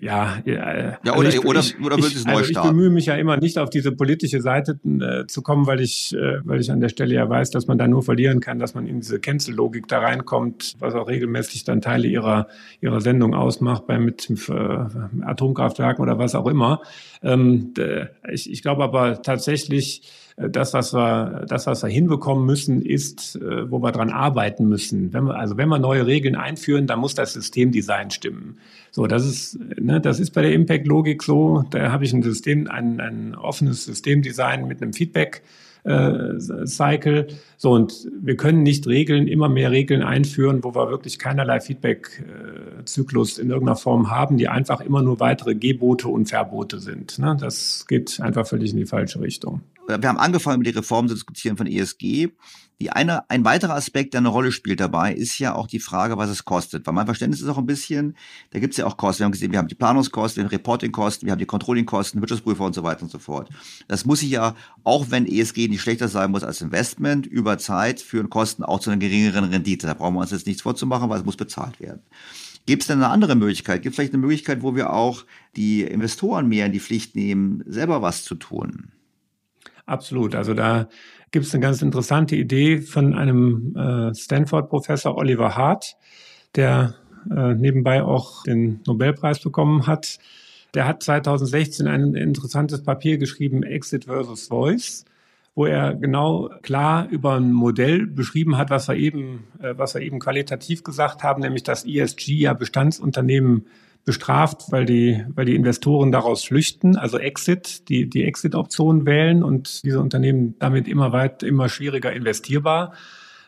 ja, 0.00 0.38
ja, 0.44 0.98
Ja, 1.04 1.16
oder- 1.16 1.28
oder- 1.44 1.62
oder 1.84 1.96
würden 1.96 2.02
Sie 2.02 2.16
es 2.18 2.24
neu 2.24 2.32
also 2.36 2.50
ich 2.50 2.60
bemühe 2.60 2.90
mich 2.90 3.06
ja 3.06 3.14
immer 3.16 3.36
nicht 3.36 3.58
auf 3.58 3.70
diese 3.70 3.92
politische 3.92 4.40
Seite 4.40 4.78
äh, 4.84 5.26
zu 5.26 5.42
kommen, 5.42 5.66
weil 5.66 5.80
ich, 5.80 6.14
äh, 6.14 6.38
weil 6.44 6.60
ich 6.60 6.70
an 6.70 6.80
der 6.80 6.88
Stelle 6.88 7.14
ja 7.14 7.28
weiß, 7.28 7.50
dass 7.50 7.66
man 7.66 7.78
da 7.78 7.88
nur 7.88 8.02
verlieren 8.02 8.40
kann, 8.40 8.58
dass 8.58 8.74
man 8.74 8.86
in 8.86 9.00
diese 9.00 9.20
Cancel-Logik 9.20 9.88
da 9.88 9.98
reinkommt, 10.00 10.74
was 10.78 10.94
auch 10.94 11.08
regelmäßig 11.08 11.64
dann 11.64 11.80
Teile 11.80 12.06
ihrer, 12.08 12.48
ihrer 12.80 13.00
Sendung 13.00 13.34
ausmacht, 13.34 13.86
bei 13.86 13.98
mit 13.98 14.28
äh, 14.30 14.52
Atomkraftwerken 15.22 16.02
oder 16.02 16.18
was 16.18 16.34
auch 16.34 16.46
immer. 16.46 16.80
Ähm, 17.22 17.72
ich, 18.30 18.50
ich 18.50 18.62
glaube 18.62 18.84
aber 18.84 19.22
tatsächlich, 19.22 20.02
äh, 20.02 20.27
das, 20.38 20.72
was 20.72 20.94
wir, 20.94 21.44
das, 21.48 21.66
was 21.66 21.82
wir 21.82 21.90
hinbekommen 21.90 22.46
müssen, 22.46 22.82
ist, 22.82 23.36
äh, 23.36 23.70
wo 23.70 23.80
wir 23.80 23.90
dran 23.92 24.10
arbeiten 24.10 24.68
müssen. 24.68 25.12
Wenn 25.12 25.24
wir, 25.24 25.36
also 25.36 25.56
wenn 25.56 25.68
wir 25.68 25.78
neue 25.78 26.06
Regeln 26.06 26.36
einführen, 26.36 26.86
dann 26.86 27.00
muss 27.00 27.14
das 27.14 27.32
Systemdesign 27.32 28.10
stimmen. 28.10 28.58
So, 28.92 29.06
das 29.06 29.26
ist, 29.26 29.58
ne, 29.80 30.00
das 30.00 30.20
ist 30.20 30.30
bei 30.30 30.42
der 30.42 30.52
Impact-Logik 30.52 31.22
so. 31.22 31.64
Da 31.70 31.90
habe 31.90 32.04
ich 32.04 32.12
ein 32.12 32.22
System, 32.22 32.68
ein, 32.68 33.00
ein 33.00 33.34
offenes 33.34 33.84
Systemdesign 33.84 34.66
mit 34.68 34.80
einem 34.82 34.92
Feedback. 34.92 35.42
äh, 35.84 36.66
Cycle. 36.66 37.28
So, 37.56 37.70
und 37.70 38.08
wir 38.20 38.36
können 38.36 38.62
nicht 38.62 38.86
Regeln, 38.86 39.26
immer 39.28 39.48
mehr 39.48 39.70
Regeln 39.70 40.02
einführen, 40.02 40.62
wo 40.64 40.74
wir 40.74 40.90
wirklich 40.90 41.18
keinerlei 41.18 41.60
Feedback 41.60 42.22
äh, 42.26 43.40
in 43.40 43.50
irgendeiner 43.50 43.76
Form 43.76 44.10
haben, 44.10 44.36
die 44.36 44.48
einfach 44.48 44.80
immer 44.80 45.02
nur 45.02 45.20
weitere 45.20 45.54
Gebote 45.54 46.08
und 46.08 46.26
Verbote 46.26 46.78
sind. 46.78 47.18
Ne? 47.18 47.36
Das 47.40 47.86
geht 47.88 48.20
einfach 48.20 48.46
völlig 48.46 48.72
in 48.72 48.76
die 48.76 48.86
falsche 48.86 49.20
Richtung. 49.20 49.62
Wir 49.88 50.08
haben 50.08 50.18
angefangen, 50.18 50.58
mit 50.58 50.66
die 50.66 50.76
Reform 50.76 51.08
zu 51.08 51.14
diskutieren 51.14 51.56
von 51.56 51.66
ESG. 51.66 52.28
Die 52.80 52.90
eine, 52.90 53.28
ein 53.30 53.44
weiterer 53.44 53.74
Aspekt, 53.74 54.12
der 54.12 54.18
eine 54.18 54.28
Rolle 54.28 54.52
spielt 54.52 54.80
dabei, 54.80 55.12
ist 55.12 55.38
ja 55.38 55.54
auch 55.54 55.66
die 55.66 55.80
Frage, 55.80 56.18
was 56.18 56.28
es 56.28 56.44
kostet. 56.44 56.86
Weil 56.86 56.94
mein 56.94 57.06
Verständnis 57.06 57.40
ist 57.40 57.48
auch 57.48 57.58
ein 57.58 57.66
bisschen, 57.66 58.14
da 58.50 58.60
gibt 58.60 58.74
es 58.74 58.78
ja 58.78 58.86
auch 58.86 58.98
Kosten. 58.98 59.20
Wir 59.20 59.24
haben 59.24 59.32
gesehen, 59.32 59.50
wir 59.50 59.58
haben 59.58 59.66
die 59.66 59.74
Planungskosten, 59.74 60.44
die 60.44 60.54
Reportingkosten, 60.54 61.26
wir 61.26 61.32
haben 61.32 61.38
die 61.38 61.46
Controllingkosten, 61.46 62.20
Wirtschaftsprüfer 62.20 62.64
und 62.64 62.74
so 62.74 62.82
weiter 62.84 63.02
und 63.02 63.10
so 63.10 63.18
fort. 63.18 63.48
Das 63.88 64.04
muss 64.04 64.20
sich 64.20 64.30
ja, 64.30 64.54
auch 64.84 65.06
wenn 65.10 65.26
ESG 65.26 65.68
nicht 65.68 65.80
schlechter 65.80 66.08
sein 66.08 66.30
muss 66.30 66.44
als 66.44 66.60
Investment, 66.60 67.26
über 67.26 67.56
Zeit 67.56 68.00
führen 68.00 68.28
Kosten 68.28 68.62
auch 68.62 68.80
zu 68.80 68.90
einer 68.90 69.00
geringeren 69.00 69.44
Rendite. 69.44 69.86
Da 69.86 69.94
brauchen 69.94 70.14
wir 70.14 70.20
uns 70.20 70.30
jetzt 70.30 70.46
nichts 70.46 70.62
vorzumachen, 70.62 71.08
weil 71.08 71.18
es 71.18 71.24
muss 71.24 71.36
bezahlt 71.36 71.80
werden. 71.80 72.02
Gibt 72.66 72.82
es 72.82 72.88
denn 72.88 72.98
eine 72.98 73.08
andere 73.08 73.34
Möglichkeit? 73.34 73.82
Gibt 73.82 73.94
es 73.94 73.96
vielleicht 73.96 74.12
eine 74.12 74.20
Möglichkeit, 74.20 74.62
wo 74.62 74.76
wir 74.76 74.92
auch 74.92 75.24
die 75.56 75.82
Investoren 75.82 76.46
mehr 76.46 76.66
in 76.66 76.72
die 76.72 76.80
Pflicht 76.80 77.16
nehmen, 77.16 77.64
selber 77.66 78.02
was 78.02 78.22
zu 78.24 78.34
tun? 78.34 78.92
Absolut. 79.88 80.34
Also 80.34 80.52
da 80.52 80.88
gibt 81.30 81.46
es 81.46 81.54
eine 81.54 81.62
ganz 81.62 81.80
interessante 81.80 82.36
Idee 82.36 82.78
von 82.82 83.14
einem 83.14 83.74
äh, 83.74 84.14
Stanford-Professor 84.14 85.16
Oliver 85.16 85.56
Hart, 85.56 85.96
der 86.56 86.94
äh, 87.34 87.54
nebenbei 87.54 88.02
auch 88.02 88.42
den 88.44 88.80
Nobelpreis 88.86 89.40
bekommen 89.40 89.86
hat. 89.86 90.18
Der 90.74 90.86
hat 90.86 91.02
2016 91.02 91.86
ein 91.86 92.14
interessantes 92.14 92.82
Papier 92.82 93.16
geschrieben, 93.16 93.62
Exit 93.62 94.04
versus 94.04 94.48
Voice, 94.48 95.06
wo 95.54 95.64
er 95.64 95.94
genau 95.94 96.50
klar 96.60 97.08
über 97.08 97.36
ein 97.36 97.52
Modell 97.52 98.06
beschrieben 98.06 98.58
hat, 98.58 98.68
was 98.68 98.88
wir 98.88 98.96
eben, 98.96 99.44
äh, 99.62 99.72
was 99.74 99.94
wir 99.94 100.02
eben 100.02 100.18
qualitativ 100.18 100.84
gesagt 100.84 101.22
haben, 101.22 101.40
nämlich 101.40 101.62
dass 101.62 101.86
ESG 101.86 102.34
ja 102.34 102.52
Bestandsunternehmen 102.52 103.66
bestraft, 104.08 104.72
weil 104.72 104.86
die, 104.86 105.22
weil 105.34 105.44
die 105.44 105.54
Investoren 105.54 106.10
daraus 106.10 106.42
flüchten, 106.42 106.96
also 106.96 107.18
Exit, 107.18 107.90
die, 107.90 108.08
die 108.08 108.24
Exit-Option 108.24 109.04
wählen 109.04 109.42
und 109.42 109.84
diese 109.84 110.00
Unternehmen 110.00 110.54
damit 110.58 110.88
immer 110.88 111.12
weit, 111.12 111.42
immer 111.42 111.68
schwieriger 111.68 112.10
investierbar 112.10 112.94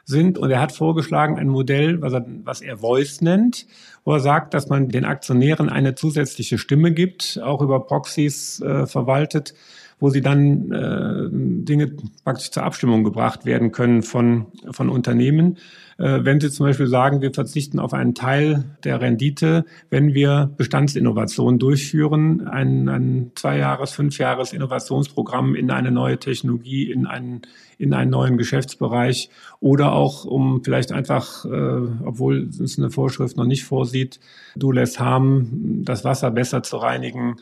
sind. 0.04 0.36
Und 0.36 0.50
er 0.50 0.60
hat 0.60 0.72
vorgeschlagen 0.72 1.38
ein 1.38 1.48
Modell, 1.48 2.02
was 2.02 2.12
er, 2.12 2.26
was 2.44 2.60
er 2.60 2.76
Voice 2.76 3.22
nennt, 3.22 3.66
wo 4.04 4.12
er 4.12 4.20
sagt, 4.20 4.52
dass 4.52 4.68
man 4.68 4.90
den 4.90 5.06
Aktionären 5.06 5.70
eine 5.70 5.94
zusätzliche 5.94 6.58
Stimme 6.58 6.92
gibt, 6.92 7.40
auch 7.42 7.62
über 7.62 7.80
Proxys 7.86 8.60
äh, 8.60 8.86
verwaltet, 8.86 9.54
wo 9.98 10.10
sie 10.10 10.20
dann 10.20 10.72
äh, 10.72 11.28
Dinge 11.32 11.96
praktisch 12.22 12.50
zur 12.50 12.64
Abstimmung 12.64 13.02
gebracht 13.02 13.46
werden 13.46 13.72
können 13.72 14.02
von, 14.02 14.48
von 14.70 14.90
Unternehmen. 14.90 15.56
Äh, 16.00 16.24
wenn 16.24 16.40
Sie 16.40 16.50
zum 16.50 16.64
Beispiel 16.64 16.86
sagen, 16.86 17.20
wir 17.20 17.32
verzichten 17.32 17.78
auf 17.78 17.92
einen 17.92 18.14
Teil 18.14 18.64
der 18.84 19.02
Rendite, 19.02 19.66
wenn 19.90 20.14
wir 20.14 20.50
Bestandsinnovationen 20.56 21.58
durchführen, 21.58 22.48
ein, 22.48 22.88
ein 22.88 23.32
Zweijahres-, 23.34 23.92
Fünfjahres 23.92 24.54
Innovationsprogramm 24.54 25.54
in 25.54 25.70
eine 25.70 25.90
neue 25.90 26.18
Technologie, 26.18 26.90
in 26.90 27.06
einen, 27.06 27.42
in 27.76 27.92
einen 27.92 28.10
neuen 28.10 28.38
Geschäftsbereich 28.38 29.28
oder 29.60 29.92
auch 29.92 30.24
um 30.24 30.64
vielleicht 30.64 30.90
einfach, 30.90 31.44
äh, 31.44 31.48
obwohl 32.02 32.48
es 32.48 32.78
eine 32.78 32.90
Vorschrift 32.90 33.36
noch 33.36 33.44
nicht 33.44 33.64
vorsieht, 33.64 34.20
du 34.56 34.72
lässt 34.72 35.00
haben, 35.00 35.82
das 35.84 36.02
Wasser 36.02 36.30
besser 36.30 36.62
zu 36.62 36.78
reinigen, 36.78 37.36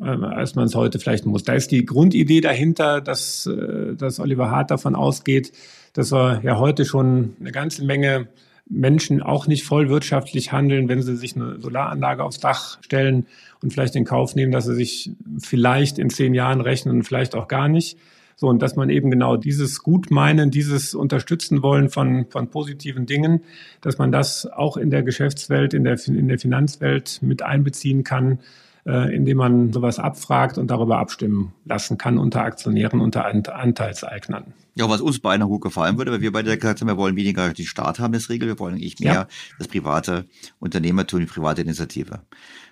äh, 0.00 0.04
als 0.04 0.54
man 0.54 0.66
es 0.66 0.76
heute 0.76 1.00
vielleicht 1.00 1.26
muss. 1.26 1.42
Da 1.42 1.54
ist 1.54 1.72
die 1.72 1.84
Grundidee 1.84 2.40
dahinter, 2.40 3.00
dass, 3.00 3.46
äh, 3.46 3.96
dass 3.96 4.20
Oliver 4.20 4.52
Hart 4.52 4.70
davon 4.70 4.94
ausgeht, 4.94 5.50
dass 5.94 6.12
wir 6.12 6.40
ja 6.44 6.58
heute 6.58 6.84
schon 6.84 7.36
eine 7.40 7.52
ganze 7.52 7.84
Menge 7.84 8.28
Menschen 8.68 9.22
auch 9.22 9.46
nicht 9.46 9.64
voll 9.64 9.88
wirtschaftlich 9.88 10.52
handeln, 10.52 10.88
wenn 10.88 11.02
sie 11.02 11.16
sich 11.16 11.36
eine 11.36 11.60
Solaranlage 11.60 12.22
aufs 12.22 12.40
Dach 12.40 12.78
stellen 12.82 13.26
und 13.62 13.72
vielleicht 13.72 13.94
in 13.96 14.04
Kauf 14.04 14.34
nehmen, 14.34 14.52
dass 14.52 14.66
sie 14.66 14.74
sich 14.74 15.12
vielleicht 15.38 15.98
in 15.98 16.10
zehn 16.10 16.34
Jahren 16.34 16.60
rechnen 16.60 16.96
und 16.96 17.02
vielleicht 17.04 17.34
auch 17.34 17.48
gar 17.48 17.68
nicht. 17.68 17.98
So, 18.36 18.48
und 18.48 18.62
dass 18.62 18.74
man 18.74 18.90
eben 18.90 19.10
genau 19.10 19.36
dieses 19.36 19.82
Gutmeinen, 19.82 20.50
dieses 20.50 20.94
Unterstützen 20.94 21.62
wollen 21.62 21.88
von, 21.88 22.26
von 22.30 22.48
positiven 22.48 23.06
Dingen, 23.06 23.42
dass 23.80 23.98
man 23.98 24.10
das 24.10 24.46
auch 24.46 24.76
in 24.76 24.90
der 24.90 25.04
Geschäftswelt, 25.04 25.72
in 25.72 25.84
der, 25.84 25.98
in 26.08 26.26
der 26.26 26.38
Finanzwelt 26.38 27.20
mit 27.22 27.42
einbeziehen 27.42 28.02
kann, 28.02 28.40
äh, 28.86 29.14
indem 29.14 29.36
man 29.36 29.72
sowas 29.72 30.00
abfragt 30.00 30.58
und 30.58 30.68
darüber 30.68 30.98
abstimmen 30.98 31.52
lassen 31.64 31.96
kann 31.96 32.18
unter 32.18 32.42
Aktionären, 32.42 33.00
unter 33.00 33.24
Anteilseignern. 33.24 34.54
Ja, 34.76 34.88
was 34.88 35.00
uns 35.00 35.20
beiden 35.20 35.46
gut 35.46 35.62
gefallen 35.62 35.98
würde, 35.98 36.10
weil 36.10 36.20
wir 36.20 36.32
beide 36.32 36.56
gesagt 36.56 36.80
haben, 36.80 36.88
wir 36.88 36.96
wollen 36.96 37.16
weniger 37.16 37.52
die 37.52 37.66
Staat 37.66 38.00
haben, 38.00 38.12
das 38.12 38.28
Regel, 38.28 38.48
wir 38.48 38.58
wollen 38.58 38.74
eigentlich 38.74 38.98
mehr 38.98 39.12
ja. 39.12 39.28
das 39.58 39.68
private 39.68 40.26
Unternehmertum, 40.58 41.20
die 41.20 41.26
private 41.26 41.62
Initiative. 41.62 42.22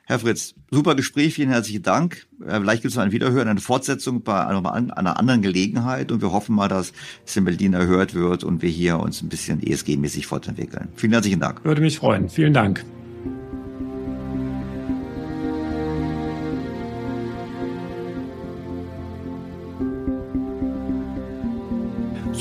Herr 0.04 0.18
Fritz, 0.18 0.54
super 0.70 0.96
Gespräch, 0.96 1.34
vielen 1.34 1.50
herzlichen 1.50 1.82
Dank. 1.82 2.26
Äh, 2.44 2.58
vielleicht 2.58 2.82
gibt 2.82 2.90
es 2.90 2.96
noch 2.96 3.04
ein 3.04 3.12
Wiederhören, 3.12 3.48
eine 3.48 3.60
Fortsetzung 3.60 4.22
bei 4.22 4.44
einer 4.44 5.18
anderen 5.18 5.42
Gelegenheit 5.42 6.10
und 6.10 6.22
wir 6.22 6.32
hoffen 6.32 6.56
mal, 6.56 6.68
dass 6.68 6.92
es 7.24 7.36
in 7.36 7.44
Berlin 7.44 7.72
erhört 7.72 8.14
wird 8.14 8.42
und 8.42 8.62
wir 8.62 8.70
hier 8.70 8.98
uns 8.98 9.22
ein 9.22 9.28
bisschen 9.28 9.60
ESG-mäßig 9.60 10.26
fortentwickeln. 10.26 10.88
Vielen 10.96 11.12
herzlichen 11.12 11.40
Dank. 11.40 11.64
Würde 11.64 11.80
mich 11.80 11.98
freuen. 11.98 12.28
Vielen 12.28 12.52
Dank. 12.52 12.84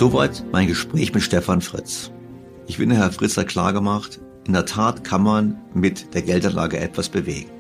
Soweit 0.02 0.44
mein 0.52 0.66
Gespräch 0.66 1.14
mit 1.14 1.22
Stefan 1.22 1.62
Fritz. 1.62 2.10
Ich 2.66 2.78
finde, 2.78 2.96
Herr 2.96 3.12
Fritz 3.12 3.38
hat 3.38 3.50
klargemacht, 3.50 4.20
in 4.48 4.54
der 4.54 4.66
Tat 4.66 5.04
kann 5.04 5.22
man 5.22 5.60
mit 5.76 6.16
der 6.16 6.24
Geldanlage 6.24 6.80
etwas 6.80 7.08
bewegen. 7.08 7.52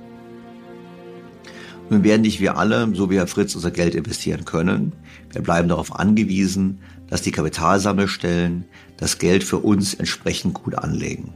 Nun 1.91 2.03
werden 2.03 2.23
nicht 2.23 2.39
wir 2.39 2.57
alle, 2.57 2.89
so 2.95 3.11
wie 3.11 3.17
Herr 3.17 3.27
Fritz, 3.27 3.53
unser 3.53 3.69
Geld 3.69 3.93
investieren 3.93 4.43
können. 4.43 4.93
Wir 5.31 5.43
bleiben 5.43 5.69
darauf 5.69 5.95
angewiesen, 5.95 6.79
dass 7.05 7.21
die 7.21 7.31
Kapitalsammelstellen 7.31 8.65
das 8.97 9.19
Geld 9.19 9.43
für 9.43 9.59
uns 9.59 9.93
entsprechend 9.93 10.55
gut 10.55 10.73
anlegen. 10.73 11.35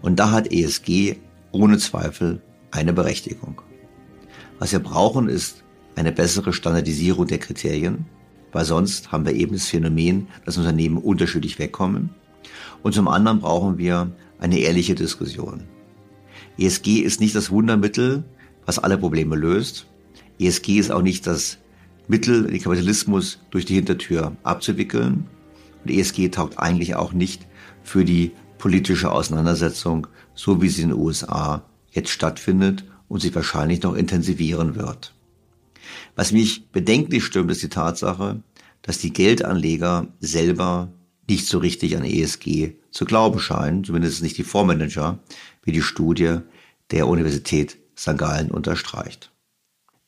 Und 0.00 0.20
da 0.20 0.30
hat 0.30 0.52
ESG 0.52 1.16
ohne 1.50 1.78
Zweifel 1.78 2.40
eine 2.70 2.92
Berechtigung. 2.92 3.62
Was 4.60 4.70
wir 4.70 4.78
brauchen, 4.78 5.28
ist 5.28 5.64
eine 5.96 6.12
bessere 6.12 6.52
Standardisierung 6.52 7.26
der 7.26 7.38
Kriterien, 7.38 8.06
weil 8.54 8.64
sonst 8.64 9.12
haben 9.12 9.26
wir 9.26 9.34
eben 9.34 9.52
das 9.52 9.66
Phänomen, 9.66 10.28
dass 10.46 10.56
Unternehmen 10.56 10.96
unterschiedlich 10.96 11.58
wegkommen. 11.58 12.10
Und 12.82 12.94
zum 12.94 13.08
anderen 13.08 13.40
brauchen 13.40 13.78
wir 13.78 14.12
eine 14.38 14.58
ehrliche 14.58 14.94
Diskussion. 14.94 15.64
ESG 16.56 17.00
ist 17.00 17.20
nicht 17.20 17.34
das 17.34 17.50
Wundermittel, 17.50 18.24
was 18.64 18.78
alle 18.78 18.96
Probleme 18.96 19.36
löst. 19.36 19.86
ESG 20.38 20.78
ist 20.78 20.90
auch 20.90 21.02
nicht 21.02 21.26
das 21.26 21.58
Mittel, 22.06 22.44
den 22.46 22.60
Kapitalismus 22.60 23.40
durch 23.50 23.64
die 23.64 23.74
Hintertür 23.74 24.36
abzuwickeln. 24.42 25.26
Und 25.84 25.90
ESG 25.90 26.28
taugt 26.28 26.58
eigentlich 26.58 26.94
auch 26.94 27.12
nicht 27.12 27.46
für 27.82 28.04
die 28.04 28.32
politische 28.58 29.10
Auseinandersetzung, 29.10 30.06
so 30.34 30.62
wie 30.62 30.68
sie 30.68 30.82
in 30.82 30.90
den 30.90 30.98
USA 30.98 31.64
jetzt 31.90 32.10
stattfindet 32.10 32.84
und 33.08 33.20
sich 33.20 33.34
wahrscheinlich 33.34 33.82
noch 33.82 33.94
intensivieren 33.94 34.76
wird. 34.76 35.13
Was 36.16 36.32
mich 36.32 36.68
bedenklich 36.70 37.24
stimmt, 37.24 37.50
ist 37.50 37.62
die 37.62 37.68
Tatsache, 37.68 38.42
dass 38.82 38.98
die 38.98 39.12
Geldanleger 39.12 40.08
selber 40.20 40.92
nicht 41.28 41.46
so 41.46 41.58
richtig 41.58 41.96
an 41.96 42.04
ESG 42.04 42.72
zu 42.90 43.04
glauben 43.04 43.40
scheinen, 43.40 43.82
zumindest 43.82 44.22
nicht 44.22 44.38
die 44.38 44.44
Fondsmanager, 44.44 45.18
wie 45.62 45.72
die 45.72 45.82
Studie 45.82 46.38
der 46.90 47.08
Universität 47.08 47.78
St. 47.96 48.18
Gallen 48.18 48.50
unterstreicht. 48.50 49.32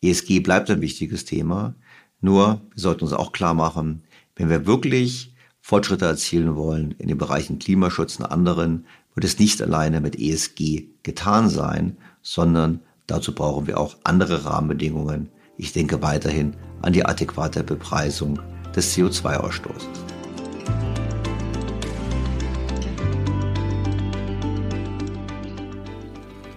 ESG 0.03 0.41
bleibt 0.41 0.71
ein 0.71 0.83
wichtiges 0.83 1.25
Thema, 1.25 1.75
nur 2.21 2.61
wir 2.75 2.81
sollten 2.81 3.05
uns 3.05 3.13
auch 3.13 3.33
klar 3.33 3.55
machen, 3.55 4.03
wenn 4.37 4.51
wir 4.51 4.67
wirklich 4.67 5.35
Fortschritte 5.61 6.05
erzielen 6.05 6.55
wollen 6.55 6.93
in 6.99 7.09
den 7.09 7.19
Bereichen 7.19 7.59
Klimaschutz 7.59 8.17
und 8.21 8.27
anderen, 8.27 8.87
wird 9.15 9.25
es 9.25 9.39
nicht 9.39 9.61
alleine 9.63 10.01
mit 10.01 10.17
ESG 10.17 10.85
getan 11.03 11.49
sein, 11.49 11.97
sondern 12.23 12.81
dazu 13.07 13.35
brauchen 13.35 13.67
wir 13.67 13.79
auch 13.81 13.97
andere 14.05 14.45
Rahmenbedingungen, 14.45 15.31
ich 15.59 15.73
denke 15.73 16.03
weiterhin 16.03 16.55
an 16.83 16.93
die 16.93 17.05
adäquate 17.05 17.65
Bepreisung 17.65 18.41
des 18.75 18.97
CO2-Ausstoßes. 18.97 19.87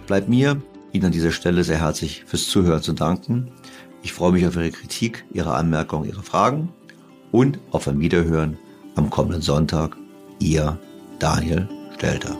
Bleibt 0.06 0.28
mir, 0.28 0.60
Ihnen 0.92 1.06
an 1.06 1.12
dieser 1.12 1.30
Stelle 1.30 1.62
sehr 1.62 1.78
herzlich 1.78 2.24
fürs 2.26 2.48
Zuhören 2.48 2.82
zu 2.82 2.92
danken. 2.92 3.52
Ich 4.02 4.12
freue 4.12 4.32
mich 4.32 4.44
auf 4.46 4.56
Ihre 4.56 4.72
Kritik, 4.72 5.24
Ihre 5.32 5.54
Anmerkungen, 5.54 6.08
Ihre 6.08 6.22
Fragen 6.22 6.72
und 7.30 7.60
auf 7.70 7.86
ein 7.86 8.00
Wiederhören 8.00 8.58
am 8.96 9.08
kommenden 9.08 9.42
Sonntag. 9.42 9.96
Ihr 10.40 10.78
Daniel 11.20 11.68
Stelter. 11.94 12.36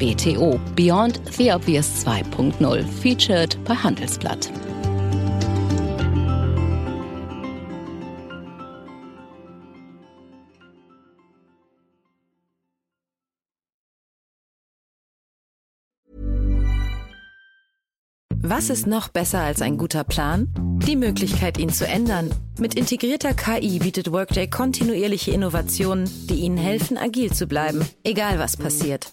BTO 0.00 0.58
Beyond 0.74 1.20
the 1.36 1.52
Obvious 1.52 2.04
2.0, 2.04 2.84
featured 3.02 3.62
bei 3.64 3.74
Handelsblatt. 3.74 4.50
Was 18.42 18.70
ist 18.70 18.86
noch 18.86 19.08
besser 19.08 19.40
als 19.40 19.60
ein 19.60 19.76
guter 19.76 20.02
Plan? 20.02 20.48
Die 20.86 20.96
Möglichkeit, 20.96 21.58
ihn 21.58 21.68
zu 21.68 21.86
ändern. 21.86 22.30
Mit 22.58 22.74
integrierter 22.74 23.34
KI 23.34 23.78
bietet 23.78 24.10
Workday 24.10 24.48
kontinuierliche 24.48 25.30
Innovationen, 25.30 26.10
die 26.28 26.36
Ihnen 26.36 26.56
helfen, 26.56 26.96
agil 26.96 27.32
zu 27.32 27.46
bleiben, 27.46 27.86
egal 28.02 28.38
was 28.38 28.56
passiert. 28.56 29.12